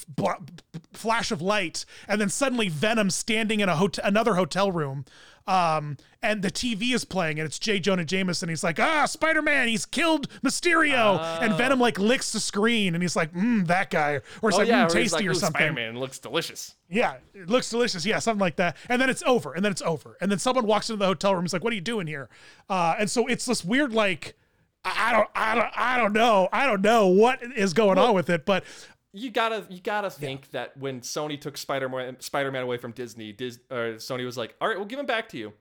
flash 0.93 1.33
of 1.33 1.41
light, 1.41 1.87
and 2.07 2.21
then 2.21 2.29
suddenly 2.29 2.69
Venom 2.69 3.11
standing 3.11 3.61
in 3.61 3.69
a 3.69 3.77
hotel, 3.77 4.05
another 4.07 4.35
hotel 4.35 4.71
room, 4.71 5.07
um, 5.47 5.97
and 6.27 6.43
the 6.43 6.51
TV 6.51 6.95
is 6.95 7.05
playing, 7.05 7.39
and 7.39 7.47
it's 7.47 7.59
J. 7.59 7.79
Jonah 7.81 8.05
Jameson. 8.05 8.49
He's 8.49 8.65
like, 8.65 8.79
"Ah, 8.79 9.07
Spider 9.07 9.43
Man, 9.43 9.69
he's 9.69 9.87
killed 9.87 10.29
Mysterio," 10.43 11.19
and 11.41 11.55
Venom 11.55 11.81
like 11.81 11.99
licks 11.99 12.33
the 12.33 12.41
screen, 12.41 12.95
and 12.95 13.03
he's 13.03 13.17
like, 13.17 13.33
"Mmm, 13.33 13.67
that 13.67 13.91
guy," 13.91 14.21
or 14.43 14.51
it's 14.51 14.57
oh 14.57 14.61
like, 14.61 14.69
yeah, 14.69 14.87
"Mmm, 14.87 14.95
where 14.95 15.03
tasty," 15.03 15.17
like, 15.17 15.27
or 15.27 15.35
something. 15.35 15.61
Spider-Man 15.61 15.99
looks 15.99 16.19
delicious. 16.19 16.75
Yeah, 16.89 17.17
it 17.35 17.49
looks 17.49 17.71
delicious. 17.71 18.05
Yeah, 18.07 18.19
something 18.19 18.41
like 18.41 18.57
that. 18.57 18.77
And 18.89 19.01
then 19.01 19.11
it's 19.11 19.23
over. 19.25 19.53
And 19.53 19.65
then 19.65 19.73
it's 19.73 19.83
over. 19.83 20.17
And 20.21 20.31
then 20.31 20.39
someone 20.39 20.67
walks 20.67 20.91
into 20.91 20.99
the 20.99 21.07
hotel 21.07 21.35
room. 21.35 21.45
He's 21.45 21.53
like, 21.53 21.65
"What 21.65 21.73
are 21.73 21.77
you 21.77 21.83
doing 21.83 22.07
here?" 22.07 22.29
Uh, 22.69 22.95
and 22.99 23.11
so 23.11 23.27
it's 23.27 23.47
this 23.47 23.65
weird, 23.65 23.93
like, 23.93 24.37
I 24.85 25.13
don't, 25.13 25.29
I 25.35 25.55
don't, 25.55 25.71
I 25.77 25.97
don't 25.99 26.13
know, 26.13 26.49
I 26.53 26.67
don't 26.67 26.83
know 26.83 27.09
what 27.09 27.43
is 27.43 27.73
going 27.73 27.99
on 27.99 28.15
with 28.15 28.31
it, 28.31 28.47
but 28.47 28.65
you 29.13 29.31
gotta 29.31 29.65
you 29.71 29.81
gotta 29.81 30.11
think 30.11 30.51
that 30.51 30.77
when 30.77 31.01
Sony 31.01 31.41
took 31.41 31.57
Spider-Man 31.57 32.21
Spider-Man 32.21 32.63
away 32.63 32.77
from 32.77 32.93
Disney, 32.93 33.33
Dis, 33.33 33.59
uh, 33.71 33.97
Sony 33.97 34.25
was 34.25 34.37
like, 34.37 34.55
"All 34.61 34.69
right, 34.69 34.77
we'll 34.77 34.87
give 34.87 34.99
him 34.99 35.07
back 35.07 35.29
to 35.31 35.39
you, 35.39 35.55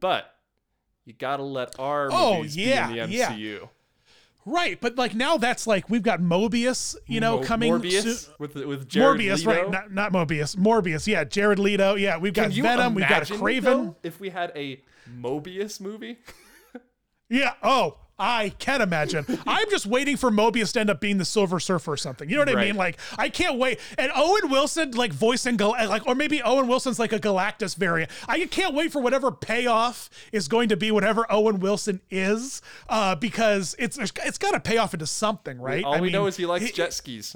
but 0.00 0.34
you 1.04 1.12
gotta 1.12 1.42
let 1.42 1.78
our 1.78 2.08
Oh, 2.12 2.36
movies 2.38 2.56
yeah, 2.56 2.90
be 2.92 2.98
in 3.00 3.10
the 3.10 3.16
yeah. 3.16 3.32
MCU." 3.32 3.68
right. 4.46 4.78
But 4.80 4.96
like 4.96 5.14
now 5.14 5.36
that's 5.38 5.66
like 5.66 5.88
we've 5.88 6.02
got 6.02 6.20
Mobius, 6.20 6.96
you 7.06 7.20
know, 7.20 7.38
Mo- 7.38 7.44
coming 7.44 7.72
Morbius 7.72 8.02
soon. 8.26 8.34
with 8.38 8.54
with 8.56 8.88
Jared 8.88 9.20
Morbius, 9.20 9.46
Leto. 9.46 9.62
right? 9.62 9.70
Not, 9.70 9.92
not 9.92 10.12
Mobius. 10.12 10.56
Morbius. 10.56 11.06
Yeah, 11.06 11.24
Jared 11.24 11.58
Leto. 11.58 11.94
Yeah, 11.94 12.18
we've 12.18 12.32
got 12.34 12.50
Venom. 12.52 12.94
We've 12.94 13.08
got 13.08 13.22
Kraven. 13.24 13.62
though, 13.62 13.96
if 14.02 14.20
we 14.20 14.30
had 14.30 14.52
a 14.54 14.82
Mobius 15.10 15.80
movie. 15.80 16.18
Yeah. 17.30 17.54
Oh, 17.62 17.96
I 18.16 18.50
can 18.60 18.80
imagine. 18.80 19.26
I'm 19.46 19.68
just 19.70 19.86
waiting 19.86 20.16
for 20.16 20.30
Mobius 20.30 20.72
to 20.74 20.80
end 20.80 20.88
up 20.88 21.00
being 21.00 21.18
the 21.18 21.24
Silver 21.24 21.58
Surfer 21.58 21.92
or 21.92 21.96
something. 21.96 22.28
You 22.30 22.36
know 22.36 22.42
what 22.42 22.56
I 22.56 22.64
mean? 22.64 22.76
Like, 22.76 22.98
I 23.18 23.28
can't 23.28 23.58
wait. 23.58 23.80
And 23.98 24.12
Owen 24.14 24.50
Wilson, 24.50 24.92
like 24.92 25.12
voicing 25.12 25.56
Gal- 25.56 25.70
like, 25.72 26.06
or 26.06 26.14
maybe 26.14 26.40
Owen 26.42 26.68
Wilson's 26.68 26.98
like 27.00 27.12
a 27.12 27.18
Galactus 27.18 27.74
variant. 27.76 28.12
I 28.28 28.46
can't 28.46 28.72
wait 28.74 28.92
for 28.92 29.02
whatever 29.02 29.32
payoff 29.32 30.10
is 30.32 30.46
going 30.46 30.68
to 30.68 30.76
be 30.76 30.92
whatever 30.92 31.26
Owen 31.28 31.58
Wilson 31.58 32.00
is, 32.08 32.62
uh, 32.88 33.16
because 33.16 33.74
it's 33.80 33.98
it's 33.98 34.38
got 34.38 34.52
to 34.52 34.60
pay 34.60 34.76
off 34.78 34.94
into 34.94 35.06
something, 35.06 35.60
right? 35.60 35.82
All 35.84 35.94
I 35.94 36.00
we 36.00 36.02
mean, 36.06 36.12
know 36.12 36.26
is 36.26 36.36
he 36.36 36.46
likes 36.46 36.70
jet 36.70 36.92
skis. 36.92 37.34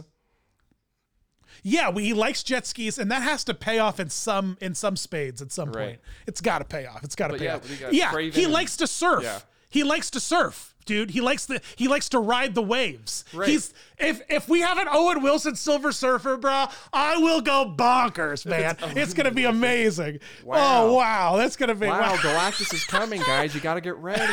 yeah, 1.64 1.90
we, 1.90 2.04
he 2.04 2.12
likes 2.14 2.42
jet 2.44 2.66
skis, 2.66 2.98
and 2.98 3.10
that 3.10 3.22
has 3.22 3.42
to 3.44 3.54
pay 3.54 3.78
off 3.80 3.98
in 3.98 4.10
some 4.10 4.56
in 4.60 4.74
some 4.76 4.96
spades 4.96 5.42
at 5.42 5.50
some 5.50 5.72
Right. 5.72 5.86
point. 5.88 6.00
It's 6.28 6.40
got 6.40 6.58
to 6.60 6.64
pay 6.64 6.86
off. 6.86 7.02
It's 7.02 7.16
got 7.16 7.28
to 7.28 7.36
pay 7.38 7.46
yeah, 7.46 7.56
off. 7.56 7.92
Yeah, 7.92 8.16
he 8.30 8.46
likes 8.46 8.76
to 8.76 8.86
surf. 8.86 9.24
Yeah. 9.24 9.40
He 9.68 9.82
likes 9.82 10.10
to 10.10 10.20
surf, 10.20 10.74
dude. 10.86 11.10
He 11.10 11.20
likes 11.20 11.46
the 11.46 11.60
he 11.76 11.88
likes 11.88 12.08
to 12.10 12.18
ride 12.18 12.54
the 12.54 12.62
waves. 12.62 13.24
Right. 13.32 13.48
He's 13.48 13.74
if 13.98 14.22
if 14.30 14.48
we 14.48 14.60
have 14.60 14.78
an 14.78 14.88
Owen 14.90 15.22
Wilson 15.22 15.54
Silver 15.56 15.92
Surfer, 15.92 16.36
bro, 16.36 16.66
I 16.92 17.18
will 17.18 17.40
go 17.40 17.72
bonkers, 17.76 18.46
man. 18.46 18.76
It's, 18.96 19.12
gonna 19.14 19.30
be 19.30 19.44
amazing. 19.44 20.20
Wow. 20.44 20.56
Oh 20.86 20.94
wow, 20.94 21.36
that's 21.36 21.56
gonna 21.56 21.74
be 21.74 21.86
Wow, 21.86 22.00
wow. 22.00 22.16
Galactus 22.16 22.72
is 22.72 22.84
coming, 22.84 23.20
guys. 23.20 23.54
You 23.54 23.60
gotta 23.60 23.80
get 23.80 23.96
ready. 23.96 24.32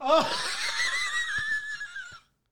Wow. 0.00 0.24
Oh. 0.24 0.54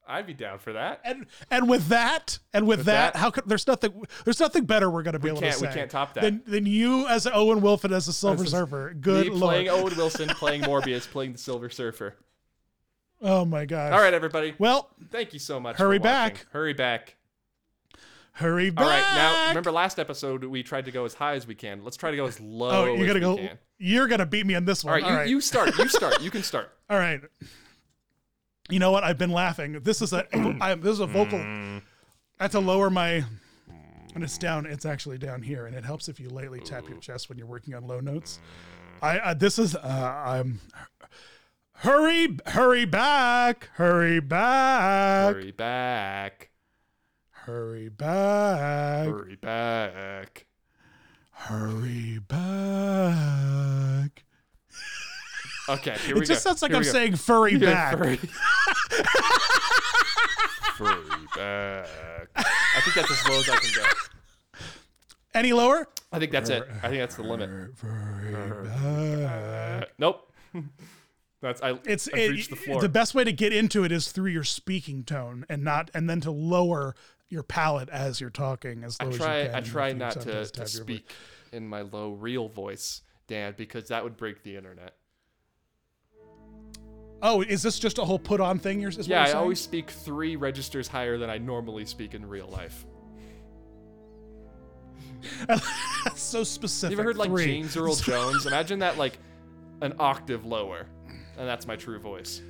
I'd 0.08 0.26
be 0.26 0.34
down 0.34 0.58
for 0.58 0.72
that. 0.74 1.00
And 1.04 1.26
and 1.50 1.68
with 1.68 1.88
that, 1.88 2.38
and 2.52 2.66
with, 2.66 2.84
that, 2.84 3.12
that- 3.14 3.18
how 3.18 3.30
could 3.30 3.44
there's 3.46 3.66
nothing 3.66 4.04
there's 4.24 4.40
nothing 4.40 4.64
better 4.64 4.90
we're 4.90 5.02
gonna 5.02 5.18
be 5.18 5.28
able 5.28 5.40
can't- 5.40 5.56
to 5.56 5.66
we 5.66 5.72
can't 5.72 5.90
top 5.90 6.14
that. 6.14 6.20
Than, 6.22 6.42
than 6.46 6.66
you 6.66 7.06
as 7.08 7.26
Owen 7.26 7.60
Wilson 7.60 7.92
as 7.92 8.06
a 8.08 8.12
Silver 8.12 8.42
This 8.44 8.52
Surfer. 8.52 8.94
Good 9.00 9.26
Me 9.26 9.32
lord. 9.32 9.40
playing 9.52 9.68
Owen 9.68 9.94
Wilson, 9.96 10.28
playing 10.28 10.62
Morbius, 10.62 11.10
playing 11.10 11.32
the 11.32 11.38
Silver 11.38 11.68
Surfer. 11.70 12.14
oh 13.22 13.44
my 13.44 13.64
gosh. 13.64 13.92
All 13.92 14.00
right, 14.00 14.14
everybody. 14.14 14.54
Well, 14.58 14.90
Thank 15.10 15.32
you 15.32 15.38
so 15.38 15.58
much. 15.58 15.76
Hurry 15.76 15.98
for 15.98 16.04
back. 16.04 16.46
Hurry 16.52 16.72
back. 16.74 17.16
hurry 18.32 18.70
back. 18.70 18.84
All 18.84 18.90
right, 18.90 19.14
now 19.14 19.48
remember 19.48 19.72
last 19.72 19.98
episode 19.98 20.44
we 20.44 20.62
tried 20.62 20.84
to 20.84 20.90
go 20.92 21.04
as 21.04 21.14
high 21.14 21.34
as 21.34 21.46
we 21.46 21.54
can. 21.54 21.82
Let's 21.82 21.96
try 21.96 22.10
to 22.10 22.16
go 22.16 22.26
as 22.26 22.38
oh, 22.40 22.44
low 22.44 22.70
Oh, 22.70 22.84
you're 22.94 23.06
as 23.06 23.06
gonna 23.06 23.14
we 23.14 23.20
go. 23.20 23.36
can. 23.48 23.58
You're 23.78 24.06
gonna 24.08 24.26
beat 24.26 24.46
me 24.46 24.54
on 24.54 24.64
this 24.64 24.84
All 24.84 24.90
one. 24.92 25.02
right, 25.02 25.26
you, 25.28 25.36
you 25.36 25.40
start. 25.40 25.76
You 25.78 25.88
start. 25.88 26.20
You 26.22 26.30
can 26.30 26.42
start. 26.42 26.72
All 26.90 26.98
right. 26.98 27.20
You 28.68 28.78
know 28.78 28.90
what? 28.90 29.04
I've 29.04 29.18
been 29.18 29.30
laughing. 29.30 29.80
This 29.82 30.02
is 30.02 30.12
a. 30.12 30.26
I, 30.60 30.74
this 30.74 30.92
is 30.92 31.00
a 31.00 31.06
vocal. 31.06 31.38
I 31.38 31.82
have 32.40 32.50
to 32.52 32.60
lower 32.60 32.90
my. 32.90 33.24
And 34.14 34.24
it's 34.24 34.38
down. 34.38 34.66
It's 34.66 34.86
actually 34.86 35.18
down 35.18 35.42
here, 35.42 35.66
and 35.66 35.76
it 35.76 35.84
helps 35.84 36.08
if 36.08 36.18
you 36.18 36.30
lightly 36.30 36.60
tap 36.60 36.88
your 36.88 36.98
chest 36.98 37.28
when 37.28 37.36
you're 37.36 37.46
working 37.46 37.74
on 37.74 37.86
low 37.86 38.00
notes. 38.00 38.40
I. 39.02 39.18
Uh, 39.18 39.34
this 39.34 39.58
is. 39.58 39.74
Uh, 39.74 40.22
I'm. 40.26 40.60
Hurry! 41.80 42.38
Hurry 42.46 42.86
back! 42.86 43.68
Hurry 43.74 44.20
back! 44.20 45.34
Hurry 45.34 45.50
back. 45.50 46.50
Hurry 47.30 47.88
back! 47.90 49.08
Hurry 49.08 49.36
back. 49.36 50.46
Hurry 51.32 52.18
back! 52.18 54.25
Okay, 55.68 55.96
here 55.98 56.14
we 56.14 56.20
go. 56.20 56.24
It 56.24 56.26
just 56.26 56.44
go. 56.44 56.50
sounds 56.50 56.62
like 56.62 56.70
Here 56.70 56.78
I'm 56.78 56.84
saying 56.84 57.16
furry 57.16 57.54
Yeah, 57.54 57.72
back. 57.72 57.98
Furry. 57.98 58.16
furry 60.76 61.02
back. 61.36 61.88
I 62.36 62.80
think 62.82 62.94
that's 62.94 63.10
as 63.10 63.28
low 63.28 63.38
as 63.40 63.48
I 63.48 63.56
can 63.56 63.70
go. 63.74 63.82
Any 65.34 65.52
lower? 65.52 65.88
I 66.12 66.18
think 66.18 66.32
that's 66.32 66.50
it. 66.50 66.66
I 66.82 66.88
think 66.88 67.00
that's 67.00 67.16
the 67.16 67.22
limit. 67.22 67.76
Furry 67.76 68.32
back. 68.32 69.82
Uh, 69.82 69.86
nope. 69.98 70.32
That's 71.42 71.62
I. 71.62 71.78
it's 71.84 72.06
it, 72.08 72.30
reached 72.30 72.50
the 72.50 72.56
floor. 72.56 72.80
the 72.80 72.88
best 72.88 73.14
way 73.14 73.22
to 73.24 73.32
get 73.32 73.52
into 73.52 73.84
it 73.84 73.92
is 73.92 74.10
through 74.10 74.30
your 74.30 74.44
speaking 74.44 75.04
tone 75.04 75.44
and 75.48 75.62
not 75.62 75.90
and 75.92 76.08
then 76.08 76.20
to 76.22 76.30
lower 76.30 76.94
your 77.28 77.42
palate 77.42 77.88
as 77.90 78.20
you're 78.20 78.30
talking 78.30 78.84
as 78.84 79.00
low 79.00 79.08
I 79.08 79.10
as 79.10 79.18
you 79.18 79.24
can. 79.24 79.54
I 79.54 79.60
try 79.60 79.92
not 79.92 80.12
to, 80.12 80.20
sometimes 80.20 80.50
to 80.52 80.66
speak 80.66 81.10
in 81.52 81.68
my 81.68 81.82
low 81.82 82.12
real 82.12 82.48
voice, 82.48 83.02
Dan, 83.28 83.54
because 83.56 83.88
that 83.88 84.02
would 84.02 84.16
break 84.16 84.42
the 84.42 84.56
internet. 84.56 84.94
Oh, 87.22 87.40
is 87.42 87.62
this 87.62 87.78
just 87.78 87.98
a 87.98 88.04
whole 88.04 88.18
put 88.18 88.40
on 88.40 88.58
thing? 88.58 88.80
You're, 88.80 88.90
is 88.90 89.08
Yeah, 89.08 89.22
I 89.22 89.26
saying? 89.26 89.36
always 89.38 89.60
speak 89.60 89.90
three 89.90 90.36
registers 90.36 90.86
higher 90.86 91.16
than 91.18 91.30
I 91.30 91.38
normally 91.38 91.86
speak 91.86 92.14
in 92.14 92.26
real 92.26 92.46
life. 92.48 92.84
That's 95.48 95.66
so 96.20 96.44
specific. 96.44 96.92
You 96.96 97.00
ever 97.00 97.08
heard 97.08 97.16
like 97.16 97.30
Three. 97.30 97.46
James 97.46 97.76
Earl 97.76 97.94
Jones? 97.96 98.46
Imagine 98.46 98.80
that 98.80 98.98
like 98.98 99.18
an 99.80 99.94
octave 99.98 100.44
lower, 100.44 100.86
and 101.38 101.48
that's 101.48 101.66
my 101.66 101.74
true 101.76 101.98
voice. 101.98 102.42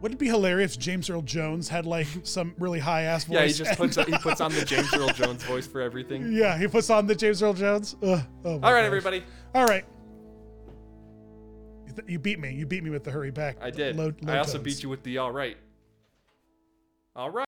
Wouldn't 0.00 0.20
it 0.20 0.22
be 0.22 0.28
hilarious 0.28 0.74
if 0.74 0.78
James 0.80 1.10
Earl 1.10 1.22
Jones 1.22 1.68
had 1.68 1.84
like 1.84 2.06
some 2.22 2.54
really 2.58 2.78
high 2.78 3.02
ass 3.02 3.24
voice? 3.24 3.34
Yeah, 3.34 3.46
he 3.46 3.52
just 3.52 3.76
puts 3.78 3.96
he 3.96 4.18
puts 4.18 4.40
on 4.40 4.52
the 4.54 4.64
James 4.64 4.92
Earl 4.94 5.08
Jones 5.08 5.42
voice 5.42 5.66
for 5.66 5.80
everything. 5.80 6.30
yeah, 6.32 6.56
he 6.56 6.68
puts 6.68 6.90
on 6.90 7.06
the 7.08 7.14
James 7.16 7.42
Earl 7.42 7.54
Jones. 7.54 7.96
Ugh, 8.02 8.20
oh 8.44 8.50
All 8.50 8.58
right, 8.60 8.82
gosh. 8.82 8.84
everybody. 8.84 9.24
All 9.54 9.64
right. 9.66 9.84
You 11.98 12.02
th- 12.02 12.12
You 12.12 12.18
beat 12.18 12.38
me. 12.38 12.52
You 12.52 12.66
beat 12.66 12.84
me 12.84 12.90
with 12.90 13.02
the 13.04 13.10
hurry 13.10 13.30
back. 13.32 13.56
I 13.60 13.70
did. 13.70 13.96
Low, 13.96 14.12
low 14.22 14.32
I 14.32 14.38
also 14.38 14.52
tones. 14.58 14.64
beat 14.64 14.82
you 14.82 14.88
with 14.88 15.02
the 15.02 15.18
all 15.18 15.32
right. 15.32 15.56
All 17.16 17.30
right. 17.30 17.47